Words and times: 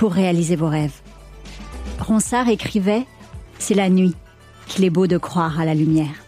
pour 0.00 0.14
réaliser 0.14 0.56
vos 0.56 0.70
rêves. 0.70 1.02
Ronsard 1.98 2.48
écrivait 2.48 3.04
C'est 3.58 3.74
la 3.74 3.90
nuit 3.90 4.14
qu'il 4.66 4.82
est 4.86 4.88
beau 4.88 5.06
de 5.06 5.18
croire 5.18 5.60
à 5.60 5.66
la 5.66 5.74
lumière. 5.74 6.24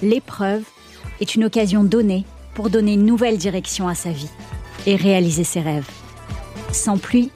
L'épreuve 0.00 0.62
est 1.20 1.34
une 1.34 1.42
occasion 1.42 1.82
donnée 1.82 2.24
pour 2.54 2.70
donner 2.70 2.92
une 2.92 3.04
nouvelle 3.04 3.36
direction 3.36 3.88
à 3.88 3.96
sa 3.96 4.12
vie 4.12 4.30
et 4.86 4.94
réaliser 4.94 5.42
ses 5.42 5.60
rêves. 5.60 5.90
Sans 6.70 6.98
pluie, 6.98 7.32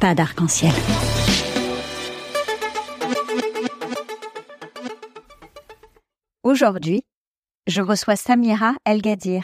pas 0.00 0.14
d'arc-en-ciel. 0.14 0.72
Aujourd'hui, 6.42 7.02
je 7.66 7.82
reçois 7.82 8.16
Samira 8.16 8.72
El-Gadir. 8.86 9.42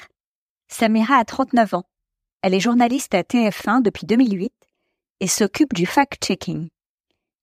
Samira 0.69 1.17
a 1.17 1.27
39 1.27 1.75
ans. 1.75 1.85
Elle 2.41 2.55
est 2.55 2.61
journaliste 2.61 3.15
à 3.15 3.21
TF1 3.21 3.83
depuis 3.83 4.07
2008 4.07 4.51
et 5.21 5.29
s'occupe 5.29 5.73
du 5.73 5.87
fact-checking, 5.87 6.69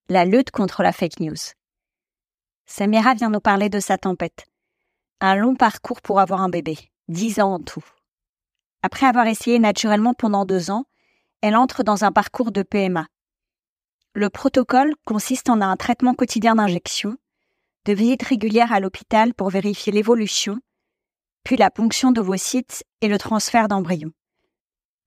la 0.08 0.24
lutte 0.24 0.50
contre 0.50 0.82
la 0.82 0.92
fake 0.92 1.20
news. 1.20 1.36
Samira 2.66 3.14
vient 3.14 3.30
nous 3.30 3.40
parler 3.40 3.68
de 3.68 3.80
sa 3.80 3.98
tempête. 3.98 4.46
Un 5.20 5.34
long 5.34 5.54
parcours 5.54 6.00
pour 6.00 6.20
avoir 6.20 6.40
un 6.40 6.48
bébé, 6.48 6.78
10 7.08 7.40
ans 7.40 7.54
en 7.54 7.58
tout. 7.58 7.84
Après 8.82 9.06
avoir 9.06 9.26
essayé 9.26 9.58
naturellement 9.58 10.14
pendant 10.14 10.44
deux 10.44 10.70
ans, 10.70 10.84
elle 11.40 11.56
entre 11.56 11.82
dans 11.82 12.04
un 12.04 12.12
parcours 12.12 12.52
de 12.52 12.62
PMA. 12.62 13.06
Le 14.14 14.30
protocole 14.30 14.94
consiste 15.04 15.48
en 15.48 15.60
un 15.60 15.76
traitement 15.76 16.14
quotidien 16.14 16.54
d'injection, 16.54 17.16
de 17.86 17.92
visites 17.92 18.22
régulières 18.22 18.72
à 18.72 18.80
l'hôpital 18.80 19.34
pour 19.34 19.50
vérifier 19.50 19.92
l'évolution, 19.92 20.60
puis 21.42 21.56
la 21.56 21.70
ponction 21.70 22.12
d'ovocytes 22.12 22.84
et 23.00 23.08
le 23.08 23.18
transfert 23.18 23.68
d'embryons. 23.68 24.12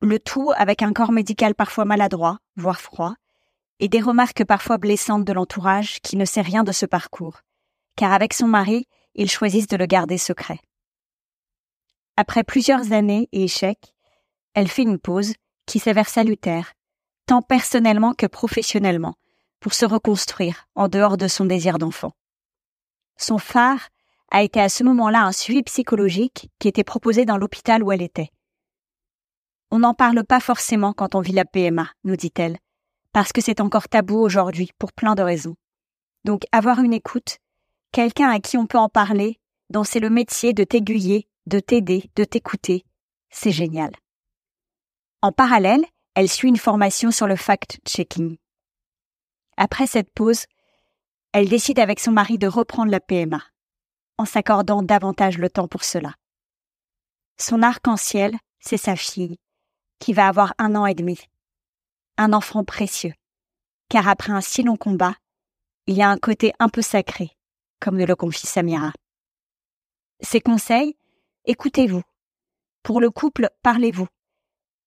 Le 0.02 0.20
tout 0.20 0.52
avec 0.56 0.84
un 0.84 0.94
corps 0.94 1.12
médical 1.12 1.56
parfois 1.56 1.84
maladroit, 1.84 2.38
voire 2.56 2.80
froid, 2.80 3.16
et 3.80 3.90
des 3.90 4.00
remarques 4.00 4.46
parfois 4.46 4.78
blessantes 4.78 5.26
de 5.26 5.34
l'entourage 5.34 6.00
qui 6.02 6.18
ne 6.18 6.26
sait 6.26 6.42
rien 6.42 6.64
de 6.64 6.72
ce 6.72 6.86
parcours, 6.86 7.42
car 7.96 8.14
avec 8.14 8.34
son 8.34 8.48
mari, 8.48 8.88
ils 9.16 9.30
choisissent 9.30 9.68
de 9.68 9.78
le 9.78 9.88
garder 9.88 10.20
secret. 10.20 10.60
Après 12.16 12.44
plusieurs 12.44 12.94
années 12.94 13.28
et 13.32 13.46
échecs, 13.46 13.96
elle 14.54 14.68
fait 14.68 14.84
une 14.84 15.00
pause 15.00 15.34
qui 15.66 15.80
s'avère 15.80 16.10
salutaire, 16.10 16.74
tant 17.26 17.42
personnellement 17.42 18.14
que 18.14 18.28
professionnellement, 18.28 19.16
pour 19.60 19.74
se 19.74 19.86
reconstruire 19.86 20.68
en 20.76 20.90
dehors 20.90 21.18
de 21.18 21.28
son 21.28 21.46
désir 21.46 21.80
d'enfant. 21.80 22.12
Son 23.18 23.40
phare 23.40 23.90
a 24.30 24.44
été 24.44 24.62
à 24.62 24.70
ce 24.70 24.84
moment-là 24.84 25.24
un 25.24 25.32
suivi 25.32 25.64
psychologique 25.64 26.50
qui 26.60 26.68
était 26.68 26.84
proposé 26.84 27.26
dans 27.26 27.38
l'hôpital 27.38 27.84
où 27.84 27.92
elle 27.92 28.04
était. 28.04 28.30
On 29.70 29.80
n'en 29.80 29.94
parle 29.94 30.24
pas 30.24 30.40
forcément 30.40 30.94
quand 30.94 31.16
on 31.16 31.22
vit 31.22 31.34
la 31.34 31.44
PMA, 31.44 31.90
nous 32.06 32.16
dit-elle, 32.16 32.58
parce 33.12 33.34
que 33.34 33.42
c'est 33.42 33.60
encore 33.60 33.90
tabou 33.90 34.16
aujourd'hui 34.16 34.72
pour 34.80 34.94
plein 34.94 35.14
de 35.14 35.22
raisons. 35.22 35.56
Donc 36.24 36.44
avoir 36.52 36.80
une 36.80 36.94
écoute, 36.94 37.40
quelqu'un 37.92 38.30
à 38.30 38.40
qui 38.40 38.58
on 38.58 38.66
peut 38.66 38.78
en 38.78 38.90
parler, 38.90 39.40
dont 39.70 39.84
c'est 39.84 40.00
le 40.00 40.10
métier 40.10 40.54
de 40.54 40.64
t'aiguiller, 40.64 41.28
de 41.48 41.60
t'aider, 41.60 42.10
de 42.16 42.24
t'écouter, 42.24 42.86
c'est 43.30 43.52
génial. 43.52 43.92
En 45.22 45.34
parallèle, 45.34 45.84
elle 46.16 46.30
suit 46.30 46.48
une 46.48 46.58
formation 46.58 47.12
sur 47.12 47.28
le 47.28 47.36
fact-checking. 47.36 48.38
Après 49.58 49.88
cette 49.88 50.12
pause, 50.12 50.46
elle 51.34 51.50
décide 51.50 51.80
avec 51.80 52.00
son 52.00 52.12
mari 52.12 52.38
de 52.38 52.48
reprendre 52.48 52.92
la 52.92 53.02
PMA, 53.02 53.44
en 54.18 54.26
s'accordant 54.26 54.82
davantage 54.82 55.38
le 55.38 55.50
temps 55.50 55.68
pour 55.68 55.84
cela. 55.84 56.14
Son 57.38 57.62
arc-en-ciel, 57.62 58.38
c'est 58.60 58.78
sa 58.78 58.96
fille, 58.96 59.38
qui 60.00 60.14
va 60.14 60.28
avoir 60.28 60.54
un 60.58 60.76
an 60.76 60.86
et 60.86 60.96
demi. 60.96 61.20
Un 62.18 62.34
enfant 62.34 62.64
précieux, 62.64 63.14
car 63.90 64.08
après 64.08 64.34
un 64.34 64.42
si 64.42 64.64
long 64.64 64.78
combat, 64.78 65.16
il 65.86 65.96
y 65.96 66.02
a 66.02 66.10
un 66.10 66.18
côté 66.18 66.54
un 66.60 66.70
peu 66.70 66.82
sacré, 66.82 67.32
comme 67.80 67.98
nous 67.98 68.06
le 68.06 68.16
confie 68.16 68.48
Samira. 68.48 68.92
Ses 70.22 70.42
conseils, 70.42 70.98
écoutez-vous. 71.46 72.02
Pour 72.84 73.00
le 73.02 73.10
couple, 73.12 73.50
parlez-vous. 73.62 74.08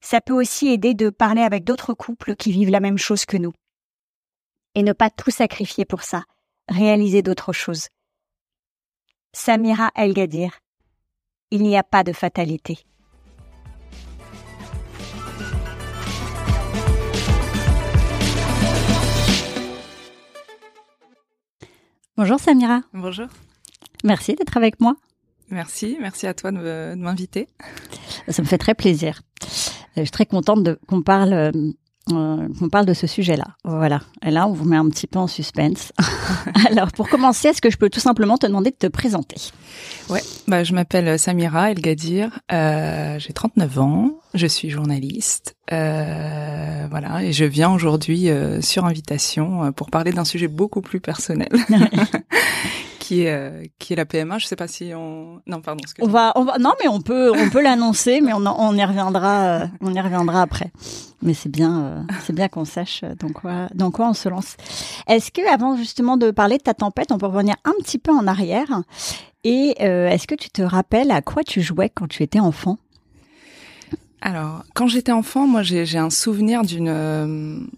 Ça 0.00 0.20
peut 0.20 0.32
aussi 0.32 0.68
aider 0.68 0.94
de 0.94 1.10
parler 1.10 1.42
avec 1.42 1.64
d'autres 1.64 1.94
couples 1.94 2.34
qui 2.34 2.52
vivent 2.52 2.70
la 2.70 2.80
même 2.80 2.98
chose 2.98 3.24
que 3.24 3.36
nous. 3.36 3.52
Et 4.74 4.82
ne 4.82 4.92
pas 4.92 5.10
tout 5.10 5.30
sacrifier 5.30 5.84
pour 5.84 6.02
ça, 6.02 6.24
réaliser 6.68 7.22
d'autres 7.22 7.52
choses. 7.52 7.88
Samira 9.32 9.90
El-Gadir. 9.94 10.58
Il 11.50 11.62
n'y 11.62 11.76
a 11.76 11.82
pas 11.82 12.04
de 12.04 12.12
fatalité. 12.12 12.78
Bonjour 22.20 22.38
Samira. 22.38 22.82
Bonjour. 22.92 23.28
Merci 24.04 24.34
d'être 24.34 24.54
avec 24.58 24.78
moi. 24.78 24.94
Merci, 25.48 25.96
merci 26.02 26.26
à 26.26 26.34
toi 26.34 26.52
de, 26.52 26.94
m'inviter. 26.94 27.48
Ça 28.28 28.42
me 28.42 28.46
fait 28.46 28.58
très 28.58 28.74
plaisir. 28.74 29.22
Je 29.96 30.02
suis 30.02 30.10
très 30.10 30.26
contente 30.26 30.68
qu'on 30.86 31.00
parle 31.00 31.50
euh, 32.12 32.48
qu'on 32.58 32.68
parle 32.68 32.86
de 32.86 32.94
ce 32.94 33.06
sujet-là. 33.06 33.44
Voilà. 33.64 34.00
Et 34.24 34.30
là, 34.30 34.48
on 34.48 34.52
vous 34.52 34.64
met 34.64 34.76
un 34.76 34.88
petit 34.88 35.06
peu 35.06 35.18
en 35.18 35.26
suspense. 35.26 35.92
Alors, 36.70 36.90
pour 36.92 37.08
commencer, 37.08 37.48
est-ce 37.48 37.60
que 37.60 37.70
je 37.70 37.76
peux 37.76 37.90
tout 37.90 38.00
simplement 38.00 38.36
te 38.36 38.46
demander 38.46 38.70
de 38.70 38.76
te 38.76 38.86
présenter? 38.86 39.36
Ouais, 40.08 40.22
bah, 40.48 40.64
je 40.64 40.72
m'appelle 40.72 41.18
Samira 41.18 41.70
El 41.70 41.80
Gadir. 41.80 42.40
Euh, 42.52 43.18
j'ai 43.18 43.32
39 43.32 43.78
ans. 43.78 44.10
Je 44.34 44.46
suis 44.46 44.70
journaliste. 44.70 45.56
Euh, 45.72 46.86
voilà. 46.90 47.22
Et 47.22 47.32
je 47.32 47.44
viens 47.44 47.70
aujourd'hui 47.70 48.28
sur 48.60 48.86
invitation 48.86 49.72
pour 49.72 49.90
parler 49.90 50.12
d'un 50.12 50.24
sujet 50.24 50.48
beaucoup 50.48 50.80
plus 50.80 51.00
personnel. 51.00 51.50
qui 53.10 53.22
est 53.22 53.32
euh, 53.32 53.64
qui 53.80 53.92
est 53.92 53.96
la 53.96 54.06
PMA. 54.06 54.38
Je 54.38 54.46
sais 54.46 54.54
pas 54.54 54.68
si 54.68 54.92
on 54.94 55.40
non 55.44 55.60
pardon. 55.60 55.82
On 56.00 56.06
va 56.06 56.32
on 56.36 56.44
va 56.44 56.58
non 56.58 56.74
mais 56.80 56.86
on 56.86 57.00
peut 57.00 57.32
on 57.36 57.50
peut 57.50 57.60
l'annoncer 57.60 58.20
mais 58.20 58.32
on 58.32 58.46
on 58.46 58.72
y 58.76 58.84
reviendra 58.84 59.62
euh, 59.62 59.66
on 59.80 59.92
y 59.92 60.00
reviendra 60.00 60.42
après. 60.42 60.70
Mais 61.20 61.34
c'est 61.34 61.48
bien 61.48 61.80
euh, 61.80 62.02
c'est 62.24 62.32
bien 62.32 62.46
qu'on 62.46 62.64
sache 62.64 63.02
dans 63.18 63.30
quoi 63.30 63.66
dans 63.74 63.90
quoi 63.90 64.08
on 64.08 64.14
se 64.14 64.28
lance. 64.28 64.56
Est-ce 65.08 65.32
que 65.32 65.52
avant 65.52 65.76
justement 65.76 66.16
de 66.16 66.30
parler 66.30 66.58
de 66.58 66.62
ta 66.62 66.74
tempête, 66.74 67.10
on 67.10 67.18
peut 67.18 67.26
revenir 67.26 67.56
un 67.64 67.72
petit 67.82 67.98
peu 67.98 68.12
en 68.12 68.28
arrière? 68.28 68.82
Et 69.42 69.74
est-ce 69.80 70.26
que 70.26 70.34
tu 70.34 70.50
te 70.50 70.60
rappelles 70.60 71.10
à 71.10 71.22
quoi 71.22 71.42
tu 71.42 71.62
jouais 71.62 71.88
quand 71.88 72.06
tu 72.06 72.22
étais 72.22 72.40
enfant? 72.40 72.76
Alors, 74.20 74.64
quand 74.74 74.86
j'étais 74.86 75.12
enfant, 75.12 75.46
moi, 75.46 75.62
j'ai 75.62 75.96
un 75.96 76.10
souvenir 76.10 76.62
d'une 76.62 77.70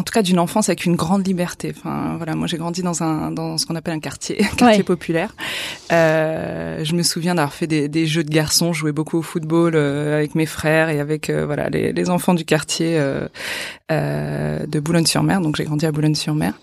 en 0.00 0.02
tout 0.02 0.12
cas 0.14 0.22
d'une 0.22 0.38
enfance 0.38 0.70
avec 0.70 0.86
une 0.86 0.96
grande 0.96 1.26
liberté. 1.26 1.74
Enfin 1.76 2.14
voilà, 2.16 2.34
moi 2.34 2.46
j'ai 2.46 2.56
grandi 2.56 2.82
dans 2.82 3.02
un 3.02 3.30
dans 3.30 3.58
ce 3.58 3.66
qu'on 3.66 3.76
appelle 3.76 3.92
un 3.92 4.00
quartier 4.00 4.36
quartier 4.56 4.82
populaire. 4.82 5.34
Euh, 5.92 6.82
je 6.84 6.94
me 6.94 7.02
souviens 7.02 7.34
d'avoir 7.34 7.52
fait 7.52 7.66
des, 7.66 7.86
des, 7.88 8.06
jeux 8.06 8.24
de 8.24 8.30
garçons, 8.30 8.72
jouer 8.72 8.92
beaucoup 8.92 9.18
au 9.18 9.22
football 9.22 9.74
euh, 9.74 10.16
avec 10.16 10.34
mes 10.34 10.46
frères 10.46 10.88
et 10.88 11.00
avec 11.00 11.28
euh, 11.28 11.44
voilà 11.44 11.68
les, 11.68 11.92
les, 11.92 12.08
enfants 12.08 12.32
du 12.32 12.46
quartier 12.46 12.98
euh, 12.98 13.28
euh, 13.92 14.64
de 14.66 14.80
Boulogne-sur-Mer. 14.80 15.42
Donc 15.42 15.56
j'ai 15.56 15.64
grandi 15.64 15.84
à 15.84 15.92
Boulogne-sur-Mer. 15.92 16.54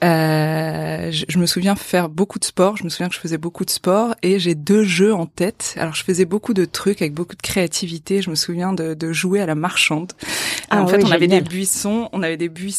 Je, 0.00 1.24
je, 1.28 1.38
me 1.38 1.44
souviens 1.44 1.76
faire 1.76 2.08
beaucoup 2.08 2.38
de 2.38 2.44
sport. 2.44 2.78
Je 2.78 2.84
me 2.84 2.88
souviens 2.88 3.08
que 3.08 3.14
je 3.14 3.20
faisais 3.20 3.38
beaucoup 3.38 3.66
de 3.66 3.70
sport 3.70 4.14
et 4.22 4.38
j'ai 4.38 4.54
deux 4.54 4.84
jeux 4.84 5.12
en 5.12 5.26
tête. 5.26 5.74
Alors 5.78 5.94
je 5.94 6.04
faisais 6.04 6.24
beaucoup 6.24 6.54
de 6.54 6.64
trucs 6.64 7.02
avec 7.02 7.12
beaucoup 7.12 7.36
de 7.36 7.42
créativité. 7.42 8.22
Je 8.22 8.30
me 8.30 8.34
souviens 8.34 8.72
de, 8.72 8.94
de 8.94 9.12
jouer 9.12 9.42
à 9.42 9.46
la 9.46 9.54
marchande. 9.54 10.12
Ah 10.70 10.82
en 10.82 10.86
fait, 10.86 11.04
on 11.04 11.10
avait 11.10 11.28
des 11.28 11.40
buissons, 11.42 12.08
on 12.12 12.22
avait 12.22 12.36
des 12.36 12.48
buissons 12.48 12.77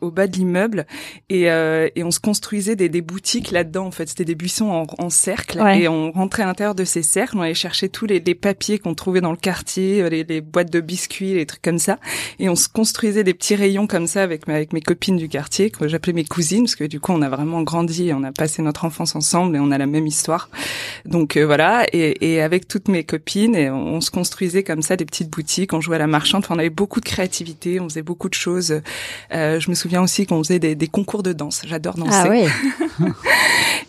au 0.00 0.10
bas 0.10 0.26
de 0.26 0.36
l'immeuble. 0.36 0.86
Et, 1.28 1.42
et 1.42 2.04
on 2.04 2.10
se 2.10 2.20
construisait 2.20 2.76
des, 2.76 2.88
des 2.88 3.02
boutiques 3.02 3.50
là-dedans. 3.50 3.86
En 3.86 3.90
fait, 3.90 4.08
c'était 4.08 4.24
des 4.24 4.34
buissons 4.34 4.70
en, 4.70 4.86
en 4.98 5.10
cercle. 5.10 5.60
Et 5.74 5.88
on 5.88 6.12
rentrait 6.12 6.42
à 6.42 6.46
l'intérieur 6.46 6.74
de 6.74 6.84
ces 6.84 7.02
cercles, 7.02 7.36
on 7.36 7.40
allait 7.40 7.54
chercher 7.54 7.88
tous 7.88 8.06
les, 8.06 8.20
les 8.20 8.34
papiers 8.34 8.78
qu'on 8.78 8.94
trouvait 8.94 9.20
dans 9.20 9.30
le 9.30 9.36
quartier, 9.36 10.08
les, 10.08 10.24
les, 10.24 10.40
boîtes 10.40 10.72
de 10.72 10.80
biscuits, 10.80 11.34
les 11.34 11.46
trucs 11.46 11.62
comme 11.62 11.78
ça, 11.78 11.98
et 12.38 12.48
on 12.48 12.56
se 12.56 12.68
construisait 12.68 13.24
des 13.24 13.34
petits 13.34 13.54
rayons 13.54 13.86
comme 13.86 14.06
ça 14.06 14.22
avec, 14.22 14.48
avec 14.48 14.72
mes 14.72 14.80
copines 14.80 15.16
du 15.16 15.28
quartier 15.28 15.70
que 15.70 15.88
j'appelais 15.88 16.12
mes 16.12 16.24
cousines 16.24 16.64
parce 16.64 16.76
que 16.76 16.84
du 16.84 17.00
coup 17.00 17.12
on 17.12 17.22
a 17.22 17.28
vraiment 17.28 17.62
grandi, 17.62 18.12
on 18.14 18.22
a 18.22 18.32
passé 18.32 18.62
notre 18.62 18.84
enfance 18.84 19.14
ensemble 19.16 19.56
et 19.56 19.58
on 19.58 19.70
a 19.70 19.78
la 19.78 19.86
même 19.86 20.06
histoire. 20.06 20.48
Donc 21.04 21.36
euh, 21.36 21.44
voilà, 21.44 21.86
et, 21.92 22.32
et, 22.34 22.40
avec 22.40 22.68
toutes 22.68 22.88
mes 22.88 23.04
copines, 23.04 23.54
et 23.54 23.70
on, 23.70 24.00
se 24.00 24.10
construisait 24.10 24.62
comme 24.62 24.82
ça 24.82 24.96
des 24.96 25.04
petites 25.04 25.30
boutiques, 25.30 25.72
on 25.72 25.80
jouait 25.80 25.96
à 25.96 25.98
la 25.98 26.06
marchande, 26.06 26.44
enfin, 26.44 26.54
on 26.56 26.58
avait 26.58 26.70
beaucoup 26.70 27.00
de 27.00 27.04
créativité, 27.04 27.80
on 27.80 27.88
faisait 27.88 28.02
beaucoup 28.02 28.28
de 28.28 28.34
choses. 28.34 28.80
Euh, 29.32 29.60
je 29.60 29.70
me 29.70 29.74
souviens 29.74 30.02
aussi 30.02 30.26
qu'on 30.26 30.42
faisait 30.42 30.58
des, 30.58 30.74
des, 30.74 30.88
concours 30.88 31.22
de 31.22 31.32
danse. 31.32 31.62
J'adore 31.64 31.94
danser. 31.94 32.12
Ah 32.12 32.28
oui. 32.28 33.08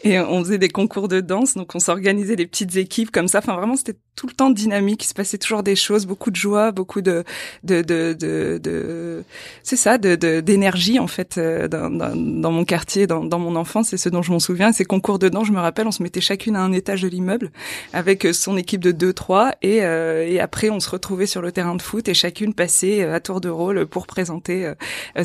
et 0.03 0.19
on 0.19 0.43
faisait 0.43 0.57
des 0.57 0.69
concours 0.69 1.07
de 1.07 1.21
danse, 1.21 1.55
donc 1.55 1.75
on 1.75 1.79
s'organisait 1.79 2.35
des 2.35 2.47
petites 2.47 2.75
équipes 2.75 3.11
comme 3.11 3.27
ça. 3.27 3.39
Enfin 3.39 3.55
vraiment, 3.55 3.75
c'était 3.75 3.97
tout 4.15 4.27
le 4.27 4.33
temps 4.33 4.49
dynamique. 4.49 5.03
Il 5.03 5.07
se 5.07 5.13
passait 5.13 5.37
toujours 5.37 5.63
des 5.63 5.75
choses, 5.75 6.05
beaucoup 6.05 6.31
de 6.31 6.35
joie, 6.35 6.71
beaucoup 6.71 7.01
de 7.01 7.23
de 7.63 7.81
de 7.81 8.13
de, 8.13 8.59
de 8.61 9.23
c'est 9.63 9.75
ça, 9.75 9.97
de 9.97 10.15
d'énergie 10.41 10.99
en 10.99 11.07
fait 11.07 11.37
euh, 11.37 11.67
dans, 11.67 11.89
dans, 11.89 12.15
dans, 12.15 12.51
mon 12.51 12.65
quartier, 12.65 13.07
dans, 13.07 13.23
dans 13.23 13.39
mon 13.39 13.55
enfance. 13.55 13.89
C'est 13.89 13.97
ce 13.97 14.09
dont 14.09 14.21
je 14.21 14.31
m'en 14.31 14.39
souviens. 14.39 14.71
Ces 14.71 14.85
concours 14.85 15.19
de 15.19 15.29
danse, 15.29 15.47
je 15.47 15.51
me 15.51 15.59
rappelle, 15.59 15.87
on 15.87 15.91
se 15.91 16.03
mettait 16.03 16.21
chacune 16.21 16.55
à 16.55 16.61
un 16.61 16.71
étage 16.71 17.01
de 17.01 17.07
l'immeuble 17.07 17.51
avec 17.91 18.25
euh, 18.25 18.33
son 18.33 18.57
équipe 18.57 18.81
de 18.81 18.91
deux 18.91 19.13
trois 19.13 19.53
et 19.61 19.83
euh, 19.83 20.25
et 20.27 20.39
après 20.39 20.69
on 20.69 20.79
se 20.79 20.89
retrouvait 20.89 21.25
sur 21.25 21.41
le 21.41 21.51
terrain 21.51 21.75
de 21.75 21.81
foot 21.81 22.07
et 22.07 22.13
chacune 22.13 22.53
passait 22.53 23.03
à 23.03 23.19
tour 23.19 23.41
de 23.41 23.49
rôle 23.49 23.85
pour 23.87 24.07
présenter 24.07 24.71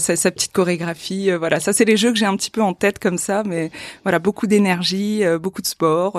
sa, 0.08 0.16
sa, 0.16 0.30
petite 0.30 0.52
chorégraphie. 0.52 1.30
Voilà, 1.32 1.60
ça 1.60 1.72
c'est 1.72 1.84
les 1.84 1.96
jeux 1.96 2.12
que 2.12 2.18
j'ai 2.18 2.26
un 2.26 2.36
petit 2.36 2.50
peu 2.50 2.62
en 2.62 2.74
tête 2.74 2.98
comme 2.98 3.18
ça, 3.18 3.42
mais 3.44 3.70
voilà 4.04 4.18
beaucoup 4.18 4.46
d'énergie, 4.46 5.22
beaucoup 5.40 5.62
de 5.62 5.66
sport 5.66 6.18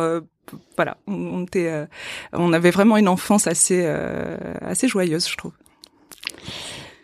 voilà, 0.76 0.98
on, 1.08 1.44
était, 1.44 1.68
euh, 1.68 1.86
on 2.34 2.54
avait 2.54 2.72
vraiment 2.72 2.98
une 2.98 3.08
enfance 3.08 3.48
assez, 3.48 3.82
euh, 3.84 4.38
assez 4.62 4.88
joyeuse, 4.88 5.28
je 5.28 5.38
trouve. 5.38 5.54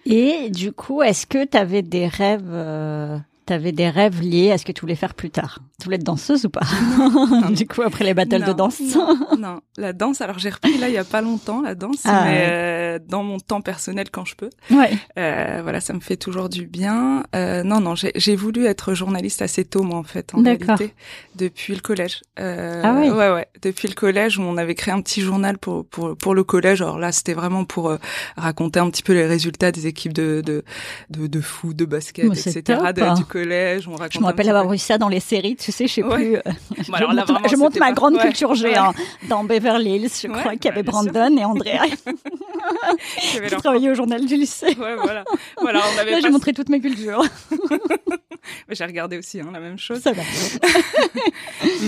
Et 0.06 0.50
du 0.50 0.72
coup, 0.72 1.02
est-ce 1.02 1.26
que 1.26 1.46
tu 1.46 1.58
avais 1.58 1.82
des 1.82 2.08
rêves 2.08 2.50
euh, 2.50 3.18
T'avais 3.46 3.72
des 3.72 3.90
rêves 3.90 4.22
liés 4.22 4.52
à 4.52 4.58
ce 4.58 4.66
que 4.66 4.72
tu 4.72 4.82
voulais 4.82 4.96
faire 4.96 5.14
plus 5.14 5.30
tard 5.30 5.60
Tu 5.80 5.86
voulais 5.86 5.98
être 5.98 6.04
danseuse 6.04 6.46
ou 6.46 6.50
pas? 6.50 6.62
Du 7.52 7.68
coup, 7.68 7.82
après 7.84 8.04
les 8.04 8.14
battles 8.14 8.44
de 8.44 8.54
danse 8.54 8.82
non, 9.38 9.62
la 9.78 9.94
danse. 9.94 10.22
Alors 10.22 10.40
j'ai 10.40 10.50
repris 10.50 10.78
là 10.78 10.88
il 10.88 10.94
y 10.94 10.98
a 10.98 11.04
pas 11.04 11.22
longtemps 11.22 11.62
la 11.62 11.76
danse, 11.76 12.02
ah, 12.06 12.24
mais 12.26 12.48
euh, 12.50 13.00
dans 13.08 13.24
mon 13.24 13.40
temps 13.40 13.62
personnel 13.62 14.10
quand 14.12 14.26
je 14.26 14.36
peux. 14.36 14.50
Ouais. 14.72 14.92
Euh, 15.18 15.60
voilà, 15.64 15.80
ça 15.82 15.94
me 15.94 16.00
fait 16.00 16.18
toujours 16.18 16.50
du 16.50 16.66
bien. 16.66 17.24
Euh, 17.36 17.64
non, 17.64 17.80
non, 17.80 17.94
j'ai 17.96 18.36
voulu 18.36 18.66
être 18.66 18.94
journaliste 18.94 19.42
assez 19.42 19.66
tôt 19.66 19.84
moi 19.84 20.00
en 20.00 20.04
fait, 20.04 20.34
en 20.34 20.42
réalité, 20.42 20.94
depuis 21.36 21.74
le 21.74 21.82
collège. 21.82 22.22
Euh, 22.40 22.82
ah 22.84 22.96
oui. 23.00 23.10
Ouais, 23.10 23.32
ouais. 23.32 23.48
Depuis 23.62 23.88
le 23.88 23.94
collège 23.94 24.38
où 24.38 24.42
on 24.42 24.58
avait 24.58 24.76
créé 24.76 24.94
un 24.94 25.02
petit 25.02 25.22
journal 25.22 25.58
pour 25.58 25.86
pour 25.86 26.18
pour 26.18 26.34
le 26.34 26.44
collège. 26.44 26.82
Alors 26.82 27.00
là, 27.00 27.12
c'était 27.12 27.34
vraiment 27.34 27.66
pour 27.66 27.90
euh, 27.90 27.98
raconter 28.38 28.80
un 28.80 28.90
petit 28.90 29.04
peu 29.04 29.14
les 29.14 29.26
résultats 29.26 29.72
des 29.72 29.88
équipes 29.88 30.14
de 30.14 30.42
de 30.46 30.64
de, 31.10 31.28
de 31.28 31.42
foot, 31.42 31.76
de 31.76 31.86
basket, 31.86 32.26
etc. 32.26 32.80
Du 33.18 33.26
collège. 33.36 33.88
On 33.90 33.98
je 34.10 34.20
me 34.20 34.26
rappelle 34.26 34.48
avoir 34.48 34.70
vu 34.70 34.78
ça 34.78 34.98
dans 34.98 35.10
les 35.10 35.20
séries, 35.20 35.58
tu 35.58 35.72
sais, 35.72 35.88
je 35.88 35.94
sais 35.94 36.04
plus. 36.04 36.38
Euh, 36.38 36.42
je, 36.80 37.56
monte, 37.58 37.78
ma 37.78 37.92
grande 37.92 38.18
culture 38.18 38.56
géant 38.56 38.94
dans 39.30 39.44
Beverly 39.44 39.96
Hills, 39.96 40.10
je 40.24 40.28
crois 40.28 40.54
qu'il 40.54 40.66
y 40.66 40.68
avait 40.70 40.84
Brandon 40.84 41.36
et 41.38 41.44
Andrea 41.44 41.82
qui 43.20 43.56
travaillaient 43.58 43.92
au 43.92 43.96
journal 43.96 44.26
du 44.26 44.36
lycée. 44.36 44.74
Voilà. 44.78 45.26
voilà 45.60 45.82
on 45.94 46.00
avait 46.00 46.12
Là, 46.12 46.20
j'ai 46.22 46.30
montré 46.30 46.54
toute 46.54 46.70
ma 46.70 46.80
culture. 46.80 47.22
j'ai 48.70 48.86
regardé 48.86 49.18
aussi 49.18 49.42
hein, 49.42 49.50
la 49.52 49.60
même 49.60 49.78
chose. 49.78 50.00
Ça 50.00 50.14
va. 50.14 50.22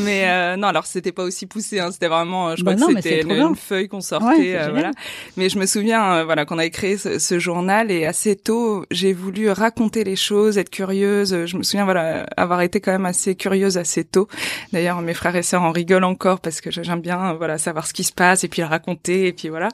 mais 0.04 0.28
euh, 0.28 0.58
non, 0.58 0.68
alors 0.68 0.86
c'était 0.86 1.14
pas 1.14 1.24
aussi 1.24 1.46
poussé. 1.46 1.80
Hein, 1.80 1.92
c'était 1.92 2.08
vraiment, 2.08 2.56
je 2.58 2.64
bah 2.64 2.76
crois 2.76 2.88
que 2.88 3.02
c'était 3.02 3.22
une, 3.22 3.56
feuille 3.56 3.88
qu'on 3.88 4.02
sortait. 4.02 4.58
Euh, 4.58 4.70
voilà. 4.72 4.92
Mais 5.38 5.48
je 5.48 5.58
me 5.58 5.66
souviens, 5.66 6.26
voilà, 6.26 6.46
qu'on 6.46 6.58
avait 6.58 6.72
créé 6.72 6.98
ce, 6.98 7.20
ce 7.20 7.40
journal 7.40 7.90
et 7.90 8.06
assez 8.06 8.36
tôt, 8.36 8.86
j'ai 8.92 9.14
voulu 9.14 9.50
raconter 9.50 10.04
les 10.04 10.18
choses, 10.18 10.58
être 10.58 10.70
curieuse, 10.70 11.37
je 11.46 11.58
me 11.58 11.64
souviens 11.64 11.86
voilà 11.86 12.26
avoir 12.38 12.62
été 12.62 12.80
quand 12.80 12.92
même 12.92 13.06
assez 13.06 13.36
curieuse 13.36 13.78
assez 13.78 14.04
tôt. 14.04 14.28
D'ailleurs, 14.74 15.02
mes 15.02 15.14
frères 15.14 15.36
et 15.36 15.44
sœurs 15.44 15.64
en 15.64 15.72
rigolent 15.72 16.10
encore 16.10 16.40
parce 16.40 16.62
que 16.62 16.72
j'aime 16.72 17.02
bien 17.02 17.34
voilà 17.34 17.58
savoir 17.58 17.88
ce 17.88 17.94
qui 17.94 18.04
se 18.04 18.14
passe 18.14 18.44
et 18.44 18.48
puis 18.48 18.62
le 18.62 18.68
raconter 18.68 19.28
et 19.28 19.34
puis 19.34 19.50
voilà. 19.50 19.70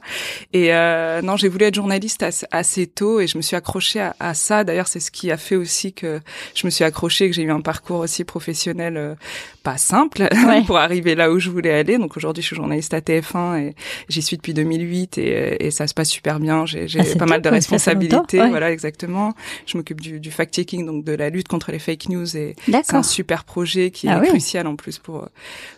Et 0.52 0.74
euh, 0.74 1.22
non, 1.22 1.36
j'ai 1.36 1.48
voulu 1.48 1.64
être 1.64 1.74
journaliste 1.74 2.24
assez, 2.50 2.86
tôt 2.86 3.20
et 3.20 3.26
je 3.26 3.36
me 3.36 3.42
suis 3.42 3.56
accrochée 3.56 4.00
à, 4.00 4.14
à 4.20 4.34
ça. 4.34 4.64
D'ailleurs, 4.64 4.88
c'est 4.88 5.00
ce 5.00 5.10
qui 5.10 5.30
a 5.30 5.36
fait 5.36 5.56
aussi 5.56 5.92
que 5.92 6.20
je 6.54 6.66
me 6.66 6.70
suis 6.70 6.84
accrochée, 6.84 7.28
que 7.28 7.34
j'ai 7.34 7.42
eu 7.42 7.50
un 7.50 7.60
parcours 7.60 8.00
aussi 8.00 8.24
professionnel 8.24 8.96
euh, 8.96 9.14
pas 9.62 9.78
simple 9.78 10.28
pour 10.66 10.76
arriver 10.76 11.14
là 11.14 11.30
où 11.30 11.38
je 11.38 11.50
voulais 11.50 11.72
aller. 11.72 11.98
Donc 11.98 12.16
aujourd'hui, 12.16 12.42
je 12.42 12.48
suis 12.48 12.56
journaliste 12.56 12.94
à 12.94 13.00
TF1 13.00 13.58
et 13.60 13.74
j'y 14.08 14.22
suis 14.22 14.36
depuis 14.36 14.54
2008 14.54 15.18
et, 15.18 15.66
et 15.66 15.70
ça 15.70 15.86
se 15.86 15.94
passe 15.94 16.10
super 16.10 16.38
bien. 16.38 16.66
J'ai 16.66 16.86
ah, 16.98 17.18
pas 17.18 17.26
mal 17.26 17.42
de 17.42 17.48
responsabilités, 17.48 18.38
voilà 18.48 18.70
exactement. 18.70 19.34
Je 19.66 19.76
m'occupe 19.76 20.00
du, 20.00 20.20
du 20.20 20.30
fact-checking, 20.30 20.86
donc 20.86 21.04
de 21.04 21.12
la 21.12 21.30
lutte 21.30 21.48
contre 21.54 21.72
les 21.72 21.78
fake 21.78 22.08
news 22.08 22.36
et 22.36 22.56
c'est 22.66 22.94
un 22.94 23.02
super 23.02 23.44
projet 23.44 23.90
qui 23.90 24.08
ah 24.08 24.20
est 24.22 24.28
crucial 24.28 24.66
en 24.66 24.76
plus 24.76 24.98
pour 24.98 25.28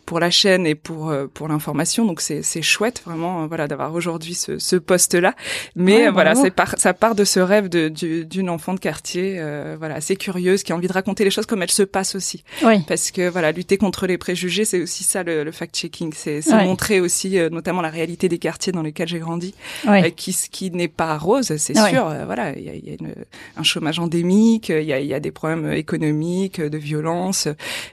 pour 0.06 0.20
la 0.20 0.30
chaîne 0.30 0.66
et 0.66 0.74
pour 0.74 1.12
pour 1.34 1.48
l'information. 1.48 2.04
Donc 2.04 2.20
c'est 2.20 2.42
c'est 2.42 2.62
chouette 2.62 3.02
vraiment 3.04 3.46
voilà 3.46 3.68
d'avoir 3.68 3.94
aujourd'hui 3.94 4.34
ce, 4.34 4.58
ce 4.58 4.76
poste 4.76 5.14
là. 5.14 5.34
Mais 5.74 6.08
voilà, 6.08 6.34
c'est 6.34 6.50
par, 6.50 6.74
ça 6.78 6.94
part 6.94 7.14
de 7.14 7.24
ce 7.24 7.40
rêve 7.40 7.68
de 7.68 7.88
d'une 7.88 8.50
enfant 8.50 8.74
de 8.74 8.80
quartier 8.80 9.36
euh, 9.38 9.76
voilà 9.78 9.96
assez 9.96 10.16
curieuse 10.16 10.62
qui 10.62 10.72
a 10.72 10.76
envie 10.76 10.88
de 10.88 10.92
raconter 10.92 11.24
les 11.24 11.30
choses 11.30 11.46
comme 11.46 11.62
elles 11.62 11.70
se 11.70 11.82
passent 11.82 12.14
aussi. 12.14 12.44
Parce 12.88 13.10
que 13.10 13.28
voilà 13.28 13.52
lutter 13.52 13.76
contre 13.76 14.06
les 14.06 14.18
préjugés 14.18 14.64
c'est 14.64 14.80
aussi 14.80 15.04
ça 15.04 15.22
le, 15.22 15.44
le 15.44 15.52
fact-checking, 15.52 16.12
c'est 16.14 16.40
montrer 16.64 17.00
aussi 17.00 17.38
euh, 17.38 17.50
notamment 17.50 17.82
la 17.82 17.90
réalité 17.90 18.28
des 18.28 18.38
quartiers 18.38 18.72
dans 18.72 18.82
lesquels 18.82 19.08
j'ai 19.08 19.18
grandi, 19.18 19.54
euh, 19.86 20.10
qui 20.10 20.34
qui 20.50 20.70
n'est 20.70 20.88
pas 20.88 21.18
rose, 21.18 21.56
c'est 21.56 21.76
sûr. 21.76 22.12
voilà, 22.26 22.56
il 22.56 22.64
y 22.64 22.70
a, 22.70 22.74
y 22.74 22.90
a 22.90 22.96
une, 23.00 23.14
un 23.56 23.62
chômage 23.62 23.98
endémique, 23.98 24.68
il 24.68 24.82
y 24.84 24.92
a, 24.92 25.00
y 25.00 25.14
a 25.14 25.20
des 25.20 25.30
problèmes 25.30 25.65
économique, 25.72 26.60
de 26.60 26.78
violence. 26.78 27.48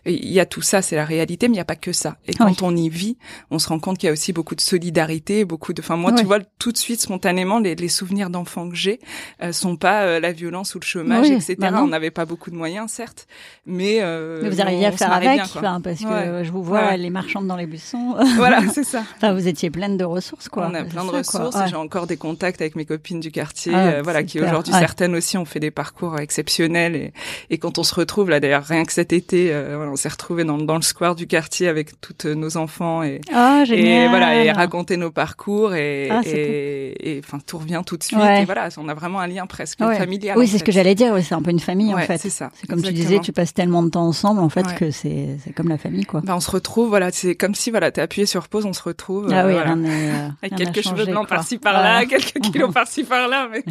Il 0.05 0.31
y 0.31 0.39
a 0.39 0.45
tout 0.45 0.61
ça, 0.61 0.81
c'est 0.81 0.95
la 0.95 1.05
réalité, 1.05 1.47
mais 1.47 1.53
il 1.53 1.57
n'y 1.57 1.61
a 1.61 1.65
pas 1.65 1.75
que 1.75 1.91
ça. 1.91 2.17
Et 2.27 2.33
quand 2.33 2.61
on 2.61 2.75
y 2.75 2.89
vit, 2.89 3.17
on 3.51 3.59
se 3.59 3.69
rend 3.69 3.79
compte 3.79 3.97
qu'il 3.97 4.07
y 4.07 4.09
a 4.09 4.13
aussi 4.13 4.33
beaucoup 4.33 4.55
de 4.55 4.61
solidarité, 4.61 5.45
beaucoup 5.45 5.73
de. 5.73 5.81
Enfin, 5.81 5.97
moi, 5.97 6.11
tu 6.13 6.25
vois, 6.25 6.39
tout 6.59 6.71
de 6.71 6.77
suite, 6.77 7.01
spontanément, 7.01 7.59
les, 7.59 7.75
les 7.75 7.87
souvenirs 7.87 8.29
d'enfants 8.29 8.69
que 8.69 8.75
j'ai 8.75 8.99
euh, 9.41 9.51
sont 9.51 9.75
pas 9.75 10.03
euh, 10.03 10.19
la 10.19 10.31
violence 10.31 10.75
ou 10.75 10.79
le 10.79 10.85
chômage, 10.85 11.29
etc. 11.29 11.55
Bah 11.59 11.81
on 11.81 11.87
n'avait 11.87 12.11
pas 12.11 12.25
beaucoup 12.25 12.51
de 12.51 12.55
moyens, 12.55 12.91
certes, 12.91 13.27
mais, 13.65 13.99
euh, 14.01 14.39
mais 14.43 14.49
vous 14.49 14.61
arriviez 14.61 14.85
à 14.85 14.91
faire 14.91 15.13
avec, 15.13 15.41
enfin, 15.41 15.81
parce 15.81 16.01
que 16.01 16.43
je 16.43 16.51
vous 16.51 16.63
vois 16.63 16.97
les 16.97 17.09
marchandes 17.09 17.47
dans 17.47 17.55
les 17.55 17.65
buissons. 17.65 18.15
voilà, 18.37 18.61
c'est 18.73 18.83
ça. 18.83 19.03
enfin, 19.17 19.33
vous 19.33 19.47
étiez 19.47 19.69
pleine 19.69 19.97
de 19.97 20.03
ressources, 20.03 20.49
quoi. 20.49 20.67
On 20.69 20.73
a 20.73 20.83
plein 20.83 21.05
de 21.05 21.09
ressources. 21.09 21.57
J'ai 21.67 21.75
encore 21.75 22.07
des 22.07 22.17
contacts 22.17 22.61
avec 22.61 22.75
mes 22.75 22.85
copines 22.85 23.19
du 23.19 23.31
quartier, 23.31 23.73
ah, 23.73 24.01
voilà, 24.01 24.23
qui 24.23 24.39
aujourd'hui 24.39 24.73
certaines 24.73 25.15
aussi 25.15 25.37
ont 25.37 25.45
fait 25.45 25.59
des 25.59 25.71
parcours 25.71 26.19
exceptionnels 26.19 26.95
et, 26.95 27.13
et 27.49 27.57
quand 27.63 27.77
on 27.77 27.83
se 27.83 27.95
retrouve 27.95 28.29
là 28.29 28.41
d'ailleurs 28.41 28.65
rien 28.65 28.83
que 28.83 28.91
cet 28.91 29.13
été 29.13 29.53
euh, 29.53 29.77
voilà, 29.77 29.89
on 29.89 29.95
s'est 29.95 30.09
retrouvé 30.09 30.43
dans, 30.43 30.57
dans 30.57 30.75
le 30.75 30.81
square 30.81 31.15
du 31.15 31.27
quartier 31.27 31.69
avec 31.69 32.01
toutes 32.01 32.25
nos 32.25 32.57
enfants 32.57 33.03
et 33.03 33.21
oh, 33.33 33.63
et 33.71 34.09
voilà 34.09 34.43
et 34.43 34.51
raconter 34.51 34.97
nos 34.97 35.11
parcours 35.11 35.73
et 35.73 36.09
ah, 36.11 36.19
et 36.25 37.21
enfin 37.23 37.39
tout 37.39 37.59
revient 37.59 37.81
tout 37.85 37.95
de 37.95 38.03
suite. 38.03 38.19
Et 38.19 38.43
voilà 38.43 38.67
on 38.75 38.89
a 38.89 38.93
vraiment 38.93 39.21
un 39.21 39.27
lien 39.27 39.45
presque 39.47 39.79
familial 39.79 40.37
oui 40.37 40.45
c'est 40.49 40.57
ce 40.57 40.65
que 40.65 40.73
j'allais 40.73 40.93
dire 40.93 41.15
c'est 41.23 41.35
un 41.35 41.41
peu 41.41 41.51
une 41.51 41.61
famille 41.61 41.93
en 41.93 41.99
fait. 41.99 42.17
c'est 42.17 42.29
ça 42.29 42.51
c'est 42.53 42.67
comme 42.67 42.81
tu 42.81 42.91
disais 42.91 43.19
tu 43.19 43.31
passes 43.31 43.53
tellement 43.53 43.81
de 43.81 43.89
temps 43.91 44.07
ensemble 44.07 44.41
en 44.41 44.49
fait 44.49 44.75
que 44.75 44.91
c'est 44.91 45.37
c'est 45.41 45.53
comme 45.53 45.69
la 45.69 45.77
famille 45.77 46.03
quoi. 46.03 46.19
Ben, 46.19 46.35
on 46.35 46.41
se 46.41 46.51
retrouve 46.51 46.89
voilà 46.89 47.11
c'est 47.13 47.35
comme 47.35 47.55
si 47.55 47.71
voilà 47.71 47.91
t'es 47.91 48.01
appuyé 48.01 48.25
sur 48.25 48.49
pause 48.49 48.65
on 48.65 48.73
se 48.73 48.83
retrouve 48.83 49.29
ah 49.31 49.45
oui, 49.47 49.53
voilà. 49.53 49.71
euh, 49.77 50.29
avec 50.41 50.55
quelques 50.57 50.81
cheveux 50.81 51.05
blancs 51.05 51.29
par-ci 51.29 51.59
par-là 51.59 52.05
quelques 52.05 52.39
kilos 52.51 52.73
par-ci 52.73 53.05
par-là 53.05 53.47
mais 53.49 53.63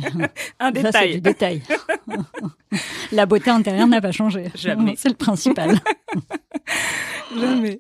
un 0.61 0.71
détail 0.71 0.93
c'est 0.95 1.15
du 1.17 1.21
détail. 1.21 1.63
La 3.13 3.27
beauté 3.27 3.51
intérieure 3.51 3.82
n'a 3.89 4.01
pas 4.01 4.13
changé. 4.13 4.51
Jamais. 4.55 4.95
C'est 4.97 5.09
le 5.09 5.15
principal. 5.15 5.79
Jamais. 7.37 7.79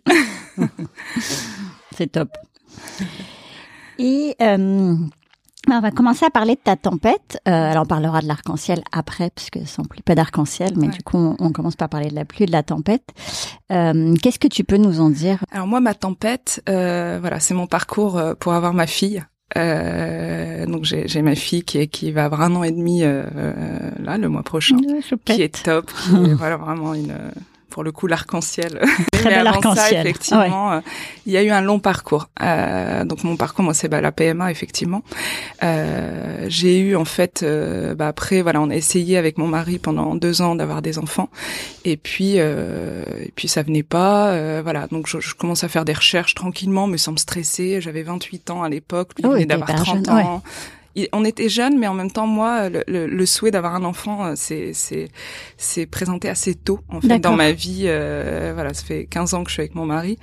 C'est 1.96 2.12
top. 2.12 2.30
Et 3.98 4.34
euh, 4.40 4.96
on 5.68 5.80
va 5.80 5.90
commencer 5.90 6.24
à 6.24 6.30
parler 6.30 6.54
de 6.54 6.60
ta 6.60 6.76
tempête. 6.76 7.40
Euh, 7.46 7.70
alors 7.70 7.84
on 7.84 7.86
parlera 7.86 8.20
de 8.20 8.26
l'arc-en-ciel 8.26 8.82
après, 8.92 9.30
puisque 9.30 9.66
ça 9.66 9.82
n'emplit 9.82 10.02
pas 10.02 10.14
d'arc-en-ciel, 10.14 10.72
mais 10.76 10.88
du 10.88 11.02
coup 11.02 11.36
on, 11.38 11.52
commence 11.52 11.76
par 11.76 11.88
parler 11.88 12.08
de 12.08 12.14
la 12.14 12.24
pluie 12.24 12.44
et 12.44 12.46
de 12.46 12.52
la 12.52 12.62
tempête. 12.62 13.08
Euh, 13.70 14.14
Qu'est-ce 14.22 14.38
que 14.38 14.48
tu 14.48 14.64
peux 14.64 14.76
nous 14.76 15.00
en 15.00 15.10
dire? 15.10 15.44
Alors 15.50 15.66
moi, 15.66 15.80
ma 15.80 15.94
tempête, 15.94 16.62
euh, 16.68 17.18
voilà, 17.20 17.40
c'est 17.40 17.54
mon 17.54 17.66
parcours 17.66 18.18
euh, 18.18 18.34
pour 18.34 18.54
avoir 18.54 18.74
ma 18.74 18.86
fille. 18.86 19.22
Euh, 19.56 20.66
donc 20.66 20.84
j'ai 20.84 21.22
ma 21.22 21.34
fille 21.34 21.62
qui, 21.62 21.78
est, 21.78 21.86
qui 21.86 22.10
va 22.10 22.24
avoir 22.24 22.42
un 22.42 22.54
an 22.54 22.62
et 22.62 22.70
demi 22.70 23.02
euh, 23.02 23.24
là 24.02 24.16
le 24.18 24.28
mois 24.28 24.42
prochain, 24.42 24.76
qui 25.24 25.42
est 25.42 25.62
top, 25.64 25.90
qui 25.92 26.14
est 26.14 26.34
voilà 26.38 26.56
vraiment 26.56 26.94
une 26.94 27.14
pour 27.72 27.82
le 27.82 27.90
coup 27.90 28.06
l'arc-en-ciel. 28.06 28.80
Très 29.12 29.30
bel 29.30 29.46
arc-en-ciel. 29.46 30.06
Effectivement, 30.06 30.72
euh, 30.72 30.80
il 31.26 31.32
y 31.32 31.38
a 31.38 31.42
eu 31.42 31.50
un 31.50 31.62
long 31.62 31.78
parcours. 31.78 32.28
Euh, 32.42 33.04
donc 33.04 33.24
mon 33.24 33.36
parcours, 33.36 33.64
moi, 33.64 33.72
c'est 33.72 33.88
bah, 33.88 34.02
la 34.02 34.12
PMA, 34.12 34.50
effectivement. 34.50 35.02
Euh, 35.62 36.44
j'ai 36.48 36.78
eu 36.78 36.96
en 36.96 37.06
fait, 37.06 37.42
euh, 37.42 37.94
bah, 37.94 38.08
après, 38.08 38.42
voilà, 38.42 38.60
on 38.60 38.68
a 38.68 38.76
essayé 38.76 39.16
avec 39.16 39.38
mon 39.38 39.48
mari 39.48 39.78
pendant 39.78 40.14
deux 40.14 40.42
ans 40.42 40.54
d'avoir 40.54 40.82
des 40.82 40.98
enfants, 40.98 41.30
et 41.86 41.96
puis, 41.96 42.34
euh, 42.36 43.04
et 43.20 43.32
puis 43.34 43.48
ça 43.48 43.62
venait 43.62 43.82
pas. 43.82 44.60
voilà, 44.60 44.86
donc 44.88 45.06
je, 45.08 45.18
je, 45.20 45.34
commence 45.34 45.64
à 45.64 45.68
faire 45.68 45.86
des 45.86 45.94
recherches 45.94 46.34
tranquillement, 46.34 46.86
mais 46.86 46.98
sans 46.98 47.12
me 47.12 47.16
stresser. 47.16 47.80
J'avais 47.80 48.02
28 48.02 48.50
ans 48.50 48.62
à 48.62 48.68
l'époque, 48.68 49.12
lui 49.18 49.24
oh, 49.26 49.44
d'avoir 49.44 49.74
30 49.74 50.08
ans 50.08 50.42
on 51.12 51.24
était 51.24 51.48
jeunes, 51.48 51.78
mais 51.78 51.86
en 51.86 51.94
même 51.94 52.10
temps, 52.10 52.26
moi, 52.26 52.68
le, 52.68 52.82
le, 52.86 53.26
souhait 53.26 53.50
d'avoir 53.50 53.74
un 53.74 53.84
enfant, 53.84 54.26
euh, 54.26 54.32
c'est 54.36 54.72
c'est 54.74 55.08
c'est 55.56 55.86
présenté 55.86 56.28
assez 56.28 56.54
tôt 56.54 56.80
en 56.88 57.00
fait 57.00 57.18
dans 57.18 57.34
ma 57.34 57.52
vie. 57.52 57.84
Euh, 57.86 58.52
voilà, 58.54 58.74
ça 58.74 58.84
fait 58.84 59.06
15 59.06 59.34
ans 59.34 59.44
que 59.44 59.50
je 59.50 59.54
suis 59.54 59.62
avec 59.62 59.74
mon 59.74 59.86
mari, 59.86 60.18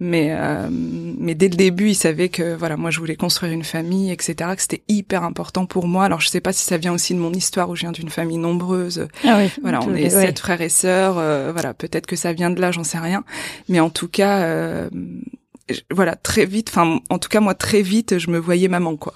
mais 0.00 0.28
euh, 0.30 0.68
mais 0.70 1.34
dès 1.34 1.48
le 1.48 1.56
début, 1.56 1.90
il 1.90 1.94
savait 1.94 2.28
que 2.28 2.54
voilà, 2.54 2.76
moi, 2.76 2.90
je 2.90 2.98
voulais 3.00 3.16
construire 3.16 3.52
une 3.52 3.64
famille, 3.64 4.10
etc. 4.10 4.50
Que 4.56 4.62
c'était 4.62 4.82
hyper 4.88 5.24
important 5.24 5.66
pour 5.66 5.86
moi. 5.86 6.04
Alors, 6.04 6.20
je 6.20 6.28
sais 6.28 6.40
pas 6.40 6.52
si 6.52 6.64
ça 6.64 6.78
vient 6.78 6.92
aussi 6.92 7.14
de 7.14 7.18
mon 7.18 7.32
histoire 7.32 7.68
où 7.68 7.76
je 7.76 7.82
viens 7.82 7.92
d'une 7.92 8.10
famille 8.10 8.38
nombreuse. 8.38 9.08
Ah 9.24 9.36
oui, 9.38 9.50
voilà, 9.62 9.80
on 9.82 9.94
est 9.94 10.10
sept 10.10 10.38
frères 10.38 10.60
et 10.60 10.68
sœurs. 10.68 11.14
voilà, 11.52 11.74
peut-être 11.74 12.06
que 12.06 12.16
ça 12.16 12.32
vient 12.32 12.50
de 12.50 12.60
là, 12.60 12.72
j'en 12.72 12.84
sais 12.84 12.98
rien. 12.98 13.24
Mais 13.68 13.80
en 13.80 13.90
tout 13.90 14.08
cas 14.08 14.88
voilà 15.90 16.14
très 16.14 16.44
vite 16.44 16.68
enfin 16.68 17.00
en 17.08 17.18
tout 17.18 17.30
cas 17.30 17.40
moi 17.40 17.54
très 17.54 17.80
vite 17.80 18.18
je 18.18 18.30
me 18.30 18.38
voyais 18.38 18.68
maman 18.68 18.96
quoi. 18.96 19.14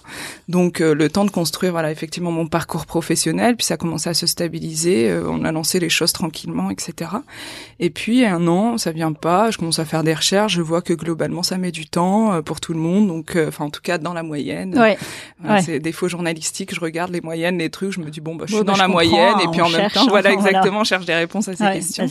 Donc 0.49 0.81
euh, 0.81 0.95
le 0.95 1.11
temps 1.11 1.27
de 1.27 1.31
construire 1.31 1.73
voilà 1.73 1.91
effectivement 1.91 2.31
mon 2.31 2.47
parcours 2.47 2.87
professionnel 2.87 3.55
puis 3.55 3.67
ça 3.67 3.75
a 3.75 3.77
commencé 3.77 4.09
à 4.09 4.15
se 4.15 4.27
stabiliser 4.27 5.11
euh, 5.11 5.29
on 5.29 5.45
a 5.45 5.53
lancé 5.53 5.79
les 5.79 5.91
choses 5.91 6.15
tranquillement 6.15 6.71
etc 6.71 7.11
et 7.81 7.91
puis 7.91 8.25
un 8.25 8.47
an 8.49 8.79
ça 8.79 8.93
vient 8.93 9.13
pas 9.13 9.51
je 9.51 9.59
commence 9.59 9.79
à 9.79 9.85
faire 9.85 10.03
des 10.03 10.15
recherches 10.15 10.55
je 10.55 10.63
vois 10.63 10.81
que 10.81 10.95
globalement 10.95 11.43
ça 11.43 11.59
met 11.59 11.71
du 11.71 11.87
temps 11.87 12.33
euh, 12.33 12.41
pour 12.41 12.61
tout 12.61 12.73
le 12.73 12.81
monde. 12.81 13.09
Donc 13.09 13.37
enfin 13.37 13.67
en 13.67 13.71
tout 13.71 13.83
cas 13.83 13.99
dans 13.99 14.15
la 14.15 14.23
moyenne. 14.23 14.79
Ouais. 14.79 14.97
c'est 15.63 15.81
défaut 15.81 16.09
journalistique 16.09 16.75
je 16.75 16.81
regarde 16.81 17.13
les 17.13 17.21
moyennes 17.21 17.59
les 17.59 17.69
trucs 17.69 17.93
je 17.93 18.01
me 18.01 18.09
dis 18.11 18.21
bon 18.21 18.37
bah 18.37 18.47
je 18.49 18.55
suis 18.55 18.65
dans 18.65 18.77
la 18.77 18.89
moyenne 18.89 19.35
et 19.45 19.49
puis 19.49 19.61
en 19.61 19.69
même 19.69 19.91
temps 19.91 20.07
voilà 20.09 20.33
exactement 20.33 20.83
je 20.85 20.89
cherche 20.89 21.05
des 21.05 21.15
réponses 21.15 21.49
à 21.49 21.57
ces 21.57 21.65
questions. 21.65 22.07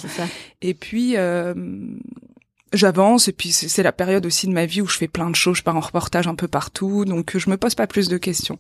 et 0.62 0.76
puis 0.76 1.16
j'avance 2.74 3.28
et 3.28 3.32
puis 3.32 3.52
c'est 3.52 3.84
la 3.84 3.92
période 3.92 4.26
aussi 4.26 4.48
de 4.48 4.52
ma 4.52 4.66
vie 4.66 4.82
où 4.82 4.88
je 4.88 4.98
fais 4.98 5.08
plein 5.08 5.30
de 5.30 5.36
choses, 5.36 5.58
je 5.58 5.64
pars 5.64 5.76
en 5.76 5.80
reportage 5.80 6.28
un 6.28 6.36
peu 6.36 6.48
partout, 6.48 7.06
donc 7.06 7.38
je 7.38 7.50
me 7.50 7.58
pose 7.58 7.76
pas 7.76 7.88
plus 7.88 8.10
de 8.10 8.18
questions. 8.18 8.60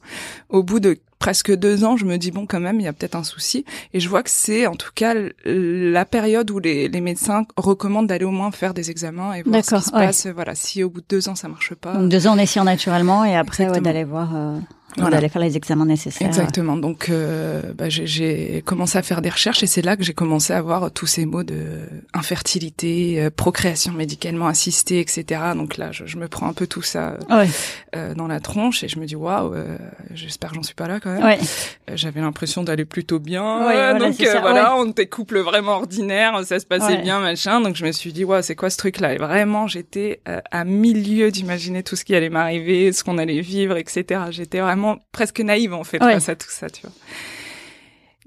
Au 0.49 0.63
bout 0.63 0.79
de 0.79 0.97
presque 1.19 1.53
deux 1.53 1.83
ans, 1.83 1.97
je 1.97 2.05
me 2.05 2.17
dis 2.17 2.31
bon 2.31 2.45
quand 2.45 2.59
même 2.59 2.79
il 2.79 2.83
y 2.83 2.87
a 2.87 2.93
peut-être 2.93 3.15
un 3.15 3.23
souci 3.23 3.65
et 3.93 3.99
je 3.99 4.07
vois 4.07 4.23
que 4.23 4.29
c'est 4.29 4.67
en 4.67 4.75
tout 4.75 4.91
cas 4.93 5.13
la 5.45 6.05
période 6.05 6.49
où 6.51 6.59
les, 6.59 6.87
les 6.87 7.01
médecins 7.01 7.45
recommandent 7.57 8.07
d'aller 8.07 8.25
au 8.25 8.31
moins 8.31 8.51
faire 8.51 8.73
des 8.73 8.91
examens 8.91 9.33
et 9.33 9.43
voir 9.43 9.63
ce 9.63 9.75
qui 9.75 9.81
se 9.81 9.91
passe. 9.91 10.27
Voilà, 10.27 10.55
si 10.55 10.83
au 10.83 10.89
bout 10.89 11.01
de 11.01 11.07
deux 11.09 11.29
ans 11.29 11.35
ça 11.35 11.47
marche 11.47 11.73
pas. 11.75 11.93
Donc 11.93 12.09
deux 12.09 12.27
ans 12.27 12.35
on 12.35 12.39
essayant 12.39 12.65
naturellement 12.65 13.25
et 13.25 13.35
après 13.35 13.69
ouais, 13.69 13.81
d'aller 13.81 14.03
voir. 14.03 14.35
Euh 14.35 14.57
voilà. 14.95 15.17
d'aller 15.17 15.29
faire 15.29 15.41
les 15.41 15.57
examens 15.57 15.85
nécessaires. 15.85 16.27
Exactement. 16.27 16.77
Donc, 16.77 17.09
euh, 17.09 17.73
bah, 17.73 17.89
j'ai 17.89 18.63
commencé 18.65 18.97
à 18.97 19.01
faire 19.01 19.21
des 19.21 19.29
recherches 19.29 19.61
et 19.63 19.67
c'est 19.67 19.81
là 19.81 19.97
que 19.97 20.03
j'ai 20.03 20.13
commencé 20.13 20.53
à 20.53 20.61
voir 20.61 20.91
tous 20.91 21.07
ces 21.07 21.25
mots 21.25 21.43
de 21.43 21.81
infertilité, 22.13 23.21
euh, 23.21 23.29
procréation 23.29 23.93
médicalement 23.93 24.47
assistée, 24.47 24.99
etc. 24.99 25.41
Donc 25.55 25.77
là, 25.77 25.91
je, 25.91 26.05
je, 26.05 26.17
me 26.17 26.27
prends 26.27 26.47
un 26.47 26.53
peu 26.53 26.67
tout 26.67 26.81
ça 26.81 27.17
euh, 27.95 28.13
dans 28.15 28.27
la 28.27 28.39
tronche 28.39 28.83
et 28.83 28.87
je 28.87 28.99
me 28.99 29.05
dis 29.05 29.15
waouh, 29.15 29.53
euh, 29.53 29.77
j'espère 30.13 30.49
que 30.49 30.55
j'en 30.55 30.63
suis 30.63 30.75
pas 30.75 30.87
là 30.87 30.99
quand 30.99 31.11
même. 31.11 31.23
Ouais. 31.23 31.37
Euh, 31.89 31.93
j'avais 31.95 32.21
l'impression 32.21 32.63
d'aller 32.63 32.85
plutôt 32.85 33.19
bien. 33.19 33.61
Voilà, 33.61 33.93
donc 33.93 34.15
voilà, 34.41 34.75
on 34.77 34.89
était 34.89 35.07
couple 35.07 35.39
vraiment 35.39 35.73
ordinaire, 35.73 36.39
ça 36.45 36.59
se 36.59 36.65
passait 36.65 36.97
bien, 36.97 37.19
machin. 37.19 37.61
Donc 37.61 37.75
je 37.75 37.85
me 37.85 37.91
suis 37.91 38.13
dit 38.13 38.23
waouh, 38.23 38.41
c'est 38.41 38.55
quoi 38.55 38.69
ce 38.69 38.77
truc-là? 38.77 39.13
Et 39.13 39.17
vraiment, 39.17 39.67
j'étais 39.67 40.21
à 40.51 40.63
milieu 40.63 41.29
d'imaginer 41.29 41.83
tout 41.83 41.95
ce 41.95 42.05
qui 42.05 42.15
allait 42.15 42.29
m'arriver, 42.29 42.91
ce 42.93 43.03
qu'on 43.03 43.17
allait 43.17 43.41
vivre, 43.41 43.77
etc. 43.77 44.21
J'étais 44.31 44.59
vraiment 44.59 44.86
presque 45.11 45.41
naïve 45.41 45.73
en 45.73 45.83
fait 45.83 45.99
face 46.13 46.29
à 46.29 46.35
tout 46.35 46.49
ça, 46.49 46.69
tu 46.69 46.81
vois. 46.81 46.91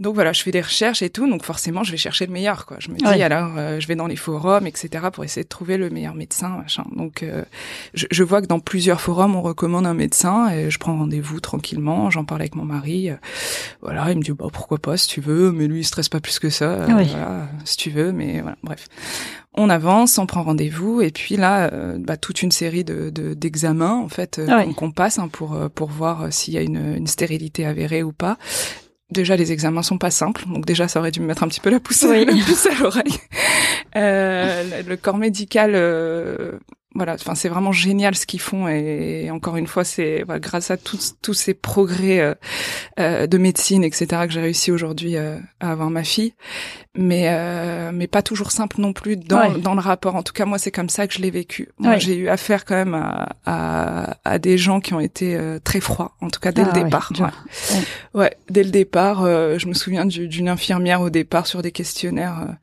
Donc 0.00 0.14
voilà, 0.14 0.32
je 0.32 0.42
fais 0.42 0.50
des 0.50 0.62
recherches 0.62 1.02
et 1.02 1.10
tout, 1.10 1.28
donc 1.28 1.44
forcément 1.44 1.84
je 1.84 1.92
vais 1.92 1.98
chercher 1.98 2.24
le 2.24 2.32
meilleur, 2.32 2.64
quoi. 2.64 2.78
Je 2.80 2.88
me 2.88 2.96
dis 2.96 3.22
alors, 3.22 3.52
euh, 3.58 3.78
je 3.80 3.86
vais 3.86 3.96
dans 3.96 4.06
les 4.06 4.16
forums, 4.16 4.66
etc. 4.66 5.04
pour 5.12 5.24
essayer 5.24 5.44
de 5.44 5.48
trouver 5.48 5.76
le 5.76 5.90
meilleur 5.90 6.14
médecin, 6.14 6.48
machin. 6.48 6.84
Donc 6.96 7.22
euh, 7.22 7.44
je, 7.92 8.06
je, 8.10 8.24
vois 8.24 8.40
que 8.40 8.46
dans 8.46 8.60
plusieurs 8.60 9.02
forums 9.02 9.36
on 9.36 9.42
recommande 9.42 9.86
un 9.86 9.92
médecin 9.92 10.48
et 10.48 10.70
je 10.70 10.78
prends 10.78 10.96
rendez-vous 10.96 11.40
tranquillement, 11.40 12.08
j'en 12.08 12.24
parle 12.24 12.40
avec 12.40 12.54
mon 12.54 12.64
mari. 12.64 13.10
Euh, 13.10 13.16
voilà, 13.82 14.10
il 14.10 14.16
me 14.16 14.22
dit 14.22 14.32
bah 14.32 14.46
pourquoi 14.50 14.78
pas 14.78 14.96
si 14.96 15.06
tu 15.06 15.20
veux, 15.20 15.52
mais 15.52 15.66
lui 15.66 15.80
il 15.80 15.84
stresse 15.84 16.08
pas 16.08 16.20
plus 16.20 16.38
que 16.38 16.48
ça. 16.48 16.86
Voilà, 16.86 17.48
si 17.66 17.76
tu 17.76 17.90
veux, 17.90 18.10
mais 18.10 18.40
voilà, 18.40 18.56
bref. 18.62 18.86
On 19.52 19.68
avance, 19.68 20.16
on 20.16 20.24
prend 20.24 20.44
rendez-vous 20.44 21.02
et 21.02 21.10
puis 21.10 21.36
là, 21.36 21.70
bah, 21.98 22.16
toute 22.16 22.40
une 22.40 22.52
série 22.52 22.84
de 22.84 23.10
d'examens 23.10 23.98
en 23.98 24.08
fait 24.08 24.40
qu'on 24.76 24.92
passe 24.92 25.18
hein, 25.18 25.28
pour 25.28 25.58
pour 25.74 25.90
voir 25.90 26.32
s'il 26.32 26.54
y 26.54 26.58
a 26.58 26.62
une, 26.62 26.94
une 26.96 27.06
stérilité 27.06 27.66
avérée 27.66 28.02
ou 28.02 28.12
pas 28.12 28.38
déjà 29.10 29.36
les 29.36 29.52
examens 29.52 29.82
sont 29.82 29.98
pas 29.98 30.10
simples, 30.10 30.44
donc 30.46 30.66
déjà 30.66 30.88
ça 30.88 31.00
aurait 31.00 31.10
dû 31.10 31.20
me 31.20 31.26
mettre 31.26 31.42
un 31.42 31.48
petit 31.48 31.60
peu 31.60 31.70
la 31.70 31.80
pousse, 31.80 32.04
à 32.04 32.24
l'oreille. 32.80 33.18
Euh, 33.96 34.82
le 34.86 34.96
corps 34.96 35.18
médical 35.18 35.72
euh, 35.74 36.52
voilà, 36.94 37.14
enfin 37.14 37.34
c'est 37.34 37.48
vraiment 37.48 37.72
génial 37.72 38.14
ce 38.14 38.26
qu'ils 38.26 38.40
font 38.40 38.68
et, 38.68 39.30
encore 39.30 39.56
une 39.56 39.66
fois 39.66 39.84
c'est 39.84 40.22
voilà, 40.24 40.40
grâce 40.40 40.70
à 40.70 40.76
tous 40.76 41.16
tous 41.22 41.34
ces 41.34 41.54
progrès 41.54 42.36
euh, 42.98 43.26
de 43.26 43.38
médecine 43.38 43.84
etc 43.84 44.22
que 44.26 44.32
j'ai 44.32 44.40
réussi 44.40 44.70
aujourd'hui 44.70 45.16
à 45.16 45.40
avoir 45.60 45.90
ma 45.90 46.04
fille, 46.04 46.34
mais 46.96 47.26
euh, 47.28 47.90
mais 47.92 48.06
pas 48.06 48.22
toujours 48.22 48.50
simple 48.50 48.80
non 48.80 48.92
plus 48.92 49.16
dans 49.16 49.56
dans 49.58 49.74
le 49.74 49.80
rapport. 49.80 50.16
En 50.16 50.22
tout 50.22 50.32
cas 50.32 50.44
moi 50.44 50.58
c'est 50.58 50.70
comme 50.70 50.88
ça 50.88 51.06
que 51.06 51.14
je 51.14 51.20
l'ai 51.20 51.30
vécu. 51.30 51.68
Moi 51.78 51.98
j'ai 51.98 52.16
eu 52.16 52.28
affaire 52.28 52.64
quand 52.64 52.74
même 52.74 52.94
à, 52.94 53.36
à, 53.46 54.16
à 54.24 54.38
des 54.38 54.58
gens 54.58 54.80
qui 54.80 54.94
ont 54.94 55.00
été 55.00 55.36
euh, 55.36 55.58
très 55.62 55.80
froids, 55.80 56.12
en 56.20 56.30
tout 56.30 56.40
cas 56.40 56.52
dès 56.52 56.64
le 56.64 56.70
ah 56.72 56.82
départ. 56.82 57.12
Ouais. 57.18 57.80
ouais. 58.14 58.36
dès 58.48 58.64
le 58.64 58.70
départ, 58.70 59.24
je 59.24 59.66
me 59.66 59.74
souviens 59.74 60.04
d'une 60.04 60.48
infirmière 60.48 61.00
au 61.00 61.10
départ 61.10 61.46
sur 61.46 61.62
des 61.62 61.72
questionnaires 61.72 62.56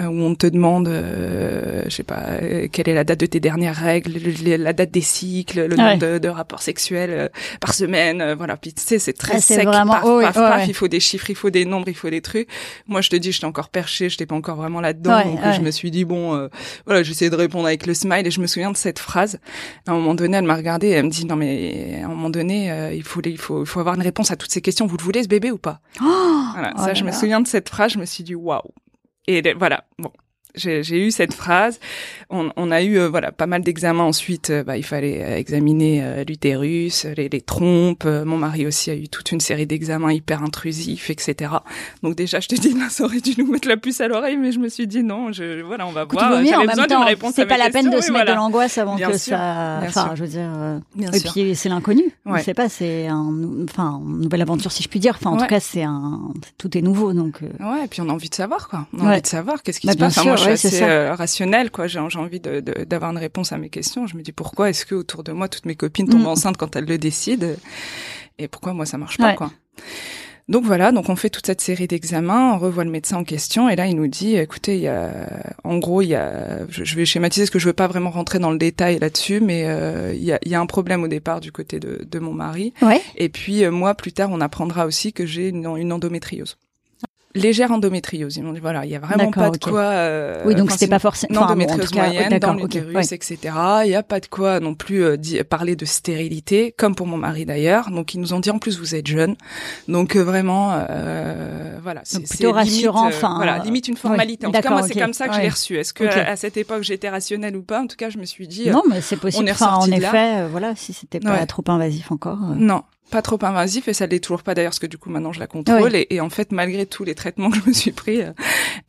où 0.00 0.04
on 0.04 0.34
te 0.34 0.46
demande, 0.46 0.88
je 0.88 1.90
sais 1.90 2.02
pas, 2.02 2.38
quelle 2.70 2.88
est 2.88 2.94
la 2.94 3.04
date 3.04 3.20
de 3.20 3.26
tes 3.26 3.40
dernières 3.40 3.76
règles, 3.76 4.12
la 4.56 4.72
date 4.72 4.90
des 4.90 5.00
cycles, 5.00 5.66
le 5.66 5.76
nombre 5.76 6.18
de, 6.18 6.28
rapports 6.28 6.62
sexuels 6.62 7.10
euh, 7.10 7.28
par 7.60 7.74
semaine, 7.74 8.20
euh, 8.20 8.34
voilà. 8.34 8.56
Puis 8.56 8.72
tu 8.72 8.82
sais, 8.82 8.98
c'est 8.98 9.12
très 9.12 9.36
ah, 9.36 9.40
sec, 9.40 9.66
vraiment... 9.66 9.94
paf, 10.20 10.34
paf, 10.34 10.68
il 10.68 10.74
faut 10.74 10.88
des 10.88 11.00
chiffres, 11.00 11.30
il 11.30 11.36
faut 11.36 11.50
des 11.50 11.64
nombres, 11.64 11.88
il 11.88 11.94
faut 11.94 12.10
des 12.10 12.20
trucs. 12.20 12.48
Moi, 12.86 13.00
je 13.00 13.10
te 13.10 13.16
dis, 13.16 13.32
j'étais 13.32 13.46
encore 13.46 13.63
perché, 13.68 14.08
j'étais 14.08 14.26
pas 14.26 14.34
encore 14.34 14.56
vraiment 14.56 14.80
là-dedans, 14.80 15.24
donc 15.24 15.40
je 15.54 15.60
me 15.60 15.70
suis 15.70 15.90
dit 15.90 16.04
bon, 16.04 16.34
euh, 16.34 16.48
voilà, 16.86 17.02
j'essaie 17.02 17.30
de 17.30 17.36
répondre 17.36 17.66
avec 17.66 17.86
le 17.86 17.94
smile 17.94 18.26
et 18.26 18.30
je 18.30 18.40
me 18.40 18.46
souviens 18.46 18.70
de 18.70 18.76
cette 18.76 18.98
phrase. 18.98 19.38
À 19.86 19.92
un 19.92 19.94
moment 19.94 20.14
donné, 20.14 20.36
elle 20.36 20.44
m'a 20.44 20.56
regardé 20.56 20.88
et 20.88 20.92
elle 20.92 21.04
me 21.06 21.10
dit 21.10 21.26
non 21.26 21.36
mais 21.36 22.00
à 22.02 22.06
un 22.06 22.08
moment 22.08 22.30
donné, 22.30 22.92
il 22.94 23.02
faut 23.02 23.20
il 23.24 23.38
faut 23.38 23.62
il 23.62 23.66
faut 23.66 23.80
avoir 23.80 23.94
une 23.94 24.02
réponse 24.02 24.30
à 24.30 24.36
toutes 24.36 24.52
ces 24.52 24.60
questions. 24.60 24.86
Vous 24.86 24.96
le 24.96 25.02
voulez 25.02 25.22
ce 25.22 25.28
bébé 25.28 25.50
ou 25.50 25.58
pas? 25.58 25.80
Oh 26.00 26.42
Voilà, 26.52 26.72
ça, 26.76 26.88
oh 26.90 26.94
je 26.94 27.04
me 27.04 27.12
souviens 27.12 27.40
de 27.40 27.46
cette 27.46 27.68
phrase. 27.68 27.92
Je 27.92 27.98
me 27.98 28.04
suis 28.06 28.24
dit 28.24 28.34
waouh. 28.34 28.62
Et 29.26 29.42
voilà, 29.54 29.84
bon, 29.98 30.10
j'ai 30.54 31.06
eu 31.06 31.10
cette 31.10 31.34
phrase. 31.34 31.80
On, 32.30 32.50
on 32.56 32.70
a 32.70 32.82
eu 32.82 32.98
euh, 32.98 33.08
voilà 33.08 33.32
pas 33.32 33.46
mal 33.46 33.62
d'examens 33.62 34.04
ensuite. 34.04 34.50
Euh, 34.50 34.64
bah, 34.64 34.76
il 34.76 34.84
fallait 34.84 35.22
euh, 35.22 35.36
examiner 35.36 36.24
l'utérus, 36.26 37.06
les, 37.16 37.28
les, 37.28 37.40
trompes. 37.40 38.04
mon 38.04 38.36
mari 38.36 38.66
aussi 38.66 38.90
a 38.90 38.94
eu 38.94 39.08
toute 39.08 39.32
une 39.32 39.40
série 39.40 39.66
d'examens 39.66 40.12
hyper 40.12 40.42
intrusifs, 40.42 41.10
etc. 41.10 41.52
Donc 42.02 42.16
déjà, 42.16 42.40
je 42.40 42.48
te 42.48 42.54
dis, 42.54 42.72
là, 42.74 42.88
ça 42.88 43.04
aurait 43.04 43.20
dû 43.20 43.34
nous 43.38 43.50
mettre 43.50 43.68
la 43.68 43.76
puce 43.76 44.00
à 44.00 44.08
l'oreille, 44.08 44.36
mais 44.36 44.52
je 44.52 44.58
me 44.58 44.68
suis 44.68 44.86
dit 44.86 45.02
non, 45.02 45.32
je, 45.32 45.62
voilà, 45.62 45.86
on 45.86 45.92
va 45.92 46.04
voir. 46.04 46.44
J'avais 46.44 46.66
besoin 46.66 46.86
d'une 46.86 46.96
réponse. 46.98 47.34
C'est 47.34 47.46
pas 47.46 47.58
la 47.58 47.70
peine 47.70 47.90
de 47.90 48.00
se 48.00 48.12
mettre 48.12 48.30
de 48.30 48.36
l'angoisse 48.36 48.78
avant 48.78 48.96
que 48.96 49.16
ça. 49.16 49.80
Enfin, 49.84 50.12
je 50.14 50.22
veux 50.22 50.30
dire. 50.30 50.50
Bien 50.94 51.10
et 51.10 51.20
puis 51.20 51.54
c'est 51.54 51.68
l'inconnu. 51.68 52.04
Ouais. 52.26 52.40
Je 52.40 52.44
sais 52.44 52.54
pas, 52.54 52.68
c'est 52.68 53.06
un, 53.06 53.32
enfin, 53.64 54.00
une 54.04 54.22
nouvelle 54.22 54.42
aventure 54.42 54.72
si 54.72 54.82
je 54.82 54.88
puis 54.88 55.00
dire. 55.00 55.16
Enfin, 55.18 55.30
en 55.30 55.36
tout 55.36 55.46
cas, 55.46 55.60
c'est 55.60 55.82
un, 55.82 56.32
tout 56.58 56.76
est 56.76 56.82
nouveau, 56.82 57.12
donc. 57.12 57.40
Ouais, 57.42 57.84
et 57.84 57.88
puis 57.88 58.00
on 58.00 58.08
a 58.08 58.12
envie 58.12 58.28
de 58.28 58.34
savoir 58.34 58.68
quoi. 58.68 58.86
On 58.92 59.06
a 59.06 59.12
envie 59.12 59.22
de 59.22 59.26
savoir 59.26 59.62
qu'est-ce 59.62 59.80
qui 59.80 59.86
bah, 59.86 59.92
se 59.92 59.98
passe 59.98 60.18
suis 60.44 60.68
assez 60.68 60.82
euh, 60.82 61.14
rationnelle, 61.14 61.70
quoi. 61.70 61.86
J'ai 61.86 61.98
envie 61.98 62.40
d'avoir 62.40 63.10
une 63.10 63.18
réponse 63.18 63.52
à 63.52 63.58
mes 63.58 63.70
questions. 63.70 64.06
Je 64.06 64.16
me 64.16 64.22
dis 64.22 64.32
pourquoi 64.32 64.70
est-ce 64.70 64.86
que 64.86 64.94
autour 64.94 65.24
de 65.24 65.32
moi 65.32 65.48
toutes 65.48 65.66
mes 65.66 65.76
copines 65.76 66.08
tombent 66.08 66.22
mm. 66.22 66.26
enceintes 66.26 66.56
quand 66.56 66.76
elles 66.76 66.86
le 66.86 66.98
décident 66.98 67.46
et 68.38 68.48
pourquoi 68.48 68.72
moi 68.72 68.86
ça 68.86 68.98
marche 68.98 69.18
pas, 69.18 69.34
quoi? 69.34 69.50
Donc 70.46 70.64
voilà, 70.64 70.92
donc 70.92 71.08
on 71.08 71.16
fait 71.16 71.30
toute 71.30 71.46
cette 71.46 71.62
série 71.62 71.86
d'examens, 71.86 72.52
on 72.52 72.58
revoit 72.58 72.84
le 72.84 72.90
médecin 72.90 73.16
en 73.16 73.24
question 73.24 73.70
et 73.70 73.76
là 73.76 73.86
il 73.86 73.96
nous 73.96 74.08
dit, 74.08 74.36
écoutez, 74.36 74.76
il 74.76 74.82
y 74.82 74.88
a, 74.88 75.26
en 75.64 75.78
gros, 75.78 76.02
il 76.02 76.08
y 76.08 76.14
a, 76.14 76.66
je 76.68 76.96
vais 76.96 77.06
schématiser 77.06 77.44
parce 77.44 77.50
que 77.50 77.58
je 77.58 77.66
veux 77.66 77.72
pas 77.72 77.86
vraiment 77.86 78.10
rentrer 78.10 78.38
dans 78.38 78.50
le 78.50 78.58
détail 78.58 78.98
là-dessus, 78.98 79.40
mais 79.40 79.64
euh, 79.66 80.12
il, 80.14 80.22
y 80.22 80.32
a, 80.32 80.38
il 80.44 80.52
y 80.52 80.54
a 80.54 80.60
un 80.60 80.66
problème 80.66 81.02
au 81.02 81.08
départ 81.08 81.40
du 81.40 81.50
côté 81.50 81.80
de, 81.80 82.06
de 82.06 82.18
mon 82.18 82.34
mari. 82.34 82.74
Ouais. 82.82 83.00
Et 83.16 83.30
puis 83.30 83.64
euh, 83.64 83.70
moi 83.70 83.94
plus 83.94 84.12
tard 84.12 84.28
on 84.32 84.40
apprendra 84.42 84.84
aussi 84.84 85.14
que 85.14 85.24
j'ai 85.24 85.48
une, 85.48 85.64
une 85.78 85.92
endométriose. 85.94 86.58
Légère 87.34 87.72
endométriose. 87.72 88.36
Ils 88.36 88.42
m'ont 88.42 88.52
dit 88.52 88.60
voilà, 88.60 88.84
il 88.84 88.90
y 88.90 88.96
a 88.96 88.98
vraiment 88.98 89.30
pas 89.30 89.50
de 89.50 89.58
quoi. 89.58 89.80
Euh, 89.80 90.42
oui, 90.44 90.54
donc 90.54 90.70
c'était 90.70 90.88
pas 90.88 90.98
forcément 90.98 91.42
endométriose 91.42 91.92
moyenne 91.94 92.38
dans 92.38 92.54
l'utérus, 92.54 93.12
etc. 93.12 93.38
Il 93.84 93.90
y 93.90 93.94
a 93.94 94.02
pas 94.02 94.20
de 94.20 94.26
quoi 94.26 94.60
non 94.60 94.74
plus 94.74 95.04
euh, 95.04 95.16
parler 95.48 95.76
de 95.76 95.84
stérilité, 95.84 96.72
comme 96.76 96.94
pour 96.94 97.06
mon 97.06 97.16
mari 97.16 97.44
d'ailleurs. 97.44 97.90
Donc 97.90 98.14
ils 98.14 98.20
nous 98.20 98.32
ont 98.32 98.40
dit 98.40 98.50
en 98.50 98.58
plus 98.58 98.78
vous 98.78 98.94
êtes 98.94 99.06
jeune, 99.06 99.36
donc 99.88 100.16
euh, 100.16 100.22
vraiment 100.22 100.72
euh, 100.72 101.78
voilà. 101.82 102.00
C'est 102.04 102.28
plutôt 102.28 102.52
rassurant. 102.52 103.06
enfin, 103.06 103.34
voilà, 103.36 103.58
limite 103.58 103.88
une 103.88 103.96
formalité. 103.96 104.46
en 104.46 104.52
tout 104.52 104.60
cas 104.60 104.70
moi 104.70 104.82
c'est 104.82 104.98
comme 104.98 105.12
ça 105.14 105.28
que 105.28 105.34
je 105.34 105.40
l'ai 105.40 105.48
reçu. 105.48 105.76
Est-ce 105.76 105.92
que 105.92 106.04
à, 106.04 106.36
cette 106.36 106.56
époque 106.56 106.82
j'étais 106.82 107.08
rationnelle 107.08 107.56
ou 107.56 107.62
pas? 107.62 107.80
En 107.80 107.86
tout 107.86 107.96
cas 107.96 108.10
je 108.10 108.18
me 108.18 108.24
suis 108.24 108.46
dit 108.46 108.70
non, 108.70 108.82
mais 108.88 109.00
c'est 109.00 109.16
possible. 109.16 109.44
On 109.44 109.46
est 109.46 109.52
enfin, 109.52 109.74
en 109.74 109.90
effet, 109.90 110.46
voilà, 110.46 110.74
si 110.76 110.92
c'était 110.92 111.20
pas 111.20 111.44
trop 111.46 111.64
invasif 111.66 112.12
encore. 112.12 112.38
Non, 112.56 112.82
pas 113.10 113.22
trop 113.22 113.38
invasif 113.42 113.86
et 113.88 113.92
ça 113.92 114.06
l'est 114.06 114.18
toujours 114.18 114.42
pas 114.42 114.54
d'ailleurs 114.54 114.70
parce 114.70 114.78
que 114.78 114.86
du 114.86 114.98
coup 114.98 115.10
maintenant 115.10 115.32
je 115.32 115.40
la 115.40 115.46
contrôle. 115.46 115.94
Et, 115.94 116.06
et, 116.10 116.20
en 116.20 116.30
fait 116.30 116.52
malgré 116.52 116.86
tous 116.86 117.04
les 117.04 117.14
traitements 117.14 117.50
que 117.50 117.58
je 117.58 117.68
me 117.68 117.72
suis 117.72 117.92
pris 117.92 118.22
euh, 118.22 118.32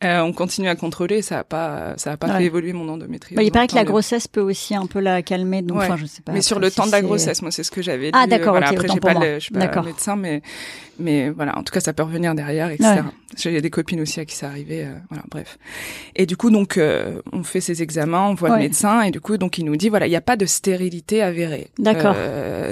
euh 0.04 0.20
on 0.20 0.32
continue 0.32 0.68
à 0.68 0.74
contrôler 0.74 1.18
et 1.18 1.22
ça 1.22 1.40
a 1.40 1.44
pas 1.44 1.94
ça 1.96 2.12
a 2.12 2.16
pas 2.16 2.28
fait 2.36 2.44
évoluer 2.44 2.72
mon 2.72 2.88
endométriose. 2.88 3.36
Bah, 3.36 3.42
il 3.42 3.52
paraît 3.52 3.68
que 3.68 3.74
la 3.74 3.84
grossesse 3.84 4.26
peut 4.26 4.40
aussi 4.40 4.74
un 4.74 4.86
peu 4.86 5.00
la 5.00 5.22
calmer 5.22 5.62
donc 5.62 5.78
enfin 5.78 5.96
je 5.96 6.06
sais 6.06 6.22
pas. 6.22 6.32
Mais 6.32 6.42
sur 6.42 6.58
le 6.58 6.70
temps 6.70 6.86
de 6.86 6.92
la 6.92 7.02
grossesse 7.02 7.42
moi 7.42 7.50
c'est 7.50 7.62
ce 7.62 7.70
que 7.70 7.82
j'avais 7.82 8.10
ah, 8.12 8.26
d'accord, 8.26 8.52
voilà, 8.52 8.68
après 8.68 8.88
j'ai 8.88 9.00
pas 9.00 9.14
le, 9.14 9.34
je 9.34 9.44
suis 9.44 9.54
pas 9.54 9.82
médecin 9.82 10.16
mais 10.16 10.42
mais 10.98 11.30
voilà 11.30 11.58
en 11.58 11.62
tout 11.62 11.72
cas 11.72 11.80
ça 11.80 11.92
peut 11.92 12.02
revenir 12.02 12.34
derrière 12.34 12.70
etc. 12.70 13.02
J'ai 13.36 13.60
des 13.60 13.70
copines 13.70 14.00
aussi 14.00 14.20
à 14.20 14.24
qui 14.24 14.34
ça 14.34 14.48
arrivait 14.48 14.84
euh, 14.84 14.94
voilà 15.10 15.24
bref. 15.30 15.58
Et 16.14 16.26
du 16.26 16.36
coup 16.36 16.50
donc 16.50 16.78
euh, 16.78 17.20
on 17.32 17.42
fait 17.42 17.60
ces 17.60 17.82
examens 17.82 18.28
on 18.28 18.34
voit 18.34 18.50
le 18.50 18.62
médecin 18.62 19.02
et 19.02 19.10
du 19.10 19.20
coup 19.20 19.36
donc 19.36 19.58
il 19.58 19.64
nous 19.64 19.76
dit 19.76 19.88
voilà 19.88 20.06
il 20.06 20.10
n'y 20.10 20.16
a 20.16 20.20
pas 20.20 20.36
de 20.36 20.46
stérilité 20.46 21.22
avérée. 21.22 21.68
D'accord. 21.78 22.16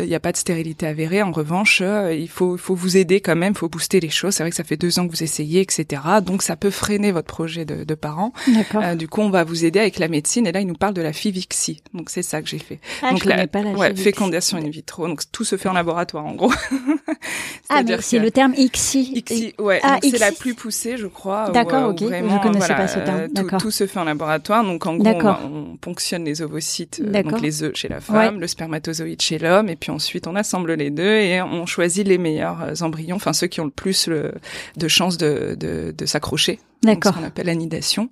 Il 0.00 0.08
n'y 0.08 0.14
a 0.14 0.20
pas 0.20 0.32
de 0.32 0.36
stérilité 0.36 0.86
avérée 0.86 1.22
en 1.22 1.32
revanche, 1.32 1.80
euh, 1.82 2.14
il 2.14 2.28
faut, 2.28 2.56
faut 2.56 2.74
vous 2.74 2.96
aider 2.96 3.20
quand 3.20 3.36
même, 3.36 3.52
il 3.52 3.58
faut 3.58 3.68
booster 3.68 4.00
les 4.00 4.08
choses. 4.08 4.34
C'est 4.34 4.42
vrai 4.42 4.50
que 4.50 4.56
ça 4.56 4.64
fait 4.64 4.76
deux 4.76 4.98
ans 4.98 5.06
que 5.06 5.12
vous 5.12 5.22
essayez, 5.22 5.60
etc. 5.60 6.02
Donc 6.24 6.42
ça 6.42 6.56
peut 6.56 6.70
freiner 6.70 7.12
votre 7.12 7.26
projet 7.26 7.64
de, 7.64 7.84
de 7.84 7.94
parents. 7.94 8.32
Euh, 8.74 8.94
du 8.94 9.08
coup, 9.08 9.20
on 9.20 9.30
va 9.30 9.44
vous 9.44 9.64
aider 9.64 9.78
avec 9.78 9.98
la 9.98 10.08
médecine. 10.08 10.46
Et 10.46 10.52
là, 10.52 10.60
il 10.60 10.66
nous 10.66 10.74
parle 10.74 10.94
de 10.94 11.02
la 11.02 11.12
FIVIXI. 11.12 11.82
Donc 11.92 12.10
c'est 12.10 12.22
ça 12.22 12.42
que 12.42 12.48
j'ai 12.48 12.58
fait. 12.58 12.80
Ah, 13.02 13.10
donc 13.10 13.22
je 13.22 13.28
la, 13.28 13.46
pas 13.46 13.62
la 13.62 13.72
ouais, 13.72 13.94
fécondation 13.94 14.58
in 14.58 14.68
vitro. 14.68 15.06
Donc 15.06 15.22
tout 15.30 15.44
se 15.44 15.56
fait 15.56 15.68
en 15.68 15.74
laboratoire, 15.74 16.24
en 16.24 16.34
gros. 16.34 16.52
ah, 17.68 17.82
mais 17.82 18.00
c'est 18.14 18.24
le 18.24 18.30
terme 18.30 18.54
ICSI. 18.56 19.12
ICSI, 19.16 19.54
ouais. 19.58 19.80
Ah, 19.82 19.98
c'est 20.02 20.18
la 20.18 20.32
plus 20.32 20.54
poussée, 20.54 20.96
je 20.96 21.06
crois. 21.06 21.50
D'accord, 21.50 21.90
ok. 21.90 22.02
Vraiment, 22.02 22.38
je 22.38 22.48
connaissais 22.48 22.74
pas 22.74 22.88
ce 22.88 22.98
terme. 22.98 23.28
Tout, 23.28 23.56
tout, 23.58 23.70
se 23.70 23.86
fait 23.86 23.98
en 23.98 24.04
laboratoire. 24.04 24.64
Donc 24.64 24.86
en 24.86 24.96
gros, 24.96 25.10
on, 25.10 25.72
on, 25.72 25.76
ponctionne 25.76 26.24
les 26.24 26.42
ovocytes, 26.42 27.02
euh, 27.04 27.22
donc 27.22 27.40
les 27.40 27.62
œufs 27.62 27.74
chez 27.74 27.88
la 27.88 28.00
femme, 28.00 28.40
le 28.40 28.46
spermatozoïde 28.46 29.20
chez 29.20 29.38
l'homme, 29.38 29.68
et 29.68 29.76
puis 29.76 29.90
ensuite 29.90 30.26
on 30.26 30.36
assemble 30.36 30.74
les 30.74 30.90
deux 30.90 31.02
et 31.02 31.42
on 31.42 31.66
choisit 31.66 32.06
les 32.06 32.18
meilleurs 32.18 32.62
euh, 32.62 32.74
embryons, 32.80 33.16
enfin 33.16 33.32
ceux 33.32 33.46
qui 33.46 33.60
ont 33.60 33.64
le 33.64 33.70
plus 33.70 34.08
de 34.08 34.88
chances 34.88 35.18
de, 35.18 35.56
de, 35.58 35.94
de 35.96 36.06
s'accrocher 36.06 36.60
D'accord. 36.84 37.14
Ce 37.14 37.18
qu'on 37.18 37.24
appelle 37.24 37.46
l'anidation. 37.46 38.10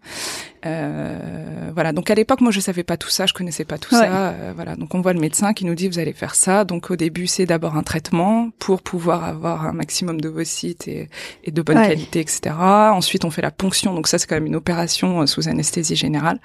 Euh, 0.64 1.71
voilà. 1.75 1.93
Donc 1.93 2.11
à 2.11 2.14
l'époque, 2.14 2.41
moi, 2.41 2.52
je 2.52 2.61
savais 2.61 2.85
pas 2.85 2.97
tout 2.97 3.09
ça, 3.09 3.26
je 3.26 3.35
connaissais 3.35 3.64
pas 3.64 3.79
tout 3.79 3.91
ça. 3.91 4.31
Euh, 4.31 4.52
voilà. 4.55 4.76
Donc 4.76 4.95
on 4.95 5.00
voit 5.00 5.12
le 5.12 5.21
médecin 5.21 5.52
qui 5.52 5.64
nous 5.64 5.75
dit 5.75 5.88
vous 5.88 5.99
allez 5.99 6.12
faire 6.12 6.35
ça. 6.35 6.64
Donc 6.64 6.91
au 6.91 6.97
début, 6.97 7.26
c'est 7.26 7.47
d'abord 7.47 7.76
un 7.76 7.83
traitement 7.83 8.50
pour 8.59 8.83
pouvoir 8.83 9.25
avoir 9.25 9.67
un 9.67 9.73
maximum 9.73 10.21
d'ovocytes 10.21 10.87
et, 10.88 11.09
et 11.45 11.50
de 11.50 11.62
bonne 11.62 11.76
qualité, 11.76 12.21
etc. 12.21 12.55
Ensuite, 12.59 13.25
on 13.25 13.31
fait 13.31 13.43
la 13.43 13.50
ponction. 13.50 13.95
Donc 13.95 14.07
ça, 14.07 14.19
c'est 14.19 14.26
quand 14.26 14.37
même 14.37 14.47
une 14.47 14.57
opération 14.57 15.23
euh, 15.23 15.26
sous 15.26 15.49
anesthésie 15.49 15.97
générale 15.97 16.38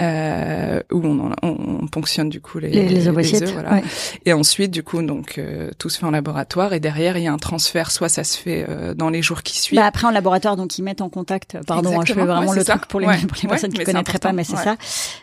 euh, 0.00 0.80
où 0.90 1.04
on, 1.04 1.32
on, 1.42 1.86
ponctionne 1.86 2.28
du 2.28 2.40
coup 2.40 2.58
les, 2.58 2.70
les, 2.70 3.08
ovocytes. 3.08 3.50
voilà. 3.50 3.82
Et 4.24 4.32
ensuite, 4.32 4.70
du 4.70 4.82
coup, 4.82 5.02
donc 5.02 5.40
tout 5.78 5.88
se 5.88 5.98
fait 5.98 6.06
en 6.06 6.10
laboratoire 6.10 6.72
et 6.72 6.80
derrière, 6.80 7.16
il 7.16 7.24
y 7.24 7.28
a 7.28 7.32
un 7.32 7.38
transfert. 7.38 7.90
Soit 7.90 8.08
ça 8.08 8.24
se 8.24 8.38
fait 8.38 8.66
dans 8.96 9.10
les 9.10 9.22
jours 9.22 9.42
qui 9.42 9.58
suivent. 9.58 9.78
Bah 9.78 9.86
après 9.86 10.06
en 10.06 10.10
laboratoire, 10.10 10.56
donc 10.56 10.78
ils 10.78 10.82
mettent 10.82 11.02
en 11.02 11.10
contact 11.10 11.43
Pardon, 11.66 12.00
hein, 12.00 12.04
je 12.06 12.14
fais 12.14 12.24
vraiment 12.24 12.52
le 12.52 12.64
truc 12.64 12.86
pour 12.86 13.00
les, 13.00 13.06
pour 13.28 13.36
les 13.42 13.48
personnes 13.48 13.72
qui 13.72 13.84
connaîtraient 13.84 14.18
pas, 14.18 14.32
mais 14.32 14.44
c'est 14.44 14.56
ça. 14.56 14.76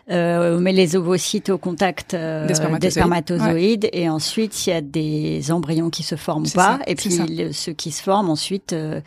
Euh, 0.10 0.58
on 0.58 0.60
met 0.60 0.74
les 0.74 0.96
ovocytes 0.96 1.50
au 1.50 1.58
contact 1.58 2.14
euh, 2.14 2.48
des 2.48 2.92
spermatozoïdes, 2.92 3.90
et 3.94 4.10
ensuite 4.10 4.66
il 4.66 4.70
y 4.70 4.74
a 4.74 4.82
des 4.82 5.52
embryons 5.52 5.90
qui 5.90 6.04
se 6.04 6.16
forment 6.16 6.50
pas, 6.50 6.80
et 6.88 6.96
puis 6.96 7.12
ceux 7.54 7.74
qui 7.74 7.92
se 7.92 8.04
forment 8.04 8.30
ensuite. 8.30 8.74
Euh, 8.74 9.02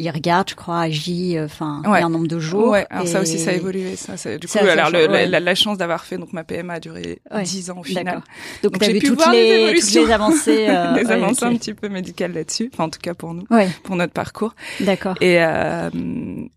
il 0.00 0.10
regarde, 0.10 0.48
je 0.48 0.54
crois, 0.54 0.80
agit, 0.80 1.36
euh, 1.36 1.44
enfin, 1.44 1.82
un 1.84 2.08
nombre 2.08 2.26
de 2.26 2.38
jours. 2.38 2.70
Ouais, 2.70 2.86
alors 2.90 3.06
ça 3.06 3.20
aussi, 3.20 3.38
ça 3.38 3.50
a 3.50 3.52
évolué. 3.54 3.96
Ça, 3.96 4.14
du 4.38 4.46
coup, 4.46 4.58
alors 4.58 4.90
le, 4.90 5.06
la, 5.06 5.40
la, 5.40 5.54
chance 5.54 5.76
d'avoir 5.76 6.04
fait, 6.04 6.16
donc 6.16 6.32
ma 6.32 6.42
PMA 6.42 6.74
a 6.74 6.80
duré 6.80 7.20
dix 7.42 7.70
ans 7.70 7.78
au 7.78 7.82
final. 7.82 8.22
Donc, 8.62 8.72
donc 8.72 8.82
j'ai 8.82 8.98
pu 8.98 9.08
toutes, 9.08 9.26
les, 9.32 9.74
toutes 9.78 9.92
les 9.92 10.10
avancées, 10.10 10.66
euh, 10.70 10.94
les 10.94 11.10
avancées 11.10 11.44
un 11.44 11.56
petit 11.56 11.74
peu 11.74 11.88
médicales 11.88 12.32
là-dessus. 12.32 12.70
Enfin, 12.72 12.84
en 12.84 12.88
tout 12.88 13.00
cas 13.00 13.14
pour 13.14 13.34
nous, 13.34 13.46
pour 13.82 13.96
notre 13.96 14.12
parcours. 14.12 14.54
D'accord. 14.80 15.16
Et 15.20 15.42
euh, 15.42 15.90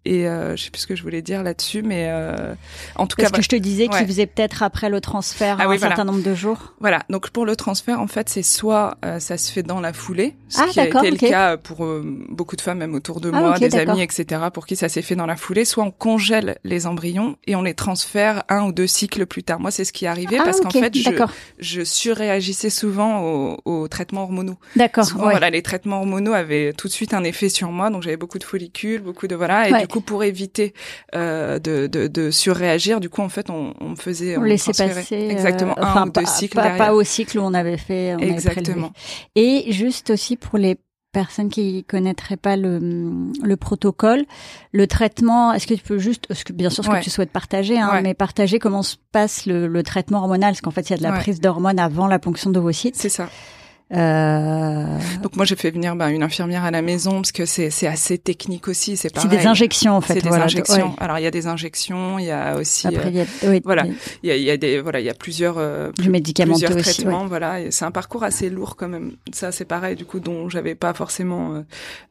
et 0.06 0.28
euh, 0.28 0.56
je 0.56 0.64
sais 0.64 0.72
plus 0.72 0.82
ce 0.82 0.88
que 0.88 0.96
je 0.96 1.04
voulais 1.04 1.22
dire 1.22 1.44
là-dessus, 1.44 1.82
mais 1.82 2.08
euh, 2.10 2.54
en 2.96 3.08
tout 3.08 3.18
Parce 3.18 3.32
cas, 3.32 3.38
que 3.38 3.44
je 3.44 3.50
te 3.50 3.56
disais 3.56 3.88
qu'il 3.88 4.06
faisait 4.08 4.26
peut-être 4.26 4.64
après 4.64 4.90
le 4.90 5.02
transfert 5.02 5.58
ah, 5.60 5.68
un 5.68 5.78
certain 5.78 6.06
nombre 6.06 6.24
de 6.24 6.34
jours. 6.34 6.74
Voilà. 6.80 7.04
Donc 7.10 7.30
pour 7.32 7.46
le 7.46 7.56
transfert, 7.56 8.00
en 8.00 8.08
fait, 8.08 8.30
c'est 8.30 8.44
soit 8.44 8.98
ça 9.20 9.38
se 9.38 9.52
fait 9.52 9.64
dans 9.64 9.82
la 9.82 9.94
foulée, 9.94 10.36
ce 10.48 10.62
ah, 10.62 10.68
qui 10.72 10.80
a 10.80 10.88
été 10.88 11.12
le 11.12 11.18
cas 11.18 11.58
pour 11.58 11.86
beaucoup 12.30 12.56
de 12.56 12.62
femmes, 12.62 12.80
même 12.80 12.96
autour 12.96 13.20
de 13.20 13.33
ah, 13.34 13.42
moi, 13.42 13.60
des 13.60 13.76
amis, 13.76 14.02
etc 14.02 14.24
pour 14.54 14.66
qui 14.66 14.76
ça 14.76 14.90
s'est 14.90 15.02
fait 15.02 15.16
dans 15.16 15.26
la 15.26 15.36
foulée, 15.36 15.66
soit 15.66 15.84
on 15.84 15.92
congèle 15.92 16.58
les 16.64 16.88
embryons 16.88 17.38
et 17.46 17.56
on 17.56 17.62
les 17.62 17.74
transfère 17.74 18.44
un 18.50 18.66
ou 18.66 18.72
deux 18.72 18.88
cycles 18.88 19.26
plus 19.26 19.44
tard. 19.44 19.60
Moi, 19.60 19.72
c'est 19.72 19.86
ce 19.86 19.94
qui 19.94 20.06
est 20.06 20.08
arrivé 20.08 20.38
ah, 20.40 20.44
parce 20.44 20.62
qu'en 20.62 20.70
fait, 20.70 20.96
je, 20.96 21.10
je 21.60 21.84
surréagissais 21.84 22.70
souvent 22.70 23.22
aux, 23.24 23.58
aux 23.66 23.88
traitements 23.88 24.24
hormonaux. 24.24 24.58
D'accord. 24.76 25.06
Voilà, 25.16 25.50
les 25.50 25.62
traitements 25.62 26.00
hormonaux 26.00 26.34
avaient 26.34 26.74
tout 26.74 26.88
de 26.88 26.94
suite 26.94 27.14
un 27.14 27.24
effet 27.24 27.50
sur 27.50 27.72
moi, 27.72 27.90
donc 27.90 28.04
j'avais 28.04 28.18
beaucoup 28.18 28.40
de 28.40 28.44
follicules, 28.44 29.02
beaucoup 29.02 29.28
de 29.28 29.36
voilà, 29.36 29.70
et 29.70 29.82
du 29.82 29.88
coup, 29.88 30.02
pour 30.02 30.24
éviter 30.24 30.74
euh, 31.16 31.60
de, 31.60 31.88
de, 31.88 32.08
de, 32.08 32.32
surréagir, 32.32 33.00
du 33.00 33.10
coup, 33.10 33.22
en 33.22 33.30
fait, 33.30 33.50
on, 33.50 33.74
on 33.80 33.96
faisait, 33.96 34.38
on, 34.38 34.42
on 34.42 34.44
laissait 34.44 34.72
passer 34.72 35.16
euh, 35.16 35.30
exactement 35.30 35.78
un 35.78 36.08
ou 36.08 36.10
deux 36.10 36.26
cycles. 36.26 36.56
Pas, 36.56 36.78
pas, 36.78 36.94
au 36.94 37.04
cycle 37.04 37.40
où 37.40 37.42
on 37.42 37.54
avait 37.54 37.78
fait. 37.78 38.16
On 38.16 38.20
exactement. 38.20 38.92
et 39.36 39.72
juste 39.72 40.12
aussi 40.12 40.38
pour 40.38 40.58
les 40.58 40.78
personnes 41.14 41.48
qui 41.48 41.86
connaîtraient 41.86 42.36
pas 42.36 42.58
le, 42.58 42.80
le 43.42 43.56
protocole, 43.56 44.26
le 44.74 44.86
traitement, 44.88 45.54
est-ce 45.54 45.66
que 45.68 45.76
tu 45.76 45.84
peux 45.84 45.98
juste, 46.00 46.28
bien 46.52 46.70
sûr 46.70 46.84
ce 46.84 46.90
que 46.90 47.02
tu 47.02 47.10
souhaites 47.10 47.32
partager, 47.32 47.80
hein, 47.80 48.02
mais 48.02 48.14
partager 48.14 48.60
comment 48.60 48.84
se 48.84 48.98
passe 49.14 49.46
le, 49.46 49.68
le 49.68 49.84
traitement 49.84 50.20
hormonal, 50.20 50.52
parce 50.52 50.62
qu'en 50.62 50.72
fait 50.72 50.90
il 50.90 50.92
y 50.92 50.96
a 50.96 50.98
de 50.98 51.04
la 51.04 51.14
prise 51.14 51.40
d'hormones 51.40 51.80
avant 51.80 52.08
la 52.08 52.20
ponction 52.20 52.50
d'ovocytes. 52.50 52.98
C'est 52.98 53.08
ça. 53.08 53.30
Euh... 53.92 54.86
Donc 55.22 55.36
moi 55.36 55.46
j'ai 55.46 55.56
fait 55.56 55.70
venir 55.70 55.96
bah, 55.96 56.10
une 56.10 56.24
infirmière 56.24 56.64
à 56.64 56.72
la 56.72 56.82
maison 56.82 57.18
parce 57.18 57.32
que 57.32 57.46
c'est 57.46 57.70
c'est 57.70 57.86
assez 57.86 58.18
technique 58.18 58.68
aussi, 58.68 58.98
c'est 58.98 59.16
C'est 59.18 59.28
des 59.28 59.46
injections 59.46 59.94
en 59.94 60.02
fait. 60.02 60.16
C'est 60.16 60.22
des 60.22 60.30
voilà, 60.30 60.46
injections. 60.46 60.96
Alors 61.00 61.20
il 61.20 61.24
y 61.24 61.28
a 61.28 61.32
des 61.32 61.48
injections, 61.48 62.18
il 62.18 62.26
y 62.26 62.32
a 62.32 62.58
aussi 62.58 62.88
Après, 62.88 63.10
il 63.10 63.16
y 63.16 63.22
a, 63.22 63.26
euh, 63.44 63.60
voilà, 63.64 63.86
il 64.24 64.30
y 64.30 64.32
a, 64.32 64.36
il 64.36 64.44
y 64.44 64.50
a 64.50 64.58
des 64.58 64.82
voilà 64.82 65.00
il 65.00 65.06
y 65.06 65.10
a 65.10 65.14
plusieurs 65.14 65.58
euh, 65.58 65.92
plusieurs 65.96 66.76
aussi, 66.76 66.82
traitements, 66.82 67.26
voilà. 67.26 67.72
C'est 67.72 67.86
un 67.86 67.92
parcours 67.92 68.24
assez 68.24 68.50
lourd 68.50 68.76
quand 68.76 68.90
même. 68.90 69.14
Ça 69.32 69.52
c'est 69.52 69.66
pareil 69.66 69.96
du 69.96 70.06
coup 70.06 70.20
dont 70.20 70.50
j'avais 70.50 70.76
pas 70.76 70.94
forcément 70.94 71.54
euh, 71.54 71.62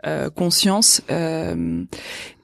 euh 0.07 0.31
conscience. 0.31 1.03
Euh, 1.11 1.83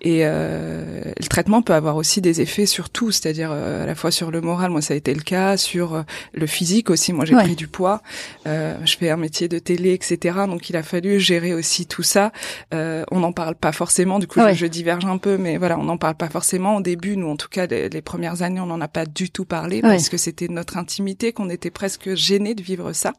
et 0.01 0.21
euh, 0.23 1.03
le 1.19 1.27
traitement 1.27 1.61
peut 1.61 1.75
avoir 1.75 1.97
aussi 1.97 2.21
des 2.21 2.41
effets 2.41 2.67
sur 2.67 2.89
tout, 2.89 3.11
c'est-à-dire 3.11 3.51
à 3.51 3.85
la 3.85 3.95
fois 3.97 4.11
sur 4.13 4.31
le 4.31 4.41
moral, 4.41 4.71
moi 4.71 4.81
ça 4.81 4.95
a 4.95 4.97
été 4.97 5.13
le 5.13 5.23
cas, 5.23 5.57
sur 5.57 6.05
le 6.33 6.47
physique 6.47 6.91
aussi. 6.91 7.13
Moi 7.13 7.25
j'ai 7.25 7.35
pris 7.35 7.57
du 7.57 7.69
poids. 7.69 8.03
je 8.47 8.97
fais 8.99 9.11
un 9.11 9.17
métier 9.29 9.49
de 9.49 9.59
télé, 9.59 9.93
etc. 9.93 10.39
Donc 10.47 10.71
il 10.71 10.77
a 10.77 10.83
fallu 10.83 11.21
gérer 11.21 11.53
aussi 11.53 11.85
tout 11.85 12.03
ça. 12.03 12.33
Euh, 12.73 13.05
on 13.11 13.21
n'en 13.21 13.33
parle 13.33 13.57
pas 13.57 13.73
forcément. 13.73 14.19
Du 14.19 14.27
coup, 14.27 14.41
je, 14.55 14.67
diverge 14.67 15.05
un 15.05 15.19
peu, 15.19 15.37
mais 15.37 15.59
voilà, 15.59 15.79
on 15.79 15.85
n'en 15.85 15.99
parle 15.99 16.15
pas 16.15 16.31
forcément 16.31 16.77
au 16.77 16.81
début. 16.81 17.19
Nous, 17.19 17.29
en 17.29 17.37
tout 17.37 17.51
cas, 17.51 17.67
les, 17.67 18.01
premières 18.01 18.41
années, 18.41 18.61
on 18.61 18.67
n'en 18.67 18.81
a 18.81 18.89
pas 18.89 19.05
du 19.05 19.29
tout 19.31 19.45
parlé 19.45 19.83
parce 19.83 20.09
que 20.09 20.17
c'était 20.17 20.49
notre 20.49 20.79
intimité, 20.79 21.33
qu'on 21.33 21.51
était 21.51 21.71
presque 21.71 22.15
gênés 22.15 22.55
de 22.55 22.63
vivre 22.63 22.95
ça. 22.95 23.13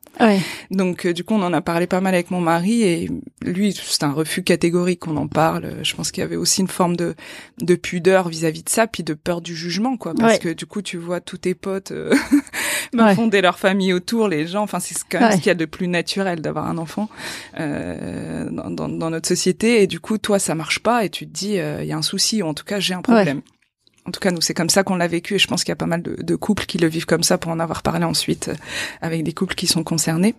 Donc 0.72 1.06
euh, 1.06 1.14
du 1.14 1.24
coup, 1.24 1.36
on 1.36 1.44
en 1.44 1.54
a 1.54 1.62
parlé 1.62 1.86
pas 1.86 2.02
mal 2.02 2.16
avec 2.16 2.32
mon 2.32 2.42
mari 2.42 2.82
et 2.82 3.10
lui, 3.44 3.74
c'est 3.74 4.04
un 4.04 4.12
refus 4.12 4.42
catégorique 4.42 5.02
qu'on 5.02 5.18
en 5.18 5.28
parle. 5.28 5.84
Je 5.84 5.94
pense 5.96 6.12
qu'il 6.12 6.22
y 6.22 6.26
avait 6.26 6.38
aussi 6.38 6.62
une 6.62 6.68
forme 6.68 6.96
de 6.96 7.14
de 7.62 7.76
pudeur 7.76 8.30
vis-à-vis 8.30 8.64
de 8.64 8.70
ça, 8.70 8.88
puis 8.88 9.04
de 9.04 9.14
peur 9.14 9.42
du 9.42 9.56
jugement, 9.56 9.98
quoi, 9.98 10.14
parce 10.16 10.40
que 10.40 10.50
du 10.50 10.66
coup, 10.66 10.82
tu 10.82 10.98
vois 10.98 11.22
tous 11.22 11.38
tes 11.38 11.54
potes 11.54 11.92
euh, 11.92 12.16
fonder 13.16 13.42
leur 13.42 13.60
famille 13.60 13.94
autour, 13.94 14.28
les 14.28 14.48
gens. 14.48 14.64
Enfin, 14.64 14.80
c'est 14.80 14.96
quand 15.10 15.20
même 15.20 15.32
ce 15.32 15.38
qu'il 15.38 15.48
y 15.48 15.50
a 15.50 15.56
de 15.56 15.66
plus 15.66 15.88
naturel 15.88 16.42
d'avoir 16.42 16.68
un 16.68 16.78
enfant 16.78 17.10
euh, 17.60 18.50
dans, 18.52 18.70
dans, 18.70 18.90
dans, 18.90 19.10
notre 19.10 19.28
société. 19.28 19.82
Et 19.82 19.88
du 19.88 20.00
coup, 20.00 20.18
toi, 20.18 20.40
ça 20.40 20.56
marche 20.56 20.80
pas 20.80 21.06
et 21.06 21.10
tu 21.10 21.28
te 21.28 21.32
dis, 21.32 21.54
il 21.54 21.60
euh, 21.60 21.84
y 21.84 21.92
a 21.92 21.98
un 21.98 22.02
souci 22.02 22.42
ou 22.42 22.48
en 22.48 22.54
tout 22.54 22.66
cas, 22.66 22.80
j'ai 22.80 22.94
un 22.94 23.02
problème. 23.02 23.42
En 24.10 24.12
tout 24.12 24.20
cas, 24.20 24.32
nous, 24.32 24.42
c'est 24.42 24.56
comme 24.56 24.72
ça 24.72 24.82
qu'on 24.82 24.96
l'a 24.96 25.08
vécu 25.08 25.36
et 25.36 25.38
je 25.38 25.46
pense 25.46 25.64
qu'il 25.64 25.70
y 25.70 25.74
a 25.74 25.76
pas 25.76 25.86
mal 25.86 26.02
de, 26.02 26.16
de, 26.20 26.36
couples 26.36 26.66
qui 26.66 26.80
le 26.80 26.88
vivent 26.88 27.06
comme 27.06 27.22
ça 27.22 27.38
pour 27.38 27.52
en 27.52 27.60
avoir 27.60 27.84
parlé 27.84 28.06
ensuite 28.06 28.48
euh, 28.48 28.56
avec 29.04 29.24
des 29.24 29.34
couples 29.34 29.54
qui 29.54 29.68
sont 29.68 29.84
concernés. 29.84 30.34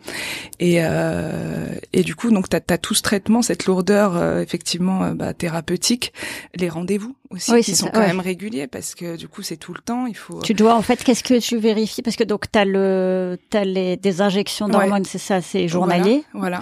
Et, 0.59 0.79
euh, 0.81 1.69
et 1.93 2.03
du 2.03 2.17
coup, 2.17 2.33
donc, 2.33 2.49
tu 2.49 2.57
as, 2.57 2.79
tout 2.79 2.95
ce 2.95 3.03
traitement, 3.03 3.43
cette 3.43 3.67
lourdeur 3.67 4.17
euh, 4.17 4.41
effectivement 4.41 5.13
bah, 5.13 5.35
thérapeutique, 5.35 6.13
les 6.57 6.69
rendez-vous 6.69 7.15
aussi 7.31 7.61
qui 7.63 7.77
sont 7.77 7.91
quand 7.95 8.01
même 8.01 8.19
réguliers 8.19 8.67
parce 8.67 8.97
que 8.97 9.15
du 9.15 9.29
coup, 9.29 9.43
c'est 9.43 9.57
tout 9.57 9.73
le 9.73 9.81
temps. 9.81 10.07
Il 10.07 10.17
faut. 10.17 10.41
Tu 10.41 10.53
dois 10.53 10.75
en 10.75 10.83
fait, 10.83 11.05
qu'est-ce 11.05 11.23
que 11.23 11.39
tu 11.39 11.57
vérifies? 11.59 12.03
Parce 12.03 12.17
que 12.17 12.25
donc 12.25 12.51
tu 12.51 12.59
as 12.59 12.65
le, 12.65 13.39
as 13.55 13.65
les 13.65 13.97
des 13.97 14.21
injections 14.21 14.69
d'hormones, 14.69 15.05
c'est 15.05 15.19
ça, 15.19 15.41
c'est 15.41 15.69
journalier. 15.69 16.25
voilà. 16.35 16.61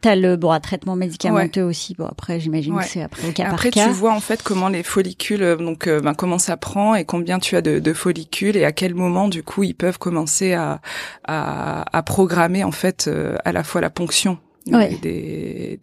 T'as 0.00 0.16
le 0.16 0.36
bon, 0.36 0.58
traitement 0.60 0.96
médicamenteux 0.96 1.62
aussi. 1.62 1.94
Bon, 1.94 2.06
après, 2.06 2.40
j'imagine 2.40 2.76
que 2.78 2.84
c'est 2.84 3.02
après 3.02 3.28
au 3.28 3.32
cas 3.32 3.48
après, 3.50 3.70
par 3.70 3.84
cas. 3.84 3.88
tu 3.88 3.92
vois 3.92 4.14
en 4.14 4.20
fait 4.20 4.42
comment 4.42 4.68
les 4.68 4.82
follicules, 4.82 5.42
euh, 5.42 5.56
donc 5.56 5.86
euh, 5.86 6.00
ben, 6.00 6.14
comment 6.14 6.38
ça 6.38 6.56
prend 6.56 6.94
et 6.94 7.04
combien 7.04 7.38
tu 7.38 7.54
as 7.54 7.60
de, 7.60 7.78
de, 7.78 7.92
follicules 7.92 8.56
et 8.56 8.64
à 8.64 8.72
quel 8.72 8.94
moment 8.94 9.28
du 9.28 9.42
coup 9.42 9.62
ils 9.62 9.74
peuvent 9.74 9.98
commencer 9.98 10.54
à, 10.54 10.80
à, 11.24 11.84
à 11.96 12.02
programmer 12.02 12.64
en 12.64 12.72
fait 12.72 13.08
euh, 13.08 13.36
à 13.44 13.52
la 13.52 13.62
fois 13.62 13.82
la 13.82 13.90
ponction 13.90 14.38
des, 14.66 14.98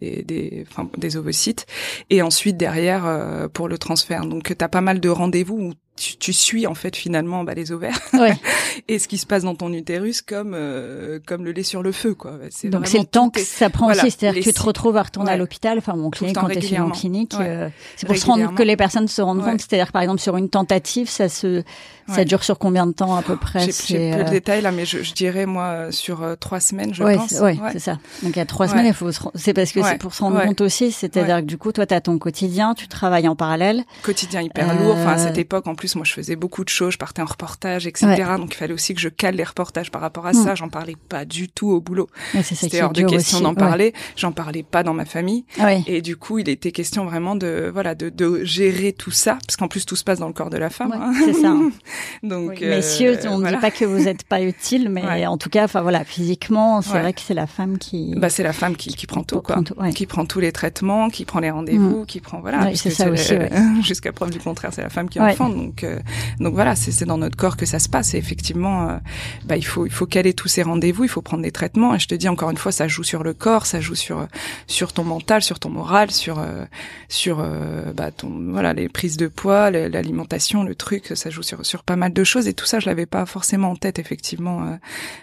des, 0.00 0.24
des, 0.26 0.66
enfin, 0.68 0.88
des 0.96 1.16
ovocytes 1.16 1.66
et 2.10 2.22
ensuite 2.22 2.56
derrière 2.56 3.48
pour 3.52 3.68
le 3.68 3.76
transfert. 3.76 4.24
Donc 4.24 4.54
tu 4.56 4.64
as 4.64 4.68
pas 4.68 4.80
mal 4.80 4.98
de 4.98 5.08
rendez-vous 5.08 5.56
où 5.56 5.72
tu, 5.98 6.16
tu, 6.16 6.32
suis 6.32 6.66
en 6.66 6.74
fait 6.74 6.96
finalement 6.96 7.44
bah, 7.44 7.54
les 7.54 7.72
ovaires. 7.72 7.98
Ouais. 8.12 8.34
et 8.88 8.98
ce 8.98 9.08
qui 9.08 9.18
se 9.18 9.26
passe 9.26 9.42
dans 9.42 9.54
ton 9.54 9.72
utérus 9.72 10.22
comme 10.22 10.52
euh, 10.54 11.18
comme 11.26 11.44
le 11.44 11.52
lait 11.52 11.62
sur 11.62 11.82
le 11.82 11.92
feu 11.92 12.14
quoi. 12.14 12.38
C'est 12.50 12.68
Donc 12.68 12.86
c'est 12.86 12.98
le 12.98 13.04
temps 13.04 13.30
que 13.30 13.40
ça 13.40 13.70
prend 13.70 13.90
aussi, 13.90 14.10
c'est-à-dire 14.10 14.42
que 14.42 14.48
tu 14.48 14.54
te 14.54 14.62
retrouves 14.62 14.96
à 14.96 15.02
retourner 15.02 15.32
à 15.32 15.36
l'hôpital, 15.36 15.78
enfin 15.78 15.94
mon 15.94 16.10
clinique 16.10 16.36
quand 16.36 16.48
tu 16.48 16.74
es 16.74 16.78
en 16.78 16.90
clinique, 16.90 17.34
euh, 17.40 17.68
c'est 17.96 18.06
pour 18.06 18.16
se 18.16 18.26
rendre 18.26 18.54
que 18.54 18.62
les 18.62 18.76
personnes 18.76 19.08
se 19.08 19.22
rendent 19.22 19.44
compte, 19.44 19.60
c'est-à-dire 19.60 19.92
par 19.92 20.02
exemple 20.02 20.20
sur 20.20 20.36
une 20.36 20.48
tentative, 20.48 21.08
ça 21.08 21.28
se 21.28 21.62
ça 22.08 22.24
dure 22.24 22.44
sur 22.44 22.58
combien 22.58 22.86
de 22.86 22.92
temps 22.92 23.14
à 23.16 23.22
peu 23.22 23.36
près 23.36 23.68
J'ai 23.86 24.10
peu 24.12 24.24
de 24.24 24.28
euh, 24.28 24.30
détails 24.30 24.62
là, 24.62 24.72
mais 24.72 24.84
je, 24.84 25.02
je 25.02 25.12
dirais 25.12 25.46
moi 25.46 25.90
sur 25.90 26.22
euh, 26.22 26.34
trois 26.36 26.60
semaines, 26.60 26.94
je 26.94 27.02
pense. 27.02 27.34
Oui, 27.40 27.60
c'est 27.72 27.78
ça. 27.78 27.98
Donc 28.22 28.36
il 28.36 28.38
y 28.38 28.42
a 28.42 28.46
trois 28.46 28.68
semaines, 28.68 28.86
il 28.86 28.94
faut 28.94 29.10
c'est 29.34 29.54
parce 29.54 29.72
que 29.72 29.82
c'est 29.82 29.98
pour 29.98 30.14
se 30.14 30.22
rendre 30.22 30.42
compte 30.44 30.60
aussi, 30.60 30.92
c'est-à-dire 30.92 31.40
que 31.40 31.46
du 31.46 31.58
coup 31.58 31.72
toi 31.72 31.86
tu 31.86 31.94
as 31.94 32.00
ton 32.00 32.18
quotidien, 32.18 32.74
tu 32.74 32.88
travailles 32.88 33.28
en 33.28 33.36
parallèle. 33.36 33.84
Quotidien 34.02 34.42
hyper 34.42 34.74
lourd. 34.74 34.96
Enfin 34.98 35.12
à 35.12 35.18
cette 35.18 35.38
époque 35.38 35.66
en 35.66 35.74
plus 35.74 35.94
moi 35.96 36.04
je 36.04 36.12
faisais 36.12 36.36
beaucoup 36.36 36.64
de 36.64 36.68
choses, 36.68 36.94
je 36.94 36.98
partais 36.98 37.22
en 37.22 37.26
reportage, 37.26 37.86
etc. 37.86 38.24
Donc 38.38 38.54
il 38.54 38.56
fallait 38.56 38.74
aussi 38.74 38.94
que 38.94 39.00
je 39.00 39.08
cale 39.08 39.36
les 39.36 39.44
reportages 39.44 39.90
par 39.90 40.00
rapport 40.00 40.26
à 40.26 40.32
ça. 40.32 40.52
Mm. 40.52 40.56
J'en 40.56 40.68
parlais 40.68 40.96
pas 41.08 41.24
du 41.24 41.48
tout 41.48 41.68
au 41.68 41.80
boulot. 41.80 42.08
C'était 42.42 42.82
hors 42.82 42.92
de 42.92 43.02
question 43.02 43.40
d'en 43.40 43.54
parler. 43.54 43.92
J'en 44.16 44.32
parlais 44.32 44.62
pas 44.62 44.82
dans 44.82 44.94
ma 44.94 45.04
famille. 45.04 45.44
Et 45.86 46.02
du 46.02 46.16
coup, 46.16 46.38
il 46.38 46.48
était 46.48 46.72
question 46.72 47.04
vraiment 47.04 47.36
de 47.36 47.70
voilà 47.72 47.94
de, 47.94 48.08
de 48.08 48.44
gérer 48.44 48.92
tout 48.92 49.10
ça, 49.10 49.38
parce 49.46 49.56
qu'en 49.56 49.68
plus 49.68 49.86
tout 49.86 49.96
se 49.96 50.04
passe 50.04 50.18
dans 50.18 50.26
le 50.26 50.32
corps 50.32 50.50
de 50.50 50.56
la 50.58 50.70
femme. 50.70 50.92
Hein. 50.92 51.12
C'est 51.24 51.34
ça. 51.34 51.54
Donc 52.22 52.62
euh, 52.62 52.70
messieurs, 52.70 53.18
on 53.28 53.38
ne 53.38 53.48
dit 53.48 53.56
pas 53.56 53.70
que 53.70 53.84
vous 53.84 54.04
n'êtes 54.04 54.24
pas 54.24 54.42
utile, 54.42 54.88
mais 54.88 55.26
en 55.26 55.38
tout 55.38 55.50
cas, 55.50 55.64
enfin 55.64 55.82
voilà, 55.82 56.04
physiquement, 56.04 56.82
c'est 56.82 56.98
vrai 56.98 57.12
que 57.12 57.20
c'est 57.20 57.34
la 57.34 57.46
femme 57.46 57.78
qui. 57.78 58.14
Bah 58.16 58.28
c'est 58.30 58.42
la 58.42 58.52
femme 58.52 58.76
qui, 58.76 58.94
qui, 58.94 59.06
prend 59.06 59.22
tout 59.22 59.40
quoi, 59.40 59.60
qui 59.94 60.06
prend 60.06 60.26
tous 60.26 60.40
les 60.40 60.52
traitements, 60.52 61.10
qui 61.10 61.24
prend 61.24 61.40
les 61.40 61.50
rendez-vous, 61.50 62.02
mm. 62.02 62.06
qui 62.06 62.20
prend 62.20 62.40
voilà. 62.40 62.74
c'est 62.74 62.90
ça 62.90 63.10
aussi. 63.10 63.34
Jusqu'à 63.82 64.12
preuve 64.12 64.30
du 64.30 64.38
contraire, 64.38 64.70
c'est 64.72 64.82
la 64.82 64.90
femme 64.90 65.08
qui 65.08 65.20
enfante. 65.20 65.54
Donc 65.54 65.84
euh, 65.84 65.98
donc 66.40 66.54
voilà, 66.54 66.76
c'est 66.76 67.04
dans 67.04 67.18
notre 67.18 67.36
corps 67.36 67.56
que 67.56 67.66
ça 67.66 67.78
se 67.78 67.88
passe. 67.88 68.14
Et 68.14 68.18
effectivement, 68.18 68.88
euh, 68.88 68.96
bah, 69.44 69.56
il 69.56 69.64
faut 69.64 69.86
il 69.86 69.92
faut 69.92 70.06
caler 70.06 70.32
tous 70.34 70.48
ces 70.48 70.62
rendez-vous, 70.62 71.04
il 71.04 71.10
faut 71.10 71.22
prendre 71.22 71.42
des 71.42 71.52
traitements. 71.52 71.94
Et 71.94 71.98
je 71.98 72.08
te 72.08 72.14
dis 72.14 72.28
encore 72.28 72.50
une 72.50 72.56
fois, 72.56 72.72
ça 72.72 72.88
joue 72.88 73.02
sur 73.02 73.22
le 73.22 73.34
corps, 73.34 73.66
ça 73.66 73.80
joue 73.80 73.94
sur 73.94 74.26
sur 74.66 74.92
ton 74.92 75.04
mental, 75.04 75.42
sur 75.42 75.58
ton 75.58 75.70
moral, 75.70 76.10
sur 76.10 76.38
euh, 76.38 76.64
sur 77.08 77.40
euh, 77.40 77.92
bah, 77.92 78.10
ton 78.10 78.30
voilà 78.50 78.72
les 78.72 78.88
prises 78.88 79.16
de 79.16 79.28
poids, 79.28 79.70
l'alimentation, 79.70 80.62
le 80.62 80.74
truc, 80.74 81.12
ça 81.14 81.30
joue 81.30 81.42
sur 81.42 81.64
sur 81.64 81.82
pas 81.88 81.96
mal 81.96 82.12
de 82.12 82.22
choses. 82.22 82.46
Et 82.48 82.52
tout 82.52 82.66
ça, 82.66 82.80
je 82.80 82.86
l'avais 82.86 83.06
pas 83.06 83.24
forcément 83.24 83.70
en 83.70 83.76
tête 83.76 83.98
effectivement 83.98 84.78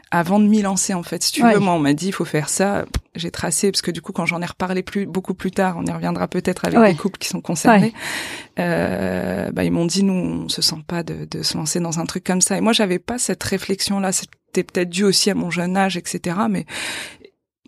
avant 0.09 0.39
de 0.39 0.47
m'y 0.47 0.63
lancer 0.63 0.95
en 0.95 1.03
fait. 1.03 1.21
Si 1.21 1.31
tu 1.31 1.43
veux, 1.43 1.59
moi 1.59 1.73
on 1.73 1.79
m'a 1.79 1.93
dit 1.93 2.07
il 2.07 2.11
faut 2.11 2.25
faire 2.25 2.49
ça. 2.49 2.85
J'ai 3.13 3.31
tracé 3.31 3.71
parce 3.71 3.83
que 3.83 3.91
du 3.91 4.01
coup 4.01 4.11
quand 4.11 4.25
j'en 4.25 4.41
ai 4.41 4.45
reparlé 4.45 4.81
plus 4.81 5.05
beaucoup 5.05 5.35
plus 5.35 5.51
tard, 5.51 5.75
on 5.77 5.85
y 5.85 5.91
reviendra 5.91 6.27
peut-être 6.27 6.65
avec 6.65 6.79
des 6.79 6.95
couples 6.95 7.19
qui 7.19 7.29
sont 7.29 7.41
concernés. 7.41 7.93
Euh, 8.57 9.51
bah, 9.51 9.63
ils 9.63 9.71
m'ont 9.71 9.85
dit 9.85 10.03
nous 10.03 10.13
on 10.45 10.49
se 10.49 10.61
sent 10.61 10.83
pas 10.87 11.03
de, 11.03 11.25
de, 11.29 11.43
se 11.43 11.57
lancer 11.57 11.79
dans 11.79 11.99
un 11.99 12.05
truc 12.05 12.23
comme 12.23 12.41
ça. 12.41 12.57
Et 12.57 12.61
moi 12.61 12.73
j'avais 12.73 12.99
pas 12.99 13.19
cette 13.19 13.43
réflexion 13.43 13.99
là. 13.99 14.11
C'était 14.11 14.63
peut-être 14.63 14.89
dû 14.89 15.03
aussi 15.03 15.29
à 15.29 15.35
mon 15.35 15.51
jeune 15.51 15.77
âge, 15.77 15.97
etc. 15.97 16.37
Mais 16.49 16.65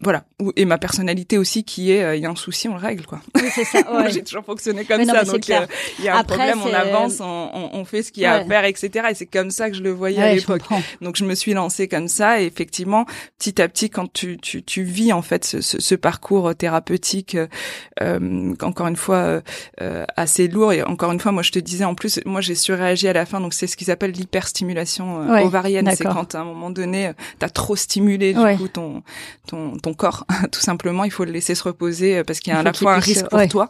voilà. 0.01 0.25
Et 0.55 0.65
ma 0.65 0.77
personnalité 0.77 1.39
aussi 1.39 1.63
qui 1.63 1.91
est 1.91 2.03
euh, 2.03 2.15
il 2.15 2.21
y 2.21 2.25
a 2.27 2.29
un 2.29 2.35
souci 2.35 2.69
on 2.69 2.75
le 2.75 2.79
règle 2.79 3.05
quoi. 3.05 3.19
Oui, 3.35 3.49
c'est 3.53 3.63
ça. 3.63 3.79
Ouais. 3.97 4.11
j'ai 4.11 4.23
toujours 4.23 4.43
fonctionné 4.43 4.85
comme 4.85 5.03
ça 5.05 5.23
donc 5.23 5.49
euh, 5.49 5.65
il 5.97 6.05
y 6.05 6.09
a 6.09 6.17
un 6.17 6.23
problème 6.23 6.59
on 6.61 6.73
avance 6.73 7.19
on, 7.21 7.69
on, 7.73 7.85
fait 7.85 8.03
ce 8.03 8.11
qu'il 8.11 8.23
y 8.23 8.25
a 8.25 8.33
à 8.33 8.45
faire 8.45 8.65
etc 8.65 9.07
et 9.09 9.15
c'est 9.15 9.25
comme 9.25 9.49
ça 9.49 9.69
que 9.69 9.75
je 9.77 9.81
le 9.81 9.91
voyais 9.91 10.21
à 10.21 10.33
l'époque. 10.33 10.61
donc 11.01 11.15
je 11.15 11.23
me 11.23 11.33
suis 11.33 11.53
lancée 11.53 11.87
comme 11.87 12.07
ça 12.07 12.41
et 12.41 12.45
effectivement 12.45 13.05
petit 13.39 13.61
à 13.61 13.67
petit 13.69 13.89
quand 13.89 14.11
tu 14.11 14.37
tu, 14.37 14.61
tu 14.61 14.83
vis 14.83 15.13
en 15.13 15.21
fait 15.21 15.45
ce, 15.45 15.61
ce, 15.61 15.79
ce 15.79 15.95
parcours 15.95 16.53
thérapeutique 16.55 17.37
euh, 18.01 18.53
encore 18.61 18.87
une 18.87 18.97
fois 18.97 19.41
euh, 19.81 20.05
assez 20.15 20.47
lourd 20.47 20.73
et 20.73 20.83
encore 20.83 21.11
une 21.11 21.19
fois 21.19 21.31
moi 21.31 21.43
je 21.43 21.51
te 21.51 21.59
disais 21.59 21.85
en 21.85 21.95
plus 21.95 22.19
moi 22.25 22.41
j'ai 22.41 22.55
surréagi 22.55 23.07
à 23.07 23.13
la 23.13 23.25
fin 23.25 23.39
donc 23.39 23.53
c'est 23.53 23.67
ce 23.67 23.77
qu'ils 23.77 23.89
appellent 23.89 24.11
l'hyperstimulation 24.11 25.29
ovarienne 25.43 25.89
c'est 25.95 26.03
quand 26.03 26.35
à 26.35 26.39
un 26.39 26.45
moment 26.45 26.69
donné 26.69 27.11
t'as 27.39 27.49
trop 27.49 27.75
stimulé 27.75 28.33
du 28.33 28.57
coup 28.57 28.67
ton 28.67 29.01
ton 29.47 29.77
ton 29.77 29.86
corps, 29.93 30.25
tout 30.51 30.59
simplement. 30.59 31.03
Il 31.03 31.11
faut 31.11 31.25
le 31.25 31.31
laisser 31.31 31.55
se 31.55 31.63
reposer 31.63 32.17
euh, 32.17 32.23
parce 32.23 32.39
qu'il 32.39 32.53
y 32.53 32.55
a 32.55 32.59
à 32.59 32.63
la 32.63 32.73
fois 32.73 32.95
un 32.95 32.99
risque 32.99 33.27
pour 33.29 33.47
toi 33.47 33.69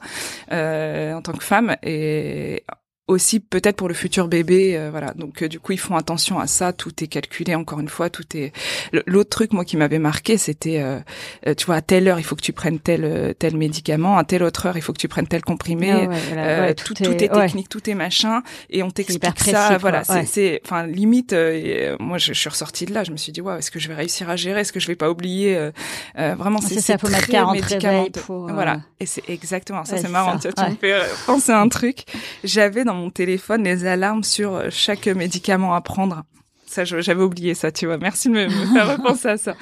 euh, 0.51 1.13
en 1.13 1.21
tant 1.21 1.33
que 1.33 1.43
femme 1.43 1.75
et 1.83 2.63
aussi 3.07 3.39
peut-être 3.39 3.77
pour 3.77 3.87
le 3.87 3.93
futur 3.93 4.27
bébé 4.27 4.77
euh, 4.77 4.89
voilà. 4.91 5.13
Donc 5.13 5.41
euh, 5.41 5.47
du 5.47 5.59
coup 5.59 5.71
ils 5.71 5.79
font 5.79 5.95
attention 5.95 6.39
à 6.39 6.47
ça. 6.47 6.73
Tout 6.73 6.91
est 7.01 7.07
calculé 7.07 7.55
encore 7.55 7.79
une 7.79 7.87
fois. 7.87 8.09
Tout 8.09 8.25
est 8.35 8.51
l'autre 9.05 9.29
truc 9.29 9.53
moi 9.53 9.63
qui 9.63 9.77
m'avait 9.77 9.99
marqué 9.99 10.37
c'était 10.37 10.81
euh, 10.81 11.53
tu 11.55 11.65
vois 11.65 11.75
à 11.75 11.81
telle 11.81 12.07
heure 12.07 12.19
il 12.19 12.23
faut 12.23 12.35
que 12.35 12.41
tu 12.41 12.53
prennes 12.53 12.79
tel 12.79 13.33
tel 13.39 13.55
médicament. 13.55 14.17
À 14.17 14.25
telle 14.25 14.43
autre 14.43 14.65
heure 14.65 14.77
il 14.77 14.81
faut 14.81 14.91
que 14.91 14.99
tu 14.99 15.07
prennes 15.07 15.27
tel 15.27 15.41
comprimé. 15.41 16.09
Ah 16.35 16.73
tout, 16.73 16.93
tout, 16.93 17.03
est, 17.03 17.29
technique 17.29 17.69
tout 17.69 17.89
est 17.89 17.95
machin. 17.95 18.43
Et 18.69 18.83
on 18.83 18.91
t'explique 18.91 19.39
ça 19.39 19.77
voilà. 19.77 20.03
C'est 20.03 20.61
enfin 20.65 20.85
limite 20.85 21.33
moi 21.99 22.17
je, 22.17 22.33
suis 22.33 22.49
ressortie 22.49 22.85
de 22.85 22.93
là. 22.93 23.05
Je 23.05 23.11
me 23.11 23.17
suis 23.17 23.31
dit 23.31 23.39
waouh 23.39 23.57
est-ce 23.57 23.71
que 23.71 23.79
je 23.79 23.87
vais 23.87 23.95
réussir 23.95 24.29
à 24.29 24.35
gérer? 24.35 24.61
Est-ce 24.61 24.73
que 24.73 24.81
je 24.81 24.87
vais 24.87 24.95
pas 24.95 25.09
oublier 25.09 25.57
vraiment 26.15 26.59
c'est 26.59 26.81
ça 26.81 26.97
faut 26.97 27.07
mettre 27.07 27.27
40 27.27 28.11
pour, 28.19 28.51
voilà. 28.51 28.81
Et 28.99 29.05
c'est 29.05 29.23
exactement 29.29 29.85
ça 29.85 29.97
c'est 29.97 30.09
marrant. 30.09 30.37
tu, 30.37 30.47
me 30.47 30.75
fais 30.75 30.99
penser 31.25 31.53
à 31.53 31.61
un 31.61 31.69
truc. 31.69 32.03
J'avais 32.43 32.83
dans 32.83 32.96
mon 32.97 33.09
téléphone 33.09 33.63
les 33.63 33.85
alarmes 33.85 34.23
sur 34.23 34.55
euh, 34.55 34.67
chaque 34.69 35.07
médicament 35.07 35.73
à 35.73 35.81
prendre. 35.81 36.23
Ça, 36.67 36.83
j'avais 36.83 37.23
oublié 37.23 37.53
ça, 37.53 37.71
tu 37.71 37.85
vois. 37.85 37.97
Merci 37.97 38.27
de 38.27 38.33
me, 38.33 38.49
faire 38.49 38.87
repenser 38.97 39.29
à 39.29 39.37
ça. 39.37 39.55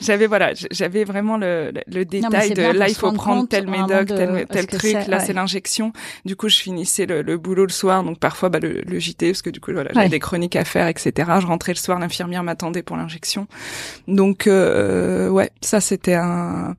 J'avais 0.00 0.28
voilà, 0.28 0.52
j'avais 0.70 1.02
vraiment 1.02 1.36
le, 1.36 1.72
le 1.88 2.04
détail 2.04 2.54
de 2.54 2.62
là 2.62 2.88
il 2.88 2.94
faut 2.94 3.10
prendre 3.10 3.48
tel 3.48 3.66
médoc, 3.66 4.06
tel, 4.06 4.46
tel 4.48 4.66
truc. 4.68 5.06
Là 5.08 5.18
c'est 5.18 5.32
l'injection. 5.32 5.92
Du 6.24 6.36
coup, 6.36 6.48
je 6.48 6.58
finissais 6.58 7.04
le, 7.04 7.22
le, 7.22 7.36
boulot 7.36 7.66
le 7.66 7.72
soir, 7.72 8.04
donc 8.04 8.20
parfois 8.20 8.48
bah, 8.48 8.60
le, 8.60 8.80
le 8.86 8.98
JT 9.00 9.32
parce 9.32 9.42
que 9.42 9.50
du 9.50 9.58
coup 9.60 9.72
voilà, 9.72 9.90
j'avais 9.92 10.08
des 10.08 10.20
chroniques 10.20 10.54
à 10.54 10.64
faire, 10.64 10.86
etc. 10.86 11.12
Je 11.40 11.46
rentrais 11.46 11.72
le 11.72 11.78
soir, 11.78 11.98
l'infirmière 11.98 12.44
m'attendait 12.44 12.82
pour 12.82 12.96
l'injection. 12.96 13.48
Donc 14.06 14.46
euh, 14.46 15.28
ouais, 15.28 15.50
ça 15.62 15.80
c'était 15.80 16.14
un 16.14 16.76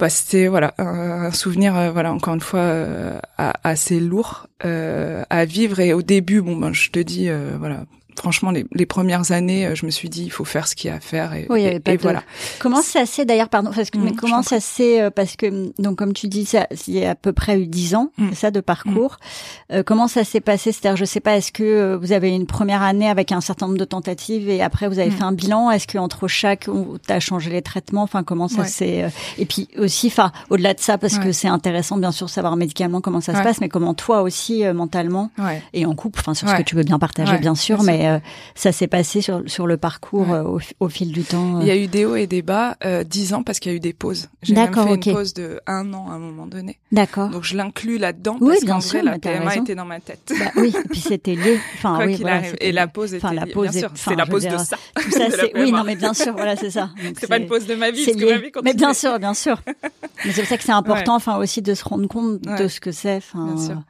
bah, 0.00 0.08
c'était 0.08 0.48
voilà 0.48 0.72
un 0.78 1.30
souvenir 1.30 1.76
euh, 1.76 1.90
voilà 1.90 2.10
encore 2.14 2.32
une 2.32 2.40
fois 2.40 2.60
euh, 2.60 3.20
assez 3.36 4.00
lourd 4.00 4.46
euh, 4.64 5.22
à 5.28 5.44
vivre. 5.44 5.78
Et 5.80 5.92
au 5.92 6.00
début 6.00 6.40
bon 6.40 6.56
ben 6.56 6.72
je 6.72 6.90
te 6.90 6.98
dis 6.98 7.28
voilà 7.58 7.84
franchement, 8.18 8.50
les, 8.50 8.64
les, 8.72 8.86
premières 8.86 9.32
années, 9.32 9.66
euh, 9.66 9.74
je 9.74 9.86
me 9.86 9.90
suis 9.90 10.08
dit, 10.08 10.24
il 10.24 10.30
faut 10.30 10.44
faire 10.44 10.66
ce 10.68 10.74
qu'il 10.74 10.88
y 10.88 10.92
a 10.92 10.96
à 10.96 11.00
faire. 11.00 11.34
Et, 11.34 11.46
oui, 11.50 11.62
et, 11.62 11.96
voilà. 11.96 12.22
Comment 12.58 12.82
ça 12.82 13.06
s'est 13.06 13.24
d'ailleurs, 13.24 13.48
pardon, 13.48 13.70
parce 13.74 13.90
que 13.90 13.98
mais 13.98 14.10
mmh, 14.10 14.16
comment 14.16 14.42
ça 14.42 14.60
s'est 14.60 15.00
euh, 15.00 15.10
parce 15.10 15.36
que 15.36 15.72
donc 15.80 15.96
comme 15.96 16.12
tu 16.12 16.28
dis, 16.28 16.44
ça, 16.44 16.66
il 16.86 16.94
y 16.94 17.04
a 17.04 17.10
à 17.10 17.14
peu 17.14 17.32
près 17.32 17.60
eu 17.60 17.66
dix 17.66 17.94
ans, 17.94 18.12
mmh. 18.18 18.32
ça 18.34 18.50
de 18.50 18.60
parcours. 18.60 19.18
Mmh. 19.20 19.74
Euh, 19.74 19.82
comment 19.84 20.08
ça 20.08 20.24
s'est 20.24 20.40
passé? 20.40 20.72
C'est-à-dire, 20.72 20.96
je 20.96 21.04
sais 21.04 21.20
pas, 21.20 21.36
est-ce 21.36 21.52
que 21.52 21.94
vous 21.94 22.12
avez 22.12 22.30
une 22.30 22.46
première 22.46 22.82
année 22.82 23.08
avec 23.08 23.32
un 23.32 23.40
certain 23.40 23.66
nombre 23.66 23.78
de 23.78 23.84
tentatives 23.84 24.48
et 24.48 24.62
après 24.62 24.88
vous 24.88 24.98
avez 24.98 25.10
fait 25.10 25.22
un 25.22 25.32
bilan? 25.32 25.70
Est-ce 25.70 25.86
que 25.86 25.98
entre 25.98 26.28
chaque, 26.28 26.68
tu 27.06 27.12
as 27.12 27.20
changé 27.20 27.50
les 27.50 27.62
traitements? 27.62 28.02
Enfin, 28.02 28.22
comment 28.22 28.48
ça 28.48 28.64
s'est 28.64 29.10
Et 29.38 29.46
puis 29.46 29.68
aussi, 29.78 30.08
enfin, 30.08 30.32
au-delà 30.50 30.74
de 30.74 30.80
ça, 30.80 30.98
parce 30.98 31.18
que 31.18 31.32
c'est 31.32 31.48
intéressant 31.48 31.96
bien 31.96 32.12
sûr 32.12 32.26
de 32.26 32.30
savoir 32.30 32.56
médicalement 32.56 33.00
comment 33.00 33.20
ça 33.20 33.34
se 33.34 33.42
passe, 33.42 33.60
mais 33.60 33.68
comment 33.68 33.94
toi 33.94 34.22
aussi 34.22 34.64
mentalement 34.74 35.30
et 35.72 35.86
en 35.86 35.94
couple, 35.94 36.20
enfin 36.20 36.34
sur 36.34 36.48
ce 36.48 36.54
que 36.54 36.62
tu 36.62 36.74
veux 36.74 36.82
bien 36.82 36.98
partager 36.98 37.38
bien 37.38 37.54
sûr, 37.54 37.82
mais 37.82 37.99
euh, 38.08 38.18
ça 38.54 38.72
s'est 38.72 38.86
passé 38.86 39.20
sur, 39.20 39.42
sur 39.46 39.66
le 39.66 39.76
parcours 39.76 40.32
euh, 40.32 40.58
au, 40.80 40.88
fil 40.88 41.12
du 41.12 41.22
temps 41.22 41.60
Il 41.60 41.66
y 41.66 41.70
a 41.70 41.76
eu 41.76 41.86
des 41.86 42.04
hauts 42.04 42.16
et 42.16 42.26
des 42.26 42.42
bas, 42.42 42.76
euh, 42.84 43.04
dix 43.04 43.34
ans 43.34 43.42
parce 43.42 43.58
qu'il 43.58 43.72
y 43.72 43.74
a 43.74 43.76
eu 43.76 43.80
des 43.80 43.92
pauses. 43.92 44.28
J'ai 44.42 44.54
même 44.54 44.72
fait 44.72 45.08
une 45.08 45.14
pause 45.14 45.34
de 45.34 45.60
un 45.66 45.92
an 45.92 46.08
à 46.10 46.14
un 46.14 46.18
moment 46.18 46.46
donné. 46.46 46.78
D'accord. 46.92 47.28
Donc 47.30 47.44
je 47.44 47.56
l'inclus 47.56 47.98
là-dedans 47.98 48.38
parce 48.38 48.64
qu'en 48.64 48.78
vrai 48.78 49.02
la 49.02 49.18
PMA 49.18 49.56
était 49.56 49.74
dans 49.74 49.84
ma 49.84 50.00
tête. 50.00 50.32
Bah, 50.38 50.50
oui, 50.56 50.74
et 50.76 50.88
puis 50.88 51.00
c'était. 51.00 51.36
Enfin 51.74 51.98
oui, 52.06 52.16
voilà, 52.20 52.42
Et 52.60 52.72
la 52.72 52.86
pause 52.86 53.14
était. 53.14 53.24
Enfin 53.24 53.34
la 53.34 53.46
pause. 53.46 53.70
Bien 53.70 53.80
sûr, 53.80 53.90
c'est 53.94 54.16
la 54.16 54.26
pause 54.26 54.44
de 54.44 54.56
ça. 54.56 54.76
Tout 54.94 55.10
ça, 55.10 55.30
c'est. 55.30 55.52
Oui, 55.58 55.72
non, 55.72 55.84
mais 55.84 55.96
bien 55.96 56.14
sûr, 56.14 56.32
voilà, 56.32 56.56
c'est 56.56 56.70
ça. 56.70 56.90
C'est 57.20 57.26
pas 57.26 57.38
une 57.38 57.46
pause 57.46 57.66
de 57.66 57.74
ma 57.74 57.90
vie, 57.90 58.04
parce 58.04 58.16
que 58.16 58.24
ma 58.24 58.38
vie 58.38 58.50
Mais 58.62 58.74
bien 58.74 58.94
sûr, 58.94 59.18
bien 59.18 59.34
sûr. 59.34 59.60
Mais 60.24 60.32
c'est 60.32 60.42
pour 60.42 60.48
ça 60.50 60.56
que 60.58 60.64
c'est 60.64 60.72
important, 60.72 61.14
enfin 61.14 61.38
aussi 61.38 61.62
de 61.62 61.72
se 61.74 61.82
rendre 61.82 62.06
compte 62.06 62.40
de 62.42 62.68
ce 62.68 62.80
que 62.80 62.92
c'est. 62.92 63.20
Bien 63.34 63.56
sûr. 63.56 63.82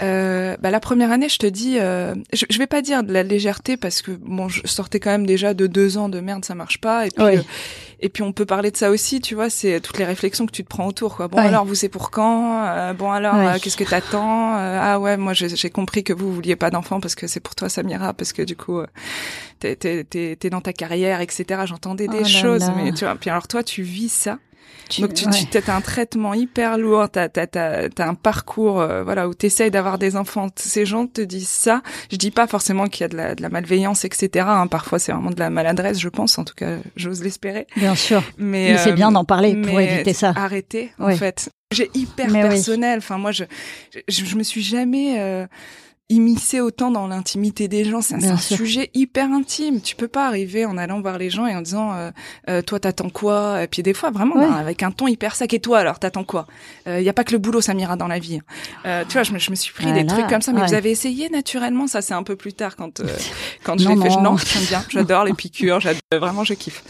Euh, 0.00 0.56
bah, 0.60 0.70
la 0.70 0.80
première 0.80 1.10
année, 1.10 1.28
je 1.28 1.38
te 1.38 1.46
dis, 1.46 1.78
euh, 1.78 2.14
je, 2.32 2.44
je, 2.48 2.58
vais 2.58 2.66
pas 2.66 2.82
dire 2.82 3.02
de 3.02 3.12
la 3.12 3.22
légèreté 3.22 3.76
parce 3.76 4.00
que 4.02 4.12
bon, 4.12 4.48
je 4.48 4.60
sortais 4.64 5.00
quand 5.00 5.10
même 5.10 5.26
déjà 5.26 5.54
de 5.54 5.66
deux 5.66 5.98
ans 5.98 6.08
de 6.08 6.20
merde, 6.20 6.44
ça 6.44 6.54
marche 6.54 6.80
pas. 6.80 7.06
Et 7.06 7.10
puis, 7.10 7.24
euh, 7.24 7.42
et 8.00 8.08
puis 8.08 8.22
on 8.22 8.32
peut 8.32 8.46
parler 8.46 8.70
de 8.70 8.76
ça 8.76 8.90
aussi, 8.90 9.20
tu 9.20 9.34
vois, 9.34 9.50
c'est 9.50 9.80
toutes 9.80 9.98
les 9.98 10.04
réflexions 10.04 10.46
que 10.46 10.52
tu 10.52 10.62
te 10.62 10.68
prends 10.68 10.86
autour. 10.86 11.16
Quoi. 11.16 11.28
Bon 11.28 11.38
alors, 11.38 11.64
vous 11.64 11.74
c'est 11.74 11.88
pour 11.88 12.10
quand 12.10 12.64
euh, 12.64 12.92
Bon 12.92 13.10
alors, 13.10 13.60
qu'est-ce 13.60 13.76
que 13.76 13.84
t'attends 13.84 14.54
Ah 14.54 15.00
ouais, 15.00 15.16
moi 15.16 15.32
j'ai 15.32 15.70
compris 15.70 16.04
que 16.04 16.12
vous 16.12 16.32
vouliez 16.32 16.56
pas 16.56 16.70
d'enfant 16.70 17.00
parce 17.00 17.14
que 17.14 17.26
c'est 17.26 17.40
pour 17.40 17.54
toi, 17.54 17.68
Samira, 17.68 18.14
parce 18.14 18.32
que 18.32 18.42
du 18.42 18.54
coup, 18.54 18.80
t'es 19.58 19.76
es, 20.14 20.50
dans 20.50 20.60
ta 20.60 20.72
carrière, 20.72 21.20
etc. 21.20 21.62
J'entendais 21.66 22.06
des 22.06 22.22
oh 22.22 22.24
choses, 22.24 22.70
mais 22.76 22.92
tu 22.92 23.04
vois. 23.04 23.16
Puis 23.16 23.30
alors 23.30 23.48
toi, 23.48 23.64
tu 23.64 23.82
vis 23.82 24.10
ça? 24.10 24.38
Donc 24.98 25.12
tu, 25.12 25.26
tu 25.26 25.58
as 25.58 25.76
un 25.76 25.80
traitement 25.80 26.34
hyper 26.34 26.78
lourd, 26.78 27.10
tu 27.10 27.18
as, 27.18 27.28
as, 27.54 28.02
un 28.02 28.14
parcours 28.14 28.80
euh, 28.80 29.02
voilà 29.02 29.28
où 29.28 29.34
tu 29.34 29.46
essayes 29.46 29.70
d'avoir 29.70 29.98
des 29.98 30.16
enfants. 30.16 30.48
Ces 30.56 30.86
gens 30.86 31.06
te 31.06 31.20
disent 31.20 31.48
ça. 31.48 31.82
Je 32.10 32.16
dis 32.16 32.30
pas 32.30 32.46
forcément 32.46 32.86
qu'il 32.86 33.02
y 33.02 33.04
a 33.04 33.08
de 33.08 33.16
la, 33.16 33.34
de 33.34 33.42
la 33.42 33.50
malveillance, 33.50 34.04
etc. 34.04 34.46
Hein. 34.48 34.66
Parfois 34.66 34.98
c'est 34.98 35.12
vraiment 35.12 35.30
de 35.30 35.38
la 35.38 35.50
maladresse, 35.50 36.00
je 36.00 36.08
pense. 36.08 36.38
En 36.38 36.44
tout 36.44 36.54
cas, 36.54 36.78
j'ose 36.96 37.22
l'espérer. 37.22 37.66
Bien 37.76 37.94
sûr. 37.94 38.22
Mais, 38.38 38.78
c'est 38.78 38.92
bien 38.92 39.12
d'en 39.12 39.24
parler 39.24 39.54
pour 39.60 39.78
éviter 39.80 40.12
ça. 40.12 40.32
Arrêter, 40.36 40.92
en 40.98 41.10
fait. 41.10 41.50
J'ai 41.70 41.90
hyper 41.92 42.28
personnel. 42.28 42.98
Enfin, 42.98 43.18
moi, 43.18 43.30
je, 43.30 43.44
je, 44.08 44.24
je, 44.24 44.36
me 44.36 44.42
suis 44.42 44.62
jamais 44.62 45.46
immiscer 46.10 46.60
autant 46.60 46.90
dans 46.90 47.06
l'intimité 47.06 47.68
des 47.68 47.84
gens. 47.84 48.00
C'est 48.00 48.26
un 48.26 48.38
sujet 48.38 48.90
hyper 48.94 49.30
intime. 49.30 49.80
Tu 49.80 49.94
peux 49.94 50.08
pas 50.08 50.26
arriver 50.26 50.64
en 50.64 50.78
allant 50.78 51.00
voir 51.00 51.18
les 51.18 51.28
gens 51.28 51.46
et 51.46 51.54
en 51.54 51.60
disant 51.60 51.92
euh, 51.92 52.10
euh, 52.48 52.62
toi 52.62 52.80
t'attends 52.80 53.10
quoi? 53.10 53.62
Et 53.62 53.66
puis 53.66 53.82
des 53.82 53.92
fois 53.92 54.10
vraiment 54.10 54.36
ben, 54.36 54.52
avec 54.52 54.82
un 54.82 54.90
ton 54.90 55.06
hyper 55.06 55.34
sec. 55.34 55.52
Et 55.52 55.60
toi 55.60 55.78
alors 55.78 55.98
t'attends 55.98 56.24
quoi? 56.24 56.46
Il 56.86 56.92
euh, 56.92 57.00
y 57.02 57.10
a 57.10 57.12
pas 57.12 57.24
que 57.24 57.32
le 57.32 57.38
boulot 57.38 57.60
Samira 57.60 57.96
dans 57.96 58.08
la 58.08 58.18
vie. 58.18 58.40
Euh, 58.86 59.04
tu 59.06 59.14
vois, 59.14 59.22
je 59.22 59.32
me, 59.32 59.38
je 59.38 59.50
me 59.50 59.54
suis 59.54 59.72
pris 59.74 59.92
des 59.92 60.06
trucs 60.06 60.28
comme 60.28 60.40
ça. 60.40 60.52
Mais 60.52 60.66
vous 60.66 60.74
avez 60.74 60.90
essayé 60.90 61.28
naturellement? 61.28 61.86
Ça 61.86 62.00
c'est 62.00 62.14
un 62.14 62.22
peu 62.22 62.36
plus 62.36 62.54
tard 62.54 62.76
quand 62.76 63.02
quand 63.62 63.78
je 63.78 63.88
l'ai 63.88 63.96
fait. 63.96 64.20
Non, 64.20 64.36
j'aime 64.38 64.64
bien. 64.64 64.82
J'adore 64.88 65.24
les 65.24 65.34
piqûres. 65.34 65.80
J'adore 65.80 66.00
vraiment 66.12 66.44
je 66.44 66.54
kiffe. 66.54 66.82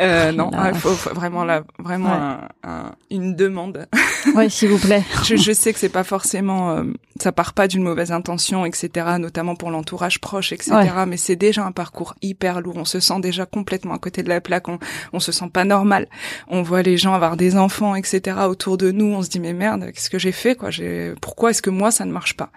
non, 0.00 0.50
il 0.66 0.78
faut, 0.78 0.90
vraiment 1.14 1.44
là 1.44 1.62
vraiment 1.78 2.40
un, 2.64 2.92
une 3.10 3.36
demande. 3.36 3.86
Oui, 4.34 4.50
s'il 4.50 4.68
vous 4.68 4.78
plaît. 4.78 5.04
je, 5.24 5.36
je 5.36 5.52
sais 5.52 5.72
que 5.72 5.78
c'est 5.78 5.88
pas 5.88 6.02
forcément 6.02 6.82
ça 7.22 7.32
part 7.32 7.52
pas 7.52 7.68
d'une 7.68 7.82
mauvaise 7.82 8.12
intention, 8.12 8.64
etc., 8.64 9.06
notamment 9.18 9.56
pour 9.56 9.70
l'entourage 9.70 10.20
proche, 10.20 10.52
etc., 10.52 10.70
mais 11.06 11.16
c'est 11.16 11.36
déjà 11.36 11.64
un 11.64 11.72
parcours 11.72 12.14
hyper 12.22 12.60
lourd. 12.60 12.76
On 12.76 12.84
se 12.84 13.00
sent 13.00 13.20
déjà 13.20 13.46
complètement 13.46 13.94
à 13.94 13.98
côté 13.98 14.22
de 14.22 14.28
la 14.28 14.40
plaque, 14.40 14.68
on, 14.68 14.78
on 15.12 15.20
se 15.20 15.32
sent 15.32 15.48
pas 15.52 15.64
normal. 15.64 16.08
On 16.48 16.62
voit 16.62 16.82
les 16.82 16.96
gens 16.96 17.14
avoir 17.14 17.36
des 17.36 17.56
enfants, 17.56 17.94
etc., 17.94 18.38
autour 18.48 18.78
de 18.78 18.90
nous, 18.90 19.06
on 19.06 19.22
se 19.22 19.28
dit, 19.28 19.40
mais 19.40 19.52
merde, 19.52 19.90
qu'est-ce 19.92 20.10
que 20.10 20.18
j'ai 20.18 20.32
fait, 20.32 20.54
quoi, 20.54 20.70
j'ai, 20.70 21.14
pourquoi 21.20 21.50
est-ce 21.50 21.62
que 21.62 21.70
moi, 21.70 21.90
ça 21.90 22.04
ne 22.04 22.12
marche 22.12 22.36
pas? 22.36 22.50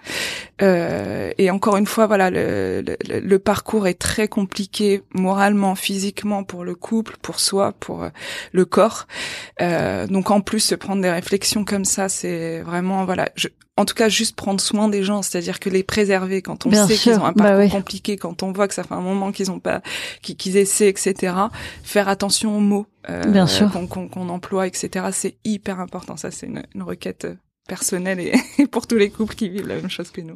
Euh, 0.62 1.32
et 1.38 1.50
encore 1.50 1.78
une 1.78 1.86
fois, 1.86 2.08
voilà, 2.08 2.30
le, 2.30 2.84
le, 2.86 3.20
le, 3.20 3.40
parcours 3.40 3.88
est 3.88 3.96
très 3.96 4.28
compliqué, 4.28 5.04
moralement, 5.14 5.76
physiquement, 5.76 6.44
pour 6.44 6.64
le 6.64 6.76
couple, 6.76 7.16
pour 7.22 7.40
soi, 7.40 7.74
pour 7.80 8.04
euh, 8.04 8.10
le 8.52 8.66
corps. 8.66 9.08
Euh, 9.62 10.08
donc, 10.08 10.32
en 10.32 10.42
plus, 10.42 10.60
se 10.60 10.76
prendre 10.76 11.02
des 11.02 11.10
réflexions 11.10 11.66
comme 11.66 11.86
ça, 11.86 12.10
c'est 12.10 12.62
vraiment, 12.62 13.06
voilà, 13.06 13.30
je, 13.36 13.48
en 13.82 13.86
tout 13.86 13.96
cas 13.96 14.10
juste 14.10 14.36
prendre 14.36 14.62
soin 14.62 14.88
des 14.88 15.04
gens, 15.04 15.22
c'est-à-dire 15.22 15.60
que 15.60 15.70
les 15.70 15.84
préserver 15.84 16.42
quand 16.42 16.66
on 16.66 16.88
sait 16.88 16.96
qu'ils 16.96 17.14
ont 17.20 17.26
un 17.26 17.32
bah 17.32 17.52
parcours 17.52 17.72
compliqué, 17.72 18.18
quand 18.18 18.44
on 18.44 18.52
voit 18.52 18.68
que 18.68 18.74
ça 18.74 18.84
fait 18.84 18.94
un 18.94 19.02
moment 19.02 19.32
qu'ils 19.32 19.52
ont 19.52 19.60
pas, 19.60 19.82
qu'ils 20.22 20.58
essaient, 20.58 20.90
etc. 20.90 21.34
Faire 21.84 22.08
attention 22.08 22.56
aux 22.56 22.60
mots 22.60 22.86
euh, 23.10 23.46
qu'on 23.90 24.30
emploie, 24.30 24.68
etc. 24.68 25.08
C'est 25.12 25.36
hyper 25.44 25.80
important. 25.80 26.16
Ça, 26.18 26.32
c'est 26.32 26.46
une, 26.46 26.64
une 26.76 26.84
requête 26.84 27.26
euh, 27.26 27.36
personnel 27.68 28.20
et 28.58 28.68
pour 28.68 28.88
tous 28.88 28.98
les 28.98 29.10
couples 29.10 29.36
qui 29.36 29.50
vivent 29.50 29.68
la 29.68 29.76
même 29.76 29.90
chose 29.90 30.12
que 30.12 30.22
nous. 30.22 30.36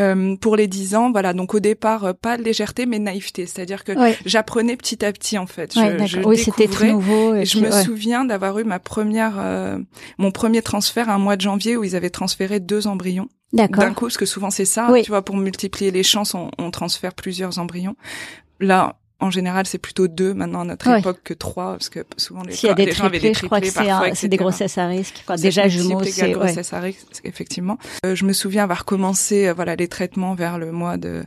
Euh, 0.00 0.36
pour 0.36 0.56
les 0.56 0.66
dix 0.66 0.94
ans, 0.94 1.10
voilà, 1.10 1.32
donc 1.32 1.54
au 1.54 1.60
départ, 1.60 2.04
euh, 2.04 2.12
pas 2.12 2.36
de 2.36 2.42
légèreté, 2.42 2.86
mais 2.86 2.98
naïveté, 2.98 3.46
c'est-à-dire 3.46 3.84
que 3.84 3.92
j'apprenais 4.24 4.76
petit 4.76 5.04
à 5.04 5.12
petit 5.12 5.38
en 5.38 5.46
fait. 5.46 5.74
je, 5.74 6.06
je 6.06 6.20
oui, 6.20 6.38
c'était 6.38 6.68
très 6.68 6.92
nouveau. 6.92 7.34
Et 7.34 7.44
je 7.44 7.60
me 7.60 7.70
souviens 7.70 8.24
d'avoir 8.24 8.58
eu 8.58 8.64
ma 8.64 8.78
première, 8.78 9.36
euh, 9.38 9.78
mon 10.18 10.30
premier 10.30 10.62
transfert 10.62 11.08
un 11.08 11.18
mois 11.18 11.36
de 11.36 11.42
janvier 11.42 11.76
où 11.76 11.84
ils 11.84 11.96
avaient 11.96 12.10
transféré 12.10 12.60
deux 12.60 12.86
embryons. 12.86 13.28
D'un 13.52 13.68
coup, 13.68 14.04
parce 14.04 14.18
que 14.18 14.26
souvent 14.26 14.50
c'est 14.50 14.66
ça, 14.66 14.92
tu 15.02 15.10
vois, 15.10 15.22
pour 15.22 15.36
multiplier 15.36 15.90
les 15.90 16.02
chances, 16.02 16.34
on, 16.34 16.50
on 16.58 16.70
transfère 16.70 17.14
plusieurs 17.14 17.58
embryons. 17.58 17.96
Là, 18.60 18.98
en 19.20 19.30
général, 19.30 19.66
c'est 19.66 19.78
plutôt 19.78 20.06
deux 20.06 20.32
maintenant 20.32 20.60
à 20.60 20.64
notre 20.64 20.88
époque 20.96 21.20
que 21.24 21.34
trois, 21.34 21.72
parce 21.72 21.88
que 21.88 22.04
souvent 22.16 22.42
les, 22.42 22.52
S'il 22.52 22.68
y 22.68 22.72
a 22.72 22.74
des 22.74 22.86
les 22.86 22.92
gens 22.92 23.04
avaient 23.04 23.18
des 23.18 23.32
triplés, 23.32 23.68
je 23.68 23.80
crois 23.82 24.10
que 24.10 24.16
c'est 24.16 24.28
des 24.28 24.36
grossesses 24.36 24.78
à 24.78 24.86
risque. 24.86 25.24
Enfin, 25.26 25.34
déjà 25.34 25.66
jumeaux, 25.66 26.02
c'est 26.04 26.30
grossesse 26.30 26.72
à 26.72 26.78
risque, 26.78 27.06
effectivement. 27.24 27.78
Euh, 28.06 28.14
je 28.14 28.24
me 28.24 28.32
souviens 28.32 28.62
avoir 28.62 28.84
commencé, 28.84 29.48
euh, 29.48 29.54
voilà, 29.54 29.74
les 29.74 29.88
traitements 29.88 30.34
vers 30.34 30.58
le 30.58 30.70
mois 30.70 30.98
de, 30.98 31.24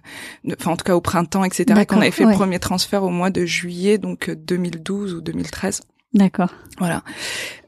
enfin 0.53 0.71
en 0.71 0.77
tout 0.77 0.85
cas 0.85 0.95
au 0.95 1.01
printemps, 1.01 1.43
etc. 1.43 1.85
Qu'on 1.85 1.99
avait 1.99 2.11
fait 2.11 2.23
le 2.25 2.33
premier 2.33 2.59
transfert 2.59 3.03
au 3.03 3.09
mois 3.09 3.29
de 3.29 3.45
juillet, 3.45 3.97
donc 3.97 4.29
2012 4.29 5.11
euh, 5.11 5.17
ou 5.17 5.21
2013. 5.21 5.81
D'accord. 6.13 6.49
Voilà. 6.77 7.03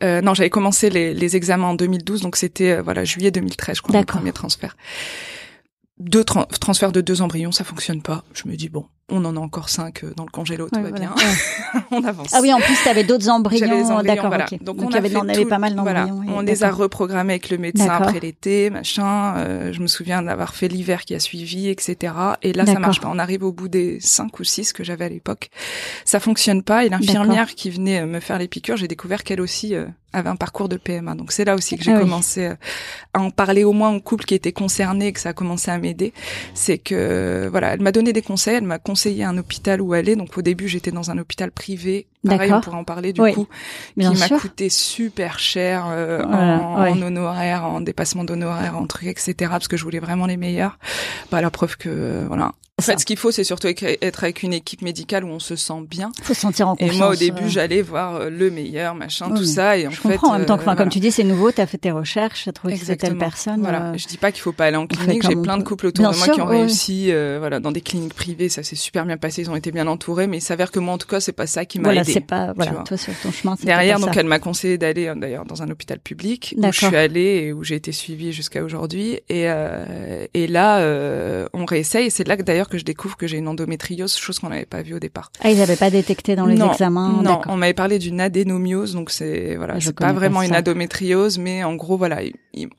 Euh, 0.04 0.22
non, 0.22 0.34
j'avais 0.34 0.50
commencé 0.50 0.90
les, 0.90 1.14
les, 1.14 1.36
examens 1.36 1.68
en 1.68 1.76
2012, 1.76 2.22
donc 2.22 2.38
c'était 2.38 2.80
voilà 2.82 3.04
juillet 3.04 3.32
2013, 3.32 3.78
je 3.78 3.82
crois, 3.82 4.00
le 4.00 4.06
premier 4.06 4.32
transfert 4.32 4.76
deux 6.00 6.24
transferts 6.24 6.92
de 6.92 7.02
deux 7.02 7.22
embryons, 7.22 7.52
ça 7.52 7.64
fonctionne 7.64 8.02
pas. 8.02 8.24
Je 8.34 8.48
me 8.48 8.56
dis 8.56 8.70
bon, 8.70 8.86
on 9.10 9.26
en 9.26 9.36
a 9.36 9.40
encore 9.40 9.70
cinq 9.70 10.04
euh, 10.04 10.14
dans 10.16 10.24
le 10.24 10.30
congélo, 10.30 10.70
tout 10.70 10.82
va 10.82 10.92
bien. 10.92 11.14
on 11.92 12.04
avance. 12.04 12.30
Ah 12.34 12.40
oui, 12.42 12.54
en 12.54 12.60
plus, 12.60 12.76
tu 12.82 12.88
avais 12.88 13.04
d'autres 13.04 13.30
embryons. 13.30 14.02
D'accord, 14.02 14.32
Donc, 14.62 14.82
on, 14.82 14.92
avait, 14.92 15.16
on 15.16 15.28
avait 15.28 15.46
pas 15.46 15.60
mal 15.60 15.76
d'embryons. 15.76 16.22
On 16.28 16.42
les 16.42 16.64
a 16.64 16.72
reprogrammés 16.72 17.34
avec 17.34 17.50
le 17.50 17.58
médecin 17.58 17.90
après 17.90 18.20
l'été, 18.20 18.70
machin. 18.70 19.36
Euh, 19.38 19.74
je 19.74 19.82
me 19.82 19.88
souviens 19.88 20.22
d'avoir 20.22 20.56
fait 20.56 20.68
l'hiver 20.68 21.04
qui 21.04 21.16
a 21.16 21.20
suivi, 21.20 21.68
etc. 21.68 22.14
Et 22.42 22.54
là, 22.54 22.66
ça 22.66 22.80
marche 22.80 23.02
pas. 23.02 23.10
On 23.12 23.20
arrive 23.20 23.44
au 23.44 23.52
bout 23.52 23.68
des 23.68 24.00
cinq 24.00 24.40
ou 24.40 24.44
six 24.44 24.74
que 24.74 24.84
j'avais 24.84 25.06
à 25.06 25.10
l'époque. 25.10 25.50
Ça 26.06 26.20
fonctionne 26.20 26.64
pas. 26.64 26.86
Et 26.86 26.90
l'infirmière 26.90 27.54
qui 27.56 27.70
venait 27.70 28.02
euh, 28.02 28.06
me 28.06 28.20
faire 28.20 28.40
les 28.40 28.48
piqûres, 28.48 28.78
j'ai 28.78 28.88
découvert 28.88 29.24
qu'elle 29.24 29.42
aussi 29.42 29.76
avait 30.14 30.30
un 30.30 30.36
parcours 30.36 30.70
de 30.70 30.78
PMA. 30.78 31.16
Donc 31.16 31.32
c'est 31.32 31.46
là 31.46 31.56
aussi 31.56 31.78
que 31.78 31.84
j'ai 31.84 31.92
ah 31.92 32.00
commencé 32.00 32.52
à 33.14 33.20
en 33.20 33.32
parler 33.32 33.64
au 33.64 33.74
moins 33.74 33.94
au 33.94 34.00
couple 34.00 34.26
qui 34.26 34.36
était 34.36 34.52
concerné 34.52 35.08
et 35.08 35.14
que 35.14 35.20
ça 35.20 35.30
a 35.30 35.34
commencé 35.34 35.72
à 35.72 35.78
m'aider. 35.78 36.14
C'est 36.54 36.78
que 36.78 37.48
voilà, 37.50 37.74
elle 37.74 37.82
m'a 37.82 37.92
donné 37.92 38.14
des 38.14 38.22
conseils, 38.22 38.56
elle 38.56 38.64
m'a 38.64 38.80
conseillé 38.94 39.24
un 39.24 39.40
hôpital 39.40 39.82
où 39.82 39.94
aller. 39.94 40.16
Donc 40.16 40.38
au 40.38 40.44
début, 40.44 40.68
j'étais 40.68 40.92
dans 40.92 41.10
un 41.10 41.18
hôpital 41.18 41.52
privé. 41.52 42.06
Pareil, 42.28 42.54
on 42.54 42.62
pourrait 42.62 42.78
en 42.78 42.84
parler 42.84 43.12
du 43.12 43.22
coup, 43.22 43.48
qui 44.00 44.06
m'a 44.06 44.30
coûté 44.30 44.70
super 44.70 45.40
cher 45.40 45.88
euh, 45.90 46.24
en, 46.24 46.88
en, 46.88 47.02
honoraires, 47.02 47.66
en 47.66 47.82
dépassement 47.82 48.24
d'honoraires, 48.24 48.78
en 48.78 48.86
trucs, 48.86 49.08
etc. 49.08 49.34
Parce 49.50 49.68
que 49.68 49.78
je 49.78 49.84
voulais 49.84 50.00
vraiment 50.00 50.28
les 50.28 50.38
meilleurs. 50.38 50.78
Bah 51.32 51.42
la 51.42 51.50
preuve 51.50 51.76
que 51.76 52.24
voilà, 52.28 52.52
en 52.80 52.82
fait, 52.82 53.00
ce 53.00 53.06
qu'il 53.06 53.18
faut, 53.18 53.30
c'est 53.30 53.44
surtout 53.44 53.68
être 53.68 54.24
avec 54.24 54.42
une 54.42 54.52
équipe 54.52 54.82
médicale 54.82 55.24
où 55.24 55.28
on 55.28 55.38
se 55.38 55.56
sent 55.56 55.86
bien. 55.88 56.12
Faut 56.24 56.34
se 56.34 56.42
sentir 56.42 56.68
en 56.68 56.76
confiance. 56.76 56.96
Et 56.96 56.98
moi, 56.98 57.10
au 57.10 57.16
début, 57.16 57.48
j'allais 57.48 57.84
voir 57.84 58.16
euh, 58.16 58.30
le 58.32 58.50
meilleur, 58.50 58.96
machin, 58.96 59.30
tout 59.30 59.46
ça. 59.46 59.78
Et 59.78 59.86
en 59.86 59.92
je 59.92 59.98
fait, 59.98 60.10
comprends. 60.10 60.30
En 60.30 60.38
même 60.40 60.48
temps, 60.48 60.58
euh, 60.60 60.76
comme 60.76 60.90
tu 60.90 61.00
dis, 61.00 61.12
c'est 61.12 61.24
nouveau. 61.24 61.52
T'as 61.52 61.68
fait 61.68 61.78
tes 61.78 61.92
recherches, 61.92 62.46
t'as 62.46 62.52
trouvé 62.52 62.80
que 62.80 62.94
telle 62.94 63.18
personne. 63.20 63.62
Voilà. 63.62 63.92
Euh, 63.92 63.98
je 63.98 64.08
dis 64.08 64.18
pas 64.18 64.32
qu'il 64.32 64.42
faut 64.42 64.54
pas 64.54 64.66
aller 64.66 64.78
en 64.78 64.88
clinique. 64.88 65.22
J'ai 65.22 65.36
plein 65.36 65.58
de 65.58 65.64
couples 65.64 65.86
autour 65.86 66.10
de 66.12 66.18
moi 66.18 66.28
qui 66.30 66.42
ont 66.42 66.46
réussi, 66.46 67.12
voilà, 67.12 67.60
dans 67.60 67.72
des 67.72 67.82
cliniques 67.82 68.16
privées. 68.16 68.50
Ça 68.50 68.64
s'est 68.64 68.76
super 68.76 69.06
bien 69.06 69.18
passé. 69.18 69.44
Ils 69.44 69.52
ont 69.52 69.56
été 69.56 69.72
bien 69.72 69.86
entourés. 69.86 70.26
Mais 70.26 70.38
il 70.38 70.42
s'avère 70.42 70.72
que 70.72 70.80
moi, 70.80 70.96
en 70.96 70.98
tout 70.98 71.08
cas, 71.08 71.20
c'est 71.20 71.32
pas 71.32 71.48
ça 71.48 71.66
qui 71.66 71.78
m'a 71.80 71.90
voilà, 71.90 72.02
aidé. 72.02 72.12
c'est 72.12 72.22
pas, 72.22 72.54
voilà, 72.54 72.72
toi, 72.86 72.98
sur 72.98 73.14
ton 73.22 73.32
chemin, 73.32 73.56
Derrière, 73.64 74.00
donc, 74.00 74.18
elle 74.18 74.26
m'a 74.26 74.40
conseillé 74.40 74.80
d'aller, 74.80 75.14
d'ailleurs, 75.16 75.46
dans 75.46 75.62
un 75.62 75.70
hôpital 75.70 76.00
public 76.00 76.56
où 76.58 76.66
je 76.72 76.86
suis 76.86 76.96
allée 76.96 77.44
et 77.46 77.54
où 77.54 77.64
j'ai 77.64 77.76
été 77.76 77.92
suivie 77.92 78.34
jusqu'à 78.34 78.64
aujourd'hui. 78.64 79.20
Et, 79.30 79.48
et 80.34 80.48
là, 80.48 81.48
on 81.54 81.66
réessaye. 81.66 82.10
C'est 82.10 82.28
là 82.28 82.36
que 82.36 82.42
d'ailleurs 82.42 82.64
que 82.74 82.80
je 82.80 82.86
découvre 82.86 83.16
que 83.16 83.28
j'ai 83.28 83.38
une 83.38 83.48
endométriose, 83.48 84.16
chose 84.16 84.40
qu'on 84.40 84.50
n'avait 84.50 84.66
pas 84.66 84.82
vue 84.82 84.96
au 84.96 85.00
départ. 85.00 85.32
Ah, 85.42 85.52
ils 85.52 85.60
n'avaient 85.60 85.76
pas 85.76 85.92
détecté 85.92 86.36
dans 86.36 86.48
les 86.48 86.60
examens. 86.60 87.22
Non, 87.22 87.42
on 87.48 87.56
m'avait 87.56 87.76
parlé 87.76 88.00
d'une 88.00 88.20
adénomiose, 88.20 88.94
donc 88.94 89.12
c'est 89.12 89.56
voilà, 89.58 89.80
c'est 89.80 89.96
pas 89.96 90.12
vraiment 90.12 90.42
une 90.42 90.56
endométriose, 90.56 91.38
mais 91.38 91.64
en 91.64 91.76
gros 91.76 91.98
voilà, 91.98 92.22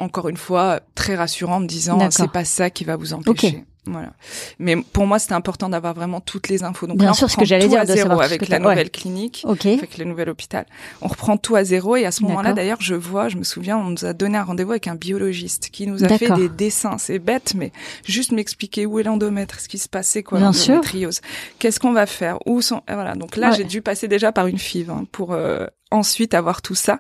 encore 0.01 0.29
une 0.29 0.37
fois 0.37 0.81
très 0.97 1.15
rassurant, 1.15 1.57
en 1.57 1.61
me 1.61 1.67
disant 1.67 2.11
c'est 2.11 2.31
pas 2.31 2.45
ça 2.45 2.71
qui 2.71 2.85
va 2.85 2.97
vous 2.97 3.13
empêcher. 3.15 3.65
Voilà. 3.87 4.13
Mais 4.59 4.77
pour 4.77 5.07
moi, 5.07 5.19
c'était 5.19 5.35
important 5.35 5.69
d'avoir 5.69 5.95
vraiment 5.95 6.21
toutes 6.21 6.49
les 6.49 6.63
infos. 6.63 6.87
Donc 6.87 6.99
Bien 6.99 7.13
sûr, 7.13 7.31
ce 7.31 7.37
que 7.37 7.45
j'allais 7.45 7.69
dire, 7.69 7.81
à 7.81 7.87
zéro 7.87 8.21
avec 8.21 8.49
la 8.49 8.59
nouvelle 8.59 8.91
clinique, 8.91 9.45
avec 9.49 9.99
le 9.99 10.05
nouvel 10.05 10.31
hôpital. 10.31 10.67
On 11.03 11.09
reprend 11.09 11.37
tout 11.37 11.57
à 11.57 11.65
zéro 11.65 11.97
et 11.97 12.07
à 12.07 12.11
ce 12.11 12.23
moment-là, 12.23 12.53
d'ailleurs, 12.53 12.81
je 12.81 12.95
vois, 12.95 13.29
je 13.29 13.37
me 13.37 13.45
souviens, 13.45 13.79
on 13.79 13.91
nous 13.91 14.05
a 14.05 14.13
donné 14.13 14.39
un 14.39 14.45
rendez-vous 14.45 14.73
avec 14.73 14.89
un 14.89 14.95
biologiste 14.95 15.71
qui 15.71 15.87
nous 15.87 16.05
a 16.05 16.09
fait 16.09 16.31
des 16.31 16.49
dessins. 16.49 16.99
C'est 16.99 17.19
bête, 17.19 17.55
mais 17.55 17.73
juste 18.05 18.33
m'expliquer 18.33 18.87
où 18.87 18.99
est 18.99 19.03
l'endomètre, 19.03 19.61
ce 19.61 19.69
qui 19.69 19.79
se 19.79 19.89
passait, 19.89 20.23
quoi, 20.23 20.41
l'endométriose. 20.41 21.21
Qu'est-ce 21.59 21.81
qu'on 21.81 21.93
va 21.93 22.07
faire? 22.07 22.39
Où 22.47 22.63
sont 22.63 22.83
Voilà. 22.89 23.15
Donc 23.15 23.37
là, 23.37 23.51
j'ai 23.53 23.65
dû 23.65 23.83
passer 23.83 24.09
déjà 24.09 24.33
par 24.33 24.47
une 24.47 24.59
FIV 24.59 24.91
hein, 24.91 25.05
pour 25.13 25.33
euh, 25.33 25.67
ensuite 25.95 26.35
avoir 26.35 26.63
tout 26.63 26.75
ça, 26.75 26.99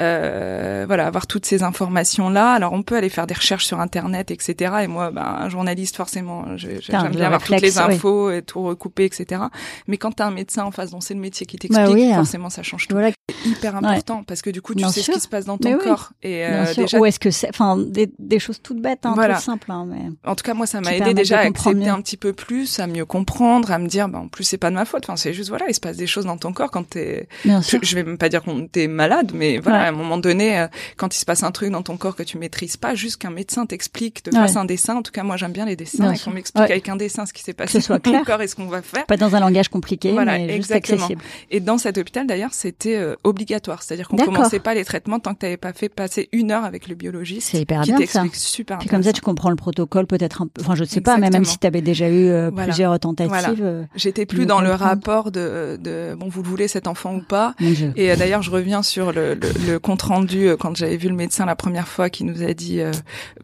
euh, 0.00 0.84
voilà, 0.86 1.06
avoir 1.06 1.26
toutes 1.26 1.46
ces 1.46 1.62
informations 1.62 2.28
là. 2.28 2.52
Alors 2.52 2.72
on 2.72 2.82
peut 2.82 2.96
aller 2.96 3.08
faire 3.08 3.26
des 3.26 3.34
recherches 3.34 3.66
sur 3.66 3.80
internet, 3.80 4.30
etc. 4.30 4.74
Et 4.82 4.86
moi, 4.86 5.10
ben, 5.10 5.22
un 5.22 5.48
journaliste 5.48 5.96
forcément, 5.96 6.56
j'aime 6.56 7.10
bien 7.10 7.26
avoir 7.26 7.42
toutes 7.42 7.60
les 7.60 7.78
infos 7.78 8.30
et 8.30 8.42
tout 8.42 8.62
recouper, 8.62 9.04
etc. 9.04 9.42
Mais 9.86 9.96
quand 9.96 10.12
t'as 10.12 10.26
un 10.26 10.30
médecin 10.30 10.64
en 10.64 10.70
face 10.70 10.90
dont 10.90 11.00
c'est 11.00 11.14
le 11.14 11.20
métier 11.20 11.46
qui 11.46 11.56
bah 11.56 11.84
t'explique, 11.86 12.14
forcément 12.14 12.50
ça 12.50 12.62
change 12.62 12.88
tout. 12.88 12.94
Voilà. 12.94 13.10
C'est 13.10 13.48
hyper 13.48 13.76
important 13.76 14.22
parce 14.24 14.42
que 14.42 14.50
du 14.50 14.62
coup 14.62 14.74
tu 14.74 14.84
sais 14.84 15.02
ce 15.02 15.10
qui 15.10 15.20
se 15.20 15.28
passe 15.28 15.44
dans 15.44 15.58
ton 15.58 15.78
corps. 15.78 16.12
Et 16.22 16.44
euh, 16.44 16.72
déjà, 16.74 16.98
ou 16.98 17.06
est-ce 17.06 17.20
que 17.20 17.30
c'est, 17.30 17.48
enfin, 17.48 17.76
des, 17.76 18.10
des, 18.18 18.38
choses 18.38 18.60
toutes 18.62 18.80
bêtes, 18.80 19.04
hein, 19.06 19.12
voilà. 19.14 19.36
tout 19.36 19.42
simples. 19.42 19.70
Hein, 19.70 19.86
mais 19.88 20.10
en 20.24 20.34
tout 20.34 20.44
cas 20.44 20.54
moi 20.54 20.66
ça 20.66 20.80
m'a 20.80 20.94
aidé 20.94 21.14
déjà 21.14 21.38
à 21.38 21.42
accepter 21.42 21.88
un 21.88 22.00
petit 22.00 22.16
peu 22.16 22.32
plus, 22.32 22.78
à 22.78 22.86
mieux 22.86 23.04
comprendre, 23.04 23.70
à 23.70 23.78
me 23.78 23.88
dire, 23.88 24.08
ben 24.08 24.20
en 24.20 24.28
plus 24.28 24.44
c'est 24.44 24.58
pas 24.58 24.70
de 24.70 24.74
ma 24.74 24.84
faute. 24.84 25.04
Enfin 25.04 25.16
c'est 25.16 25.32
juste 25.32 25.48
voilà, 25.48 25.66
il 25.68 25.74
se 25.74 25.80
passe 25.80 25.96
des 25.96 26.06
choses 26.06 26.26
dans 26.26 26.36
ton 26.36 26.52
corps 26.52 26.70
quand 26.70 26.88
t'es. 26.88 27.28
Je, 27.44 27.78
je 27.82 27.94
vais 27.94 28.04
même 28.04 28.18
pas 28.18 28.28
dire 28.32 28.42
qu'on 28.42 28.66
t'es 28.66 28.88
malade, 28.88 29.32
mais 29.34 29.58
voilà, 29.58 29.82
à 29.82 29.88
un 29.88 29.92
moment 29.92 30.18
donné, 30.18 30.66
quand 30.96 31.14
il 31.14 31.18
se 31.18 31.24
passe 31.24 31.42
un 31.42 31.50
truc 31.50 31.70
dans 31.70 31.82
ton 31.82 31.96
corps 31.96 32.16
que 32.16 32.22
tu 32.22 32.38
maîtrises 32.38 32.76
pas, 32.76 32.94
juste 32.94 33.16
qu'un 33.18 33.30
médecin 33.30 33.66
t'explique, 33.66 34.22
te 34.22 34.30
fasse 34.30 34.56
un 34.56 34.64
dessin. 34.64 34.96
En 34.96 35.02
tout 35.02 35.12
cas, 35.12 35.22
moi, 35.22 35.36
j'aime 35.36 35.52
bien 35.52 35.66
les 35.66 35.76
dessins 35.76 36.12
et 36.12 36.18
qu'on 36.18 36.30
m'explique 36.30 36.70
avec 36.70 36.88
un 36.88 36.96
dessin 36.96 37.26
ce 37.26 37.32
qui 37.32 37.42
s'est 37.42 37.52
passé 37.52 37.78
dans 37.88 37.98
ton 37.98 38.24
corps 38.24 38.42
et 38.42 38.48
ce 38.48 38.54
qu'on 38.56 38.66
va 38.66 38.82
faire. 38.82 39.06
Pas 39.06 39.16
dans 39.16 39.34
un 39.36 39.40
langage 39.40 39.68
compliqué, 39.68 40.12
voilà, 40.12 40.38
mais 40.38 40.56
juste 40.56 40.72
accessible. 40.72 41.22
Et 41.50 41.60
dans 41.60 41.78
cet 41.78 41.98
hôpital, 41.98 42.26
d'ailleurs, 42.26 42.52
c'était 42.54 43.00
obligatoire, 43.24 43.82
c'est-à-dire 43.82 44.08
qu'on 44.08 44.16
commençait 44.16 44.60
pas 44.60 44.74
les 44.74 44.84
traitements 44.84 45.20
tant 45.20 45.34
que 45.34 45.40
tu 45.40 45.46
n'avais 45.46 45.56
pas 45.56 45.72
fait 45.72 45.88
passer 45.88 46.28
une 46.32 46.50
heure 46.50 46.64
avec 46.64 46.88
le 46.88 46.94
biologiste. 46.94 47.48
C'est 47.50 47.60
hyper 47.60 47.82
qui 47.82 47.92
bien 47.92 48.06
ça. 48.06 48.24
Super. 48.32 48.78
Puis 48.78 48.88
comme 48.88 49.02
ça, 49.02 49.12
tu 49.12 49.20
comprends 49.20 49.50
le 49.50 49.56
protocole 49.56 50.06
peut-être 50.06 50.42
un 50.42 50.46
peu. 50.46 50.60
Enfin, 50.62 50.74
je 50.74 50.82
ne 50.82 50.88
sais 50.88 51.00
pas, 51.00 51.18
mais 51.18 51.30
même 51.30 51.44
si 51.44 51.58
tu 51.58 51.66
avais 51.66 51.80
déjà 51.82 52.08
eu 52.08 52.28
euh, 52.28 52.50
plusieurs 52.50 52.98
tentatives. 52.98 53.60
Euh, 53.62 53.84
J'étais 53.96 54.26
plus 54.26 54.46
dans 54.46 54.60
le 54.60 54.72
rapport 54.72 55.30
de, 55.30 55.78
de 55.80 56.14
bon, 56.14 56.28
vous 56.28 56.42
le 56.42 56.48
voulez 56.48 56.68
cet 56.68 56.86
enfant 56.86 57.14
ou 57.14 57.22
pas. 57.22 57.54
Et 57.96 58.10
euh, 58.10 58.16
d'ailleurs, 58.22 58.42
je 58.42 58.52
reviens 58.52 58.84
sur 58.84 59.12
le, 59.12 59.36
compte 59.78 60.02
rendu 60.02 60.50
quand 60.60 60.76
j'avais 60.76 60.96
vu 60.96 61.08
le 61.08 61.14
médecin 61.16 61.44
la 61.44 61.56
première 61.56 61.88
fois 61.88 62.08
qui 62.08 62.22
nous 62.22 62.44
a 62.44 62.54
dit, 62.54 62.80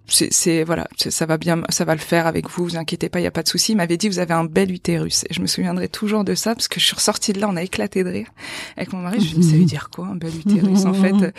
c'est 0.06 0.62
voilà, 0.62 0.86
ça 0.96 1.26
va 1.26 1.36
bien, 1.36 1.62
ça 1.68 1.84
va 1.84 1.94
le 1.96 2.00
faire 2.00 2.28
avec 2.28 2.48
vous, 2.48 2.62
vous 2.62 2.76
inquiétez 2.76 3.08
pas, 3.08 3.18
il 3.18 3.24
y 3.24 3.26
a 3.26 3.32
pas 3.32 3.42
de 3.42 3.48
souci. 3.48 3.72
Il 3.72 3.76
m'avait 3.76 3.96
dit, 3.96 4.08
vous 4.08 4.20
avez 4.20 4.34
un 4.34 4.44
bel 4.44 4.70
utérus. 4.70 5.24
Et 5.28 5.34
je 5.34 5.40
me 5.40 5.48
souviendrai 5.48 5.88
toujours 5.88 6.22
de 6.22 6.36
ça 6.36 6.54
parce 6.54 6.68
que 6.68 6.78
je 6.78 6.84
suis 6.84 6.94
ressortie 6.94 7.32
de 7.32 7.40
là, 7.40 7.48
on 7.50 7.56
a 7.56 7.62
éclaté 7.64 8.04
de 8.04 8.10
rire 8.10 8.28
avec 8.76 8.92
mon 8.92 9.00
mari. 9.00 9.20
Je 9.20 9.34
me 9.34 9.40
dit, 9.40 9.50
ça 9.50 9.56
veut 9.56 9.64
dire 9.64 9.90
quoi 9.90 10.06
un 10.06 10.14
bel 10.14 10.30
utérus? 10.36 10.84
En 10.84 10.94
fait, 10.94 11.34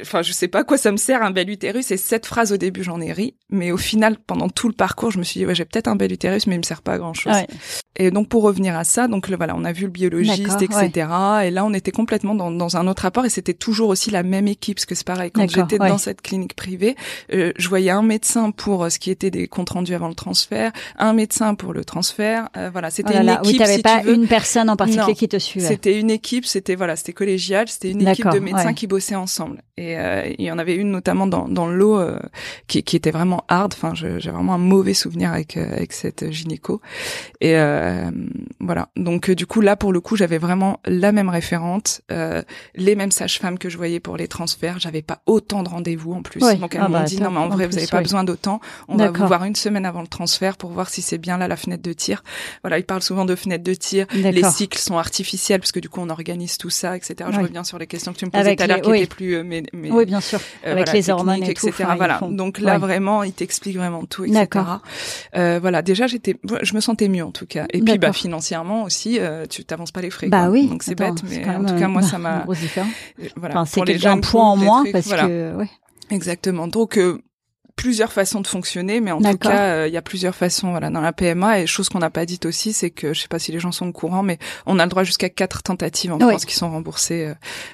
enfin, 0.00 0.22
je 0.22 0.32
sais 0.32 0.46
pas 0.46 0.60
à 0.60 0.64
quoi 0.64 0.78
ça 0.78 0.92
me 0.92 0.96
sert 0.96 1.24
un 1.24 1.32
bel 1.32 1.50
utérus. 1.50 1.90
Et 1.90 1.96
cette 1.96 2.26
phrase 2.26 2.52
au 2.52 2.56
début, 2.56 2.84
j'en 2.84 3.00
ai 3.00 3.12
ri, 3.12 3.34
mais 3.48 3.72
au 3.72 3.78
final, 3.78 4.16
pendant 4.16 4.48
tout 4.48 4.68
le 4.68 4.74
parcours, 4.74 5.10
je 5.10 5.18
me 5.18 5.24
suis 5.24 5.40
dit, 5.40 5.46
ouais, 5.46 5.56
j'ai 5.56 5.64
peut-être 5.64 5.88
un 5.88 5.96
bel 5.96 6.12
utérus, 6.12 6.46
mais 6.46 6.54
il 6.54 6.58
me 6.58 6.62
sert 6.62 6.82
pas 6.82 6.92
à 6.92 6.98
grand 6.98 7.14
chose. 7.14 7.34
Et 7.96 8.10
donc, 8.10 8.28
pour 8.28 8.44
revenir 8.44 8.76
à 8.78 8.84
ça, 8.84 9.08
donc 9.08 9.28
le, 9.28 9.36
voilà, 9.36 9.54
on 9.56 9.64
a 9.64 9.72
vu 9.72 9.84
le 9.84 9.90
biologiste, 9.90 10.62
etc. 10.62 11.08
Et 11.44 11.50
là, 11.50 11.64
on 11.64 11.74
était 11.74 11.90
complètement 11.90 12.36
dans, 12.36 12.50
dans 12.52 12.76
un 12.76 12.86
autre 12.86 13.02
rapport, 13.02 13.24
et 13.24 13.28
c'était 13.28 13.52
toujours 13.52 13.88
aussi 13.88 14.10
la 14.10 14.22
même 14.22 14.46
équipe, 14.46 14.76
parce 14.76 14.86
que 14.86 14.94
c'est 14.94 15.06
pareil. 15.06 15.30
Quand 15.32 15.48
j'étais 15.48 15.78
dans 15.78 15.98
cette 15.98 16.22
clinique 16.22 16.54
privée, 16.54 16.94
euh, 17.32 17.52
je 17.56 17.68
voyais 17.68 17.90
un 17.90 18.02
médecin 18.02 18.52
pour 18.52 18.84
euh, 18.84 18.90
ce 18.90 18.98
qui 18.98 19.10
était 19.10 19.30
des 19.30 19.48
comptes 19.48 19.70
rendus 19.70 19.94
avant 19.94 20.08
le 20.08 20.14
transfert, 20.14 20.72
un 20.98 21.12
médecin 21.12 21.54
pour 21.54 21.72
le 21.72 21.84
transfert. 21.84 22.48
Euh, 22.56 22.70
voilà, 22.70 22.90
c'était 22.90 23.14
oh 23.16 23.22
une 23.22 23.28
équipe. 23.28 23.60
Oui, 23.60 23.74
si 23.74 23.82
pas 23.82 24.02
une 24.04 24.28
personne 24.28 24.70
en 24.70 24.76
particulier 24.76 25.14
qui 25.14 25.28
te 25.28 25.38
suivait. 25.38 25.66
C'était 25.66 25.98
une 25.98 26.10
équipe. 26.10 26.46
C'était 26.46 26.76
voilà, 26.76 26.94
c'était 26.94 27.12
collégial. 27.12 27.68
C'était 27.68 27.90
une 27.90 28.06
équipe 28.06 28.30
de 28.30 28.38
médecins 28.38 28.72
qui 28.72 28.86
bossaient 28.86 29.16
ensemble. 29.16 29.62
Et 29.76 29.96
il 30.38 30.44
y 30.44 30.52
en 30.52 30.58
avait 30.58 30.74
une 30.74 30.90
notamment 30.90 31.26
dans, 31.26 31.48
dans 31.48 31.66
l'eau 31.66 32.00
qui, 32.68 32.82
qui 32.82 32.96
était 32.96 33.10
vraiment 33.10 33.44
hard. 33.48 33.74
Enfin, 33.74 33.94
j'ai 33.94 34.30
vraiment 34.30 34.54
un 34.54 34.58
mauvais 34.58 34.94
souvenir 34.94 35.32
avec 35.32 35.56
avec 35.56 35.92
cette 35.92 36.30
gynéco. 36.30 36.80
Et 37.40 37.56
euh, 37.80 38.10
voilà. 38.60 38.88
Donc 38.96 39.30
du 39.30 39.46
coup 39.46 39.60
là 39.60 39.74
pour 39.74 39.92
le 39.92 40.00
coup 40.00 40.16
j'avais 40.16 40.38
vraiment 40.38 40.80
la 40.84 41.12
même 41.12 41.28
référente, 41.28 42.02
euh, 42.12 42.42
les 42.74 42.94
mêmes 42.94 43.10
sages-femmes 43.10 43.58
que 43.58 43.70
je 43.70 43.76
voyais 43.76 44.00
pour 44.00 44.16
les 44.16 44.28
transferts. 44.28 44.78
J'avais 44.78 45.02
pas 45.02 45.22
autant 45.26 45.62
de 45.62 45.68
rendez-vous 45.68 46.12
en 46.12 46.22
plus. 46.22 46.40
Donc 46.40 46.74
elles 46.74 46.82
ah 46.82 46.88
m'ont 46.88 46.98
bah, 46.98 47.04
dit 47.04 47.20
non 47.20 47.30
mais 47.30 47.38
en 47.38 47.48
vrai 47.48 47.66
vous 47.66 47.74
n'avez 47.74 47.86
pas 47.86 48.02
besoin 48.02 48.24
d'autant. 48.24 48.60
On 48.88 48.96
va 48.96 49.10
vous 49.10 49.26
voir 49.26 49.44
une 49.44 49.56
semaine 49.56 49.86
avant 49.86 50.02
le 50.02 50.08
transfert 50.08 50.56
pour 50.56 50.70
voir 50.70 50.90
si 50.90 51.00
c'est 51.00 51.18
bien 51.18 51.38
là 51.38 51.48
la 51.48 51.56
fenêtre 51.56 51.82
de 51.82 51.92
tir. 51.92 52.22
Voilà 52.62 52.78
ils 52.78 52.84
parlent 52.84 53.02
souvent 53.02 53.24
de 53.24 53.34
fenêtre 53.34 53.64
de 53.64 53.74
tir. 53.74 54.06
Les 54.12 54.44
cycles 54.44 54.78
sont 54.78 54.98
artificiels 54.98 55.60
parce 55.60 55.72
que 55.72 55.80
du 55.80 55.88
coup 55.88 56.00
on 56.00 56.10
organise 56.10 56.58
tout 56.58 56.70
ça 56.70 56.96
etc. 56.96 57.30
Je 57.32 57.40
reviens 57.40 57.64
sur 57.64 57.78
les 57.78 57.86
questions 57.86 58.12
que 58.12 58.18
tu 58.18 58.26
me 58.26 58.30
posais 58.30 58.56
tout 58.56 58.62
à 58.62 58.66
l'heure 58.66 58.80
qui 58.82 58.90
étaient 58.90 59.06
plus 59.06 59.36
euh, 59.36 59.42
mais, 59.44 59.62
mais, 59.72 59.90
oui 59.90 60.04
bien 60.04 60.20
sûr 60.20 60.40
avec 60.64 60.92
les 60.92 61.08
hormones 61.08 61.42
et 61.42 61.50
etc. 61.50 61.72
voilà 61.96 62.20
donc 62.30 62.58
là 62.58 62.78
vraiment 62.78 63.22
ils 63.22 63.32
t'expliquent 63.32 63.78
vraiment 63.78 64.04
tout 64.04 64.24
etc. 64.24 64.64
Euh, 65.36 65.58
voilà 65.60 65.82
déjà 65.82 66.06
j'étais 66.06 66.36
je 66.62 66.74
me 66.74 66.80
sentais 66.80 67.08
mieux 67.08 67.24
en 67.24 67.30
tout 67.30 67.46
cas. 67.46 67.66
Et 67.72 67.80
puis 67.80 67.98
bah 67.98 68.12
financièrement 68.12 68.84
aussi, 68.84 69.18
euh, 69.18 69.46
tu 69.46 69.64
t'avances 69.64 69.92
pas 69.92 70.02
les 70.02 70.10
frais. 70.10 70.28
Bah 70.28 70.50
oui. 70.50 70.68
Donc 70.68 70.82
c'est 70.82 70.94
bête, 70.94 71.22
mais 71.28 71.46
en 71.46 71.64
tout 71.64 71.76
cas 71.76 71.88
moi 71.88 72.02
ça 72.02 72.18
m'a. 72.18 72.44
Voilà. 73.36 73.60
Enfin, 73.60 73.64
c'est 73.64 73.84
déjà 73.84 74.12
un 74.12 74.20
point 74.20 74.44
en 74.44 74.56
moins 74.56 74.84
parce 74.92 75.08
que. 75.08 75.54
Ouais. 75.56 75.68
Exactement. 76.10 76.66
Donc 76.66 76.98
euh, 76.98 77.20
plusieurs 77.76 78.12
façons 78.12 78.40
de 78.40 78.46
fonctionner, 78.46 79.00
mais 79.00 79.12
en 79.12 79.20
tout 79.20 79.38
cas, 79.38 79.74
euh, 79.74 79.88
il 79.88 79.94
y 79.94 79.96
a 79.96 80.02
plusieurs 80.02 80.34
façons 80.34 80.70
voilà, 80.70 80.90
dans 80.90 81.00
la 81.00 81.12
PMA. 81.12 81.60
Et 81.60 81.66
chose 81.66 81.88
qu'on 81.88 81.98
n'a 81.98 82.10
pas 82.10 82.26
dite 82.26 82.46
aussi, 82.46 82.72
c'est 82.72 82.90
que, 82.90 83.12
je 83.12 83.20
sais 83.20 83.28
pas 83.28 83.38
si 83.38 83.52
les 83.52 83.60
gens 83.60 83.72
sont 83.72 83.86
au 83.86 83.92
courant, 83.92 84.22
mais 84.22 84.38
on 84.66 84.78
a 84.78 84.84
le 84.84 84.90
droit 84.90 85.04
jusqu'à 85.04 85.28
quatre 85.28 85.62
tentatives 85.62 86.12
en 86.12 86.18
France 86.18 86.44
qui 86.44 86.54
sont 86.54 86.70
remboursées 86.70 87.32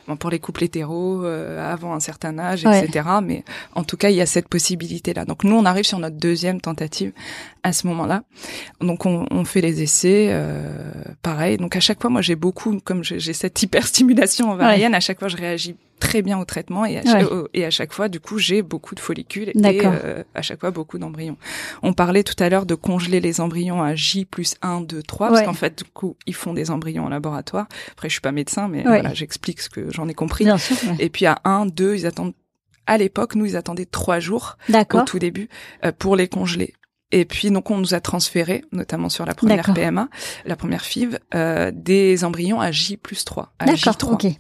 euh, 0.09 0.15
pour 0.17 0.31
les 0.31 0.39
couples 0.39 0.65
hétéros 0.65 1.25
euh, 1.25 1.73
avant 1.73 1.95
un 1.95 2.01
certain 2.01 2.39
âge, 2.39 2.65
etc. 2.65 3.09
Mais 3.23 3.45
en 3.75 3.85
tout 3.85 3.97
cas, 3.97 4.11
il 4.11 4.17
y 4.17 4.21
a 4.21 4.27
cette 4.27 4.49
possibilité-là. 4.49 5.25
Donc 5.25 5.45
nous, 5.45 5.57
on 5.57 5.65
arrive 5.65 5.85
sur 5.85 5.99
notre 5.99 6.17
deuxième 6.17 6.61
tentative 6.61 7.13
à 7.63 7.73
ce 7.73 7.87
moment-là. 7.89 8.23
Donc 8.81 9.07
on, 9.07 9.27
on, 9.31 9.45
fait 9.45 9.61
les 9.61 9.83
essais, 9.83 10.35
pareil. 11.23 11.57
Donc 11.57 11.77
à 11.77 11.81
chaque 11.81 12.01
fois, 12.01 12.11
moi, 12.11 12.23
j'ai 12.23 12.37
beaucoup, 12.37 12.79
comme 12.85 13.03
j'ai 13.03 13.33
cette 13.33 13.63
hyperstimulation 13.63 14.53
ovarienne, 14.53 14.95
à 14.95 15.01
chaque 15.01 15.19
fois, 15.19 15.29
je 15.29 15.37
réagis 15.37 15.77
très 15.99 16.23
bien 16.23 16.39
au 16.39 16.45
traitement 16.45 16.85
et 16.85 16.99
à, 16.99 17.03
chaque, 17.03 17.29
et 17.55 17.65
à 17.65 17.71
chaque 17.71 17.93
fois, 17.93 18.09
du 18.09 18.21
coup, 18.21 18.39
j'ai 18.39 18.63
beaucoup 18.63 18.95
de 18.95 19.01
follicules 19.01 19.51
et 19.51 19.87
euh, 19.87 20.23
à 20.35 20.43
chaque 20.43 20.61
fois 20.61 20.71
beaucoup 20.71 20.99
d'embryons. 20.99 21.37
On 21.83 21.93
parlait 21.93 22.23
tout 22.23 22.41
à 22.43 22.49
l'heure 22.49 22.67
de 22.67 22.75
congeler 22.75 23.21
les 23.21 23.41
embryons 23.41 23.83
à 23.83 23.95
J 23.95 24.25
plus 24.25 24.57
1, 24.63 24.83
2, 24.83 25.03
3, 25.03 25.29
parce 25.29 25.43
qu'en 25.43 25.55
fait, 25.55 25.79
du 25.79 25.85
coup, 25.85 26.17
ils 26.27 26.35
font 26.35 26.53
des 26.53 26.71
embryons 26.71 27.07
en 27.07 27.09
laboratoire. 27.09 27.67
Après, 27.93 28.09
je 28.09 28.15
suis 28.15 28.21
pas 28.21 28.33
médecin, 28.33 28.69
mais 28.69 28.83
voilà, 28.83 29.15
j'explique 29.15 29.61
ce 29.61 29.69
que 29.69 29.91
j'en 29.93 30.09
ai 30.09 30.15
compris. 30.15 30.47
et 30.99 31.09
puis 31.09 31.27
à 31.27 31.39
1, 31.45 31.67
2, 31.67 31.97
ils 31.97 32.07
attendent 32.07 32.35
à 32.87 32.99
l'époque, 32.99 33.35
nous, 33.35 33.47
ils 33.47 33.57
attendaient 33.57 33.85
trois 33.85 34.21
jours 34.21 34.59
au 34.93 35.01
tout 35.03 35.19
début 35.19 35.49
euh, 35.85 35.93
pour 35.97 36.15
les 36.17 36.29
congeler. 36.29 36.73
Et 37.13 37.25
puis 37.25 37.51
donc 37.51 37.71
on 37.71 37.79
nous 37.79 37.95
a 37.95 38.01
transféré, 38.01 38.65
notamment 38.73 39.09
sur 39.09 39.25
la 39.25 39.35
première 39.35 39.73
PMA, 39.73 40.09
la 40.45 40.57
première 40.57 40.85
FIV, 40.85 41.21
euh, 41.35 41.71
des 41.73 42.25
embryons 42.25 42.61
à 42.61 42.73
J 42.73 42.97
plus 42.97 43.25
3, 43.25 43.53
à 43.61 43.67
J3. 43.67 44.15
Okay. 44.15 44.39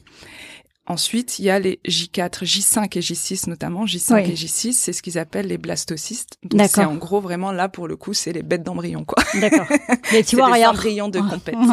Ensuite, 0.89 1.39
il 1.39 1.47
y 1.47 1.51
a 1.51 1.59
les 1.59 1.81
J4, 1.87 2.45
J5 2.45 2.97
et 2.97 3.01
J6 3.01 3.49
notamment. 3.49 3.85
J5 3.85 4.31
et 4.31 4.35
J6, 4.35 4.73
c'est 4.73 4.93
ce 4.93 5.03
qu'ils 5.03 5.19
appellent 5.19 5.49
les 5.49 5.59
blastocystes. 5.59 6.39
Donc 6.45 6.69
c'est 6.71 6.85
en 6.85 6.95
gros 6.95 7.21
vraiment 7.21 7.53
là 7.53 7.69
pour 7.69 7.89
le 7.89 7.97
coup, 7.97 8.15
c'est 8.15 8.33
les 8.33 8.43
bêtes 8.43 8.63
d'embryons 8.63 9.05
quoi. 9.05 9.23
D'accord. 9.41 9.67
Mais 10.13 10.23
tu 10.23 10.37
vois, 10.37 10.57
des 10.57 10.65
embryons 10.65 11.09
de 11.09 11.21
compète. 11.21 11.57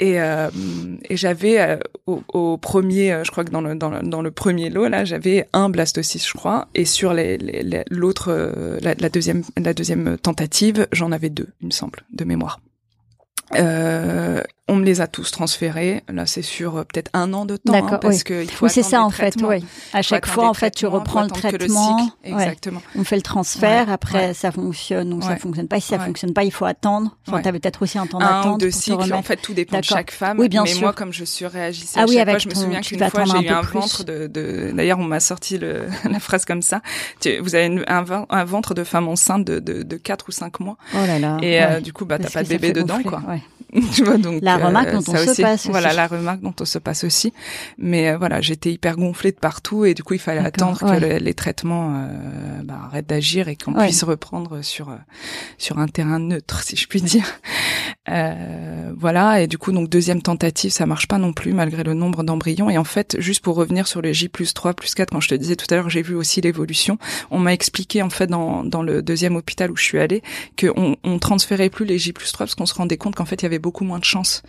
Et, 0.00 0.20
euh, 0.20 0.50
et 1.08 1.16
j'avais 1.16 1.60
euh, 1.60 1.76
au, 2.08 2.22
au, 2.32 2.56
premier, 2.56 3.12
euh, 3.12 3.22
je 3.22 3.30
crois 3.30 3.44
que 3.44 3.52
dans 3.52 3.60
le, 3.60 3.76
dans 3.76 3.88
le, 3.88 4.02
dans 4.02 4.20
le 4.20 4.32
premier 4.32 4.68
lot 4.68 4.88
là, 4.88 5.04
j'avais 5.04 5.46
un 5.52 5.68
blastocyste, 5.68 6.26
je 6.26 6.32
crois, 6.32 6.66
et 6.74 6.84
sur 6.84 7.14
les, 7.14 7.38
l'autre, 7.88 8.32
euh, 8.32 8.80
la, 8.80 8.94
la, 8.94 9.08
deuxième, 9.08 9.44
la 9.56 9.74
deuxième 9.74 10.18
tentative, 10.18 10.88
j'en 10.90 11.12
avais 11.12 11.30
deux, 11.30 11.50
il 11.60 11.66
me 11.66 11.70
semble, 11.70 12.00
de 12.12 12.24
mémoire. 12.24 12.58
Euh, 13.54 14.40
on 14.68 14.76
me 14.76 14.84
les 14.84 15.00
a 15.00 15.06
tous 15.06 15.30
transférés. 15.30 16.02
Là, 16.08 16.24
c'est 16.24 16.42
sur 16.42 16.76
euh, 16.76 16.84
peut-être 16.84 17.10
un 17.12 17.34
an 17.34 17.44
de 17.44 17.56
temps, 17.56 17.74
hein, 17.74 17.98
parce 18.00 18.18
oui. 18.18 18.24
que 18.24 18.42
il 18.42 18.50
faut 18.50 18.66
oui, 18.66 18.72
c'est 18.72 18.82
ça 18.82 19.02
en 19.02 19.10
fait. 19.10 19.34
Oui. 19.42 19.64
À 19.92 20.02
chaque 20.02 20.26
fois, 20.26 20.48
en 20.48 20.54
fait, 20.54 20.70
tu 20.70 20.86
reprends 20.86 21.22
le 21.22 21.30
traitement. 21.30 22.12
Le 22.24 22.30
Exactement. 22.30 22.80
On 22.96 23.04
fait 23.04 23.16
le 23.16 23.22
transfert. 23.22 23.90
après, 23.90 24.34
ça 24.34 24.52
fonctionne 24.52 25.12
ou 25.12 25.20
ça 25.20 25.36
fonctionne 25.36 25.68
pas. 25.68 25.80
Si 25.80 25.88
ça 25.88 25.98
fonctionne 25.98 26.32
pas, 26.32 26.44
il 26.44 26.52
faut 26.52 26.64
attendre. 26.64 27.16
Enfin, 27.26 27.42
t'avais 27.42 27.58
peut-être 27.58 27.82
aussi 27.82 27.98
un 27.98 28.06
temps 28.06 28.18
d'attente. 28.18 28.46
Un 28.46 28.52
ou 28.52 28.58
deux 28.58 28.70
cycles. 28.70 29.12
En 29.12 29.22
fait, 29.22 29.36
tout 29.36 29.54
dépend 29.54 29.78
de 29.78 29.84
chaque 29.84 30.10
femme. 30.10 30.38
Oui, 30.38 30.48
bien 30.48 30.62
mais 30.62 30.70
sûr. 30.70 30.82
moi, 30.82 30.92
comme 30.92 31.12
je 31.12 31.24
surréagissais 31.24 32.00
ah, 32.00 32.04
à 32.04 32.06
chaque 32.06 32.28
fois, 32.28 32.38
je 32.38 32.48
me 32.48 32.54
souviens 32.54 32.80
qu'une 32.80 33.10
fois, 33.10 33.24
j'ai 33.24 33.46
eu 33.46 33.48
un 33.48 33.62
ventre 33.62 34.04
de. 34.04 34.72
D'ailleurs, 34.72 34.98
on 34.98 35.04
m'a 35.04 35.20
sorti 35.20 35.58
la 36.10 36.20
phrase 36.20 36.44
comme 36.44 36.62
ça. 36.62 36.80
Vous 37.40 37.54
avez 37.54 37.84
un 37.88 38.44
ventre 38.44 38.74
de 38.74 38.84
femme 38.84 39.08
enceinte 39.08 39.44
de 39.44 39.58
de 39.82 39.96
quatre 39.96 40.28
ou 40.28 40.32
cinq 40.32 40.60
mois. 40.60 40.76
Oh 40.94 41.06
là 41.06 41.18
là. 41.18 41.38
Et 41.42 41.62
euh, 41.62 41.80
du 41.80 41.92
coup, 41.92 42.04
bah, 42.04 42.18
t'as 42.18 42.30
pas 42.30 42.42
de 42.42 42.48
bébé 42.48 42.72
dedans, 42.72 43.02
quoi. 43.02 43.22
tu 43.94 44.04
vois, 44.04 44.18
donc 44.18 44.42
la 44.42 44.58
remarque 44.58 44.88
euh, 44.88 45.00
dont 45.00 45.12
on 45.12 45.16
se 45.16 45.40
passe 45.40 45.60
aussi. 45.60 45.70
Voilà, 45.70 45.94
la 45.94 46.06
remarque 46.06 46.40
dont 46.40 46.54
on 46.60 46.64
se 46.66 46.78
passe 46.78 47.04
aussi. 47.04 47.32
Mais 47.78 48.10
euh, 48.10 48.18
voilà, 48.18 48.42
j'étais 48.42 48.70
hyper 48.70 48.96
gonflée 48.96 49.32
de 49.32 49.38
partout 49.38 49.86
et 49.86 49.94
du 49.94 50.02
coup, 50.02 50.12
il 50.12 50.20
fallait 50.20 50.44
attendre 50.44 50.78
que 50.78 51.18
les 51.18 51.34
traitements 51.34 51.94
euh, 51.94 52.62
bah, 52.64 52.80
arrêtent 52.84 53.06
d'agir 53.06 53.48
et 53.48 53.56
qu'on 53.56 53.72
puisse 53.72 54.04
reprendre 54.04 54.62
sur 54.62 54.94
sur 55.56 55.78
un 55.78 55.88
terrain 55.88 56.18
neutre, 56.18 56.62
si 56.62 56.76
je 56.76 56.86
puis 56.86 57.00
dire. 57.00 57.24
voilà, 58.06 59.40
et 59.40 59.46
du 59.46 59.56
coup, 59.56 59.72
donc 59.72 59.88
deuxième 59.88 60.20
tentative, 60.20 60.70
ça 60.70 60.84
marche 60.84 61.08
pas 61.08 61.18
non 61.18 61.32
plus 61.32 61.54
malgré 61.54 61.82
le 61.82 61.94
nombre 61.94 62.24
d'embryons. 62.24 62.68
Et 62.68 62.76
en 62.76 62.84
fait, 62.84 63.16
juste 63.20 63.42
pour 63.42 63.56
revenir 63.56 63.86
sur 63.86 64.02
les 64.02 64.12
J 64.12 64.28
plus 64.28 64.52
3, 64.52 64.74
plus 64.74 64.94
4, 64.94 65.10
quand 65.10 65.20
je 65.20 65.28
te 65.28 65.34
disais 65.34 65.56
tout 65.56 65.66
à 65.70 65.76
l'heure, 65.76 65.88
j'ai 65.88 66.02
vu 66.02 66.14
aussi 66.14 66.42
l'évolution. 66.42 66.98
On 67.30 67.38
m'a 67.38 67.54
expliqué 67.54 68.02
en 68.02 68.10
fait 68.10 68.26
dans 68.26 68.64
dans 68.64 68.82
le 68.82 69.00
deuxième 69.00 69.36
hôpital 69.36 69.70
où 69.70 69.76
je 69.76 69.84
suis 69.84 69.98
allée 69.98 70.22
qu'on 70.60 70.96
on 71.04 71.18
transférait 71.18 71.70
plus 71.70 71.86
les 71.86 71.98
J 71.98 72.12
plus 72.12 72.30
3 72.32 72.44
parce 72.44 72.54
qu'on 72.54 72.66
se 72.66 72.74
rendait 72.74 72.98
compte 72.98 73.16
qu'en 73.22 73.26
fait 73.26 73.42
il 73.42 73.44
y 73.44 73.46
avait 73.46 73.58
beaucoup 73.58 73.84
moins 73.84 73.98
de 73.98 74.04
chance. 74.04 74.42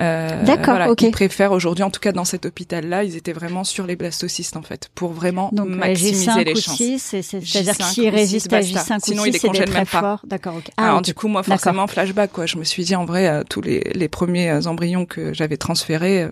Euh, 0.00 0.42
D'accord, 0.44 0.76
voilà, 0.76 0.90
ok. 0.90 1.02
Ils 1.02 1.10
préfèrent 1.10 1.52
aujourd'hui, 1.52 1.82
en 1.82 1.90
tout 1.90 2.00
cas 2.00 2.12
dans 2.12 2.24
cet 2.24 2.46
hôpital-là, 2.46 3.04
ils 3.04 3.16
étaient 3.16 3.32
vraiment 3.32 3.64
sur 3.64 3.86
les 3.86 3.96
blastocystes 3.96 4.56
en 4.56 4.62
fait, 4.62 4.88
pour 4.94 5.12
vraiment 5.12 5.50
Donc, 5.52 5.68
maximiser 5.68 6.44
les 6.44 6.54
chances. 6.54 6.78
C'est-à-dire 6.78 7.76
qu'ils 7.76 8.08
résistent 8.08 8.52
à 8.52 8.60
J5 8.60 8.96
ou 8.96 9.00
Sinon, 9.04 9.24
6, 9.24 9.38
c'est 9.40 9.48
des 9.50 9.64
très 9.64 9.84
fort. 9.84 10.20
D'accord, 10.26 10.56
ok. 10.56 10.70
Ah, 10.76 10.88
Alors 10.88 11.02
du 11.02 11.14
coup, 11.14 11.28
moi 11.28 11.42
forcément 11.42 11.86
flashback 11.86 12.32
quoi. 12.32 12.46
Je 12.46 12.56
me 12.56 12.64
suis 12.64 12.84
dit 12.84 12.94
en 12.94 13.04
vrai, 13.04 13.26
euh, 13.28 13.42
tous 13.48 13.60
les, 13.60 13.80
les 13.94 14.08
premiers 14.08 14.50
euh, 14.50 14.66
embryons 14.66 15.06
que 15.06 15.34
j'avais 15.34 15.56
transférés. 15.56 16.24
Euh, 16.24 16.30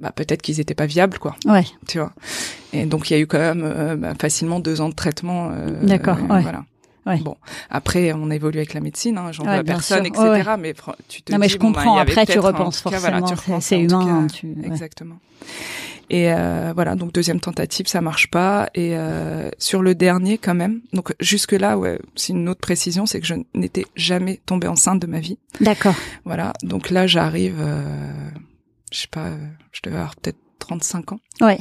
bah 0.00 0.10
peut-être 0.10 0.42
qu'ils 0.42 0.58
étaient 0.58 0.74
pas 0.74 0.86
viables 0.86 1.20
quoi. 1.20 1.36
Ouais. 1.46 1.64
Tu 1.86 1.98
vois. 1.98 2.12
Et 2.72 2.84
donc 2.84 3.08
il 3.08 3.12
y 3.12 3.16
a 3.16 3.20
eu 3.20 3.28
quand 3.28 3.38
même 3.38 3.96
bah, 3.96 4.12
facilement 4.20 4.58
deux 4.58 4.80
ans 4.80 4.88
de 4.88 4.94
traitement. 4.94 5.52
D'accord. 5.82 6.18
ouais. 6.18 6.42
Voilà. 6.42 6.64
Bon, 7.06 7.36
après, 7.70 8.12
on 8.12 8.30
évolue 8.30 8.58
avec 8.58 8.74
la 8.74 8.80
médecine, 8.80 9.18
hein, 9.18 9.32
j'en 9.32 9.44
veux 9.44 9.50
à 9.50 9.64
personne, 9.64 10.06
etc. 10.06 10.54
Mais 10.58 10.74
tu 11.08 11.22
te 11.22 11.32
non, 11.32 11.38
mais 11.38 11.48
je 11.48 11.58
bah, 11.58 11.66
comprends. 11.66 11.96
après, 11.96 12.26
tu 12.26 12.38
repenses 12.38 12.80
forcément. 12.80 13.26
C'est 13.60 13.80
humain. 13.80 14.26
Exactement. 14.64 15.16
Et 16.10 16.32
euh, 16.32 16.72
voilà, 16.74 16.96
donc 16.96 17.12
deuxième 17.12 17.40
tentative, 17.40 17.86
ça 17.86 18.00
marche 18.00 18.30
pas. 18.30 18.68
Et 18.74 18.96
euh, 18.96 19.48
sur 19.58 19.82
le 19.82 19.94
dernier, 19.94 20.38
quand 20.38 20.54
même. 20.54 20.80
Donc 20.92 21.14
jusque 21.20 21.52
là, 21.52 21.78
ouais, 21.78 21.98
c'est 22.14 22.32
une 22.32 22.48
autre 22.48 22.60
précision, 22.60 23.06
c'est 23.06 23.20
que 23.20 23.26
je 23.26 23.34
n'étais 23.54 23.86
jamais 23.96 24.40
tombée 24.44 24.68
enceinte 24.68 25.00
de 25.00 25.06
ma 25.06 25.20
vie. 25.20 25.38
D'accord. 25.60 25.94
Voilà, 26.24 26.52
donc 26.62 26.90
là, 26.90 27.06
j'arrive, 27.06 27.56
euh, 27.60 28.28
je 28.92 29.00
sais 29.00 29.08
pas, 29.08 29.30
je 29.72 29.80
devais 29.82 29.96
avoir 29.96 30.16
peut-être 30.16 30.38
35 30.58 31.12
ans. 31.12 31.20
Ouais. 31.40 31.58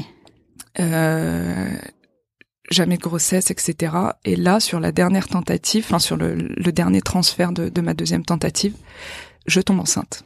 Euh, 0.79 1.69
jamais 2.73 2.97
de 2.97 3.01
grossesse, 3.01 3.51
etc. 3.51 3.95
Et 4.25 4.35
là, 4.35 4.59
sur 4.59 4.79
la 4.79 4.91
dernière 4.91 5.27
tentative, 5.27 5.85
enfin 5.85 5.99
sur 5.99 6.17
le, 6.17 6.35
le 6.35 6.71
dernier 6.71 7.01
transfert 7.01 7.51
de, 7.51 7.69
de, 7.69 7.81
ma 7.81 7.93
deuxième 7.93 8.25
tentative, 8.25 8.75
je 9.47 9.61
tombe 9.61 9.79
enceinte. 9.79 10.23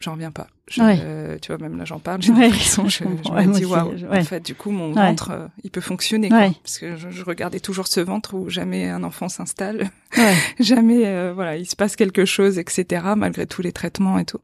J'en 0.00 0.14
reviens 0.14 0.32
pas. 0.32 0.48
Je, 0.68 1.38
Tu 1.38 1.52
vois, 1.52 1.58
même 1.58 1.78
là, 1.78 1.84
j'en 1.84 2.00
parle, 2.00 2.22
j'ai 2.22 2.32
l'impression, 2.32 2.88
je, 2.88 3.04
je 3.04 3.30
me 3.30 3.52
dis, 3.52 3.64
waouh, 3.64 3.92
en 4.10 4.24
fait, 4.24 4.44
du 4.44 4.54
coup, 4.54 4.72
mon 4.72 4.92
ventre, 4.92 5.30
euh, 5.30 5.46
il 5.62 5.70
peut 5.70 5.80
fonctionner, 5.80 6.28
quoi. 6.28 6.50
Parce 6.62 6.78
que 6.78 6.96
je, 6.96 7.10
je, 7.10 7.24
regardais 7.24 7.60
toujours 7.60 7.86
ce 7.86 8.00
ventre 8.00 8.34
où 8.34 8.48
jamais 8.48 8.88
un 8.88 9.04
enfant 9.04 9.28
s'installe, 9.28 9.90
jamais, 10.60 11.06
euh, 11.06 11.32
voilà, 11.34 11.56
il 11.56 11.66
se 11.66 11.76
passe 11.76 11.94
quelque 11.94 12.24
chose, 12.24 12.58
etc., 12.58 13.04
malgré 13.16 13.46
tous 13.46 13.62
les 13.62 13.72
traitements 13.72 14.18
et 14.18 14.24
tout. 14.24 14.40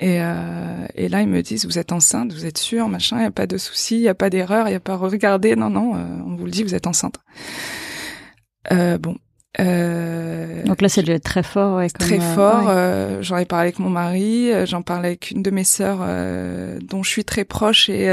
Et, 0.00 0.22
euh, 0.22 0.86
et 0.94 1.08
là, 1.08 1.22
ils 1.22 1.28
me 1.28 1.42
disent, 1.42 1.66
vous 1.66 1.78
êtes 1.78 1.90
enceinte, 1.90 2.32
vous 2.32 2.46
êtes 2.46 2.58
sûre, 2.58 2.88
machin, 2.88 3.16
il 3.16 3.20
n'y 3.20 3.26
a 3.26 3.30
pas 3.32 3.46
de 3.48 3.58
souci, 3.58 3.96
il 3.96 4.02
n'y 4.02 4.08
a 4.08 4.14
pas 4.14 4.30
d'erreur, 4.30 4.68
il 4.68 4.70
n'y 4.70 4.76
a 4.76 4.80
pas 4.80 4.92
à 4.92 4.96
regarder, 4.96 5.56
non, 5.56 5.70
non, 5.70 5.96
euh, 5.96 6.04
on 6.24 6.36
vous 6.36 6.44
le 6.44 6.50
dit, 6.52 6.62
vous 6.62 6.74
êtes 6.74 6.86
enceinte. 6.86 7.16
Euh, 8.70 8.98
bon, 8.98 9.16
euh, 9.60 10.62
Donc 10.64 10.80
là, 10.80 10.88
c'est 10.88 11.08
être 11.08 11.24
très 11.24 11.42
fort. 11.42 11.76
Ouais, 11.76 11.88
très 11.88 12.18
euh, 12.18 12.34
fort. 12.34 12.66
Euh, 12.68 13.22
j'en 13.22 13.36
ai 13.38 13.44
parlé 13.44 13.68
avec 13.68 13.78
mon 13.78 13.90
mari, 13.90 14.52
euh, 14.52 14.66
j'en 14.66 14.82
parlais 14.82 15.08
avec 15.08 15.30
une 15.30 15.42
de 15.42 15.50
mes 15.50 15.64
sœurs 15.64 15.98
dont 16.82 17.02
je 17.02 17.10
suis 17.10 17.24
très 17.24 17.44
proche 17.44 17.88
et, 17.88 18.06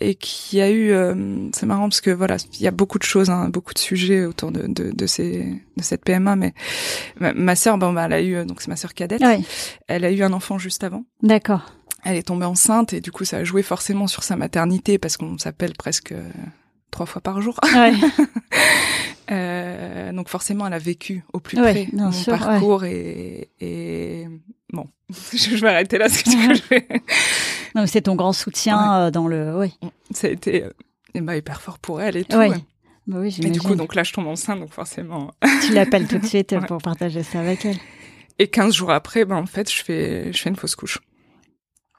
et 0.00 0.14
qui 0.14 0.60
a 0.60 0.70
eu. 0.70 0.94
c'est 1.54 1.66
marrant 1.66 1.88
parce 1.88 2.00
que 2.00 2.10
voilà, 2.10 2.36
il 2.54 2.62
y 2.62 2.68
a 2.68 2.70
beaucoup 2.70 2.98
de 2.98 3.04
choses, 3.04 3.30
hein, 3.30 3.48
beaucoup 3.48 3.74
de 3.74 3.78
sujets 3.78 4.24
autour 4.24 4.52
de, 4.52 4.66
de, 4.66 4.92
de, 4.92 5.06
ces, 5.06 5.60
de 5.76 5.82
cette 5.82 6.04
PMA. 6.04 6.36
Mais 6.36 6.54
ma, 7.18 7.56
sœur, 7.56 7.78
bon, 7.78 7.92
bah, 7.92 8.04
elle 8.06 8.12
a 8.12 8.22
eu, 8.22 8.44
donc 8.46 8.60
c'est 8.62 8.68
ma 8.68 8.76
sœur 8.76 8.94
cadette. 8.94 9.22
Elle 9.88 10.04
a 10.04 10.10
eu 10.10 10.22
un 10.22 10.32
enfant 10.32 10.58
juste 10.58 10.84
avant. 10.84 11.04
D'accord. 11.22 11.74
Elle 12.04 12.16
est 12.16 12.26
tombée 12.26 12.46
enceinte 12.46 12.92
et 12.92 13.00
du 13.00 13.12
coup, 13.12 13.24
ça 13.24 13.38
a 13.38 13.44
joué 13.44 13.62
forcément 13.62 14.06
sur 14.06 14.24
sa 14.24 14.36
maternité 14.36 14.98
parce 14.98 15.16
qu'on 15.16 15.38
s'appelle 15.38 15.72
presque 15.78 16.14
trois 16.90 17.06
fois 17.06 17.20
par 17.20 17.40
jour. 17.40 17.58
Ouais. 17.74 17.92
euh, 19.30 20.12
donc 20.12 20.28
forcément, 20.28 20.66
elle 20.66 20.72
a 20.72 20.78
vécu 20.78 21.24
au 21.32 21.40
plus 21.40 21.56
près 21.56 21.88
mon 21.92 22.10
parcours 22.24 22.84
et, 22.84 23.50
et, 23.60 24.26
bon, 24.72 24.86
je 25.32 25.56
vais 25.56 25.68
arrêter 25.68 25.98
là. 25.98 26.08
Ce 26.08 26.24
que 26.24 26.30
je 26.54 26.68
vais... 26.68 26.86
non, 27.74 27.86
c'est 27.86 28.02
ton 28.02 28.14
grand 28.14 28.32
soutien 28.32 28.94
euh, 28.94 29.10
dans 29.10 29.28
le. 29.28 29.58
Oui. 29.58 29.74
Ça 30.10 30.26
a 30.26 30.30
été 30.30 30.64
euh, 30.64 31.36
hyper 31.36 31.60
fort 31.60 31.78
pour 31.78 32.00
elle 32.00 32.16
et 32.16 32.24
tout. 32.24 32.38
Bah 33.08 33.16
oui, 33.18 33.36
et 33.42 33.50
du 33.50 33.60
coup, 33.60 33.74
donc 33.74 33.96
là, 33.96 34.04
je 34.04 34.12
tombe 34.12 34.28
enceinte, 34.28 34.60
donc 34.60 34.72
forcément. 34.72 35.32
tu 35.66 35.72
l'appelles 35.72 36.06
tout 36.06 36.18
de 36.18 36.26
suite 36.26 36.54
pour 36.68 36.78
partager 36.78 37.24
ça 37.24 37.40
avec 37.40 37.64
elle. 37.64 37.78
Et 38.38 38.46
15 38.46 38.74
jours 38.74 38.92
après, 38.92 39.24
ben 39.24 39.36
en 39.36 39.46
fait, 39.46 39.70
je 39.72 39.82
fais, 39.82 40.32
je 40.32 40.40
fais 40.40 40.50
une 40.50 40.56
fausse 40.56 40.76
couche. 40.76 41.00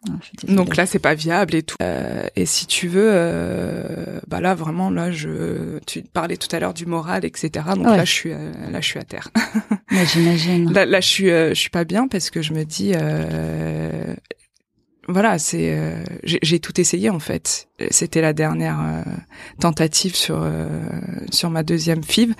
Ah, 0.10 0.12
Donc 0.54 0.76
là, 0.76 0.86
c'est 0.86 0.99
pas 0.99 1.14
viable 1.14 1.56
et 1.56 1.64
tout. 1.64 1.78
Euh, 1.82 2.28
et 2.36 2.45
si 2.45 2.68
tu 2.68 2.88
veux, 2.88 3.10
euh, 3.12 4.20
bah 4.28 4.41
là 4.41 4.54
vraiment, 4.54 4.89
là, 4.89 5.12
je, 5.12 5.80
tu 5.86 6.01
parlais 6.01 6.38
tout 6.38 6.54
à 6.54 6.60
l'heure 6.60 6.74
du 6.74 6.86
moral, 6.86 7.26
etc. 7.26 7.66
Donc 7.76 7.86
là, 7.86 8.06
je 8.06 8.12
suis, 8.12 8.32
euh, 8.34 8.51
là, 8.70 8.82
je 8.82 8.88
suis 8.88 8.99
à 8.99 9.04
terre. 9.04 9.30
j'imagine. 10.14 10.72
Là, 10.74 10.86
là, 10.86 10.99
je 10.99 11.08
suis, 11.08 11.30
euh, 11.30 11.49
je 11.49 11.60
suis 11.60 11.70
pas 11.70 11.86
bien 11.86 12.08
parce 12.08 12.30
que 12.30 12.41
je 12.41 12.54
me 12.54 12.66
dis, 12.66 12.93
voilà, 15.10 15.38
c'est, 15.38 15.78
j'ai 16.24 16.60
tout 16.60 16.80
essayé 16.80 17.10
en 17.10 17.20
fait. 17.20 17.68
C'était 17.91 18.22
la 18.22 18.32
dernière 18.32 19.04
tentative 19.60 20.16
sur 20.16 20.47
sur 21.30 21.49
ma 21.49 21.64
deuxième 21.64 22.04
FIV 22.04 22.34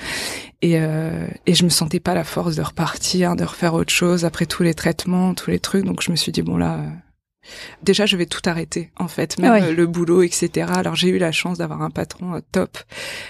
et 0.61 0.76
et 0.76 1.53
je 1.53 1.64
me 1.66 1.70
sentais 1.70 1.99
pas 1.99 2.14
la 2.14 2.24
force 2.24 2.55
de 2.55 2.61
repartir, 2.61 3.36
de 3.36 3.43
refaire 3.43 3.74
autre 3.74 3.91
chose 3.91 4.24
après 4.24 4.45
tous 4.45 4.64
les 4.64 4.74
traitements, 4.74 5.34
tous 5.34 5.49
les 5.49 5.59
trucs. 5.59 5.84
Donc 5.84 6.01
je 6.01 6.11
me 6.11 6.16
suis 6.16 6.32
dit 6.32 6.41
bon 6.41 6.55
là 6.55 6.86
Déjà, 7.82 8.06
je 8.06 8.18
vais 8.18 8.26
tout 8.26 8.41
arrêter, 8.46 8.91
en 8.98 9.08
fait, 9.08 9.38
même 9.38 9.74
le 9.74 9.88
boulot, 9.88 10.24
etc. 10.24 10.68
Alors, 10.76 10.96
j'ai 10.96 11.10
eu 11.10 11.18
la 11.18 11.32
chance 11.32 11.58
d'avoir 11.58 11.82
un 11.82 11.89
patron 11.89 12.36
euh, 12.36 12.39
top 12.52 12.78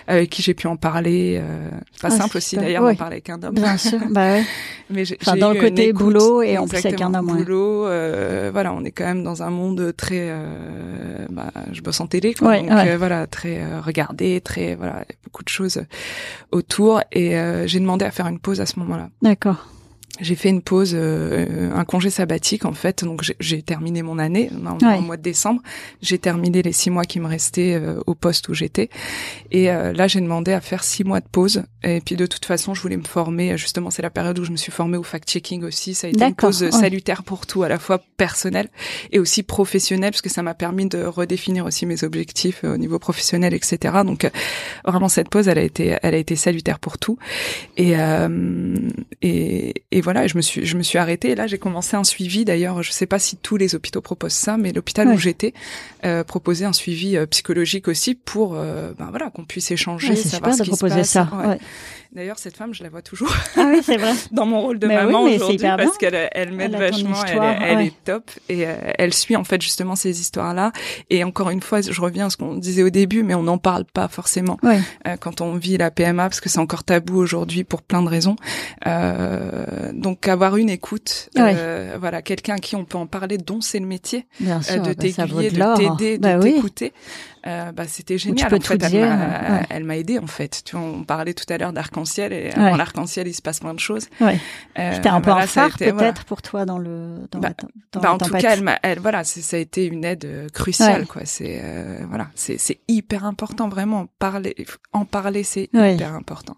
avec 0.07 0.29
qui 0.29 0.41
j'ai 0.41 0.53
pu 0.53 0.67
en 0.67 0.75
parler. 0.75 1.39
Euh, 1.41 1.69
pas 2.01 2.09
ah, 2.11 2.17
simple 2.17 2.37
aussi, 2.37 2.55
d'ailleurs, 2.55 2.83
d'en 2.83 2.95
parler 2.95 3.15
avec 3.15 3.29
un 3.29 3.41
homme. 3.41 3.55
Bien 3.55 3.77
sûr, 3.77 3.99
bah 4.09 4.33
ouais. 4.33 4.43
Mais 4.89 5.05
j'ai, 5.05 5.17
enfin, 5.21 5.35
dans 5.37 5.51
le 5.51 5.59
côté 5.59 5.93
boulot 5.93 6.41
et 6.41 6.57
en 6.57 6.67
plus 6.67 6.85
avec 6.85 7.01
un 7.01 7.13
homme. 7.13 7.27
Boulot, 7.27 7.87
euh, 7.87 8.49
voilà, 8.51 8.73
on 8.73 8.83
est 8.83 8.91
quand 8.91 9.05
même 9.05 9.23
dans 9.23 9.43
un 9.43 9.49
monde 9.49 9.93
très. 9.95 10.27
Euh, 10.29 11.25
bah, 11.29 11.51
je 11.71 11.81
bosse 11.81 11.99
en 11.99 12.07
télé, 12.07 12.33
quoi, 12.33 12.59
donc 12.59 12.69
euh, 12.69 12.97
voilà, 12.97 13.27
très 13.27 13.79
regardé, 13.79 14.41
très 14.41 14.75
voilà, 14.75 15.05
beaucoup 15.23 15.43
de 15.43 15.49
choses 15.49 15.83
autour. 16.51 17.01
Et 17.11 17.35
j'ai 17.65 17.79
demandé 17.79 18.05
à 18.05 18.11
faire 18.11 18.27
une 18.27 18.39
pause 18.39 18.61
à 18.61 18.65
ce 18.65 18.79
moment-là. 18.79 19.09
D'accord 19.21 19.67
j'ai 20.19 20.35
fait 20.35 20.49
une 20.49 20.61
pause, 20.61 20.91
euh, 20.93 21.71
un 21.73 21.85
congé 21.85 22.11
sabbatique 22.11 22.65
en 22.65 22.73
fait. 22.73 23.03
Donc 23.03 23.23
j'ai 23.39 23.61
terminé 23.63 24.03
mon 24.03 24.19
année 24.19 24.51
en, 24.63 25.01
mois 25.01 25.17
de 25.17 25.23
décembre. 25.23 25.61
J'ai 26.03 26.19
terminé 26.19 26.61
les 26.61 26.71
six 26.71 26.91
mois 26.91 27.03
qui 27.03 27.19
me 27.19 27.25
restaient 27.25 27.73
euh, 27.73 27.99
au 28.05 28.13
poste 28.13 28.47
où 28.47 28.53
j'étais. 28.53 28.89
Et 29.49 29.71
euh, 29.71 29.91
là, 29.91 30.07
j'ai 30.07 30.21
demandé 30.21 30.53
à 30.53 30.61
faire 30.61 30.83
six 30.83 31.03
mois 31.03 31.19
de 31.19 31.25
pause. 31.31 31.63
Et 31.83 31.99
puis 31.99 32.15
de 32.15 32.27
toute 32.27 32.45
façon, 32.45 32.75
je 32.75 32.81
voulais 32.81 32.97
me 32.97 33.03
former. 33.03 33.57
Justement, 33.57 33.89
c'est 33.89 34.03
la 34.03 34.11
période 34.11 34.37
où 34.37 34.45
je 34.45 34.51
me 34.51 34.55
suis 34.55 34.71
formée 34.71 34.97
au 34.97 35.03
fact-checking 35.03 35.63
aussi. 35.63 35.95
Ça 35.95 36.05
a 36.05 36.11
été 36.11 36.23
une 36.23 36.35
pause 36.35 36.69
salutaire 36.69 37.23
pour 37.23 37.47
tout, 37.47 37.63
à 37.63 37.67
la 37.67 37.79
fois 37.79 37.99
personnel 38.15 38.69
et 39.11 39.17
aussi 39.17 39.41
professionnel, 39.41 40.11
parce 40.11 40.21
que 40.21 40.29
ça 40.29 40.43
m'a 40.43 40.53
permis 40.53 40.85
de 40.85 41.03
redéfinir 41.03 41.65
aussi 41.65 41.87
mes 41.87 42.03
objectifs 42.03 42.63
au 42.63 42.77
niveau 42.77 42.99
professionnel, 42.99 43.55
etc. 43.55 43.95
Donc 44.05 44.29
vraiment, 44.85 45.09
cette 45.09 45.29
pause, 45.29 45.47
elle 45.47 45.57
a 45.57 45.63
été, 45.63 45.97
elle 46.03 46.13
a 46.13 46.19
été 46.19 46.35
salutaire 46.35 46.77
pour 46.77 46.99
tout. 46.99 47.17
Et 47.77 47.95
et, 49.21 49.73
et 49.91 50.02
voilà, 50.03 50.27
je 50.27 50.37
me 50.37 50.41
suis 50.41 50.65
je 50.65 50.77
me 50.77 50.83
suis 50.83 50.97
arrêtée 50.97 51.31
et 51.31 51.35
là 51.35 51.47
j'ai 51.47 51.57
commencé 51.57 51.95
un 51.95 52.03
suivi 52.03 52.45
d'ailleurs, 52.45 52.83
je 52.83 52.91
sais 52.91 53.05
pas 53.05 53.19
si 53.19 53.37
tous 53.37 53.57
les 53.57 53.75
hôpitaux 53.75 54.01
proposent 54.01 54.33
ça 54.33 54.57
mais 54.57 54.71
l'hôpital 54.71 55.07
où 55.07 55.17
j'étais 55.17 55.53
euh, 56.05 56.23
proposait 56.23 56.65
un 56.65 56.73
suivi 56.73 57.17
euh, 57.17 57.25
psychologique 57.25 57.87
aussi 57.87 58.15
pour 58.15 58.55
euh, 58.55 58.93
ben 58.97 59.07
voilà, 59.09 59.29
qu'on 59.29 59.45
puisse 59.45 59.71
échanger, 59.71 60.15
savoir 60.15 60.53
ce 60.53 60.63
qui 60.63 60.75
se 60.75 60.85
passe. 60.85 61.09
Ça. 61.09 61.29
D'ailleurs, 62.13 62.37
cette 62.37 62.55
femme, 62.55 62.75
je 62.75 62.83
la 62.83 62.89
vois 62.89 63.01
toujours. 63.01 63.33
Ah 63.57 63.71
oui, 63.73 63.79
c'est 63.81 63.97
vrai. 63.97 64.13
Dans 64.31 64.45
mon 64.45 64.61
rôle 64.61 64.77
de 64.77 64.85
maman 64.85 65.23
aujourd'hui, 65.23 65.57
parce 65.57 65.97
qu'elle 65.97 66.29
elle 66.31 66.51
m'aide 66.51 66.75
vachement, 66.75 67.23
elle, 67.25 67.81
est, 67.81 67.93
top 68.03 68.29
et 68.49 68.67
euh, 68.67 68.75
elle 68.99 69.15
suit 69.15 69.35
en 69.35 69.43
fait 69.43 69.59
justement 69.59 69.95
ces 69.95 70.21
histoires-là. 70.21 70.71
Et 71.09 71.23
encore 71.23 71.49
une 71.49 71.61
fois, 71.61 71.81
je 71.81 71.99
reviens 71.99 72.27
à 72.27 72.29
ce 72.29 72.37
qu'on 72.37 72.55
disait 72.55 72.83
au 72.83 72.91
début, 72.91 73.23
mais 73.23 73.33
on 73.33 73.41
n'en 73.41 73.57
parle 73.57 73.85
pas 73.85 74.07
forcément 74.07 74.59
quand 75.21 75.41
on 75.41 75.55
vit 75.55 75.77
la 75.77 75.89
PMA 75.89 76.23
parce 76.23 76.39
que 76.39 76.49
c'est 76.49 76.59
encore 76.59 76.83
tabou 76.83 77.17
aujourd'hui 77.17 77.63
pour 77.63 77.81
plein 77.81 78.03
de 78.03 78.09
raisons. 78.09 78.35
Euh, 78.85 79.91
donc 79.93 80.27
avoir 80.27 80.57
une 80.57 80.69
écoute, 80.69 81.29
euh, 81.37 81.97
voilà, 81.99 82.21
quelqu'un 82.21 82.55
à 82.55 82.59
qui 82.59 82.75
on 82.75 82.85
peut 82.85 82.97
en 82.97 83.07
parler, 83.07 83.37
dont 83.37 83.61
c'est 83.61 83.79
le 83.79 83.85
métier, 83.85 84.25
Bien 84.39 84.61
sûr, 84.61 84.81
de 84.81 84.89
bah, 84.89 84.95
t'aiguiller, 84.95 85.51
de 85.51 85.75
t'aider, 85.75 86.17
de 86.17 86.23
bah 86.23 86.39
t'écouter. 86.39 86.93
Euh, 87.45 87.71
bah, 87.73 87.83
c'était 87.87 88.17
génial. 88.17 88.53
En 88.53 88.59
fait, 88.59 89.65
elle 89.69 89.83
m'a 89.83 89.97
aidé 89.97 90.17
en 90.17 90.27
fait. 90.27 90.61
Tu 90.63 90.75
vois, 90.75 90.85
on 90.85 91.03
parlait 91.03 91.33
tout 91.33 91.51
à 91.51 91.57
l'heure 91.57 91.73
d'arc-en-ciel 91.73 92.31
et 92.31 92.51
avant 92.51 92.77
l'arc-en-ciel, 92.77 93.27
il 93.27 93.33
se 93.33 93.41
passe 93.41 93.59
plein 93.59 93.73
de 93.73 93.79
choses. 93.79 94.07
Ouais. 94.21 94.39
Euh, 94.79 94.91
C'était 94.95 95.09
un 95.09 95.21
peu 95.21 95.31
un 95.31 95.45
phare 95.45 95.77
peut-être 95.77 96.23
pour 96.23 96.41
toi 96.41 96.65
dans 96.65 96.77
le 96.77 97.27
dans, 97.31 97.39
bah, 97.39 97.49
dans 97.91 97.99
bah, 97.99 98.13
en 98.13 98.17
tout 98.17 98.31
cas, 98.31 98.55
elle, 98.55 98.79
elle 98.81 98.99
voilà, 98.99 99.23
ça 99.23 99.57
a 99.57 99.59
été 99.59 99.85
une 99.85 100.05
aide 100.05 100.25
euh, 100.25 100.49
cruciale 100.49 101.05
quoi. 101.05 101.23
C'est 101.25 101.59
euh, 101.63 101.99
voilà, 102.07 102.27
c'est 102.35 102.57
c'est 102.57 102.79
hyper 102.87 103.25
important 103.25 103.67
vraiment 103.67 104.07
parler, 104.19 104.55
en 104.93 105.05
parler, 105.05 105.43
c'est 105.43 105.69
hyper 105.73 106.13
important 106.13 106.55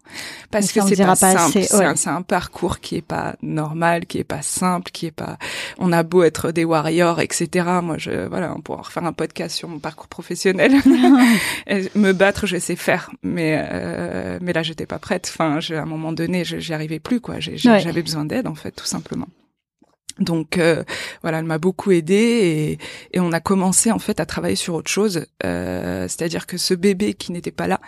parce 0.50 0.70
que 0.70 0.80
c'est 0.82 0.96
pas, 0.96 1.16
pas 1.16 1.16
simple. 1.16 1.62
C'est 1.62 2.08
un, 2.08 2.16
un, 2.16 2.22
parcours 2.22 2.80
qui 2.80 2.96
est 2.96 3.02
pas 3.02 3.36
normal, 3.42 4.06
qui 4.06 4.18
est 4.18 4.24
pas 4.24 4.42
simple, 4.42 4.90
qui 4.92 5.06
est 5.06 5.10
pas. 5.10 5.36
On 5.78 5.92
a 5.92 6.02
beau 6.02 6.22
être 6.22 6.52
des 6.52 6.64
warriors, 6.64 7.20
etc. 7.20 7.66
Moi, 7.82 7.98
je 7.98 8.26
voilà, 8.28 8.54
on 8.54 8.60
pourra 8.60 8.82
refaire 8.82 9.04
un 9.04 9.12
podcast 9.12 9.56
sur 9.56 9.68
mon 9.68 9.78
parcours 9.78 10.08
professionnel. 10.08 10.75
me 11.94 12.12
battre, 12.12 12.46
je 12.46 12.58
sais 12.58 12.76
faire, 12.76 13.10
mais 13.22 13.58
euh, 13.70 14.38
mais 14.40 14.52
là 14.52 14.62
j'étais 14.62 14.86
pas 14.86 14.98
prête. 14.98 15.30
Enfin, 15.32 15.58
à 15.58 15.80
un 15.80 15.86
moment 15.86 16.12
donné, 16.12 16.44
j'y 16.44 16.72
arrivais 16.72 17.00
plus 17.00 17.20
quoi. 17.20 17.36
J'avais 17.40 18.02
besoin 18.02 18.24
d'aide 18.24 18.46
en 18.46 18.54
fait, 18.54 18.72
tout 18.72 18.86
simplement. 18.86 19.28
Donc 20.18 20.56
euh, 20.56 20.82
voilà, 21.20 21.40
elle 21.40 21.44
m'a 21.44 21.58
beaucoup 21.58 21.90
aidée 21.90 22.78
et, 23.12 23.16
et, 23.16 23.20
on 23.20 23.32
a 23.32 23.40
commencé 23.40 23.92
en 23.92 23.98
fait 23.98 24.18
à 24.18 24.24
travailler 24.24 24.56
sur 24.56 24.74
autre 24.74 24.90
chose, 24.90 25.26
euh, 25.44 26.08
c'est-à-dire 26.08 26.46
que 26.46 26.56
ce 26.56 26.72
bébé 26.72 27.12
qui 27.12 27.32
n'était 27.32 27.50
pas 27.50 27.66
là, 27.66 27.80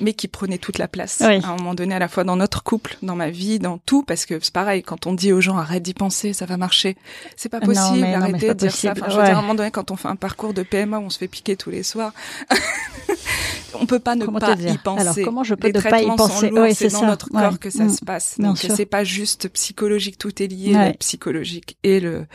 mais 0.00 0.12
qui 0.12 0.26
prenait 0.26 0.58
toute 0.58 0.78
la 0.78 0.88
place 0.88 1.20
à 1.22 1.28
un 1.28 1.56
moment 1.56 1.74
donné 1.74 1.94
à 1.94 2.00
la 2.00 2.08
fois 2.08 2.24
dans 2.24 2.34
notre 2.34 2.64
couple, 2.64 2.96
dans 3.02 3.14
ma 3.14 3.30
vie, 3.30 3.60
dans 3.60 3.78
tout, 3.78 4.02
parce 4.02 4.26
que 4.26 4.40
c'est 4.40 4.52
pareil 4.52 4.82
quand 4.82 5.06
on 5.06 5.14
dit 5.14 5.32
aux 5.32 5.40
gens 5.40 5.58
arrête 5.58 5.84
d'y 5.84 5.94
penser, 5.94 6.32
ça 6.32 6.44
va 6.44 6.56
marcher, 6.56 6.96
c'est 7.36 7.48
pas 7.48 7.60
possible, 7.60 8.04
arrêtez 8.04 8.48
de 8.48 8.54
dire 8.54 8.72
ça. 8.72 8.92
Enfin, 8.92 9.06
je 9.08 9.16
veux 9.16 9.24
dire, 9.24 9.36
à 9.36 9.38
un 9.38 9.42
moment 9.42 9.54
donné 9.54 9.70
quand 9.70 9.92
on 9.92 9.96
fait 9.96 10.08
un 10.08 10.16
parcours 10.16 10.54
de 10.54 10.64
PMA 10.64 10.98
où 10.98 11.02
on 11.02 11.10
se 11.10 11.18
fait 11.18 11.28
piquer 11.28 11.54
tous 11.54 11.70
les 11.70 11.84
soirs, 11.84 12.12
on 13.80 13.86
peut 13.86 14.00
pas 14.00 14.16
ne 14.16 14.26
pas 14.26 14.54
y 14.54 14.78
penser. 14.78 15.00
Alors 15.00 15.14
comment 15.24 15.44
je 15.44 15.54
peux 15.54 15.68
ne 15.68 15.80
pas 15.80 16.02
y 16.02 16.06
penser 16.16 16.50
C'est 16.74 16.92
dans 16.92 17.06
notre 17.06 17.28
corps 17.28 17.60
que 17.60 17.70
ça 17.70 17.84
mm. 17.84 17.90
se 17.90 18.04
passe. 18.04 18.34
Donc 18.40 18.58
c'est 18.58 18.86
pas 18.86 19.04
juste 19.04 19.48
psychologique, 19.50 20.18
tout 20.18 20.42
est 20.42 20.48
lié, 20.48 20.72
le 20.72 20.92
psychologique 20.94 21.75
et 21.82 22.00
le 22.00 22.26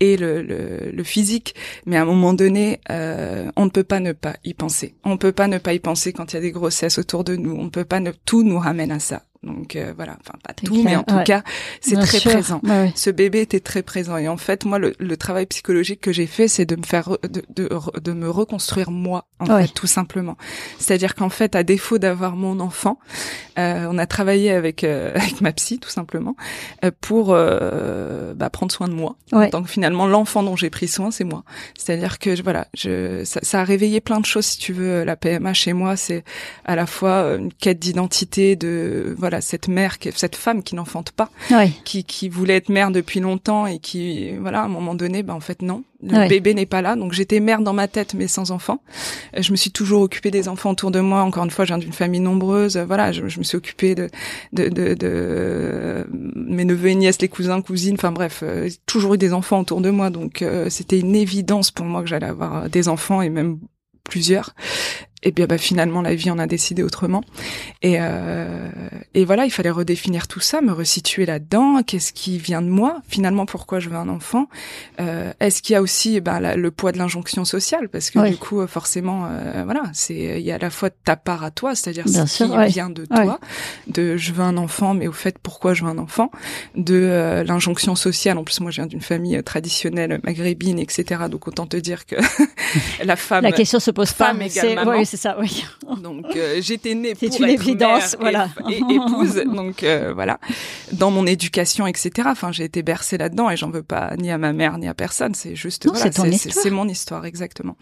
et 0.00 0.16
le, 0.16 0.42
le, 0.42 1.04
physique. 1.04 1.54
Mais 1.86 1.96
à 1.96 2.02
un 2.02 2.04
moment 2.04 2.34
donné, 2.34 2.80
euh, 2.90 3.50
on 3.56 3.64
ne 3.64 3.70
peut 3.70 3.84
pas 3.84 4.00
ne 4.00 4.12
pas 4.12 4.36
y 4.44 4.54
penser. 4.54 4.94
On 5.04 5.16
peut 5.16 5.32
pas 5.32 5.48
ne 5.48 5.58
pas 5.58 5.74
y 5.74 5.78
penser 5.78 6.12
quand 6.12 6.32
il 6.32 6.36
y 6.36 6.38
a 6.38 6.42
des 6.42 6.52
grossesses 6.52 6.98
autour 6.98 7.24
de 7.24 7.36
nous. 7.36 7.54
On 7.54 7.64
ne 7.64 7.70
peut 7.70 7.84
pas 7.84 8.00
ne 8.00 8.12
tout 8.12 8.42
nous 8.42 8.58
ramène 8.58 8.92
à 8.92 8.98
ça. 8.98 9.22
Donc 9.42 9.74
euh, 9.74 9.92
voilà, 9.96 10.16
enfin 10.20 10.38
pas 10.44 10.54
tout, 10.54 10.82
mais 10.84 10.94
en 10.94 11.02
tout 11.02 11.22
cas, 11.24 11.42
c'est 11.80 11.96
très 11.96 12.20
présent. 12.20 12.60
Ce 12.94 13.10
bébé 13.10 13.40
était 13.40 13.60
très 13.60 13.82
présent. 13.82 14.16
Et 14.16 14.28
en 14.28 14.36
fait, 14.36 14.64
moi, 14.64 14.78
le, 14.78 14.94
le 14.98 15.16
travail 15.16 15.46
psychologique 15.46 16.00
que 16.00 16.12
j'ai 16.12 16.26
fait, 16.26 16.46
c'est 16.46 16.64
de 16.64 16.76
me 16.76 16.84
faire, 16.84 17.16
de, 17.28 17.42
de, 17.54 17.68
de, 18.00 18.12
me 18.12 18.30
reconstruire 18.30 18.90
moi, 18.90 19.26
en 19.40 19.46
fait, 19.46 19.68
tout 19.74 19.88
simplement. 19.88 20.36
C'est-à-dire 20.78 21.14
qu'en 21.14 21.28
fait, 21.28 21.56
à 21.56 21.64
défaut 21.64 21.98
d'avoir 21.98 22.36
mon 22.36 22.60
enfant, 22.60 22.98
euh, 23.58 23.86
on 23.90 23.98
a 23.98 24.06
travaillé 24.06 24.52
avec 24.52 24.84
euh, 24.84 25.12
avec 25.14 25.40
ma 25.40 25.52
psy, 25.52 25.78
tout 25.78 25.90
simplement, 25.90 26.36
euh, 26.84 26.90
pour 27.00 27.28
bah, 27.32 28.50
prendre 28.50 28.72
soin 28.72 28.88
de 28.88 28.94
moi. 28.94 29.16
Donc 29.50 29.66
finalement, 29.66 30.06
l'enfant 30.06 30.42
dont 30.42 30.56
j'ai 30.56 30.70
pris 30.70 30.88
soin, 30.88 31.10
c'est 31.10 31.24
moi. 31.24 31.42
C'est-à-dire 31.76 32.18
que 32.18 32.40
voilà, 32.42 32.68
je, 32.74 33.24
ça, 33.24 33.40
ça, 33.42 33.60
a 33.60 33.64
réveillé 33.64 34.00
plein 34.00 34.20
de 34.20 34.26
choses, 34.26 34.46
si 34.46 34.58
tu 34.58 34.72
veux. 34.72 35.04
La 35.04 35.16
PMA 35.16 35.52
chez 35.52 35.72
moi, 35.72 35.96
c'est 35.96 36.24
à 36.64 36.76
la 36.76 36.86
fois 36.86 37.34
une 37.36 37.52
quête 37.52 37.78
d'identité, 37.78 38.56
de 38.56 39.14
voilà 39.18 39.31
cette 39.40 39.68
mère, 39.68 39.96
cette 40.14 40.36
femme 40.36 40.62
qui 40.62 40.74
n'enfante 40.74 41.12
pas, 41.12 41.30
qui, 41.84 42.04
qui 42.04 42.28
voulait 42.28 42.56
être 42.56 42.68
mère 42.68 42.90
depuis 42.90 43.20
longtemps 43.20 43.66
et 43.66 43.78
qui 43.78 44.32
voilà 44.36 44.62
à 44.62 44.64
un 44.64 44.68
moment 44.68 44.94
donné, 44.94 45.22
ben 45.22 45.34
en 45.34 45.40
fait 45.40 45.62
non, 45.62 45.84
le 46.02 46.28
bébé 46.28 46.54
n'est 46.54 46.66
pas 46.66 46.82
là. 46.82 46.96
Donc 46.96 47.12
j'étais 47.12 47.40
mère 47.40 47.60
dans 47.60 47.72
ma 47.72 47.88
tête 47.88 48.14
mais 48.14 48.26
sans 48.26 48.50
enfant. 48.50 48.82
Euh, 49.36 49.42
je 49.42 49.52
me 49.52 49.56
suis 49.56 49.70
toujours 49.70 50.02
occupée 50.02 50.30
des 50.30 50.48
enfants 50.48 50.70
autour 50.70 50.90
de 50.90 51.00
moi. 51.00 51.22
Encore 51.22 51.44
une 51.44 51.50
fois, 51.50 51.64
je 51.64 51.68
viens 51.68 51.78
d'une 51.78 51.92
famille 51.92 52.20
nombreuse. 52.20 52.76
Voilà, 52.76 53.12
je, 53.12 53.22
me 53.22 53.44
suis 53.44 53.56
occupée 53.56 53.94
de, 53.94 54.08
de, 54.52 54.68
de, 54.68 54.94
de, 54.94 56.06
mes 56.10 56.64
neveux 56.64 56.88
et 56.88 56.94
nièces, 56.94 57.20
les 57.20 57.28
cousins, 57.28 57.62
cousines. 57.62 57.94
Enfin 57.94 58.12
bref, 58.12 58.40
euh, 58.42 58.68
toujours 58.86 59.14
eu 59.14 59.18
des 59.18 59.32
enfants 59.32 59.60
autour 59.60 59.80
de 59.80 59.90
moi. 59.90 60.10
Donc 60.10 60.42
euh, 60.42 60.68
c'était 60.70 60.98
une 60.98 61.14
évidence 61.14 61.70
pour 61.70 61.86
moi 61.86 62.02
que 62.02 62.08
j'allais 62.08 62.26
avoir 62.26 62.68
des 62.68 62.88
enfants 62.88 63.22
et 63.22 63.30
même 63.30 63.58
plusieurs 64.04 64.54
et 65.22 65.30
bien 65.30 65.46
bah, 65.46 65.58
finalement 65.58 66.02
la 66.02 66.14
vie 66.14 66.30
en 66.30 66.38
a 66.38 66.46
décidé 66.46 66.82
autrement. 66.82 67.22
Et 67.82 67.96
euh, 68.00 68.68
et 69.14 69.24
voilà 69.24 69.44
il 69.44 69.50
fallait 69.50 69.70
redéfinir 69.70 70.26
tout 70.26 70.40
ça 70.40 70.60
me 70.60 70.72
resituer 70.72 71.26
là-dedans. 71.26 71.82
Qu'est-ce 71.82 72.12
qui 72.12 72.38
vient 72.38 72.62
de 72.62 72.68
moi? 72.68 73.02
Finalement 73.08 73.46
pourquoi 73.46 73.78
je 73.78 73.88
veux 73.88 73.96
un 73.96 74.08
enfant? 74.08 74.48
Euh, 75.00 75.32
est-ce 75.40 75.62
qu'il 75.62 75.74
y 75.74 75.76
a 75.76 75.82
aussi 75.82 76.20
bah, 76.20 76.56
le 76.56 76.70
poids 76.70 76.92
de 76.92 76.98
l'injonction 76.98 77.44
sociale? 77.44 77.88
Parce 77.88 78.10
que 78.10 78.28
du 78.28 78.36
coup 78.36 78.66
forcément 78.66 79.26
euh, 79.30 79.62
voilà 79.64 79.82
c'est 79.92 80.40
il 80.40 80.44
y 80.44 80.52
a 80.52 80.56
à 80.56 80.58
la 80.58 80.70
fois 80.70 80.90
ta 80.90 81.16
part 81.16 81.44
à 81.44 81.50
toi 81.50 81.74
c'est-à-dire 81.74 82.08
ce 82.08 82.44
qui 82.44 82.72
vient 82.72 82.90
de 82.90 83.04
toi 83.04 83.38
de 83.86 84.16
je 84.16 84.32
veux 84.32 84.42
un 84.42 84.56
enfant 84.56 84.94
mais 84.94 85.06
au 85.06 85.12
fait 85.12 85.38
pourquoi 85.38 85.74
je 85.74 85.84
veux 85.84 85.90
un 85.90 85.98
enfant? 85.98 86.30
De 86.76 86.94
euh, 86.94 87.44
l'injonction 87.44 87.94
sociale. 87.94 88.38
En 88.38 88.44
plus 88.44 88.60
moi 88.60 88.70
je 88.70 88.76
viens 88.76 88.86
d'une 88.86 89.00
famille 89.00 89.40
traditionnelle 89.42 90.20
maghrébine 90.24 90.78
etc 90.78 91.22
donc 91.30 91.46
autant 91.46 91.66
te 91.66 91.76
dire 91.76 92.06
que 92.06 92.16
la 93.04 93.16
femme 93.16 93.44
la 93.44 93.52
question 93.52 93.78
se 93.78 93.90
pose 93.90 94.12
pas 94.12 94.34
mais 94.34 94.48
c'est 95.12 95.18
ça, 95.18 95.36
oui. 95.38 95.62
Donc 96.02 96.24
euh, 96.36 96.60
j'étais 96.62 96.94
née 96.94 97.14
pour 97.14 97.22
une 97.24 97.44
être 97.44 97.60
évidence, 97.60 98.16
voilà. 98.18 98.48
Et, 98.70 98.78
épouse, 98.78 99.42
donc 99.54 99.82
euh, 99.82 100.12
voilà. 100.14 100.38
Dans 100.92 101.10
mon 101.10 101.26
éducation, 101.26 101.86
etc. 101.86 102.28
Enfin, 102.30 102.50
j'ai 102.50 102.64
été 102.64 102.82
bercée 102.82 103.18
là-dedans 103.18 103.50
et 103.50 103.58
j'en 103.58 103.68
veux 103.68 103.82
pas 103.82 104.14
ni 104.16 104.30
à 104.30 104.38
ma 104.38 104.54
mère 104.54 104.78
ni 104.78 104.88
à 104.88 104.94
personne. 104.94 105.34
C'est 105.34 105.54
juste, 105.54 105.86
voilà, 105.86 106.10
c'est 106.10 106.70
mon 106.70 106.88
histoire 106.88 107.26
exactement. 107.26 107.76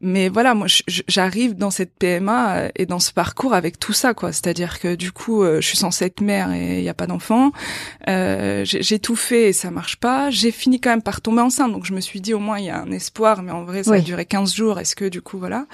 Mais 0.00 0.28
voilà, 0.28 0.54
moi, 0.54 0.66
j'arrive 1.08 1.54
dans 1.54 1.70
cette 1.70 1.94
PMA 1.98 2.56
euh, 2.56 2.68
et 2.76 2.84
dans 2.84 2.98
ce 2.98 3.12
parcours 3.12 3.54
avec 3.54 3.78
tout 3.78 3.92
ça, 3.92 4.14
quoi. 4.14 4.32
C'est-à-dire 4.32 4.80
que 4.80 4.94
du 4.94 5.12
coup, 5.12 5.44
je 5.44 5.60
suis 5.60 5.76
censée 5.76 6.06
être 6.06 6.20
mère 6.20 6.50
et 6.52 6.78
il 6.78 6.82
n'y 6.82 6.88
a 6.88 6.94
pas 6.94 7.06
d'enfant. 7.06 7.52
Euh, 8.08 8.62
j'ai 8.64 8.98
tout 8.98 9.16
fait 9.16 9.50
et 9.50 9.52
ça 9.52 9.70
marche 9.70 9.96
pas. 9.96 10.30
J'ai 10.30 10.50
fini 10.50 10.80
quand 10.80 10.90
même 10.90 11.02
par 11.02 11.20
tomber 11.20 11.42
enceinte, 11.42 11.72
donc 11.72 11.84
je 11.84 11.92
me 11.92 12.00
suis 12.00 12.20
dit 12.20 12.34
au 12.34 12.38
moins 12.38 12.58
il 12.58 12.66
y 12.66 12.70
a 12.70 12.80
un 12.80 12.90
espoir, 12.90 13.42
mais 13.42 13.52
en 13.52 13.64
vrai 13.64 13.82
ça 13.82 13.94
a 13.94 14.00
duré 14.00 14.24
15 14.24 14.54
jours. 14.54 14.78
Est-ce 14.78 14.96
que 14.96 15.06
du 15.06 15.20
coup, 15.22 15.38
voilà. 15.38 15.66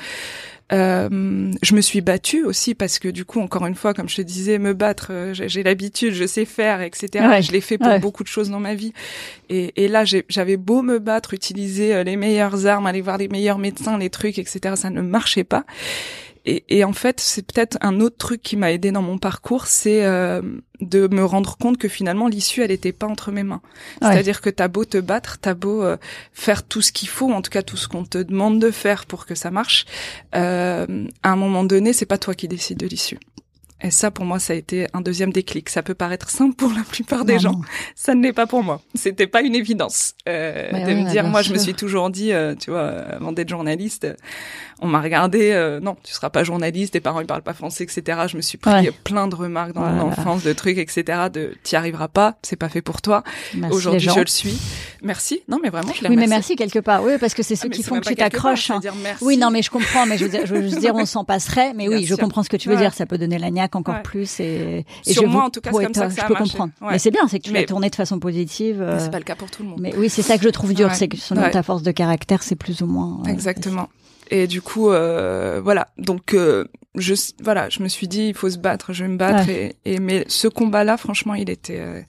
Euh, 0.72 1.52
je 1.62 1.74
me 1.74 1.80
suis 1.80 2.00
battue 2.00 2.44
aussi 2.44 2.74
parce 2.74 2.98
que 2.98 3.08
du 3.08 3.24
coup, 3.24 3.40
encore 3.40 3.66
une 3.66 3.74
fois, 3.74 3.94
comme 3.94 4.08
je 4.08 4.16
te 4.16 4.22
disais, 4.22 4.58
me 4.58 4.72
battre, 4.72 5.08
euh, 5.10 5.34
j'ai 5.34 5.62
l'habitude, 5.62 6.14
je 6.14 6.26
sais 6.26 6.44
faire, 6.44 6.80
etc. 6.80 7.40
je 7.40 7.52
l'ai 7.52 7.60
fait 7.60 7.78
pour 7.78 7.98
beaucoup 7.98 8.22
de 8.22 8.28
choses 8.28 8.50
dans 8.50 8.60
ma 8.60 8.74
vie. 8.74 8.92
Et, 9.48 9.84
et 9.84 9.88
là, 9.88 10.04
j'avais 10.04 10.56
beau 10.56 10.82
me 10.82 10.98
battre, 10.98 11.34
utiliser 11.34 11.94
euh, 11.94 12.04
les 12.04 12.16
meilleures 12.16 12.66
armes, 12.66 12.86
aller 12.86 13.00
voir 13.00 13.18
les 13.18 13.28
meilleurs 13.28 13.58
médecins, 13.58 13.98
les 13.98 14.10
trucs, 14.10 14.38
etc. 14.38 14.74
Ça 14.76 14.90
ne 14.90 15.02
marchait 15.02 15.44
pas. 15.44 15.64
Et, 16.46 16.64
et, 16.68 16.84
en 16.84 16.92
fait, 16.92 17.20
c'est 17.20 17.42
peut-être 17.42 17.76
un 17.80 18.00
autre 18.00 18.16
truc 18.16 18.42
qui 18.42 18.56
m'a 18.56 18.72
aidé 18.72 18.92
dans 18.92 19.02
mon 19.02 19.18
parcours, 19.18 19.66
c'est 19.66 20.04
euh, 20.04 20.40
de 20.80 21.06
me 21.08 21.24
rendre 21.24 21.56
compte 21.58 21.76
que 21.76 21.88
finalement 21.88 22.28
l'issue, 22.28 22.62
elle 22.62 22.70
n'était 22.70 22.92
pas 22.92 23.06
entre 23.06 23.30
mes 23.30 23.42
mains. 23.42 23.60
C'est-à-dire 24.00 24.40
que 24.40 24.50
t'as 24.50 24.68
beau 24.68 24.84
te 24.84 24.98
battre, 24.98 25.38
t'as 25.40 25.54
beau 25.54 25.82
euh, 25.82 25.96
faire 26.32 26.62
tout 26.62 26.82
ce 26.82 26.92
qu'il 26.92 27.08
faut, 27.08 27.30
en 27.30 27.42
tout 27.42 27.50
cas 27.50 27.62
tout 27.62 27.76
ce 27.76 27.88
qu'on 27.88 28.04
te 28.04 28.18
demande 28.18 28.58
de 28.58 28.70
faire 28.70 29.06
pour 29.06 29.26
que 29.26 29.34
ça 29.34 29.50
marche. 29.50 29.84
Euh, 30.34 31.06
à 31.22 31.30
un 31.30 31.36
moment 31.36 31.64
donné, 31.64 31.92
c'est 31.92 32.06
pas 32.06 32.18
toi 32.18 32.34
qui 32.34 32.48
décides 32.48 32.78
de 32.78 32.86
l'issue. 32.86 33.18
Et 33.82 33.90
ça, 33.90 34.10
pour 34.10 34.24
moi, 34.24 34.38
ça 34.38 34.52
a 34.52 34.56
été 34.56 34.86
un 34.92 35.00
deuxième 35.00 35.32
déclic. 35.32 35.70
Ça 35.70 35.82
peut 35.82 35.94
paraître 35.94 36.28
simple 36.28 36.54
pour 36.54 36.70
la 36.70 36.82
plupart 36.82 37.24
des 37.24 37.38
gens. 37.38 37.60
Ça 37.94 38.14
ne 38.14 38.22
l'est 38.22 38.32
pas 38.32 38.46
pour 38.46 38.62
moi. 38.62 38.82
C'était 38.94 39.26
pas 39.26 39.40
une 39.40 39.54
évidence 39.54 40.14
euh, 40.28 40.70
de 40.70 40.94
me 40.94 41.10
dire. 41.10 41.24
Moi, 41.24 41.42
je 41.42 41.52
me 41.52 41.58
suis 41.58 41.74
toujours 41.74 42.10
dit, 42.10 42.32
euh, 42.32 42.54
tu 42.54 42.70
vois, 42.70 42.88
avant 42.88 43.32
d'être 43.32 43.48
journaliste, 43.48 44.06
on 44.80 44.88
m'a 44.88 45.00
regardé. 45.00 45.52
Euh, 45.52 45.80
non, 45.80 45.96
tu 46.02 46.12
seras 46.12 46.30
pas 46.30 46.44
journaliste. 46.44 46.92
Tes 46.92 47.00
parents 47.00 47.20
ils 47.20 47.26
parlent 47.26 47.42
pas 47.42 47.54
français, 47.54 47.84
etc. 47.84 48.22
Je 48.28 48.36
me 48.36 48.42
suis 48.42 48.58
pris 48.58 48.90
plein 49.04 49.28
de 49.28 49.34
remarques 49.34 49.72
dans 49.72 49.82
mon 49.82 50.08
enfance, 50.08 50.42
de 50.42 50.52
trucs, 50.52 50.78
etc. 50.78 51.28
De 51.32 51.54
t'y 51.62 51.76
arriveras 51.76 52.08
pas. 52.08 52.36
C'est 52.42 52.56
pas 52.56 52.68
fait 52.68 52.82
pour 52.82 53.02
toi. 53.02 53.22
Aujourd'hui, 53.70 54.08
je 54.08 54.20
le 54.20 54.26
suis. 54.26 54.58
Merci. 55.02 55.40
Non, 55.48 55.58
mais 55.62 55.70
vraiment, 55.70 55.92
je 55.92 56.06
Oui, 56.06 56.16
mais 56.16 56.26
merci 56.26 56.56
quelque 56.56 56.78
part. 56.78 57.02
Oui, 57.02 57.12
parce 57.18 57.34
que 57.34 57.42
c'est 57.42 57.56
ceux 57.56 57.68
ah, 57.70 57.74
qui 57.74 57.82
font 57.82 58.00
que 58.00 58.08
tu 58.08 58.14
t'accroches. 58.14 58.70
Hein. 58.70 58.80
Oui, 59.20 59.36
non, 59.36 59.50
mais 59.50 59.62
je 59.62 59.70
comprends. 59.70 60.06
Mais 60.06 60.18
je 60.18 60.24
veux 60.24 60.30
dire, 60.30 60.46
je 60.46 60.54
veux 60.54 60.68
dire, 60.68 60.94
on 60.94 61.06
s'en 61.06 61.24
passerait. 61.24 61.72
Mais 61.74 61.88
oui, 61.88 62.04
je 62.04 62.14
comprends 62.14 62.42
ce 62.42 62.48
que 62.48 62.56
tu 62.56 62.68
veux 62.68 62.76
dire. 62.76 62.94
Ça 62.94 63.06
peut 63.06 63.18
donner 63.18 63.38
la 63.38 63.50
niaque 63.50 63.76
encore 63.76 64.02
plus. 64.02 64.40
Et, 64.40 64.84
et 65.06 65.12
Sur 65.12 65.22
je 65.22 65.28
moi, 65.28 65.44
en 65.44 65.50
tout 65.50 65.60
cas, 65.60 65.70
c'est 65.72 65.84
comme 65.84 65.94
ça 65.94 66.06
que 66.06 66.14
ça 66.14 66.22
Je 66.22 66.26
peux 66.26 66.34
comprendre. 66.34 66.72
Mais 66.80 66.98
c'est 66.98 67.10
bien, 67.10 67.26
c'est 67.28 67.38
que 67.38 67.44
tu 67.44 67.52
l'as 67.52 67.64
tourné 67.64 67.90
de 67.90 67.96
façon 67.96 68.18
positive. 68.18 68.82
Euh... 68.82 68.98
C'est 68.98 69.10
pas 69.10 69.18
le 69.18 69.24
cas 69.24 69.36
pour 69.36 69.50
tout 69.50 69.62
le 69.62 69.68
monde. 69.68 69.80
Mais 69.80 69.94
oui, 69.96 70.08
c'est 70.08 70.22
ça 70.22 70.36
que 70.36 70.44
je 70.44 70.48
trouve 70.48 70.74
dur, 70.74 70.94
c'est 70.94 71.08
que 71.08 71.50
ta 71.50 71.62
force 71.62 71.82
de 71.82 71.90
caractère, 71.90 72.42
c'est 72.42 72.56
plus 72.56 72.82
ou 72.82 72.86
moins. 72.86 73.22
Exactement. 73.26 73.88
Et 74.30 74.46
du 74.46 74.62
coup, 74.62 74.90
euh, 74.90 75.60
voilà. 75.62 75.88
Donc, 75.98 76.34
euh, 76.34 76.64
je, 76.94 77.14
voilà, 77.42 77.68
je 77.68 77.82
me 77.82 77.88
suis 77.88 78.08
dit, 78.08 78.28
il 78.28 78.34
faut 78.34 78.48
se 78.48 78.58
battre, 78.58 78.92
je 78.92 79.04
vais 79.04 79.10
me 79.10 79.16
battre. 79.16 79.48
Et, 79.48 79.76
et, 79.84 79.98
mais 79.98 80.24
ce 80.28 80.48
combat-là, 80.48 80.96
franchement, 80.96 81.34
il 81.34 81.50
était, 81.50 81.80
euh, 81.80 82.00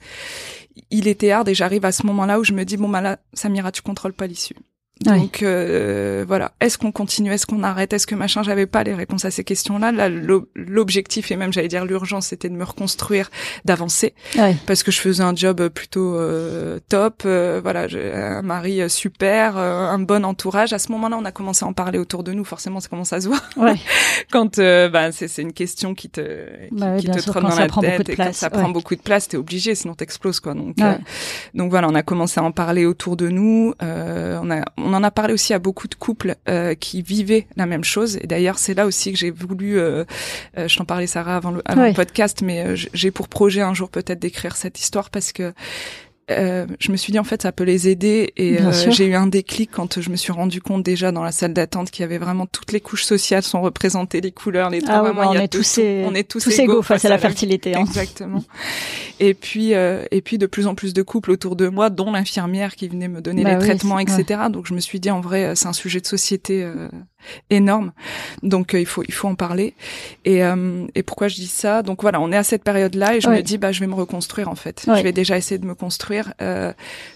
il 0.92 1.08
était 1.08 1.32
hard. 1.32 1.50
Et 1.50 1.56
j'arrive 1.56 1.84
à 1.84 1.92
ce 1.92 2.06
moment-là 2.06 2.40
où 2.40 2.44
je 2.44 2.54
me 2.54 2.64
dis, 2.64 2.78
bon, 2.78 2.88
bah 2.88 3.02
là, 3.02 3.18
Samira, 3.34 3.72
tu 3.72 3.82
contrôles 3.82 4.14
pas 4.14 4.28
l'issue. 4.28 4.56
Donc 5.02 5.42
euh, 5.42 6.24
voilà, 6.28 6.52
est-ce 6.60 6.78
qu'on 6.78 6.92
continue, 6.92 7.32
est-ce 7.32 7.46
qu'on 7.46 7.64
arrête, 7.64 7.92
est-ce 7.94 8.06
que 8.06 8.14
machin, 8.14 8.44
j'avais 8.44 8.68
pas 8.68 8.84
les 8.84 8.94
réponses 8.94 9.26
à 9.26 9.32
ces 9.32 9.44
questions-là. 9.44 9.92
Là, 9.92 10.10
l'objectif 10.56 11.32
et 11.32 11.36
même 11.36 11.52
j'allais 11.52 11.68
dire 11.68 11.86
l'urgence, 11.86 12.28
c'était 12.28 12.50
de 12.50 12.54
me 12.54 12.64
reconstruire, 12.64 13.32
d'avancer, 13.66 14.14
parce 14.68 14.84
que 14.84 14.92
je 14.92 15.00
faisais 15.00 15.24
un 15.24 15.36
job 15.36 15.70
plutôt 15.70 16.16
euh, 16.16 16.80
top. 16.90 17.24
Euh, 17.26 17.60
voilà, 17.64 17.88
un 17.92 18.42
mari 18.42 18.90
super, 18.90 19.58
un 19.58 20.00
bon 20.00 20.24
entourage. 20.24 20.74
À 20.74 20.80
ce 20.80 20.92
moment-là, 20.92 21.18
on 21.20 21.26
a 21.26 21.32
commencé 21.32 21.66
à 21.66 21.68
en 21.68 21.74
parler 21.74 21.98
autour 21.98 22.24
de 22.24 22.32
nous. 22.34 22.46
Forcément, 22.46 22.80
ça 22.80 22.88
commence 22.88 23.14
à 23.14 23.22
se 23.22 23.28
voir. 23.28 23.42
Ouais. 23.58 23.76
quand 24.32 24.60
bah, 24.60 25.12
c'est 25.12 25.42
une 25.42 25.54
question 25.54 25.96
qui 25.96 26.10
te 26.10 26.68
qui, 26.68 26.76
bah 26.76 27.00
te 27.00 27.40
dans 27.40 27.56
la 27.56 27.68
tête 27.68 28.10
et 28.10 28.16
quand 28.16 28.34
ça 28.34 28.50
prend 28.50 28.70
beaucoup 28.70 28.96
de 28.96 29.02
place, 29.02 29.28
t'es 29.28 29.38
obligé, 29.38 29.74
sinon 29.74 29.96
t'exploses 29.96 30.40
quoi. 30.40 30.54
Donc 30.54 30.76
donc 31.56 31.72
voilà, 31.72 31.88
on 31.90 31.96
a 31.96 32.04
commencé 32.04 32.40
à 32.40 32.44
en 32.44 32.52
parler 32.52 32.86
autour 32.86 33.18
de 33.18 33.30
nous. 33.30 33.74
on 33.80 34.52
a 34.52 34.62
on 34.91 34.91
en 34.94 35.04
a 35.04 35.12
parlé 35.12 35.34
aussi 35.34 35.54
à 35.54 35.60
beaucoup 35.60 35.88
de 35.88 35.96
couples 35.96 36.36
euh, 36.50 36.76
qui 36.76 37.02
vivaient 37.02 37.48
la 37.56 37.66
même 37.66 37.84
chose. 37.84 38.18
Et 38.22 38.28
d'ailleurs, 38.28 38.60
c'est 38.60 38.74
là 38.74 38.86
aussi 38.86 39.12
que 39.12 39.18
j'ai 39.18 39.32
voulu, 39.32 39.80
euh, 39.80 40.04
euh, 40.58 40.68
je 40.68 40.78
t'en 40.78 40.86
parlais 40.86 41.08
Sarah 41.08 41.36
avant 41.36 41.52
le, 41.52 41.62
avant 41.66 41.86
le 41.86 41.94
podcast, 41.94 42.42
mais 42.42 42.76
j'ai 42.76 43.12
pour 43.12 43.28
projet 43.28 43.62
un 43.62 43.74
jour 43.74 43.90
peut-être 43.90 44.20
d'écrire 44.20 44.56
cette 44.56 44.80
histoire 44.80 45.10
parce 45.10 45.32
que 45.32 45.54
euh, 46.30 46.68
je 46.80 46.92
me 46.92 46.98
suis 46.98 47.12
dit 47.12 47.20
en 47.20 47.24
fait 47.24 47.42
ça 47.42 47.52
peut 47.52 47.64
les 47.64 47.90
aider 47.90 48.32
et 48.38 48.62
euh, 48.62 48.72
j'ai 48.72 49.08
eu 49.08 49.16
un 49.16 49.28
déclic 49.28 49.72
quand 49.72 50.00
je 50.00 50.10
me 50.10 50.16
suis 50.16 50.32
rendu 50.32 50.62
compte 50.62 50.84
déjà 50.84 51.12
dans 51.12 51.24
la 51.24 51.32
salle 51.32 51.54
d'attente 51.54 51.90
qu'il 51.90 52.04
y 52.04 52.06
avait 52.06 52.20
vraiment 52.20 52.46
toutes 52.46 52.72
les 52.72 52.80
couches 52.80 53.04
sociales 53.04 53.44
sont 53.44 53.62
représentées, 53.62 54.22
les 54.22 54.32
couleurs, 54.32 54.70
les 54.70 54.82
ah 54.88 55.02
bah, 55.02 55.14
on, 55.30 55.34
est 55.34 55.48
tous 55.48 55.80
on 55.80 56.14
est 56.14 56.30
tous 56.30 56.48
égaux 56.60 56.84
face, 56.84 57.06
à 57.06 57.10
la, 57.10 57.18
fertilité. 57.18 57.76
Hein. 57.76 57.82
Exactement. 57.82 58.44
et 59.20 59.34
puis 59.34 59.74
euh, 59.74 60.06
et 60.12 60.22
puis 60.22 60.38
de 60.38 60.46
plus 60.46 60.68
en 60.68 60.76
plus 60.76 60.94
de 60.94 61.02
couples 61.02 61.32
autour 61.32 61.56
de 61.56 61.68
moi, 61.68 61.90
dont 61.90 62.12
l'infirmière 62.12 62.76
qui 62.76 62.88
venait 62.88 63.08
me 63.08 63.22
donner 63.22 63.44
bah 63.44 63.56
les 63.56 63.60
traitements, 63.60 64.00
etc. 64.00 64.42
Donc 64.52 64.68
je 64.68 64.74
me 64.74 64.80
suis 64.80 65.00
dit 65.00 65.12
en 65.12 65.22
vrai 65.22 65.54
c'est 65.56 65.68
un 65.68 65.74
sujet 65.74 66.00
de 66.00 66.08
société 66.08 66.70
énorme. 67.50 67.92
Donc 68.44 68.74
il 68.74 68.86
faut 68.86 69.04
il 69.08 69.14
faut 69.14 69.28
en 69.28 69.36
parler. 69.36 69.74
Et 70.26 70.42
et 70.96 71.04
pourquoi 71.04 71.28
je 71.28 71.36
dis 71.36 71.48
ça? 71.48 71.82
Donc 71.84 72.02
voilà, 72.02 72.20
on 72.20 72.32
est 72.32 72.38
à 72.38 72.44
cette 72.44 72.64
période-là 72.64 73.16
et 73.16 73.22
je 73.22 73.30
me 73.30 73.42
dis 73.42 73.58
bah 73.58 73.72
je 73.72 73.80
vais 73.80 73.88
me 73.88 73.96
reconstruire 73.96 74.50
en 74.50 74.56
fait. 74.56 74.86
Je 74.88 75.02
vais 75.02 75.12
déjà 75.12 75.38
essayer 75.38 75.58
de 75.58 75.66
me 75.66 75.76
construire, 75.76 76.34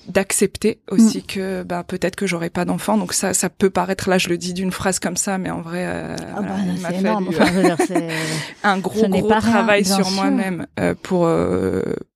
d'accepter 0.07 0.79
aussi 0.89 1.19
mm. 1.19 1.23
que 1.27 1.63
bah 1.63 1.83
peut-être 1.83 2.15
que 2.15 2.27
j'aurai 2.27 2.49
pas 2.49 2.65
d'enfant. 2.65 2.97
Donc 2.97 3.13
ça 3.13 3.33
ça 3.33 3.49
peut 3.49 3.69
paraître 3.69 4.09
là 4.09 4.17
je 4.17 4.29
le 4.29 4.37
dis 4.37 4.53
d'une 4.53 4.71
phrase 4.71 4.99
comme 4.99 5.17
ça, 5.17 5.37
mais 5.37 5.49
en 5.49 5.61
vrai 5.61 5.85
ah 5.85 6.41
bah, 6.41 6.55
il 6.65 6.81
m'a 6.81 6.89
fallu 6.91 7.07
un 8.63 8.77
gros 8.79 9.07
gros 9.07 9.29
travail 9.39 9.85
sur 9.85 10.09
moi-même 10.11 10.67
pour 11.01 11.27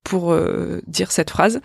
pour 0.09 0.31
euh, 0.31 0.81
dire 0.87 1.11
cette 1.11 1.29
phrase. 1.29 1.61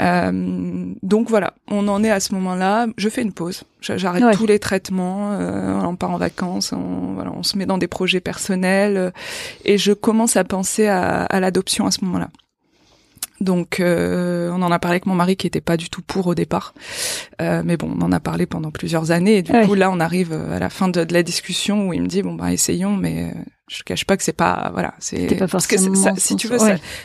Euh, 0.00 0.92
donc 1.04 1.30
voilà, 1.30 1.54
on 1.68 1.86
en 1.86 2.02
est 2.02 2.10
à 2.10 2.18
ce 2.18 2.34
moment-là. 2.34 2.88
Je 2.98 3.08
fais 3.08 3.22
une 3.22 3.32
pause. 3.32 3.62
J'arrête 3.80 4.24
tous 4.36 4.46
les 4.46 4.58
traitements. 4.58 5.30
Euh, 5.34 5.80
on 5.84 5.94
part 5.94 6.10
en 6.10 6.18
vacances. 6.18 6.72
On, 6.72 7.14
voilà, 7.14 7.30
on 7.32 7.44
se 7.44 7.56
met 7.56 7.64
dans 7.64 7.78
des 7.78 7.86
projets 7.86 8.20
personnels 8.20 8.96
euh, 8.96 9.10
et 9.64 9.78
je 9.78 9.92
commence 9.92 10.36
à 10.36 10.42
penser 10.42 10.88
à, 10.88 11.22
à 11.22 11.38
l'adoption 11.38 11.86
à 11.86 11.92
ce 11.92 12.04
moment-là. 12.04 12.28
Donc, 13.40 13.78
euh, 13.78 14.50
on 14.52 14.62
en 14.62 14.72
a 14.72 14.80
parlé 14.80 14.94
avec 14.94 15.06
mon 15.06 15.14
mari 15.14 15.36
qui 15.36 15.46
était 15.46 15.60
pas 15.60 15.76
du 15.76 15.88
tout 15.88 16.02
pour 16.02 16.26
au 16.26 16.34
départ, 16.34 16.74
euh, 17.40 17.62
mais 17.64 17.76
bon, 17.76 17.94
on 17.96 18.02
en 18.02 18.10
a 18.10 18.18
parlé 18.18 18.46
pendant 18.46 18.70
plusieurs 18.72 19.12
années. 19.12 19.36
Et 19.36 19.42
du 19.42 19.52
coup, 19.52 19.74
là, 19.74 19.90
on 19.90 20.00
arrive 20.00 20.32
à 20.32 20.58
la 20.58 20.70
fin 20.70 20.88
de, 20.88 21.04
de, 21.04 21.12
la 21.12 21.22
discussion 21.22 21.86
où 21.86 21.92
il 21.92 22.00
me 22.02 22.06
dit 22.06 22.22
bon 22.22 22.34
bah 22.34 22.50
essayons, 22.50 22.96
mais 22.96 23.34
je 23.68 23.82
cache 23.82 24.04
pas 24.04 24.16
que 24.16 24.22
c'est 24.22 24.32
pas 24.32 24.70
voilà 24.72 24.94
c'est 25.00 25.36
parce 25.50 25.66
que 25.66 25.76
ça, 25.76 26.12
si 26.16 26.36
tu 26.36 26.46
veux 26.46 26.58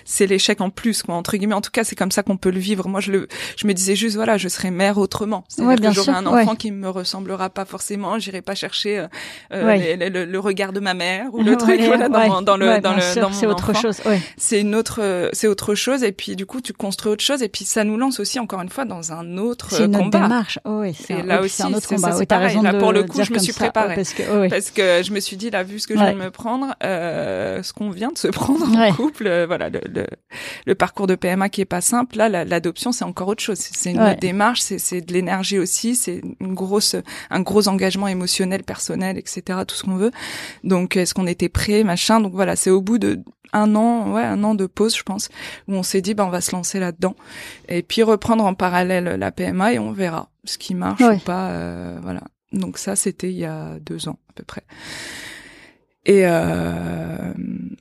c'est 0.06 0.28
l'échec 0.28 0.62
en 0.62 0.70
plus 0.70 1.02
quoi 1.02 1.16
entre 1.16 1.36
guillemets. 1.36 1.56
En 1.56 1.62
tout 1.62 1.72
cas 1.72 1.84
c'est 1.84 1.96
comme 1.96 2.12
ça 2.12 2.22
qu'on 2.22 2.38
peut 2.38 2.52
le 2.52 2.60
vivre. 2.60 2.88
Moi 2.88 3.00
je 3.00 3.12
le 3.12 3.28
je 3.58 3.66
me 3.66 3.74
disais 3.74 3.96
juste 3.96 4.16
voilà 4.16 4.38
je 4.38 4.48
serai 4.48 4.70
mère 4.70 5.00
autrement. 5.00 5.44
C'est 5.48 5.64
ouais, 5.64 5.76
que 5.76 5.92
j'aurai 5.92 6.12
un 6.12 6.26
enfant 6.26 6.56
qui 6.56 6.72
me 6.72 6.90
ressemblera 6.90 7.50
pas 7.50 7.66
forcément. 7.66 8.20
J'irai 8.20 8.42
pas 8.42 8.54
chercher 8.54 9.00
euh, 9.00 9.08
euh 9.54 10.26
le, 10.26 10.40
regard 10.40 10.72
de 10.72 10.80
ma 10.80 10.94
mère 10.94 11.34
ou 11.34 11.44
le 11.44 11.58
truc 11.58 11.82
voilà 11.82 12.10
dans, 12.10 12.42
dans 12.42 12.58
le 12.58 12.80
dans 12.80 12.94
le 12.96 13.20
dans 13.20 13.32
c'est 13.32 13.46
autre 13.48 13.74
chose 13.76 14.02
c'est 14.38 14.62
une 14.62 14.76
autre 14.76 15.30
c'est 15.34 15.48
autre 15.48 15.74
chose 15.74 16.04
et 16.04 16.12
puis 16.12 16.36
du 16.36 16.46
coup 16.46 16.62
tu 16.62 16.74
construis 16.74 17.12
autre 17.12 17.24
chose 17.24 17.42
et 17.42 17.50
puis 17.50 17.66
ça 17.66 17.84
nous 17.84 17.98
lance 17.98 18.20
aussi 18.20 18.40
encore 18.40 18.62
une 18.62 18.70
fois 18.70 18.86
dans 18.86 19.12
un 19.12 19.38
autre 19.38 19.72
c'est 19.72 19.86
une 19.86 19.98
combat. 19.98 20.22
démarche. 20.22 20.60
Oui 20.66 20.94
c'est 20.94 21.24
là 21.24 21.42
aussi 21.42 21.64
un 21.64 21.74
autre 21.74 21.88
combat. 21.88 22.12
c'est 22.12 22.32
là 22.32 22.74
pour 22.76 22.94
le 22.94 23.04
coup 23.04 23.24
je 23.24 23.34
me 23.34 23.40
suis 23.40 23.54
préparée. 23.54 23.96
parce 23.96 24.14
que 24.14 24.48
parce 24.48 24.70
que 24.70 25.02
je 25.04 25.12
me 25.12 25.20
suis 25.20 25.38
dit 25.38 25.50
là 25.50 25.64
vu 25.64 25.80
ce 25.80 25.88
que 25.88 25.96
je 25.96 26.00
viens 26.00 26.14
de 26.14 26.20
euh, 26.84 27.64
ce 27.64 27.74
qu'on 27.74 27.90
vient 27.90 28.12
de 28.12 28.18
se 28.18 28.28
prendre 28.30 28.66
en 28.68 28.94
couple, 28.94 29.28
euh, 29.28 29.46
voilà, 29.46 29.70
le, 29.70 29.82
le, 29.94 30.06
le, 30.66 30.76
parcours 30.76 31.08
de 31.08 31.16
PMA 31.16 31.50
qui 31.50 31.62
est 31.62 31.66
pas 31.66 31.82
simple. 31.82 32.18
Là, 32.18 32.30
l'adoption, 32.46 32.92
c'est 32.92 33.06
encore 33.06 33.28
autre 33.28 33.44
chose. 33.44 33.58
C'est 33.60 33.92
une 33.92 34.16
démarche, 34.20 34.62
c'est 34.62 35.02
de 35.02 35.14
l'énergie 35.14 35.60
aussi, 35.60 35.96
c'est 35.96 36.22
une 36.40 36.54
grosse, 36.54 36.96
un 37.30 37.42
gros 37.42 37.68
engagement 37.68 38.08
émotionnel, 38.08 38.64
personnel, 38.64 39.18
etc. 39.18 39.60
Tout 39.68 39.76
ce 39.76 39.84
qu'on 39.84 39.96
veut. 39.96 40.12
Donc, 40.64 40.96
est-ce 40.96 41.14
qu'on 41.14 41.28
était 41.28 41.50
prêt, 41.50 41.84
machin? 41.84 42.20
Donc 42.20 42.34
voilà, 42.34 42.56
c'est 42.56 42.70
au 42.70 42.82
bout 42.82 42.98
de 42.98 43.20
un 43.54 43.76
an, 43.76 44.14
ouais, 44.14 44.24
un 44.24 44.44
an 44.44 44.56
de 44.56 44.66
pause, 44.66 44.96
je 44.96 45.04
pense, 45.04 45.30
où 45.68 45.76
on 45.76 45.84
s'est 45.84 46.02
dit, 46.02 46.14
ben, 46.14 46.26
on 46.26 46.30
va 46.30 46.42
se 46.42 46.52
lancer 46.54 46.80
là-dedans, 46.80 47.16
et 47.68 47.84
puis 47.84 48.04
reprendre 48.04 48.46
en 48.46 48.54
parallèle 48.54 49.04
la 49.04 49.32
PMA 49.32 49.74
et 49.74 49.80
on 49.80 49.92
verra 49.92 50.30
ce 50.46 50.58
qui 50.58 50.74
marche 50.74 51.02
ou 51.02 51.18
pas, 51.20 51.50
euh, 51.50 52.00
voilà. 52.02 52.22
Donc 52.54 52.78
ça, 52.78 52.96
c'était 52.96 53.30
il 53.30 53.38
y 53.38 53.46
a 53.46 53.80
deux 53.80 54.10
ans 54.10 54.20
à 54.30 54.34
peu 54.34 54.44
près. 54.44 54.64
Et 56.06 56.26
euh, 56.26 57.34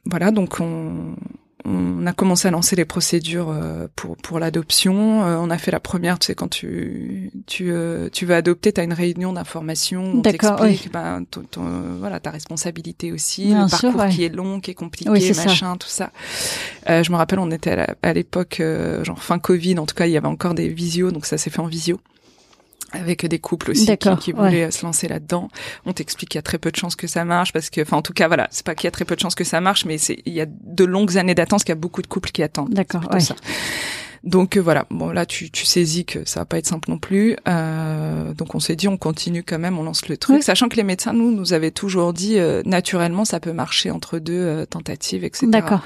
voilà, 0.04 0.30
donc 0.30 0.60
on, 0.60 1.16
on 1.64 2.06
a 2.06 2.12
commencé 2.12 2.48
à 2.48 2.50
lancer 2.50 2.76
les 2.76 2.84
procédures 2.84 3.50
euh, 3.50 3.86
pour 3.96 4.16
pour 4.16 4.38
l'adoption. 4.38 5.24
Euh, 5.24 5.36
on 5.38 5.50
a 5.50 5.58
fait 5.58 5.70
la 5.70 5.80
première, 5.80 6.18
tu 6.18 6.26
sais, 6.26 6.34
quand 6.34 6.48
tu 6.48 7.30
tu 7.46 7.70
euh, 7.70 8.08
tu 8.10 8.26
veux 8.26 8.34
adopter, 8.34 8.72
tu 8.72 8.80
as 8.80 8.84
une 8.84 8.92
réunion 8.92 9.32
d'information, 9.32 10.04
on 10.16 10.22
t'explique 10.22 10.90
ben, 10.92 11.24
voilà 11.98 12.20
ta 12.20 12.30
responsabilité 12.30 13.12
aussi, 13.12 13.54
le 13.54 13.68
parcours 13.70 14.06
qui 14.08 14.24
est 14.24 14.34
long, 14.34 14.60
qui 14.60 14.70
est 14.70 14.74
compliqué, 14.74 15.10
machin, 15.10 15.76
tout 15.76 15.88
ça. 15.88 16.10
je 16.86 17.10
me 17.10 17.16
rappelle, 17.16 17.38
on 17.38 17.50
était 17.50 17.86
à 18.02 18.12
l'époque 18.12 18.62
genre 19.02 19.22
fin 19.22 19.38
Covid, 19.38 19.78
en 19.78 19.86
tout 19.86 19.94
cas, 19.94 20.06
il 20.06 20.12
y 20.12 20.16
avait 20.16 20.26
encore 20.26 20.54
des 20.54 20.68
visios, 20.68 21.10
donc 21.10 21.26
ça 21.26 21.38
s'est 21.38 21.50
fait 21.50 21.60
en 21.60 21.66
visio 21.66 22.00
avec 22.92 23.26
des 23.26 23.38
couples 23.38 23.70
aussi 23.70 23.86
qui, 23.96 24.16
qui, 24.16 24.32
voulaient 24.32 24.70
se 24.70 24.84
lancer 24.84 25.08
là-dedans. 25.08 25.48
On 25.86 25.92
t'explique 25.92 26.30
qu'il 26.30 26.38
y 26.38 26.40
a 26.40 26.42
très 26.42 26.58
peu 26.58 26.70
de 26.70 26.76
chances 26.76 26.96
que 26.96 27.06
ça 27.06 27.24
marche 27.24 27.52
parce 27.52 27.70
que, 27.70 27.80
enfin, 27.80 27.96
en 27.96 28.02
tout 28.02 28.12
cas, 28.12 28.28
voilà, 28.28 28.48
c'est 28.50 28.64
pas 28.64 28.74
qu'il 28.74 28.86
y 28.86 28.88
a 28.88 28.90
très 28.90 29.04
peu 29.04 29.14
de 29.14 29.20
chances 29.20 29.34
que 29.34 29.44
ça 29.44 29.60
marche, 29.60 29.84
mais 29.84 29.98
c'est 29.98 30.18
il 30.26 30.32
y 30.32 30.40
a 30.40 30.46
de 30.46 30.84
longues 30.84 31.16
années 31.18 31.34
d'attente, 31.34 31.60
qu'il 31.60 31.70
y 31.70 31.72
a 31.72 31.76
beaucoup 31.76 32.02
de 32.02 32.06
couples 32.06 32.30
qui 32.30 32.42
attendent. 32.42 32.70
D'accord. 32.70 33.02
Donc 34.22 34.56
euh, 34.56 34.60
voilà, 34.60 34.86
bon 34.90 35.10
là 35.10 35.24
tu, 35.24 35.50
tu 35.50 35.64
saisis 35.64 36.04
que 36.04 36.26
ça 36.26 36.40
va 36.40 36.46
pas 36.46 36.58
être 36.58 36.66
simple 36.66 36.90
non 36.90 36.98
plus. 36.98 37.36
Euh, 37.48 38.34
donc 38.34 38.54
on 38.54 38.60
s'est 38.60 38.76
dit 38.76 38.86
on 38.86 38.98
continue 38.98 39.42
quand 39.42 39.58
même, 39.58 39.78
on 39.78 39.82
lance 39.82 40.08
le 40.08 40.16
truc, 40.18 40.42
sachant 40.42 40.68
que 40.68 40.76
les 40.76 40.82
médecins 40.82 41.14
nous 41.14 41.30
nous 41.30 41.54
avaient 41.54 41.70
toujours 41.70 42.12
dit 42.12 42.38
euh, 42.38 42.62
naturellement 42.66 43.24
ça 43.24 43.40
peut 43.40 43.52
marcher 43.52 43.90
entre 43.90 44.18
deux 44.18 44.32
euh, 44.34 44.66
tentatives, 44.66 45.24
etc. 45.24 45.46
D'accord. 45.48 45.80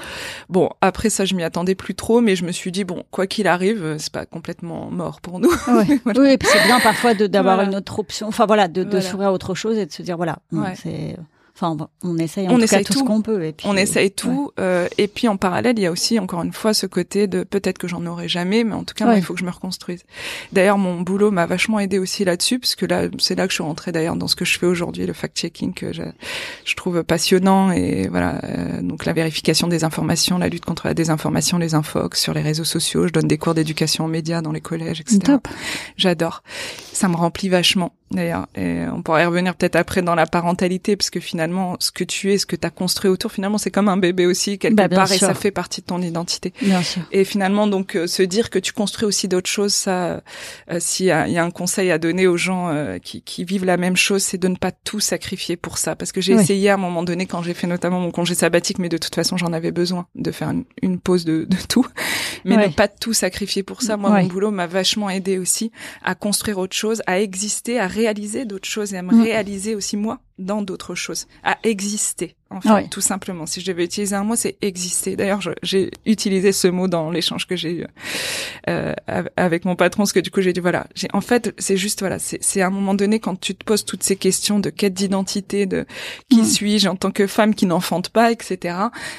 Bon 0.49 0.69
après 0.81 1.09
ça 1.09 1.23
je 1.23 1.33
m'y 1.33 1.43
attendais 1.43 1.75
plus 1.75 1.95
trop, 1.95 2.19
mais 2.19 2.35
je 2.35 2.43
me 2.43 2.51
suis 2.51 2.71
dit 2.71 2.83
bon 2.83 3.03
quoi 3.09 3.25
qu'il 3.25 3.47
arrive 3.47 3.95
c'est 3.99 4.11
pas 4.11 4.25
complètement 4.25 4.89
mort 4.91 5.21
pour 5.21 5.39
nous. 5.39 5.51
Oui 5.67 5.99
et 6.29 6.37
puis 6.37 6.47
c'est 6.51 6.65
bien 6.65 6.79
parfois 6.79 7.13
d'avoir 7.13 7.61
une 7.61 7.75
autre 7.75 7.99
option, 7.99 8.27
enfin 8.27 8.45
voilà 8.45 8.67
de, 8.67 8.83
de 8.83 8.99
s'ouvrir 8.99 9.29
à 9.29 9.33
autre 9.33 9.55
chose 9.55 9.77
et 9.77 9.85
de 9.85 9.91
se 9.91 10.01
dire 10.01 10.17
voilà 10.17 10.39
c'est 10.75 11.15
Enfin, 11.55 11.77
on 12.03 12.17
essaye 12.17 12.49
en 12.49 12.51
on 12.51 12.57
tout 12.57 12.63
essaye 12.63 12.83
tout, 12.83 12.93
ce 12.93 13.03
qu'on 13.03 13.21
peut. 13.21 13.45
Et 13.45 13.53
puis, 13.53 13.65
on 13.69 13.77
essaye 13.77 14.11
tout. 14.11 14.51
Euh, 14.59 14.89
et 14.97 15.07
puis 15.07 15.29
en 15.29 15.37
parallèle, 15.37 15.79
il 15.79 15.83
y 15.83 15.85
a 15.85 15.91
aussi 15.91 16.19
encore 16.19 16.43
une 16.43 16.51
fois 16.51 16.73
ce 16.73 16.85
côté 16.85 17.27
de 17.27 17.43
peut-être 17.43 17.77
que 17.77 17.87
j'en 17.87 18.05
aurai 18.05 18.27
jamais, 18.27 18.65
mais 18.65 18.73
en 18.73 18.83
tout 18.83 18.93
cas, 18.93 19.05
moi, 19.05 19.15
il 19.15 19.23
faut 19.23 19.33
que 19.33 19.39
je 19.39 19.45
me 19.45 19.51
reconstruise. 19.51 20.03
D'ailleurs, 20.51 20.77
mon 20.77 20.99
boulot 20.99 21.31
m'a 21.31 21.45
vachement 21.45 21.79
aidé 21.79 21.97
aussi 21.97 22.25
là-dessus, 22.25 22.59
parce 22.59 22.75
que 22.75 22.85
là, 22.85 23.03
c'est 23.19 23.35
là 23.35 23.45
que 23.47 23.51
je 23.51 23.55
suis 23.55 23.63
rentrée 23.63 23.93
d'ailleurs 23.93 24.17
dans 24.17 24.27
ce 24.27 24.35
que 24.35 24.43
je 24.43 24.59
fais 24.59 24.65
aujourd'hui, 24.65 25.05
le 25.05 25.13
fact-checking 25.13 25.73
que 25.73 25.93
je, 25.93 26.03
je, 26.65 26.75
trouve 26.75 27.03
passionnant 27.03 27.71
et 27.71 28.09
voilà. 28.09 28.41
Euh, 28.43 28.81
donc 28.81 29.05
la 29.05 29.13
vérification 29.13 29.69
des 29.69 29.85
informations, 29.85 30.37
la 30.37 30.49
lutte 30.49 30.65
contre 30.65 30.87
la 30.87 30.93
désinformation, 30.93 31.57
les 31.57 31.73
infox 31.73 32.19
sur 32.19 32.33
les 32.33 32.41
réseaux 32.41 32.65
sociaux. 32.65 33.07
Je 33.07 33.13
donne 33.13 33.29
des 33.29 33.37
cours 33.37 33.53
d'éducation 33.53 34.03
aux 34.03 34.09
médias 34.09 34.41
dans 34.41 34.51
les 34.51 34.61
collèges, 34.61 34.99
etc. 34.99 35.37
J'adore. 35.95 36.43
Ça 36.91 37.07
me 37.07 37.15
remplit 37.15 37.47
vachement 37.47 37.93
d'ailleurs. 38.15 38.47
Et 38.55 38.81
on 38.91 39.01
pourrait 39.01 39.25
revenir 39.25 39.55
peut-être 39.55 39.75
après 39.75 40.01
dans 40.01 40.15
la 40.15 40.25
parentalité, 40.25 40.95
parce 40.95 41.09
que 41.09 41.19
finalement, 41.19 41.75
ce 41.79 41.91
que 41.91 42.03
tu 42.03 42.33
es, 42.33 42.37
ce 42.37 42.45
que 42.45 42.55
tu 42.55 42.65
as 42.65 42.69
construit 42.69 43.09
autour, 43.09 43.31
finalement, 43.31 43.57
c'est 43.57 43.71
comme 43.71 43.89
un 43.89 43.97
bébé 43.97 44.25
aussi, 44.25 44.57
quelque 44.57 44.75
bah, 44.75 44.89
part, 44.89 45.11
et 45.11 45.17
ça 45.17 45.33
fait 45.33 45.51
partie 45.51 45.81
de 45.81 45.85
ton 45.85 46.01
identité. 46.01 46.53
Bien 46.61 46.81
sûr. 46.81 47.01
Et 47.11 47.23
finalement, 47.23 47.67
donc, 47.67 47.95
euh, 47.95 48.07
se 48.07 48.23
dire 48.23 48.49
que 48.49 48.59
tu 48.59 48.73
construis 48.73 49.05
aussi 49.05 49.27
d'autres 49.27 49.49
choses, 49.49 49.73
ça, 49.73 50.21
euh, 50.71 50.79
s'il 50.79 51.05
y, 51.05 51.09
y, 51.09 51.37
a 51.37 51.43
un 51.43 51.51
conseil 51.51 51.91
à 51.91 51.97
donner 51.97 52.27
aux 52.27 52.37
gens 52.37 52.69
euh, 52.69 52.97
qui, 52.97 53.21
qui, 53.21 53.43
vivent 53.43 53.65
la 53.65 53.77
même 53.77 53.95
chose, 53.95 54.23
c'est 54.23 54.37
de 54.37 54.47
ne 54.47 54.55
pas 54.55 54.71
tout 54.71 54.99
sacrifier 54.99 55.57
pour 55.57 55.77
ça. 55.77 55.95
Parce 55.95 56.11
que 56.11 56.21
j'ai 56.21 56.33
essayé 56.33 56.69
à 56.69 56.75
un 56.75 56.77
moment 56.77 57.03
donné, 57.03 57.25
quand 57.25 57.43
j'ai 57.43 57.53
fait 57.53 57.67
notamment 57.67 57.99
mon 57.99 58.11
congé 58.11 58.35
sabbatique, 58.35 58.79
mais 58.79 58.89
de 58.89 58.97
toute 58.97 59.13
façon, 59.15 59.37
j'en 59.37 59.53
avais 59.53 59.71
besoin 59.71 60.07
de 60.15 60.31
faire 60.31 60.51
une, 60.81 60.99
pause 60.99 61.25
de, 61.25 61.45
de, 61.45 61.57
tout, 61.67 61.85
mais 62.45 62.57
ne 62.57 62.71
pas 62.71 62.87
tout 62.87 63.13
sacrifier 63.13 63.63
pour 63.63 63.81
ça. 63.81 63.97
Moi, 63.97 64.09
mon 64.09 64.27
boulot 64.27 64.51
m'a 64.51 64.67
vachement 64.67 65.09
aidé 65.09 65.37
aussi 65.37 65.71
à 66.03 66.15
construire 66.15 66.57
autre 66.57 66.75
chose, 66.75 67.01
à 67.07 67.19
exister, 67.19 67.79
à 67.79 67.87
réaliser 68.05 68.45
d'autres 68.45 68.67
choses 68.67 68.93
et 68.93 68.97
à 68.97 69.01
me 69.01 69.13
mm. 69.13 69.21
réaliser 69.21 69.75
aussi 69.75 69.97
moi 69.97 70.19
dans 70.37 70.61
d'autres 70.61 70.95
choses, 70.95 71.27
à 71.43 71.57
exister 71.63 72.35
en 72.55 72.61
fait, 72.61 72.87
tout 72.87 73.01
simplement. 73.01 73.45
Si 73.45 73.59
je 73.59 73.65
devais 73.65 73.83
utiliser 73.83 74.15
un 74.15 74.23
mot, 74.23 74.35
c'est 74.35 74.57
exister. 74.61 75.15
D'ailleurs, 75.15 75.41
j'ai 75.61 75.91
utilisé 76.05 76.51
ce 76.51 76.67
mot 76.67 76.87
dans 76.87 77.11
l'échange 77.11 77.47
que 77.47 77.55
j'ai 77.55 77.81
eu 77.81 77.85
euh, 78.69 78.93
avec 79.35 79.65
mon 79.65 79.75
patron, 79.75 80.03
parce 80.03 80.13
que 80.13 80.21
du 80.21 80.31
coup, 80.31 80.41
j'ai 80.41 80.53
dit 80.53 80.61
voilà, 80.61 80.87
j'ai 80.95 81.07
en 81.13 81.21
fait, 81.21 81.53
c'est 81.57 81.75
juste 81.75 81.99
voilà, 81.99 82.17
c'est 82.19 82.61
à 82.61 82.67
un 82.67 82.69
moment 82.69 82.93
donné 82.93 83.19
quand 83.19 83.39
tu 83.39 83.55
te 83.55 83.63
poses 83.65 83.83
toutes 83.83 84.03
ces 84.03 84.15
questions 84.15 84.59
de 84.59 84.69
quête 84.69 84.93
d'identité, 84.93 85.65
de 85.65 85.85
qui 86.29 86.41
mm. 86.41 86.45
suis-je 86.45 86.87
en 86.87 86.95
tant 86.95 87.11
que 87.11 87.27
femme 87.27 87.55
qui 87.55 87.65
n'enfante 87.65 88.09
pas, 88.09 88.31
etc. 88.31 88.75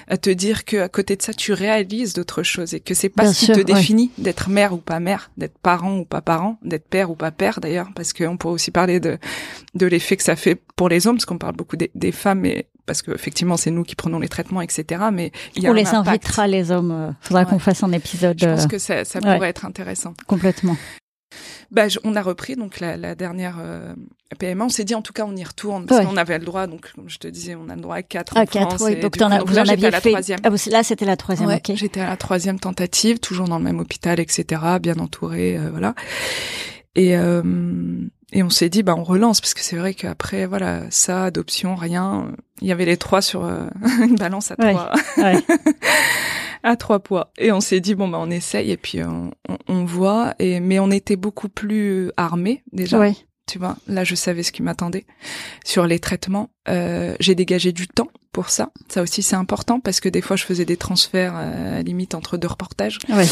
À 0.08 0.16
te 0.16 0.30
dire 0.30 0.64
que 0.64 0.78
à 0.78 0.88
côté 0.88 1.16
de 1.16 1.22
ça, 1.22 1.34
tu 1.34 1.52
réalises 1.52 2.14
d'autres 2.14 2.42
choses 2.42 2.72
et 2.72 2.80
que 2.80 2.94
c'est 2.94 3.10
pas 3.10 3.32
ce 3.32 3.46
qui 3.46 3.52
te 3.52 3.60
définit 3.60 4.10
d'être 4.18 4.48
mère 4.48 4.72
ou 4.72 4.78
pas 4.78 5.00
mère, 5.00 5.30
d'être 5.36 5.58
parent 5.58 5.98
ou 5.98 6.04
pas 6.04 6.22
parent, 6.22 6.58
d'être 6.62 6.88
père 6.88 7.10
ou 7.10 7.14
pas 7.14 7.30
père 7.30 7.60
d'ailleurs, 7.60 7.90
parce 7.94 8.12
qu'on 8.12 8.36
pourrait 8.36 8.54
aussi 8.54 8.70
parler 8.70 8.98
de 8.98 9.18
de 9.74 9.86
l'effet 9.86 10.16
que 10.16 10.22
ça 10.22 10.36
fait 10.36 10.58
pour 10.76 10.88
les 10.88 11.06
hommes, 11.06 11.16
parce 11.16 11.26
qu'on 11.26 11.38
parle 11.38 11.56
beaucoup 11.56 11.76
des, 11.76 11.90
des 11.94 12.12
femmes, 12.12 12.40
mais 12.40 12.66
parce 12.86 13.02
que 13.02 13.10
effectivement 13.12 13.56
c'est 13.56 13.70
nous 13.70 13.82
qui 13.82 13.94
prenons 13.94 14.18
les 14.18 14.28
traitements, 14.28 14.62
etc. 14.62 15.04
Mais 15.12 15.32
il 15.54 15.62
y 15.62 15.66
a 15.66 15.70
on 15.70 15.72
les 15.74 15.88
invitera 15.88 16.46
les 16.46 16.70
hommes. 16.70 16.92
Euh, 16.92 17.10
faudra 17.20 17.44
qu'on 17.44 17.58
fasse 17.58 17.82
un 17.82 17.92
épisode. 17.92 18.38
Je 18.40 18.46
pense 18.46 18.64
euh, 18.64 18.68
que 18.68 18.78
ça, 18.78 19.04
ça 19.04 19.20
pourrait 19.20 19.48
être 19.48 19.64
intéressant. 19.64 20.14
Complètement. 20.26 20.76
Bah, 21.72 21.86
on 22.04 22.14
a 22.14 22.22
repris 22.22 22.54
donc 22.54 22.78
la, 22.78 22.96
la 22.96 23.16
dernière 23.16 23.56
euh, 23.58 23.92
PMA. 24.38 24.64
On 24.64 24.68
s'est 24.68 24.84
dit 24.84 24.94
en 24.94 25.02
tout 25.02 25.12
cas 25.12 25.24
on 25.26 25.34
y 25.34 25.42
retourne 25.44 25.84
parce 25.86 26.06
qu'on 26.06 26.16
avait 26.16 26.38
le 26.38 26.44
droit. 26.44 26.66
Donc 26.66 26.92
comme 26.94 27.10
je 27.10 27.18
te 27.18 27.26
disais, 27.28 27.56
on 27.56 27.68
a 27.68 27.74
le 27.74 27.82
droit 27.82 27.96
à 27.96 28.02
quatre. 28.02 28.36
À 28.36 28.46
quatre, 28.46 28.82
oui. 28.84 29.00
Donc, 29.00 29.20
en 29.20 29.44
vous 29.44 29.58
en 29.58 29.66
aviez 29.66 29.90
fait. 29.90 29.90
La 29.90 30.00
troisième. 30.00 30.38
Ah, 30.44 30.50
là 30.70 30.82
c'était 30.82 31.04
la 31.04 31.16
troisième. 31.16 31.50
J'étais 31.74 32.00
à 32.00 32.08
la 32.08 32.16
troisième 32.16 32.60
tentative, 32.60 33.18
toujours 33.18 33.48
dans 33.48 33.58
le 33.58 33.64
même 33.64 33.80
hôpital, 33.80 34.20
etc. 34.20 34.62
Bien 34.80 34.98
entouré, 34.98 35.58
voilà. 35.70 35.94
Et 36.94 37.14
et 38.32 38.42
on 38.42 38.50
s'est 38.50 38.68
dit, 38.68 38.82
bah, 38.82 38.94
on 38.96 39.04
relance, 39.04 39.40
parce 39.40 39.54
que 39.54 39.60
c'est 39.60 39.76
vrai 39.76 39.94
qu'après, 39.94 40.46
voilà, 40.46 40.82
ça, 40.90 41.24
adoption, 41.24 41.76
rien. 41.76 42.32
Il 42.60 42.66
y 42.66 42.72
avait 42.72 42.84
les 42.84 42.96
trois 42.96 43.22
sur 43.22 43.44
euh, 43.44 43.68
une 44.02 44.16
balance 44.16 44.50
à 44.50 44.56
trois. 44.56 44.92
à 46.62 46.76
trois 46.76 46.98
poids. 46.98 47.30
Et 47.38 47.52
on 47.52 47.60
s'est 47.60 47.80
dit, 47.80 47.94
bon, 47.94 48.08
bah, 48.08 48.18
on 48.20 48.30
essaye, 48.30 48.72
et 48.72 48.76
puis 48.76 49.02
on, 49.04 49.30
on, 49.68 49.84
voit. 49.84 50.34
Et, 50.40 50.58
mais 50.58 50.80
on 50.80 50.90
était 50.90 51.16
beaucoup 51.16 51.48
plus 51.48 52.10
armés, 52.16 52.64
déjà. 52.72 52.98
Tu 53.46 53.58
vois. 53.58 53.76
Là, 53.86 54.04
je 54.04 54.14
savais 54.14 54.42
ce 54.42 54.52
qui 54.52 54.62
m'attendait 54.62 55.06
sur 55.64 55.86
les 55.86 55.98
traitements. 55.98 56.50
Euh, 56.68 57.14
j'ai 57.20 57.34
dégagé 57.34 57.72
du 57.72 57.86
temps 57.86 58.08
pour 58.32 58.50
ça. 58.50 58.70
Ça 58.88 59.02
aussi, 59.02 59.22
c'est 59.22 59.36
important 59.36 59.80
parce 59.80 60.00
que 60.00 60.08
des 60.08 60.20
fois, 60.20 60.36
je 60.36 60.44
faisais 60.44 60.64
des 60.64 60.76
transferts 60.76 61.34
euh, 61.36 61.82
limite 61.82 62.14
entre 62.14 62.36
deux 62.36 62.48
reportages. 62.48 62.98
Ouais. 63.08 63.26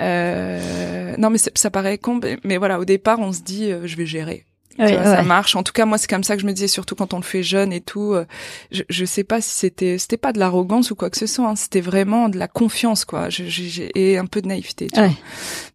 Euh, 0.00 1.16
non, 1.18 1.30
mais 1.30 1.38
ça 1.38 1.70
paraît 1.70 1.98
con, 1.98 2.20
mais 2.44 2.56
voilà, 2.56 2.78
au 2.78 2.84
départ, 2.84 3.18
on 3.20 3.32
se 3.32 3.40
dit, 3.40 3.70
euh, 3.70 3.86
je 3.86 3.96
vais 3.96 4.06
gérer 4.06 4.44
ça 4.78 5.22
marche. 5.22 5.56
En 5.56 5.62
tout 5.62 5.72
cas, 5.72 5.84
moi, 5.86 5.98
c'est 5.98 6.08
comme 6.08 6.24
ça 6.24 6.36
que 6.36 6.42
je 6.42 6.46
me 6.46 6.52
disais, 6.52 6.68
surtout 6.68 6.94
quand 6.94 7.14
on 7.14 7.18
le 7.18 7.22
fait 7.22 7.42
jeune 7.42 7.72
et 7.72 7.80
tout. 7.80 8.12
Euh, 8.12 8.24
je, 8.70 8.82
je 8.88 9.04
sais 9.04 9.24
pas 9.24 9.40
si 9.40 9.50
c'était, 9.50 9.98
c'était 9.98 10.16
pas 10.16 10.32
de 10.32 10.38
l'arrogance 10.38 10.90
ou 10.90 10.94
quoi 10.94 11.10
que 11.10 11.16
ce 11.16 11.26
soit. 11.26 11.48
Hein, 11.48 11.56
c'était 11.56 11.80
vraiment 11.80 12.28
de 12.28 12.38
la 12.38 12.48
confiance, 12.48 13.04
quoi. 13.04 13.28
J'ai 13.28 13.90
et 13.94 14.18
un 14.18 14.26
peu 14.26 14.42
de 14.42 14.48
naïveté. 14.48 14.88
Tu 14.92 15.00
vois. 15.00 15.10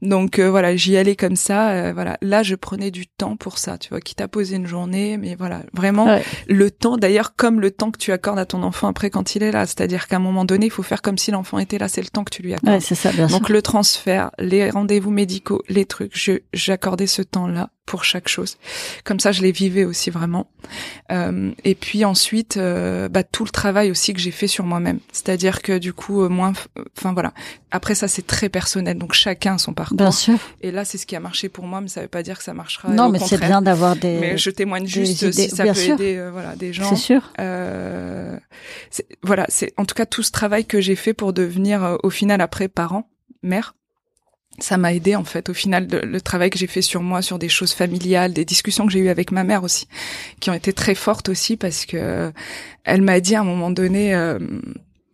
Donc 0.01 0.39
euh, 0.39 0.49
voilà, 0.49 0.75
j'y 0.75 0.97
allais 0.97 1.15
comme 1.15 1.35
ça. 1.35 1.69
Euh, 1.69 1.93
voilà, 1.93 2.17
là, 2.21 2.43
je 2.43 2.55
prenais 2.55 2.91
du 2.91 3.07
temps 3.07 3.35
pour 3.35 3.57
ça. 3.57 3.77
Tu 3.77 3.89
vois, 3.89 4.01
quitte 4.01 4.21
à 4.21 4.27
poser 4.27 4.55
une 4.55 4.67
journée, 4.67 5.17
mais 5.17 5.35
voilà, 5.35 5.63
vraiment 5.73 6.19
le 6.47 6.71
temps. 6.71 6.97
D'ailleurs, 6.97 7.35
comme 7.35 7.59
le 7.59 7.71
temps 7.71 7.91
que 7.91 7.97
tu 7.97 8.11
accordes 8.11 8.39
à 8.39 8.45
ton 8.45 8.63
enfant 8.63 8.87
après 8.87 9.09
quand 9.09 9.35
il 9.35 9.43
est 9.43 9.51
là, 9.51 9.65
c'est-à-dire 9.65 10.07
qu'à 10.07 10.17
un 10.17 10.19
moment 10.19 10.45
donné, 10.45 10.67
il 10.67 10.71
faut 10.71 10.83
faire 10.83 11.01
comme 11.01 11.17
si 11.17 11.31
l'enfant 11.31 11.59
était 11.59 11.77
là. 11.77 11.87
C'est 11.87 12.01
le 12.01 12.07
temps 12.09 12.23
que 12.23 12.33
tu 12.33 12.41
lui 12.41 12.53
accordes. 12.53 12.81
c'est 12.81 12.95
ça. 12.95 13.11
Bien 13.11 13.27
Donc 13.27 13.49
le 13.49 13.61
transfert, 13.61 14.31
les 14.39 14.69
rendez-vous 14.69 15.11
médicaux, 15.11 15.61
les 15.69 15.85
trucs, 15.85 16.11
je 16.15 16.39
j'accordais 16.53 17.07
ce 17.07 17.21
temps-là 17.21 17.69
pour 17.89 18.05
chaque 18.05 18.27
chose. 18.27 18.57
Comme 19.03 19.19
ça, 19.19 19.31
je 19.31 19.41
les 19.41 19.51
vivais 19.51 19.83
aussi 19.83 20.11
vraiment. 20.11 20.45
Euh, 21.11 21.51
et 21.63 21.73
puis 21.73 22.05
ensuite, 22.05 22.57
euh, 22.57 23.09
bah, 23.09 23.23
tout 23.23 23.43
le 23.43 23.49
travail 23.49 23.89
aussi 23.89 24.13
que 24.13 24.19
j'ai 24.19 24.29
fait 24.29 24.45
sur 24.45 24.63
moi-même. 24.63 24.99
C'est-à-dire 25.11 25.63
que 25.63 25.79
du 25.79 25.91
coup, 25.91 26.21
euh, 26.21 26.29
moins, 26.29 26.53
enfin 26.95 27.13
voilà. 27.13 27.33
Après 27.71 27.95
ça, 27.95 28.07
c'est 28.07 28.27
très 28.27 28.47
personnel, 28.47 28.99
donc 28.99 29.13
chacun 29.13 29.57
son 29.57 29.73
parcours. 29.73 29.97
Bien 29.97 30.11
sûr. 30.11 30.37
Et 30.61 30.69
là, 30.69 30.85
c'est 30.85 30.99
ce 30.99 31.07
qui 31.07 31.15
a 31.15 31.19
marché 31.19 31.49
pour 31.49 31.65
moi, 31.65 31.81
mais 31.81 31.87
ça 31.87 32.01
veut 32.01 32.07
pas 32.07 32.21
dire 32.21 32.37
que 32.37 32.43
ça 32.43 32.53
marchera. 32.53 32.89
Non, 32.89 33.09
mais 33.09 33.17
c'est 33.17 33.39
bien 33.39 33.63
d'avoir 33.63 33.95
des. 33.95 34.19
Mais 34.19 34.37
je 34.37 34.51
témoigne 34.51 34.85
juste 34.85 35.31
si 35.31 35.49
ça 35.49 35.63
peut 35.63 35.79
aider, 35.79 36.29
voilà, 36.31 36.55
des 36.55 36.71
gens. 36.71 36.87
C'est 36.89 36.95
sûr. 36.95 37.33
voilà, 39.23 39.47
c'est 39.49 39.73
en 39.77 39.85
tout 39.85 39.95
cas 39.95 40.05
tout 40.05 40.21
ce 40.21 40.31
travail 40.31 40.65
que 40.65 40.79
j'ai 40.79 40.95
fait 40.95 41.15
pour 41.15 41.33
devenir, 41.33 41.97
au 42.03 42.11
final, 42.11 42.39
après 42.39 42.67
parent, 42.67 43.09
mère 43.41 43.73
ça 44.61 44.77
m'a 44.77 44.93
aidé 44.93 45.15
en 45.15 45.23
fait 45.23 45.49
au 45.49 45.53
final 45.53 45.87
le 45.87 46.21
travail 46.21 46.49
que 46.49 46.57
j'ai 46.57 46.67
fait 46.67 46.81
sur 46.81 47.01
moi 47.01 47.21
sur 47.21 47.39
des 47.39 47.49
choses 47.49 47.73
familiales 47.73 48.33
des 48.33 48.45
discussions 48.45 48.85
que 48.85 48.91
j'ai 48.91 48.99
eues 48.99 49.09
avec 49.09 49.31
ma 49.31 49.43
mère 49.43 49.63
aussi 49.63 49.87
qui 50.39 50.49
ont 50.49 50.53
été 50.53 50.73
très 50.73 50.95
fortes 50.95 51.29
aussi 51.29 51.57
parce 51.57 51.85
que 51.85 52.31
elle 52.83 53.01
m'a 53.01 53.19
dit 53.19 53.35
à 53.35 53.41
un 53.41 53.43
moment 53.43 53.71
donné 53.71 54.13
euh, 54.13 54.39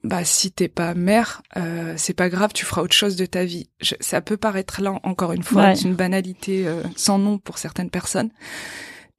bah 0.03 0.23
si 0.23 0.51
t'es 0.51 0.67
pas 0.67 0.93
mère 0.93 1.41
euh, 1.57 1.93
c'est 1.97 2.13
pas 2.13 2.29
grave 2.29 2.51
tu 2.53 2.65
feras 2.65 2.81
autre 2.81 2.93
chose 2.93 3.15
de 3.15 3.25
ta 3.25 3.43
vie. 3.43 3.67
Ça 3.99 4.21
peut 4.21 4.37
paraître 4.37 4.81
là 4.81 4.99
encore 5.03 5.33
une 5.33 5.43
fois 5.43 5.73
une 5.75 5.95
banalité 5.95 6.67
euh, 6.67 6.83
sans 6.95 7.17
nom 7.17 7.37
pour 7.37 7.57
certaines 7.57 7.89
personnes 7.89 8.29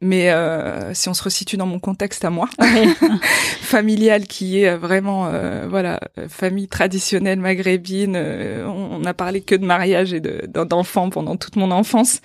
mais 0.02 0.30
euh, 0.30 0.92
si 0.92 1.08
on 1.08 1.14
se 1.14 1.22
resitue 1.22 1.56
dans 1.56 1.66
mon 1.66 1.78
contexte 1.78 2.24
à 2.26 2.30
moi, 2.30 2.50
familial, 3.62 4.26
qui 4.26 4.60
est 4.60 4.76
vraiment 4.76 5.26
euh, 5.26 5.66
voilà 5.68 6.00
famille 6.28 6.68
traditionnelle 6.68 7.40
maghrébine, 7.40 8.14
euh, 8.14 8.66
on 8.66 8.98
n'a 8.98 9.14
parlé 9.14 9.40
que 9.40 9.54
de 9.54 9.64
mariage 9.64 10.12
et 10.12 10.20
d'enfants 10.20 11.08
pendant 11.08 11.36
toute 11.36 11.56
mon 11.56 11.70
enfance. 11.70 12.20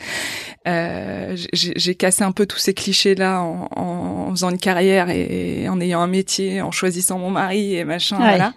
Euh, 0.68 1.38
j'ai 1.54 1.96
cassé 1.96 2.24
un 2.24 2.34
peu 2.34 2.46
tous 2.46 2.58
ces 2.58 2.74
clichés 2.74 3.16
là 3.16 3.42
en, 3.42 3.70
en, 3.74 4.32
faisant 4.32 4.50
une 4.50 4.60
carrière 4.60 5.10
et, 5.10 5.70
en 5.70 5.80
ayant 5.80 6.02
un 6.02 6.08
métier, 6.08 6.62
en 6.62 6.72
choisissant 6.72 7.20
mon 7.20 7.32
mari 7.32 7.76
et 7.76 7.86
machin. 7.86 8.18
Voilà, 8.18 8.54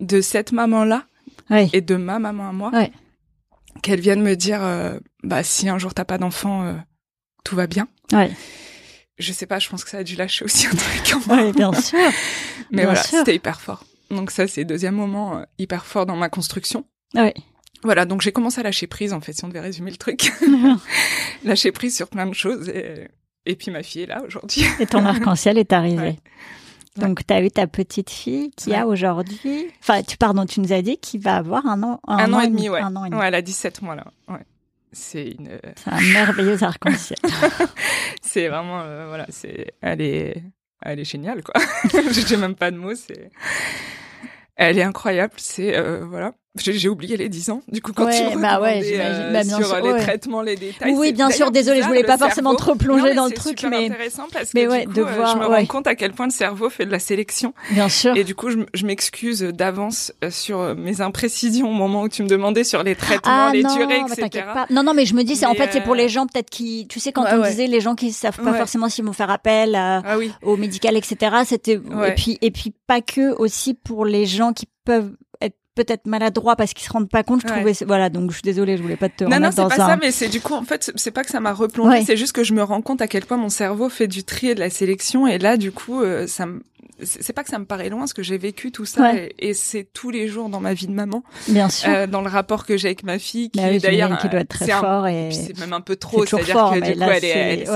de 0.00 0.20
cette 0.20 0.50
maman 0.50 0.84
là 0.84 1.04
et 1.72 1.80
de 1.80 1.94
ma 1.94 2.18
maman 2.18 2.48
à 2.48 2.52
moi, 2.52 2.72
qu'elle 3.82 4.00
vienne 4.00 4.20
me 4.20 4.34
dire 4.34 4.60
bah 5.22 5.44
si 5.44 5.68
un 5.68 5.78
jour 5.78 5.94
t'as 5.94 6.04
pas 6.04 6.18
d'enfant 6.18 6.74
tout 7.44 7.56
va 7.56 7.66
bien. 7.66 7.88
Ouais. 8.12 8.30
Je 9.18 9.32
sais 9.32 9.46
pas, 9.46 9.58
je 9.58 9.68
pense 9.68 9.84
que 9.84 9.90
ça 9.90 9.98
a 9.98 10.04
dû 10.04 10.14
lâcher 10.14 10.44
aussi 10.44 10.66
un 10.66 10.74
truc 10.74 11.14
en 11.14 11.20
moi. 11.26 11.44
Ouais, 11.44 11.52
bien 11.52 11.72
sûr. 11.72 11.98
Mais 12.70 12.84
voilà, 12.84 13.02
c'était 13.02 13.34
hyper 13.34 13.60
fort. 13.60 13.84
Donc 14.10 14.30
ça, 14.30 14.46
c'est 14.46 14.62
le 14.62 14.66
deuxième 14.66 14.94
moment 14.94 15.38
euh, 15.38 15.42
hyper 15.58 15.84
fort 15.84 16.06
dans 16.06 16.16
ma 16.16 16.28
construction. 16.28 16.84
Ouais. 17.14 17.34
Voilà, 17.82 18.04
donc 18.04 18.22
j'ai 18.22 18.32
commencé 18.32 18.60
à 18.60 18.62
lâcher 18.62 18.86
prise, 18.86 19.12
en 19.12 19.20
fait, 19.20 19.32
si 19.32 19.44
on 19.44 19.48
devait 19.48 19.60
résumer 19.60 19.90
le 19.90 19.96
truc. 19.96 20.32
lâcher 21.44 21.72
prise 21.72 21.96
sur 21.96 22.08
plein 22.08 22.26
de 22.26 22.34
choses. 22.34 22.68
Et, 22.68 23.08
et 23.44 23.56
puis 23.56 23.70
ma 23.70 23.82
fille 23.82 24.02
est 24.02 24.06
là 24.06 24.22
aujourd'hui. 24.26 24.64
et 24.78 24.86
ton 24.86 25.04
arc-en-ciel 25.04 25.58
est 25.58 25.72
arrivé. 25.72 26.18
Donc, 26.96 27.24
tu 27.26 27.32
as 27.32 27.42
eu 27.42 27.50
ta 27.50 27.66
petite 27.68 28.10
fille 28.10 28.50
qui 28.56 28.74
a 28.74 28.86
aujourd'hui, 28.86 29.68
enfin, 29.80 30.02
tu 30.02 30.16
pardon, 30.16 30.46
tu 30.46 30.60
nous 30.60 30.72
as 30.72 30.82
dit 30.82 30.98
qu'il 30.98 31.20
va 31.20 31.36
avoir 31.36 31.64
un 31.66 31.80
an, 31.84 32.00
un, 32.08 32.32
an, 32.32 32.40
et 32.40 32.48
demi, 32.48 32.68
ouais. 32.68 32.80
Un 32.80 32.96
an 32.96 33.04
et 33.04 33.10
demi. 33.10 33.20
Ouais, 33.20 33.28
elle 33.28 33.36
a 33.36 33.42
17 33.42 33.82
mois 33.82 33.94
là. 33.94 34.04
Ouais 34.28 34.44
c'est 34.92 35.28
une. 35.28 35.60
C'est 35.76 35.90
un 35.90 36.00
merveilleux 36.12 36.62
arc-en-ciel. 36.62 37.18
c'est 38.22 38.48
vraiment, 38.48 38.80
euh, 38.82 39.06
voilà, 39.08 39.26
c'est, 39.28 39.74
elle 39.80 40.00
est, 40.00 40.42
elle 40.82 41.00
est 41.00 41.04
géniale, 41.04 41.42
quoi. 41.42 41.54
J'ai 42.10 42.36
même 42.36 42.54
pas 42.54 42.70
de 42.70 42.76
mots, 42.76 42.94
c'est, 42.94 43.30
elle 44.56 44.78
est 44.78 44.82
incroyable, 44.82 45.34
c'est, 45.36 45.76
euh, 45.76 46.04
voilà. 46.04 46.34
J'ai 46.60 46.88
oublié 46.88 47.16
les 47.16 47.28
10 47.28 47.50
ans. 47.50 47.60
Du 47.68 47.80
coup, 47.80 47.92
quand 47.92 48.06
tu 48.06 48.22
me 48.36 48.40
bah 48.40 48.60
ouais, 48.60 48.80
euh, 48.84 49.32
bah, 49.32 49.44
sur 49.44 49.64
sûr, 49.64 49.80
les 49.80 50.00
traitements, 50.00 50.42
les 50.42 50.56
détails. 50.56 50.94
Oui, 50.94 51.12
bien 51.12 51.30
sûr. 51.30 51.50
Désolée, 51.50 51.82
je 51.82 51.86
voulais 51.86 52.04
pas 52.04 52.18
forcément 52.18 52.54
trop 52.54 52.74
plonger 52.74 53.14
dans 53.14 53.26
le 53.26 53.32
truc, 53.32 53.64
mais 53.68 53.86
intéressant 53.86 54.26
parce 54.32 54.52
que 54.52 54.68
ouais, 54.68 54.80
du 54.80 54.86
coup, 54.88 54.92
de 54.94 55.02
voir, 55.02 55.34
je 55.34 55.38
me 55.38 55.46
rends 55.46 55.66
compte 55.66 55.86
à 55.86 55.94
quel 55.94 56.12
point 56.12 56.26
le 56.26 56.32
cerveau 56.32 56.70
fait 56.70 56.86
de 56.86 56.90
la 56.90 56.98
sélection. 56.98 57.54
Bien 57.70 57.88
sûr. 57.88 58.16
Et 58.16 58.24
du 58.24 58.34
coup, 58.34 58.48
je, 58.50 58.86
m'excuse 58.88 59.42
d'avance 59.42 60.14
euh, 60.24 60.30
sur 60.30 60.60
euh, 60.60 60.74
mes 60.74 61.02
imprécisions 61.02 61.68
au 61.68 61.74
moment 61.74 62.02
où 62.02 62.08
tu 62.08 62.22
me 62.22 62.28
demandais 62.28 62.64
sur 62.64 62.82
les 62.82 62.94
traitements, 62.94 63.48
ah, 63.48 63.50
les 63.52 63.62
non, 63.62 63.76
durées, 63.76 64.00
etc. 64.00 64.46
Pas. 64.54 64.66
Non, 64.70 64.82
non, 64.82 64.94
mais 64.94 65.04
je 65.04 65.14
me 65.14 65.24
dis, 65.24 65.36
c'est 65.36 65.46
en 65.46 65.54
fait, 65.54 65.70
c'est 65.72 65.82
pour 65.82 65.94
les 65.94 66.08
gens 66.08 66.26
peut-être 66.26 66.48
qui, 66.48 66.86
tu 66.88 67.00
sais, 67.00 67.12
quand 67.12 67.24
on 67.30 67.42
disait 67.42 67.66
les 67.66 67.80
gens 67.80 67.94
qui 67.94 68.12
savent 68.12 68.38
pas 68.38 68.54
forcément 68.54 68.88
s'ils 68.88 69.04
vont 69.04 69.12
faire 69.12 69.30
appel 69.30 69.74
ah 69.74 70.16
au 70.42 70.56
médical, 70.56 70.96
etc. 70.96 71.36
C'était 71.44 71.78
et 72.06 72.14
puis 72.14 72.38
et 72.40 72.50
puis 72.50 72.72
pas 72.86 73.00
que 73.00 73.34
aussi 73.36 73.74
pour 73.74 74.04
les 74.04 74.26
gens 74.26 74.52
qui 74.52 74.66
peuvent 74.84 75.12
peut-être 75.84 76.06
maladroit 76.06 76.56
parce 76.56 76.74
qu'ils 76.74 76.86
se 76.86 76.92
rendent 76.92 77.08
pas 77.08 77.22
compte. 77.22 77.42
Je 77.42 77.46
trouvais, 77.46 77.72
voilà, 77.86 78.10
donc 78.10 78.30
je 78.30 78.36
suis 78.36 78.42
désolée, 78.42 78.76
je 78.76 78.82
voulais 78.82 78.96
pas 78.96 79.08
te 79.08 79.24
non, 79.24 79.38
non, 79.38 79.50
c'est 79.50 79.62
pas 79.68 79.76
ça. 79.76 79.96
mais 79.96 80.10
c'est 80.10 80.28
du 80.28 80.40
coup, 80.40 80.54
en 80.54 80.64
fait, 80.64 80.90
c'est 80.96 81.10
pas 81.10 81.22
que 81.22 81.30
ça 81.30 81.40
m'a 81.40 81.52
replongé, 81.52 82.04
c'est 82.04 82.16
juste 82.16 82.32
que 82.32 82.44
je 82.44 82.52
me 82.54 82.62
rends 82.62 82.82
compte 82.82 83.00
à 83.00 83.06
quel 83.06 83.24
point 83.24 83.36
mon 83.36 83.48
cerveau 83.48 83.88
fait 83.88 84.08
du 84.08 84.24
tri 84.24 84.48
et 84.48 84.54
de 84.54 84.60
la 84.60 84.70
sélection, 84.70 85.26
et 85.26 85.38
là, 85.38 85.56
du 85.56 85.70
coup, 85.72 86.02
euh, 86.02 86.26
ça 86.26 86.46
me 86.46 86.62
c'est 87.02 87.32
pas 87.32 87.44
que 87.44 87.50
ça 87.50 87.58
me 87.58 87.64
paraît 87.64 87.88
loin, 87.88 88.00
parce 88.00 88.12
que 88.12 88.22
j'ai 88.22 88.38
vécu 88.38 88.72
tout 88.72 88.84
ça 88.84 89.12
et, 89.38 89.54
c'est 89.54 89.84
tous 89.92 90.10
les 90.10 90.28
jours 90.28 90.48
dans 90.48 90.60
ma 90.60 90.74
vie 90.74 90.86
de 90.86 90.92
maman. 90.92 91.22
Bien 91.48 91.68
sûr. 91.68 91.88
Euh, 91.88 92.06
dans 92.06 92.20
le 92.20 92.28
rapport 92.28 92.64
que 92.64 92.76
j'ai 92.76 92.88
avec 92.88 93.02
ma 93.02 93.18
fille, 93.18 93.50
qui 93.50 93.60
bah 93.60 93.72
est 93.72 93.78
d'ailleurs 93.78 94.18
qui 94.18 94.28
doit 94.28 94.40
être 94.40 94.48
très 94.48 94.68
fort 94.68 95.06
et 95.06 95.30
c'est 95.32 95.58
même 95.58 95.72
un 95.72 95.80
peu 95.80 95.96
trop, 95.96 96.24
c'est-à-dire 96.24 96.54
que 96.54 96.92
du 96.92 96.98
coup, 96.98 97.10
elle 97.10 97.24
est, 97.24 97.66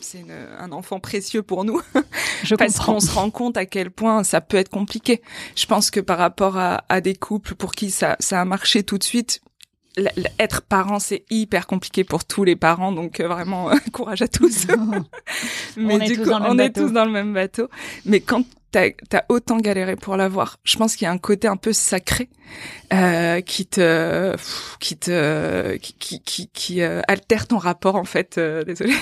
c'est 0.00 0.24
un 0.58 0.72
enfant 0.72 1.00
précieux 1.00 1.42
pour 1.42 1.64
nous. 1.64 1.80
Je 2.44 2.54
parce 2.54 2.78
qu'on 2.78 3.00
se 3.00 3.10
rend 3.10 3.30
compte 3.30 3.56
à 3.56 3.66
quel 3.66 3.90
point 3.90 4.24
ça 4.24 4.40
peut 4.40 4.56
être 4.56 4.68
compliqué. 4.68 5.22
Je 5.56 5.66
pense 5.66 5.90
que 5.90 6.00
par 6.00 6.18
rapport 6.18 6.58
à, 6.58 6.84
à 6.88 7.00
des 7.00 7.14
couples 7.14 7.54
pour 7.54 7.72
qui 7.72 7.90
ça, 7.90 8.16
ça 8.20 8.40
a 8.40 8.44
marché 8.44 8.82
tout 8.82 8.98
de 8.98 9.04
suite, 9.04 9.40
être 10.38 10.62
parent, 10.62 10.98
c'est 10.98 11.24
hyper 11.30 11.66
compliqué 11.66 12.04
pour 12.04 12.24
tous 12.24 12.44
les 12.44 12.56
parents, 12.56 12.92
donc 12.92 13.20
euh, 13.20 13.28
vraiment 13.28 13.70
courage 13.92 14.22
à 14.22 14.28
tous. 14.28 14.66
Mais 15.76 15.94
on 15.94 15.98
du 15.98 16.18
coup, 16.18 16.30
on 16.30 16.58
est 16.58 16.74
tous 16.74 16.92
dans 16.92 17.04
le 17.04 17.12
même 17.12 17.32
bateau. 17.32 17.68
Mais 18.04 18.20
quand 18.20 18.44
t'as 18.74 19.18
as 19.18 19.24
autant 19.28 19.58
galéré 19.58 19.96
pour 19.96 20.16
l'avoir. 20.16 20.58
Je 20.64 20.76
pense 20.76 20.96
qu'il 20.96 21.04
y 21.04 21.08
a 21.08 21.12
un 21.12 21.18
côté 21.18 21.48
un 21.48 21.56
peu 21.56 21.72
sacré 21.72 22.28
euh, 22.92 23.40
qui 23.40 23.66
te 23.66 24.34
qui 24.80 24.96
te 24.96 25.76
qui 25.76 26.20
qui 26.20 26.48
qui, 26.48 26.82
euh, 26.82 27.00
altère 27.06 27.46
ton 27.46 27.58
rapport 27.58 27.96
en 27.96 28.04
fait. 28.04 28.38
Euh, 28.38 28.64
désolé. 28.64 28.94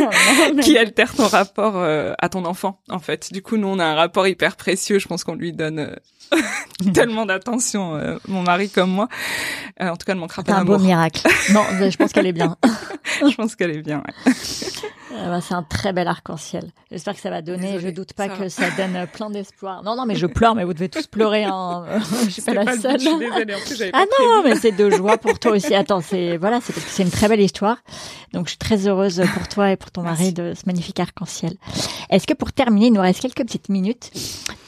qui 0.62 0.76
altère 0.76 1.14
ton 1.14 1.26
rapport 1.26 1.76
euh, 1.76 2.12
à 2.18 2.28
ton 2.28 2.44
enfant 2.44 2.80
en 2.90 2.98
fait. 2.98 3.32
Du 3.32 3.42
coup, 3.42 3.56
nous 3.56 3.68
on 3.68 3.78
a 3.78 3.84
un 3.84 3.94
rapport 3.94 4.26
hyper 4.28 4.56
précieux. 4.56 4.98
Je 4.98 5.08
pense 5.08 5.24
qu'on 5.24 5.34
lui 5.34 5.52
donne 5.52 5.78
euh, 5.78 5.94
tellement 6.94 7.26
d'attention, 7.26 8.18
mon 8.28 8.42
mari 8.42 8.68
comme 8.70 8.90
moi. 8.90 9.08
en 9.80 9.96
tout 9.96 10.04
cas, 10.04 10.12
elle 10.12 10.18
manquera 10.18 10.42
pas 10.42 10.54
un 10.54 10.64
beau 10.64 10.78
miracle. 10.78 11.26
non, 11.52 11.62
je 11.80 11.96
pense 11.96 12.12
qu'elle 12.12 12.26
est 12.26 12.32
bien. 12.32 12.56
je 13.20 13.34
pense 13.34 13.56
qu'elle 13.56 13.76
est 13.76 13.82
bien. 13.82 14.02
Ouais. 14.26 14.32
Bah, 15.14 15.40
c'est 15.40 15.54
un 15.54 15.62
très 15.62 15.92
bel 15.92 16.08
arc-en-ciel. 16.08 16.72
J'espère 16.90 17.14
que 17.14 17.20
ça 17.20 17.30
va 17.30 17.40
donner. 17.40 17.78
je 17.78 17.88
doute 17.88 18.12
pas 18.14 18.28
que 18.28 18.48
ça 18.48 18.64
donne 18.76 19.06
plein 19.12 19.30
d'espoir. 19.30 19.82
Non, 19.82 19.96
non, 19.96 20.06
mais 20.06 20.16
je 20.16 20.26
pleure, 20.26 20.54
mais 20.54 20.64
vous 20.64 20.74
devez 20.74 20.88
tous 20.88 21.06
pleurer. 21.06 21.44
Hein. 21.44 21.84
je 22.24 22.30
suis 22.30 22.42
pas 22.42 22.54
la 22.54 22.76
seule. 22.76 22.98
ah 23.92 24.04
non, 24.20 24.42
mais 24.44 24.56
c'est 24.56 24.72
de 24.72 24.90
joie 24.90 25.18
pour 25.18 25.38
toi 25.38 25.52
aussi. 25.52 25.74
Attends, 25.74 26.00
c'est 26.00 26.36
voilà, 26.36 26.60
c'est 26.60 26.74
c'est 26.74 27.02
une 27.02 27.10
très 27.10 27.28
belle 27.28 27.40
histoire. 27.40 27.78
Donc 28.32 28.46
je 28.46 28.50
suis 28.50 28.58
très 28.58 28.88
heureuse 28.88 29.22
pour 29.34 29.48
toi 29.48 29.70
et 29.70 29.76
pour 29.76 29.90
ton 29.90 30.02
mari 30.02 30.32
de 30.32 30.52
ce 30.54 30.62
magnifique 30.66 30.98
arc-en-ciel. 30.98 31.54
Est-ce 32.10 32.26
que 32.26 32.34
pour 32.34 32.52
terminer, 32.52 32.86
il 32.86 32.92
nous 32.92 33.00
reste 33.00 33.20
quelques 33.20 33.44
petites 33.44 33.68
minutes? 33.68 34.10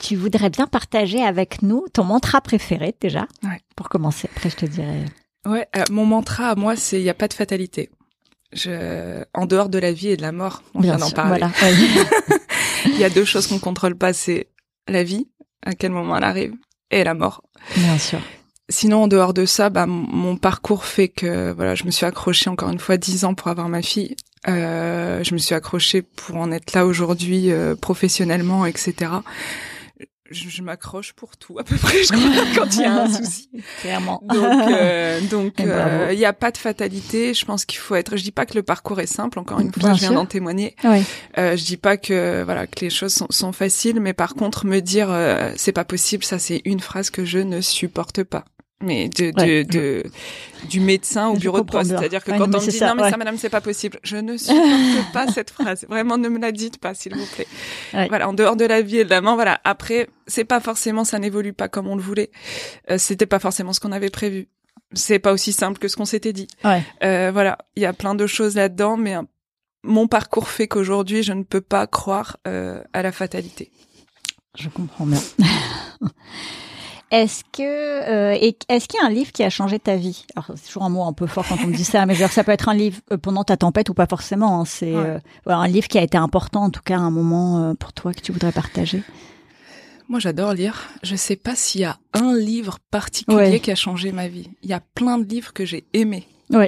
Tu 0.00 0.16
voudrais 0.16 0.50
bien 0.50 0.66
partager 0.66 1.22
avec 1.22 1.62
nous 1.62 1.84
ton 1.92 2.04
mantra 2.04 2.40
préféré 2.40 2.94
déjà, 3.00 3.26
ouais. 3.42 3.60
pour 3.74 3.88
commencer. 3.88 4.28
Après, 4.36 4.50
je 4.50 4.56
te 4.56 4.66
dirai. 4.66 5.04
Ouais, 5.46 5.68
euh, 5.76 5.84
mon 5.90 6.06
mantra 6.06 6.50
à 6.50 6.54
moi, 6.54 6.76
c'est 6.76 6.98
il 6.98 7.04
n'y 7.04 7.10
a 7.10 7.14
pas 7.14 7.28
de 7.28 7.34
fatalité 7.34 7.90
je, 8.52 9.24
en 9.34 9.46
dehors 9.46 9.68
de 9.68 9.78
la 9.78 9.92
vie 9.92 10.08
et 10.08 10.16
de 10.16 10.22
la 10.22 10.32
mort, 10.32 10.62
on 10.74 10.80
vient 10.80 10.96
d'en 10.96 11.10
parler. 11.10 11.40
Voilà. 11.40 11.52
Il 12.86 12.98
y 12.98 13.04
a 13.04 13.10
deux 13.10 13.24
choses 13.24 13.46
qu'on 13.46 13.58
contrôle 13.58 13.96
pas, 13.96 14.12
c'est 14.12 14.48
la 14.88 15.02
vie, 15.02 15.28
à 15.64 15.74
quel 15.74 15.92
moment 15.92 16.16
elle 16.16 16.24
arrive, 16.24 16.54
et 16.90 17.04
la 17.04 17.14
mort. 17.14 17.42
Bien 17.76 17.98
sûr. 17.98 18.20
Sinon, 18.68 19.04
en 19.04 19.08
dehors 19.08 19.32
de 19.32 19.46
ça, 19.46 19.70
bah, 19.70 19.86
mon 19.86 20.36
parcours 20.36 20.84
fait 20.84 21.08
que 21.08 21.52
voilà, 21.52 21.74
je 21.74 21.84
me 21.84 21.90
suis 21.90 22.04
accrochée 22.04 22.50
encore 22.50 22.70
une 22.70 22.80
fois 22.80 22.96
dix 22.96 23.24
ans 23.24 23.34
pour 23.34 23.48
avoir 23.48 23.68
ma 23.68 23.82
fille. 23.82 24.16
Euh, 24.48 25.22
je 25.22 25.34
me 25.34 25.38
suis 25.38 25.54
accrochée 25.54 26.02
pour 26.02 26.36
en 26.36 26.50
être 26.50 26.72
là 26.72 26.86
aujourd'hui 26.86 27.52
euh, 27.52 27.74
professionnellement, 27.76 28.66
etc. 28.66 29.12
Je, 30.30 30.48
je 30.48 30.62
m'accroche 30.62 31.12
pour 31.12 31.36
tout 31.36 31.58
à 31.58 31.64
peu 31.64 31.76
près, 31.76 32.02
je 32.02 32.08
crois, 32.08 32.44
quand 32.64 32.74
il 32.74 32.82
y 32.82 32.84
a 32.84 33.02
un 33.02 33.08
souci. 33.12 33.48
Clairement. 33.80 34.20
Donc, 34.24 34.70
euh, 34.70 35.20
donc, 35.30 35.54
il 35.58 36.16
n'y 36.16 36.24
a 36.24 36.32
pas 36.32 36.50
de 36.50 36.58
fatalité. 36.58 37.34
Je 37.34 37.44
pense 37.44 37.64
qu'il 37.64 37.78
faut 37.78 37.94
être. 37.94 38.16
Je 38.16 38.22
dis 38.22 38.32
pas 38.32 38.46
que 38.46 38.54
le 38.54 38.62
parcours 38.62 39.00
est 39.00 39.06
simple. 39.06 39.38
Encore 39.38 39.60
une 39.60 39.72
fois, 39.72 39.90
Bien 39.90 39.94
je 39.94 40.00
viens 40.00 40.12
d'en 40.12 40.26
témoigner. 40.26 40.74
Oui. 40.84 41.02
Euh, 41.38 41.56
je 41.56 41.64
dis 41.64 41.76
pas 41.76 41.96
que 41.96 42.42
voilà 42.44 42.66
que 42.66 42.80
les 42.80 42.90
choses 42.90 43.12
sont, 43.12 43.26
sont 43.30 43.52
faciles, 43.52 44.00
mais 44.00 44.12
par 44.12 44.34
contre 44.34 44.66
me 44.66 44.80
dire 44.80 45.08
euh, 45.10 45.50
c'est 45.56 45.72
pas 45.72 45.84
possible, 45.84 46.24
ça 46.24 46.38
c'est 46.38 46.62
une 46.64 46.80
phrase 46.80 47.10
que 47.10 47.24
je 47.24 47.38
ne 47.38 47.60
supporte 47.60 48.22
pas. 48.22 48.44
Mais 48.82 49.08
de, 49.08 49.30
de, 49.30 49.40
Ouais. 49.42 49.64
de 49.64 50.02
du 50.68 50.80
médecin 50.80 51.28
au 51.28 51.36
bureau 51.36 51.60
de 51.60 51.64
poste, 51.70 51.90
c'est-à-dire 51.90 52.22
que 52.22 52.30
Ouais, 52.30 52.36
quand 52.38 52.44
on 52.44 52.48
me 52.48 52.58
dit 52.58 52.72
ça, 52.72 52.88
non 52.88 52.96
mais 52.96 53.02
ouais. 53.04 53.10
ça 53.10 53.16
madame 53.16 53.38
c'est 53.38 53.48
pas 53.48 53.62
possible, 53.62 53.98
je 54.02 54.16
ne 54.18 54.36
supporte 54.36 54.60
pas 55.14 55.26
cette 55.28 55.48
phrase. 55.50 55.86
Vraiment 55.88 56.18
ne 56.18 56.28
me 56.28 56.38
la 56.38 56.52
dites 56.52 56.76
pas 56.78 56.92
s'il 56.92 57.14
vous 57.14 57.24
plaît. 57.34 57.46
Voilà 58.08 58.28
en 58.28 58.34
dehors 58.34 58.54
de 58.56 58.66
la 58.66 58.82
vie 58.82 58.98
et 58.98 59.04
de 59.04 59.10
la 59.10 59.22
mort, 59.22 59.34
voilà. 59.36 59.60
Après 59.64 60.08
c'est 60.26 60.44
pas 60.44 60.60
forcément 60.60 61.04
ça 61.04 61.18
n'évolue 61.18 61.54
pas 61.54 61.68
comme 61.68 61.86
on 61.86 61.96
le 61.96 62.02
voulait. 62.02 62.30
Euh, 62.90 62.98
C'était 62.98 63.24
pas 63.26 63.38
forcément 63.38 63.72
ce 63.72 63.80
qu'on 63.80 63.92
avait 63.92 64.10
prévu. 64.10 64.48
C'est 64.92 65.18
pas 65.20 65.32
aussi 65.32 65.52
simple 65.54 65.78
que 65.78 65.88
ce 65.88 65.96
qu'on 65.96 66.04
s'était 66.04 66.34
dit. 66.34 66.46
Ouais. 66.62 66.82
Euh, 67.02 67.30
voilà, 67.32 67.56
il 67.76 67.82
y 67.82 67.86
a 67.86 67.92
plein 67.94 68.14
de 68.14 68.26
choses 68.26 68.56
là-dedans, 68.56 68.96
mais 68.98 69.16
euh, 69.16 69.22
mon 69.84 70.06
parcours 70.06 70.48
fait 70.48 70.68
qu'aujourd'hui, 70.68 71.22
je 71.22 71.32
ne 71.32 71.42
peux 71.44 71.60
pas 71.62 71.86
croire 71.86 72.36
euh, 72.46 72.82
à 72.92 73.02
la 73.02 73.10
fatalité. 73.12 73.72
Je 74.58 74.68
comprends 74.68 75.06
bien. 75.06 75.20
Est-ce 77.12 77.44
que 77.52 77.62
euh, 77.62 78.50
est-ce 78.68 78.88
qu'il 78.88 78.98
y 79.00 79.02
a 79.02 79.06
un 79.06 79.10
livre 79.10 79.30
qui 79.30 79.44
a 79.44 79.50
changé 79.50 79.78
ta 79.78 79.94
vie? 79.96 80.24
Alors 80.34 80.50
c'est 80.56 80.66
toujours 80.66 80.82
un 80.82 80.88
mot 80.88 81.04
un 81.04 81.12
peu 81.12 81.26
fort 81.28 81.46
quand 81.48 81.56
on 81.62 81.68
me 81.68 81.74
dit 81.76 81.84
ça, 81.84 82.04
mais 82.04 82.14
dire, 82.16 82.32
ça 82.32 82.42
peut 82.42 82.50
être 82.52 82.68
un 82.68 82.74
livre 82.74 83.00
euh, 83.12 83.16
pendant 83.16 83.44
ta 83.44 83.56
tempête 83.56 83.88
ou 83.88 83.94
pas 83.94 84.06
forcément. 84.06 84.60
hein. 84.60 84.64
C'est 84.64 84.92
Ouais. 84.92 85.02
euh, 85.06 85.18
voilà, 85.44 85.60
un 85.60 85.68
livre 85.68 85.86
qui 85.86 85.98
a 85.98 86.02
été 86.02 86.18
important 86.18 86.64
en 86.64 86.70
tout 86.70 86.82
cas 86.84 86.96
à 86.96 87.00
un 87.00 87.10
moment 87.10 87.74
pour 87.76 87.92
toi 87.92 88.12
que 88.12 88.20
tu 88.20 88.32
voudrais 88.32 88.50
partager. 88.52 89.02
Moi, 90.08 90.20
j'adore 90.20 90.52
lire. 90.54 90.88
Je 91.02 91.16
sais 91.16 91.34
pas 91.36 91.54
s'il 91.56 91.80
y 91.80 91.84
a 91.84 91.98
un 92.12 92.36
livre 92.36 92.78
particulier 92.90 93.36
Ouais. 93.36 93.60
qui 93.60 93.70
a 93.72 93.74
changé 93.76 94.12
ma 94.12 94.28
vie. 94.28 94.50
Il 94.62 94.70
y 94.70 94.72
a 94.72 94.80
plein 94.94 95.18
de 95.18 95.24
livres 95.28 95.52
que 95.52 95.64
j'ai 95.64 95.84
aimés. 95.94 96.26
Oui. 96.50 96.66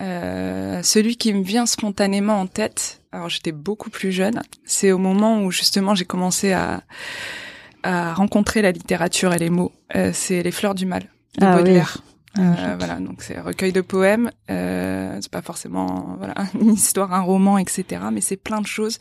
Euh, 0.00 0.82
celui 0.82 1.16
qui 1.16 1.32
me 1.34 1.42
vient 1.42 1.66
spontanément 1.66 2.40
en 2.40 2.46
tête, 2.46 3.02
alors 3.12 3.28
j'étais 3.28 3.52
beaucoup 3.52 3.90
plus 3.90 4.12
jeune, 4.12 4.40
c'est 4.64 4.92
au 4.92 4.98
moment 4.98 5.42
où 5.42 5.50
justement 5.50 5.94
j'ai 5.96 6.04
commencé 6.04 6.52
à, 6.52 6.82
à 7.82 8.14
rencontrer 8.14 8.62
la 8.62 8.72
littérature 8.72 9.32
et 9.34 9.38
les 9.38 9.50
mots. 9.50 9.72
Euh, 9.96 10.10
c'est 10.12 10.42
Les 10.42 10.50
Fleurs 10.52 10.74
du 10.74 10.86
Mal 10.86 11.02
de 11.38 11.44
Ah 11.46 11.52
oui. 11.52 11.58
Baudelaire. 11.62 11.98
Euh, 12.38 12.76
voilà, 12.78 12.96
donc 12.96 13.22
c'est 13.22 13.36
un 13.36 13.42
recueil 13.42 13.72
de 13.72 13.80
poèmes. 13.80 14.30
Euh, 14.48 15.18
c'est 15.20 15.30
pas 15.30 15.42
forcément 15.42 16.14
voilà 16.18 16.34
une 16.60 16.72
histoire, 16.74 17.12
un 17.12 17.20
roman, 17.22 17.58
etc. 17.58 17.84
Mais 18.12 18.20
c'est 18.20 18.36
plein 18.36 18.60
de 18.60 18.66
choses 18.66 18.98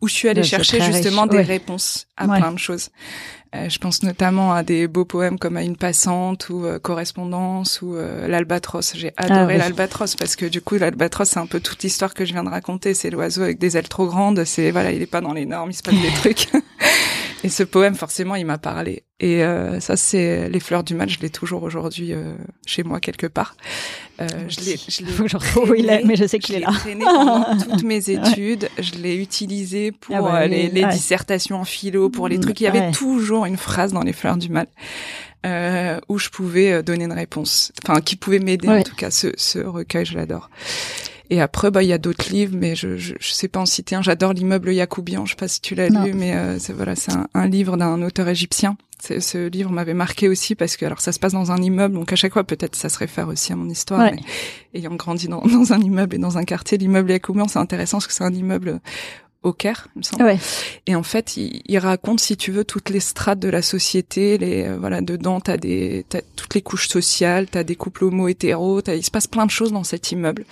où 0.00 0.08
je 0.08 0.14
suis 0.14 0.28
allée 0.28 0.42
Ouais, 0.42 0.46
chercher 0.46 0.80
justement 0.80 1.22
riche, 1.22 1.30
des 1.32 1.36
ouais. 1.38 1.42
réponses 1.42 2.06
à 2.16 2.26
Ouais. 2.26 2.38
plein 2.38 2.52
de 2.52 2.58
choses. 2.58 2.90
Euh, 3.56 3.68
je 3.68 3.78
pense 3.78 4.02
notamment 4.04 4.52
à 4.52 4.62
des 4.62 4.86
beaux 4.86 5.04
poèmes 5.06 5.38
comme 5.38 5.56
à 5.56 5.62
une 5.62 5.76
passante 5.76 6.48
ou 6.50 6.64
euh, 6.64 6.78
correspondance 6.78 7.80
ou 7.82 7.96
l'albatros. 7.96 8.92
J'ai 8.94 9.12
adoré 9.16 9.40
Ah 9.40 9.46
oui. 9.46 9.56
l'albatros 9.58 10.14
parce 10.14 10.36
que 10.36 10.46
du 10.46 10.60
coup 10.60 10.76
l'albatros 10.76 11.28
c'est 11.30 11.40
un 11.40 11.46
peu 11.46 11.58
toute 11.58 11.82
l'histoire 11.82 12.14
que 12.14 12.24
je 12.24 12.34
viens 12.34 12.44
de 12.44 12.50
raconter. 12.50 12.94
C'est 12.94 13.10
l'oiseau 13.10 13.42
avec 13.42 13.58
des 13.58 13.76
ailes 13.76 13.88
trop 13.88 14.06
grandes. 14.06 14.44
C'est 14.44 14.70
voilà, 14.70 14.92
il 14.92 15.02
est 15.02 15.06
pas 15.06 15.22
dans 15.22 15.32
les 15.32 15.46
normes, 15.46 15.70
il 15.70 15.74
se 15.74 15.82
passe 15.82 15.94
des 15.94 16.10
trucs. 16.20 16.48
Et 17.46 17.48
ce 17.48 17.62
poème, 17.62 17.94
forcément, 17.94 18.34
il 18.34 18.44
m'a 18.44 18.58
parlé. 18.58 19.04
Et 19.20 19.42
euh, 19.44 19.80
ça, 19.80 19.96
c'est 19.96 20.48
les 20.48 20.60
fleurs 20.60 20.84
du 20.84 20.94
mal. 20.94 21.08
Je 21.08 21.20
l'ai 21.20 21.30
toujours 21.30 21.62
aujourd'hui 21.62 22.12
euh, 22.12 22.34
chez 22.66 22.82
moi 22.82 23.00
quelque 23.00 23.26
part. 23.26 23.56
Euh, 24.20 24.26
je 24.48 24.60
l'ai, 24.60 24.76
je 24.76 25.02
l'ai 25.04 25.12
je 25.28 25.74
il 25.78 25.88
est, 25.88 26.02
mais 26.04 26.16
je 26.16 26.26
sais 26.26 26.38
je 26.40 26.42
qu'il 26.46 26.54
est 26.56 26.58
l'ai 26.58 26.64
là. 26.64 26.72
traîné 26.72 27.04
pendant 27.04 27.56
toutes 27.70 27.82
mes 27.84 28.10
études. 28.10 28.68
Je 28.78 28.94
l'ai 28.94 29.14
utilisé 29.16 29.92
pour 29.92 30.14
Ah 30.16 30.22
bah, 30.22 30.40
euh, 30.42 30.46
les, 30.48 30.64
oui, 30.64 30.70
les 30.72 30.84
ouais. 30.84 30.92
dissertations 30.92 31.56
en 31.60 31.64
philo, 31.64 32.10
pour 32.10 32.28
les 32.28 32.38
Mm, 32.38 32.40
trucs. 32.40 32.60
Il 32.60 32.64
y 32.64 32.66
avait 32.66 32.80
ouais. 32.80 32.90
toujours 32.92 33.46
une 33.46 33.56
phrase 33.56 33.92
dans 33.92 34.02
les 34.02 34.12
fleurs 34.12 34.36
du 34.36 34.48
mal 34.50 34.66
euh, 35.46 35.98
où 36.08 36.18
je 36.18 36.28
pouvais 36.28 36.72
euh, 36.72 36.82
donner 36.82 37.04
une 37.04 37.12
réponse. 37.12 37.72
Enfin, 37.84 38.00
qui 38.00 38.16
pouvait 38.16 38.40
m'aider 38.40 38.68
Ouais. 38.68 38.80
en 38.80 38.82
tout 38.82 38.96
cas. 38.96 39.10
Ce, 39.10 39.28
ce 39.36 39.60
recueil, 39.60 40.04
je 40.04 40.14
l'adore. 40.16 40.50
Et 41.30 41.40
après, 41.40 41.70
bah, 41.70 41.82
il 41.82 41.88
y 41.88 41.92
a 41.92 41.98
d'autres 41.98 42.30
livres, 42.30 42.56
mais 42.56 42.74
je, 42.74 42.96
je, 42.96 43.14
je 43.18 43.32
sais 43.32 43.48
pas 43.48 43.60
en 43.60 43.66
citer 43.66 43.96
un. 43.96 44.02
J'adore 44.02 44.32
l'immeuble 44.32 44.72
Yacoubian. 44.72 45.24
Je 45.26 45.30
sais 45.30 45.36
pas 45.36 45.48
si 45.48 45.60
tu 45.60 45.74
l'as 45.74 45.88
lu, 45.88 46.12
mais 46.14 46.34
euh, 46.34 46.58
c'est 46.58 46.72
voilà, 46.72 46.94
c'est 46.94 47.12
un, 47.12 47.26
un 47.34 47.48
livre 47.48 47.76
d'un 47.76 48.02
auteur 48.02 48.28
égyptien. 48.28 48.76
Ce 49.02 49.48
livre 49.48 49.70
m'avait 49.70 49.94
marqué 49.94 50.28
aussi 50.28 50.54
parce 50.54 50.76
que 50.76 50.86
alors 50.86 51.00
ça 51.00 51.12
se 51.12 51.18
passe 51.18 51.32
dans 51.32 51.52
un 51.52 51.58
immeuble, 51.58 51.94
donc 51.94 52.12
à 52.12 52.16
chaque 52.16 52.32
fois 52.32 52.44
peut-être 52.44 52.74
ça 52.74 52.88
se 52.88 52.98
réfère 52.98 53.28
aussi 53.28 53.52
à 53.52 53.56
mon 53.56 53.68
histoire. 53.68 54.00
Ouais. 54.00 54.16
Mais 54.16 54.80
ayant 54.80 54.94
grandi 54.94 55.28
dans, 55.28 55.42
dans 55.46 55.72
un 55.72 55.80
immeuble 55.80 56.16
et 56.16 56.18
dans 56.18 56.38
un 56.38 56.44
quartier, 56.44 56.78
l'immeuble 56.78 57.10
Yacoubian, 57.10 57.46
c'est 57.46 57.58
intéressant 57.58 57.98
parce 57.98 58.06
que 58.06 58.14
c'est 58.14 58.24
un 58.24 58.32
immeuble 58.32 58.80
au 59.46 59.52
Caire, 59.52 59.88
il 59.94 59.98
me 60.00 60.02
semble. 60.02 60.24
Ouais. 60.24 60.38
Et 60.86 60.94
en 60.96 61.02
fait, 61.02 61.36
il, 61.36 61.62
il 61.66 61.78
raconte, 61.78 62.20
si 62.20 62.36
tu 62.36 62.50
veux, 62.50 62.64
toutes 62.64 62.90
les 62.90 63.00
strates 63.00 63.38
de 63.38 63.48
la 63.48 63.62
société. 63.62 64.38
Les 64.38 64.64
euh, 64.64 64.76
voilà, 64.78 65.00
dedans, 65.00 65.40
t'as 65.40 65.56
des, 65.56 66.04
t'as 66.08 66.20
toutes 66.34 66.54
les 66.54 66.62
couches 66.62 66.88
sociales, 66.88 67.46
t'as 67.48 67.62
des 67.62 67.76
couples 67.76 68.04
homo 68.04 68.28
hétéros. 68.28 68.80
Il 68.88 69.04
se 69.04 69.10
passe 69.10 69.26
plein 69.26 69.46
de 69.46 69.50
choses 69.50 69.72
dans 69.72 69.84
cet 69.84 70.10
immeuble. 70.12 70.44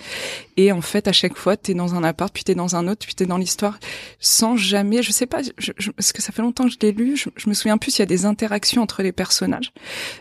Et 0.57 0.71
en 0.71 0.81
fait, 0.81 1.07
à 1.07 1.11
chaque 1.11 1.35
fois, 1.37 1.57
t'es 1.57 1.73
dans 1.73 1.95
un 1.95 2.03
appart, 2.03 2.33
puis 2.33 2.43
t'es 2.45 2.55
dans 2.55 2.75
un 2.77 2.87
autre, 2.87 3.05
puis 3.05 3.15
t'es 3.15 3.25
dans 3.25 3.37
l'histoire, 3.37 3.77
sans 4.19 4.55
jamais. 4.55 5.03
Je 5.03 5.11
sais 5.11 5.25
pas, 5.25 5.41
je, 5.57 5.71
je- 5.77 5.91
parce 5.91 6.13
que 6.13 6.21
ça 6.21 6.31
fait 6.31 6.41
longtemps 6.41 6.63
que 6.65 6.71
je 6.71 6.77
l'ai 6.81 6.91
lu. 6.93 7.17
Je, 7.17 7.29
je 7.35 7.49
me 7.49 7.53
souviens 7.53 7.77
plus 7.77 7.91
s'il 7.91 7.99
y 7.99 8.03
a 8.03 8.05
des 8.07 8.25
interactions 8.25 8.81
entre 8.81 9.03
les 9.03 9.11
personnages, 9.11 9.73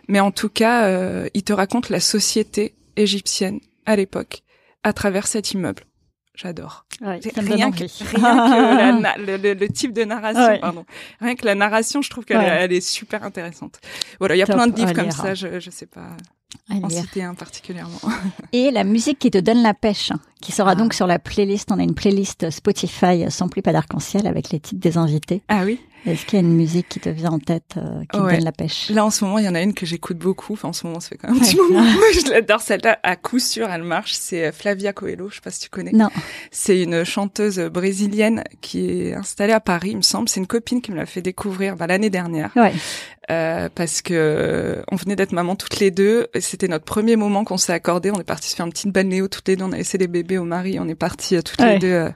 mais 0.09 0.20
en 0.20 0.33
tout 0.33 0.49
cas, 0.49 0.87
euh, 0.87 1.29
il 1.35 1.45
te 1.45 1.53
raconte 1.53 1.89
la 1.91 2.01
société 2.01 2.75
égyptienne 2.97 3.61
à 3.87 3.95
l'époque 3.97 4.43
à 4.83 4.93
travers 4.93 5.27
cet 5.27 5.53
immeuble. 5.53 5.85
J'adore. 6.37 6.85
Ouais, 7.01 7.20
rien, 7.37 7.70
que, 7.70 7.85
rien 7.85 8.97
que 8.97 9.03
la 9.03 9.16
le, 9.18 9.37
le- 9.37 9.55
le 9.55 9.68
type 9.68 9.93
de 9.93 10.03
narration, 10.05 10.45
Ouais. 10.47 10.59
pardon. 10.59 10.85
Rien 11.20 11.37
que 11.37 11.45
la 11.47 11.55
narration, 11.55 12.03
je 12.03 12.11
trouve 12.11 12.24
qu'elle 12.24 12.39
Ouais. 12.39 12.45
elle 12.61 12.72
est 12.72 12.80
super 12.80 13.22
intéressante. 13.22 13.78
Voilà, 14.18 14.35
il 14.35 14.39
y 14.39 14.43
a 14.43 14.47
Top, 14.47 14.57
plein 14.57 14.66
de 14.66 14.74
livres 14.76 14.93
comme 14.93 15.11
ça, 15.12 15.35
je, 15.35 15.61
je 15.61 15.70
sais 15.70 15.87
pas 15.87 16.09
en 16.70 16.89
citer 16.89 17.22
un 17.22 17.35
particulièrement. 17.35 18.01
Et 18.53 18.70
la 18.72 18.82
musique 18.85 19.18
qui 19.20 19.30
te 19.30 19.39
donne 19.39 19.62
la 19.62 19.74
pêche, 19.74 20.11
qui 20.41 20.51
sera 20.53 20.72
Ah. 20.72 20.74
donc 20.74 20.93
sur 20.95 21.07
la 21.07 21.18
playlist. 21.20 21.70
On 21.70 21.78
a 21.78 21.82
une 21.82 21.95
playlist 21.95 22.51
Spotify 22.51 23.30
sans 23.30 23.49
plus 23.49 23.62
pas 23.62 23.72
d'arc-en-ciel 23.72 24.26
avec 24.26 24.51
les 24.51 24.59
titres 24.61 24.80
des 24.80 24.97
invités. 24.99 25.43
Ah 25.49 25.62
oui? 25.64 25.80
Est-ce 26.07 26.27
qu'il 26.27 26.39
y 26.39 26.43
a 26.43 26.45
une 26.45 26.55
musique 26.55 26.89
qui 26.89 27.01
te 27.01 27.09
vient 27.09 27.31
en 27.31 27.39
tête, 27.39 27.77
euh, 27.77 28.01
qui 28.03 28.09
te 28.09 28.23
Ouais. 28.23 28.35
donne 28.37 28.45
la 28.45 28.53
pêche? 28.53 28.91
Là, 28.91 29.05
en 29.05 29.11
ce 29.11 29.25
moment, 29.25 29.39
il 29.39 29.45
y 29.45 29.49
en 29.49 29.55
a 29.55 29.63
une 29.63 29.73
que 29.75 29.87
j'écoute 29.87 30.19
beaucoup. 30.19 30.53
Enfin, 30.53 30.69
en 30.69 30.73
ce 30.73 30.87
moment, 30.87 31.01
ça 31.01 31.09
fait 31.11 31.17
quand 31.17 31.29
même 31.29 31.37
un 31.39 31.41
Ouais. 31.41 31.47
petit 31.47 31.57
moment. 31.57 31.83
je 32.27 32.31
l'adore, 32.31 32.61
celle-là. 32.61 32.99
À 33.03 33.17
coup 33.17 33.39
sûr, 33.39 33.69
elle 33.71 33.83
marche. 33.85 34.13
C'est 34.15 34.47
euh, 34.47 34.53
Flavia 34.53 34.93
Coelho. 34.93 35.29
Je 35.31 35.37
sais 35.37 35.41
pas 35.41 35.51
si 35.51 35.61
tu 35.61 35.69
connais. 35.71 35.93
Non. 35.93 36.09
C'est 36.51 36.83
une 36.83 37.05
chanteuse 37.05 37.59
brésilienne 37.59 38.45
qui 38.61 38.91
est 39.09 39.15
installée 39.15 39.53
à 39.53 39.61
Paris, 39.61 39.91
il 39.93 39.97
me 39.97 40.03
semble. 40.03 40.29
C'est 40.29 40.41
une 40.41 40.47
copine 40.47 40.81
qui 40.83 40.91
me 40.93 40.97
l'a 40.97 41.07
fait 41.07 41.23
découvrir 41.23 41.77
bah, 41.77 41.87
l'année 41.87 42.11
dernière. 42.11 42.51
Ouais. 42.57 42.73
Euh, 43.31 43.71
parce 43.75 44.03
que 44.03 44.13
euh, 44.15 44.83
on 44.93 44.97
venait 44.97 45.17
d'être 45.17 45.33
maman 45.33 45.57
toutes 45.57 45.81
les 45.81 45.91
deux. 45.91 46.27
C'était 46.41 46.69
notre 46.69 46.85
premier 46.85 47.17
moment 47.17 47.43
qu'on 47.45 47.57
s'est 47.57 47.73
accordé. 47.73 48.11
On 48.11 48.21
est 48.21 48.25
parti 48.25 48.51
se 48.51 48.55
faire 48.57 48.67
une 48.67 48.73
petite 48.73 48.93
balnéo 48.93 49.29
toutes 49.29 49.49
les 49.49 49.57
deux. 49.57 49.65
On 49.65 49.73
a 49.73 49.79
laissé 49.79 49.97
les 49.97 50.09
bébés 50.09 50.37
au 50.37 50.45
mari. 50.45 50.79
On 50.79 50.87
est 50.89 50.95
partis 50.95 51.37
euh, 51.37 51.41
toutes 51.41 51.59
Ouais. 51.63 51.75
les 51.75 51.79
deux. 51.79 51.87
euh, 51.93 52.11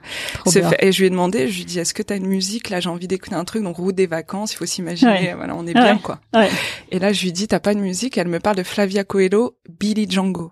se 0.45 0.59
Et 0.85 0.91
je 0.91 0.99
lui 0.99 1.07
ai 1.07 1.09
demandé, 1.09 1.47
je 1.47 1.55
lui 1.55 1.61
ai 1.63 1.65
dit, 1.65 1.79
est-ce 1.79 1.95
que 1.95 2.03
t'as 2.03 2.15
une 2.15 2.27
musique? 2.27 2.69
Là, 2.69 2.79
j'ai 2.79 2.89
envie 2.89 3.07
d'écouter 3.07 3.33
un 3.33 3.43
truc. 3.43 3.63
Donc 3.63 3.78
route 3.79 3.95
des 3.95 4.07
vacances. 4.07 4.53
Il 4.53 4.57
faut 4.57 4.65
s'imaginer. 4.65 5.11
Ouais. 5.11 5.33
Voilà, 5.35 5.55
on 5.55 5.63
est 5.65 5.75
Ouais. 5.75 5.81
bien 5.83 5.97
quoi. 5.97 6.19
Ouais. 6.33 6.49
Et 6.91 6.99
là, 6.99 7.11
je 7.13 7.23
lui 7.23 7.31
dis, 7.31 7.47
t'as 7.47 7.59
pas 7.59 7.73
de 7.73 7.79
musique? 7.79 8.17
Elle 8.17 8.27
me 8.27 8.39
parle 8.39 8.57
de 8.57 8.63
Flavia 8.63 9.03
Coelho, 9.03 9.57
Billy 9.79 10.09
Django. 10.09 10.51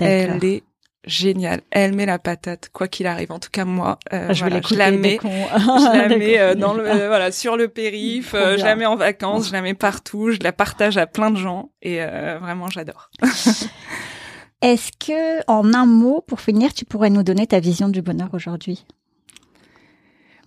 Elle 0.00 0.44
est 0.44 0.62
géniale. 1.04 1.62
Elle 1.72 1.94
met 1.94 2.06
la 2.06 2.20
patate, 2.20 2.68
quoi 2.72 2.86
qu'il 2.86 3.08
arrive. 3.08 3.32
En 3.32 3.40
tout 3.40 3.48
cas, 3.50 3.64
moi, 3.64 3.98
euh, 4.12 4.26
Ah, 4.28 4.32
je 4.32 4.40
voilà, 4.40 4.56
l'écouter 4.56 4.76
la 4.76 4.90
mets. 4.92 5.18
Je 5.22 6.08
la 6.08 6.08
mets 6.16 6.38
euh, 6.38 6.54
dans 6.54 6.74
le 6.74 6.88
euh, 6.88 7.06
voilà 7.08 7.32
sur 7.32 7.56
le 7.56 7.66
périph, 7.66 8.34
euh, 8.34 8.56
je 8.56 8.62
la 8.64 8.76
mets 8.76 8.86
en 8.86 8.94
vacances, 8.94 9.48
je 9.48 9.52
la 9.52 9.62
mets 9.62 9.74
partout, 9.74 10.30
je 10.30 10.38
la 10.42 10.52
partage 10.52 10.96
à 10.98 11.06
plein 11.08 11.30
de 11.32 11.36
gens 11.38 11.70
et 11.82 11.98
vraiment 12.40 12.68
j'adore. 12.68 13.10
Est-ce 14.60 14.92
que, 15.04 15.42
en 15.50 15.74
un 15.74 15.86
mot, 15.86 16.20
pour 16.24 16.40
finir, 16.40 16.72
tu 16.72 16.84
pourrais 16.84 17.10
nous 17.10 17.24
donner 17.24 17.48
ta 17.48 17.58
vision 17.58 17.88
du 17.88 18.00
bonheur 18.00 18.28
aujourd'hui? 18.32 18.84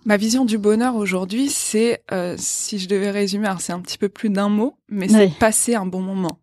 Ma 0.06 0.16
vision 0.16 0.44
du 0.44 0.56
bonheur 0.56 0.94
aujourd'hui, 0.94 1.50
c'est 1.50 2.00
euh, 2.12 2.36
si 2.38 2.78
je 2.78 2.88
devais 2.88 3.10
résumer, 3.10 3.48
alors 3.48 3.60
c'est 3.60 3.72
un 3.72 3.80
petit 3.80 3.98
peu 3.98 4.08
plus 4.08 4.30
d'un 4.30 4.48
mot, 4.48 4.78
mais 4.88 5.08
c'est 5.08 5.26
Oui. 5.26 5.32
passer 5.38 5.74
un 5.74 5.84
bon 5.84 6.00
moment. 6.00 6.38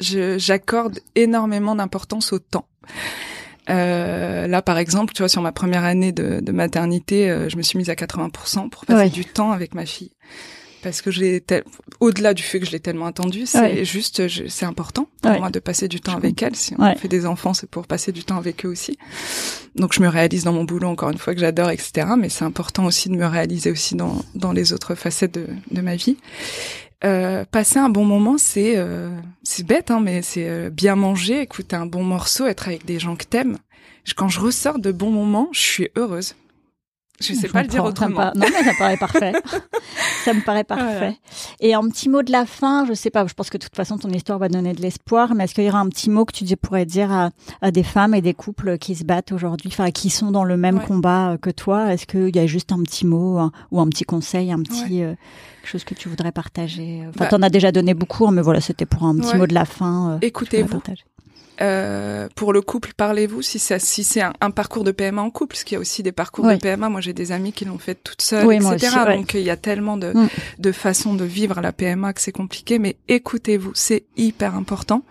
J'accorde 0.00 1.00
énormément 1.14 1.74
d'importance 1.76 2.32
au 2.32 2.38
temps. 2.38 2.66
Euh, 3.68 4.46
là, 4.46 4.62
par 4.62 4.78
exemple, 4.78 5.12
tu 5.12 5.20
vois, 5.20 5.28
sur 5.28 5.42
ma 5.42 5.52
première 5.52 5.84
année 5.84 6.12
de, 6.12 6.40
de 6.40 6.52
maternité, 6.52 7.28
euh, 7.28 7.50
je 7.50 7.58
me 7.58 7.62
suis 7.62 7.76
mise 7.76 7.90
à 7.90 7.94
80% 7.94 8.70
pour 8.70 8.86
passer 8.86 9.10
du 9.10 9.26
temps 9.26 9.52
avec 9.52 9.74
ma 9.74 9.84
fille. 9.84 10.12
Parce 10.82 11.02
que 11.02 11.10
j'ai 11.10 11.40
tel- 11.40 11.64
au-delà 12.00 12.34
du 12.34 12.42
fait 12.42 12.60
que 12.60 12.66
je 12.66 12.70
l'ai 12.70 12.78
tellement 12.80 13.06
attendue, 13.06 13.46
c'est 13.46 13.60
Ouais. 13.60 13.84
juste, 13.84 14.28
je- 14.28 14.46
c'est 14.46 14.64
important 14.64 15.08
pour 15.22 15.30
Ouais. 15.32 15.38
moi 15.40 15.50
de 15.50 15.58
passer 15.58 15.88
du 15.88 16.00
temps 16.00 16.12
Je 16.12 16.16
avec 16.18 16.42
elle. 16.42 16.54
Si 16.54 16.74
on 16.78 16.82
Ouais. 16.84 16.94
fait 16.96 17.08
des 17.08 17.26
enfants, 17.26 17.52
c'est 17.52 17.68
pour 17.68 17.86
passer 17.86 18.12
du 18.12 18.22
temps 18.22 18.36
avec 18.36 18.64
eux 18.64 18.68
aussi. 18.68 18.96
Donc 19.74 19.92
je 19.92 20.00
me 20.00 20.08
réalise 20.08 20.44
dans 20.44 20.52
mon 20.52 20.64
boulot 20.64 20.88
encore 20.88 21.10
une 21.10 21.18
fois 21.18 21.34
que 21.34 21.40
j'adore, 21.40 21.70
etc. 21.70 22.08
Mais 22.16 22.28
c'est 22.28 22.44
important 22.44 22.84
aussi 22.86 23.08
de 23.08 23.14
me 23.16 23.26
réaliser 23.26 23.70
aussi 23.72 23.96
dans 23.96 24.22
dans 24.34 24.52
les 24.52 24.72
autres 24.72 24.94
facettes 24.94 25.34
de, 25.34 25.46
de 25.70 25.80
ma 25.80 25.96
vie. 25.96 26.16
Euh, 27.04 27.44
passer 27.44 27.78
un 27.78 27.88
bon 27.90 28.04
moment, 28.04 28.38
c'est 28.38 28.74
euh, 28.76 29.08
c'est 29.44 29.64
bête, 29.66 29.90
hein, 29.90 30.00
mais 30.00 30.22
c'est 30.22 30.48
euh, 30.48 30.70
bien 30.70 30.96
manger, 30.96 31.40
écouter 31.42 31.76
un 31.76 31.86
bon 31.86 32.02
morceau, 32.02 32.46
être 32.46 32.68
avec 32.68 32.84
des 32.84 32.98
gens 32.98 33.14
que 33.16 33.24
t'aimes. 33.24 33.56
quand 34.16 34.28
je 34.28 34.40
ressors 34.40 34.78
de 34.78 34.90
bons 34.90 35.10
moments, 35.10 35.48
je 35.52 35.60
suis 35.60 35.88
heureuse. 35.96 36.34
Je 37.20 37.32
sais 37.34 37.48
pas 37.48 37.62
le 37.62 37.68
dire 37.68 37.84
autrement. 37.84 38.32
Non, 38.34 38.46
mais 38.50 38.62
ça 38.64 38.72
me 38.72 38.78
paraît 38.78 38.96
parfait. 38.96 39.32
ça 40.24 40.32
me 40.34 40.40
paraît 40.40 40.64
parfait. 40.64 41.16
Et 41.60 41.74
un 41.74 41.82
petit 41.88 42.08
mot 42.08 42.22
de 42.22 42.30
la 42.30 42.46
fin, 42.46 42.86
je 42.86 42.92
sais 42.92 43.10
pas, 43.10 43.26
je 43.26 43.34
pense 43.34 43.50
que 43.50 43.58
de 43.58 43.64
toute 43.64 43.74
façon 43.74 43.98
ton 43.98 44.10
histoire 44.10 44.38
va 44.38 44.48
donner 44.48 44.72
de 44.72 44.80
l'espoir, 44.80 45.34
mais 45.34 45.44
est-ce 45.44 45.54
qu'il 45.54 45.64
y 45.64 45.68
aura 45.68 45.80
un 45.80 45.88
petit 45.88 46.10
mot 46.10 46.24
que 46.24 46.32
tu 46.32 46.44
pourrais 46.56 46.86
dire 46.86 47.10
à, 47.60 47.70
des 47.70 47.82
femmes 47.82 48.14
et 48.14 48.22
des 48.22 48.34
couples 48.34 48.78
qui 48.78 48.94
se 48.94 49.04
battent 49.04 49.32
aujourd'hui, 49.32 49.68
enfin 49.72 49.90
qui 49.90 50.10
sont 50.10 50.30
dans 50.30 50.44
le 50.44 50.56
même 50.56 50.80
combat 50.80 51.32
euh, 51.32 51.36
que 51.36 51.50
toi? 51.50 51.92
Est-ce 51.92 52.06
qu'il 52.06 52.34
y 52.34 52.38
a 52.38 52.46
juste 52.46 52.72
un 52.72 52.82
petit 52.82 53.06
mot 53.06 53.50
ou 53.70 53.80
un 53.80 53.88
petit 53.88 54.04
conseil, 54.04 54.52
un 54.52 54.62
petit 54.62 55.02
euh, 55.02 55.14
quelque 55.60 55.70
chose 55.70 55.84
que 55.84 55.94
tu 55.94 56.08
voudrais 56.08 56.32
partager? 56.32 57.04
Enfin, 57.08 57.24
bah, 57.24 57.26
t'en 57.26 57.42
as 57.42 57.50
déjà 57.50 57.72
donné 57.72 57.94
beaucoup, 57.94 58.26
hein, 58.26 58.32
mais 58.32 58.42
voilà, 58.42 58.60
c'était 58.60 58.86
pour 58.86 59.04
un 59.04 59.16
petit 59.16 59.36
mot 59.36 59.46
de 59.46 59.54
la 59.54 59.64
fin. 59.64 60.12
Euh, 60.12 60.18
Écoutez-vous. 60.22 60.80
Euh, 61.60 62.28
pour 62.36 62.52
le 62.52 62.60
couple, 62.60 62.92
parlez-vous 62.96 63.42
si, 63.42 63.58
ça, 63.58 63.78
si 63.78 64.04
c'est 64.04 64.22
un, 64.22 64.50
parcours 64.50 64.84
de 64.84 64.92
PMA 64.92 65.20
en 65.20 65.30
couple, 65.30 65.54
parce 65.54 65.64
qu'il 65.64 65.74
y 65.74 65.76
a 65.76 65.80
aussi 65.80 66.02
des 66.02 66.12
parcours 66.12 66.46
de 66.46 66.56
PMA. 66.56 66.88
Moi, 66.88 67.00
j'ai 67.00 67.12
des 67.12 67.32
amis 67.32 67.52
qui 67.52 67.64
l'ont 67.64 67.78
fait 67.78 67.96
toutes 67.96 68.22
seules, 68.22 68.52
etc. 68.52 68.90
Donc, 69.16 69.34
il 69.34 69.40
y 69.40 69.50
a 69.50 69.56
tellement 69.56 69.96
de, 69.96 70.12
mm. 70.12 70.28
de 70.58 70.72
façons 70.72 71.14
de 71.14 71.24
vivre 71.24 71.60
la 71.60 71.72
PMA 71.72 72.12
que 72.12 72.20
c'est 72.20 72.32
compliqué. 72.32 72.78
Mais 72.78 72.96
écoutez-vous, 73.08 73.72
c'est 73.74 74.04
hyper 74.16 74.54
important. 74.54 75.02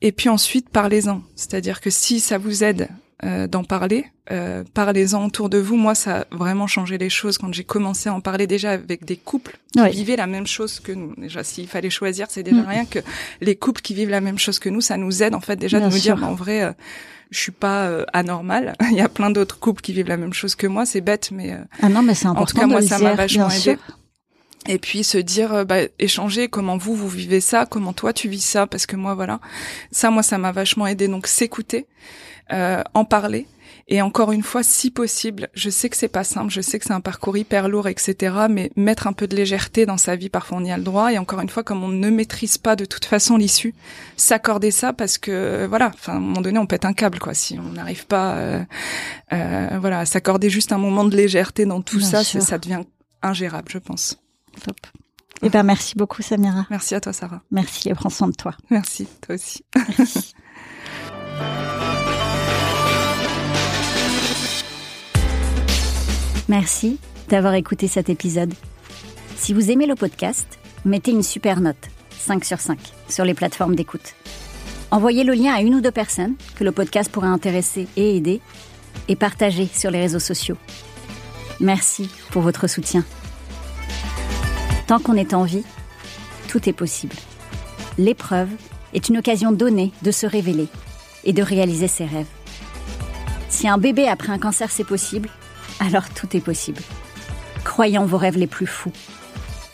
Et 0.00 0.10
puis 0.10 0.28
ensuite, 0.28 0.68
parlez-en. 0.68 1.22
C'est-à-dire 1.36 1.80
que 1.80 1.90
si 1.90 2.18
ça 2.18 2.38
vous 2.38 2.64
aide 2.64 2.88
euh, 3.24 3.46
d'en 3.46 3.64
parler. 3.64 4.06
Euh, 4.30 4.64
Parlez-en 4.74 5.26
autour 5.26 5.48
de 5.48 5.58
vous. 5.58 5.76
Moi, 5.76 5.94
ça 5.94 6.20
a 6.20 6.24
vraiment 6.30 6.66
changé 6.66 6.98
les 6.98 7.10
choses 7.10 7.38
quand 7.38 7.52
j'ai 7.52 7.64
commencé 7.64 8.08
à 8.08 8.14
en 8.14 8.20
parler 8.20 8.46
déjà 8.46 8.72
avec 8.72 9.04
des 9.04 9.16
couples 9.16 9.58
qui 9.72 9.90
vivaient 9.90 10.16
la 10.16 10.26
même 10.26 10.46
chose 10.46 10.80
que 10.80 10.92
nous. 10.92 11.14
Déjà, 11.16 11.44
s'il 11.44 11.68
fallait 11.68 11.90
choisir, 11.90 12.26
c'est 12.30 12.42
déjà 12.42 12.62
mm. 12.62 12.68
rien 12.68 12.84
que 12.84 12.98
les 13.40 13.56
couples 13.56 13.80
qui 13.80 13.94
vivent 13.94 14.10
la 14.10 14.20
même 14.20 14.38
chose 14.38 14.58
que 14.58 14.68
nous, 14.68 14.80
ça 14.80 14.96
nous 14.96 15.22
aide 15.22 15.34
en 15.34 15.40
fait 15.40 15.56
déjà 15.56 15.80
de 15.80 15.86
nous 15.86 15.98
dire, 15.98 16.22
en 16.24 16.34
vrai, 16.34 16.62
euh, 16.62 16.72
je 17.30 17.38
suis 17.38 17.52
pas 17.52 17.86
euh, 17.86 18.04
anormal. 18.12 18.74
Il 18.90 18.96
y 18.96 19.00
a 19.00 19.08
plein 19.08 19.30
d'autres 19.30 19.58
couples 19.58 19.82
qui 19.82 19.92
vivent 19.92 20.08
la 20.08 20.16
même 20.16 20.34
chose 20.34 20.54
que 20.54 20.66
moi. 20.66 20.86
C'est 20.86 21.00
bête, 21.00 21.30
mais, 21.32 21.52
euh, 21.52 21.58
ah 21.80 21.88
non, 21.88 22.02
mais 22.02 22.14
c'est 22.14 22.26
important. 22.26 22.42
En 22.42 22.46
tout 22.46 22.56
cas, 22.56 22.66
moi, 22.66 22.82
ça 22.82 22.98
m'a 22.98 23.14
vachement 23.14 23.50
aidé 23.50 23.76
et 24.68 24.78
puis 24.78 25.02
se 25.02 25.18
dire 25.18 25.66
bah, 25.66 25.80
échanger 25.98 26.46
comment 26.46 26.76
vous 26.76 26.94
vous 26.94 27.08
vivez 27.08 27.40
ça 27.40 27.66
comment 27.66 27.92
toi 27.92 28.12
tu 28.12 28.28
vis 28.28 28.44
ça 28.44 28.68
parce 28.68 28.86
que 28.86 28.94
moi 28.94 29.16
voilà 29.16 29.40
ça 29.90 30.08
moi 30.10 30.22
ça 30.22 30.38
m'a 30.38 30.52
vachement 30.52 30.86
aidé 30.86 31.08
donc 31.08 31.26
s'écouter 31.26 31.88
euh, 32.52 32.82
en 32.94 33.04
parler. 33.04 33.46
Et 33.88 34.00
encore 34.00 34.32
une 34.32 34.42
fois, 34.42 34.62
si 34.62 34.90
possible, 34.90 35.48
je 35.54 35.68
sais 35.68 35.88
que 35.88 35.96
c'est 35.96 36.08
pas 36.08 36.24
simple, 36.24 36.50
je 36.50 36.60
sais 36.60 36.78
que 36.78 36.84
c'est 36.84 36.92
un 36.92 37.00
parcours 37.00 37.36
hyper 37.36 37.68
lourd, 37.68 37.88
etc. 37.88 38.34
Mais 38.48 38.70
mettre 38.76 39.06
un 39.06 39.12
peu 39.12 39.26
de 39.26 39.34
légèreté 39.34 39.86
dans 39.86 39.96
sa 39.96 40.16
vie, 40.16 40.28
parfois 40.28 40.58
on 40.58 40.64
y 40.64 40.70
a 40.70 40.76
le 40.76 40.82
droit. 40.82 41.12
Et 41.12 41.18
encore 41.18 41.40
une 41.40 41.48
fois, 41.48 41.62
comme 41.62 41.82
on 41.82 41.88
ne 41.88 42.10
maîtrise 42.10 42.58
pas 42.58 42.76
de 42.76 42.84
toute 42.84 43.04
façon 43.04 43.36
l'issue, 43.36 43.74
s'accorder 44.16 44.70
ça 44.70 44.92
parce 44.92 45.18
que 45.18 45.66
voilà, 45.66 45.90
enfin 45.94 46.14
à 46.14 46.16
un 46.16 46.20
moment 46.20 46.40
donné, 46.40 46.58
on 46.58 46.66
pète 46.66 46.84
un 46.84 46.92
câble 46.92 47.18
quoi. 47.18 47.34
Si 47.34 47.58
on 47.58 47.72
n'arrive 47.72 48.06
pas, 48.06 48.34
euh, 48.34 48.62
euh, 49.32 49.78
voilà, 49.80 50.00
à 50.00 50.06
s'accorder 50.06 50.48
juste 50.48 50.72
un 50.72 50.78
moment 50.78 51.04
de 51.04 51.16
légèreté 51.16 51.66
dans 51.66 51.82
tout 51.82 52.00
ça, 52.00 52.24
ça 52.24 52.58
devient 52.58 52.82
ingérable, 53.22 53.68
je 53.70 53.78
pense. 53.78 54.18
Top. 54.64 54.76
Eh 55.42 55.50
ben 55.50 55.64
merci 55.64 55.94
beaucoup 55.96 56.22
Samira. 56.22 56.66
Merci 56.70 56.94
à 56.94 57.00
toi 57.00 57.12
Sarah. 57.12 57.42
Merci 57.50 57.88
et 57.88 57.94
prends 57.94 58.10
soin 58.10 58.28
de 58.28 58.34
toi. 58.34 58.54
Merci 58.70 59.08
toi 59.20 59.34
aussi. 59.34 59.64
Merci 66.48 66.98
d'avoir 67.28 67.54
écouté 67.54 67.86
cet 67.86 68.08
épisode. 68.08 68.52
Si 69.36 69.54
vous 69.54 69.70
aimez 69.70 69.86
le 69.86 69.94
podcast, 69.94 70.58
mettez 70.84 71.12
une 71.12 71.22
super 71.22 71.60
note, 71.60 71.88
5 72.18 72.44
sur 72.44 72.60
5, 72.60 72.78
sur 73.08 73.24
les 73.24 73.34
plateformes 73.34 73.76
d'écoute. 73.76 74.14
Envoyez 74.90 75.24
le 75.24 75.34
lien 75.34 75.54
à 75.54 75.60
une 75.60 75.76
ou 75.76 75.80
deux 75.80 75.90
personnes 75.90 76.34
que 76.56 76.64
le 76.64 76.72
podcast 76.72 77.10
pourrait 77.10 77.28
intéresser 77.28 77.86
et 77.96 78.16
aider, 78.16 78.40
et 79.08 79.16
partagez 79.16 79.68
sur 79.72 79.90
les 79.90 80.00
réseaux 80.00 80.18
sociaux. 80.18 80.56
Merci 81.60 82.10
pour 82.30 82.42
votre 82.42 82.66
soutien. 82.66 83.04
Tant 84.86 84.98
qu'on 84.98 85.14
est 85.14 85.32
en 85.32 85.44
vie, 85.44 85.64
tout 86.48 86.68
est 86.68 86.74
possible. 86.74 87.16
L'épreuve 87.98 88.50
est 88.94 89.08
une 89.08 89.18
occasion 89.18 89.52
donnée 89.52 89.92
de 90.02 90.10
se 90.10 90.26
révéler 90.26 90.68
et 91.24 91.32
de 91.32 91.42
réaliser 91.42 91.88
ses 91.88 92.04
rêves. 92.04 92.26
Si 93.48 93.68
un 93.68 93.78
bébé 93.78 94.08
après 94.08 94.32
un 94.32 94.38
cancer 94.38 94.70
c'est 94.70 94.84
possible, 94.84 95.28
alors 95.82 96.08
tout 96.08 96.36
est 96.36 96.40
possible. 96.40 96.80
Croyez 97.64 97.98
en 97.98 98.06
vos 98.06 98.16
rêves 98.16 98.38
les 98.38 98.46
plus 98.46 98.66
fous 98.66 98.92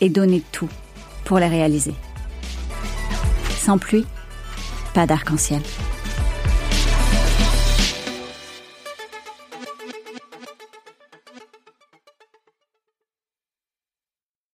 et 0.01 0.09
donnez 0.09 0.41
tout 0.51 0.69
pour 1.23 1.39
les 1.39 1.47
réaliser. 1.47 1.93
Sans 3.59 3.77
pluie, 3.77 4.05
pas 4.93 5.05
d'arc-en-ciel. 5.05 5.61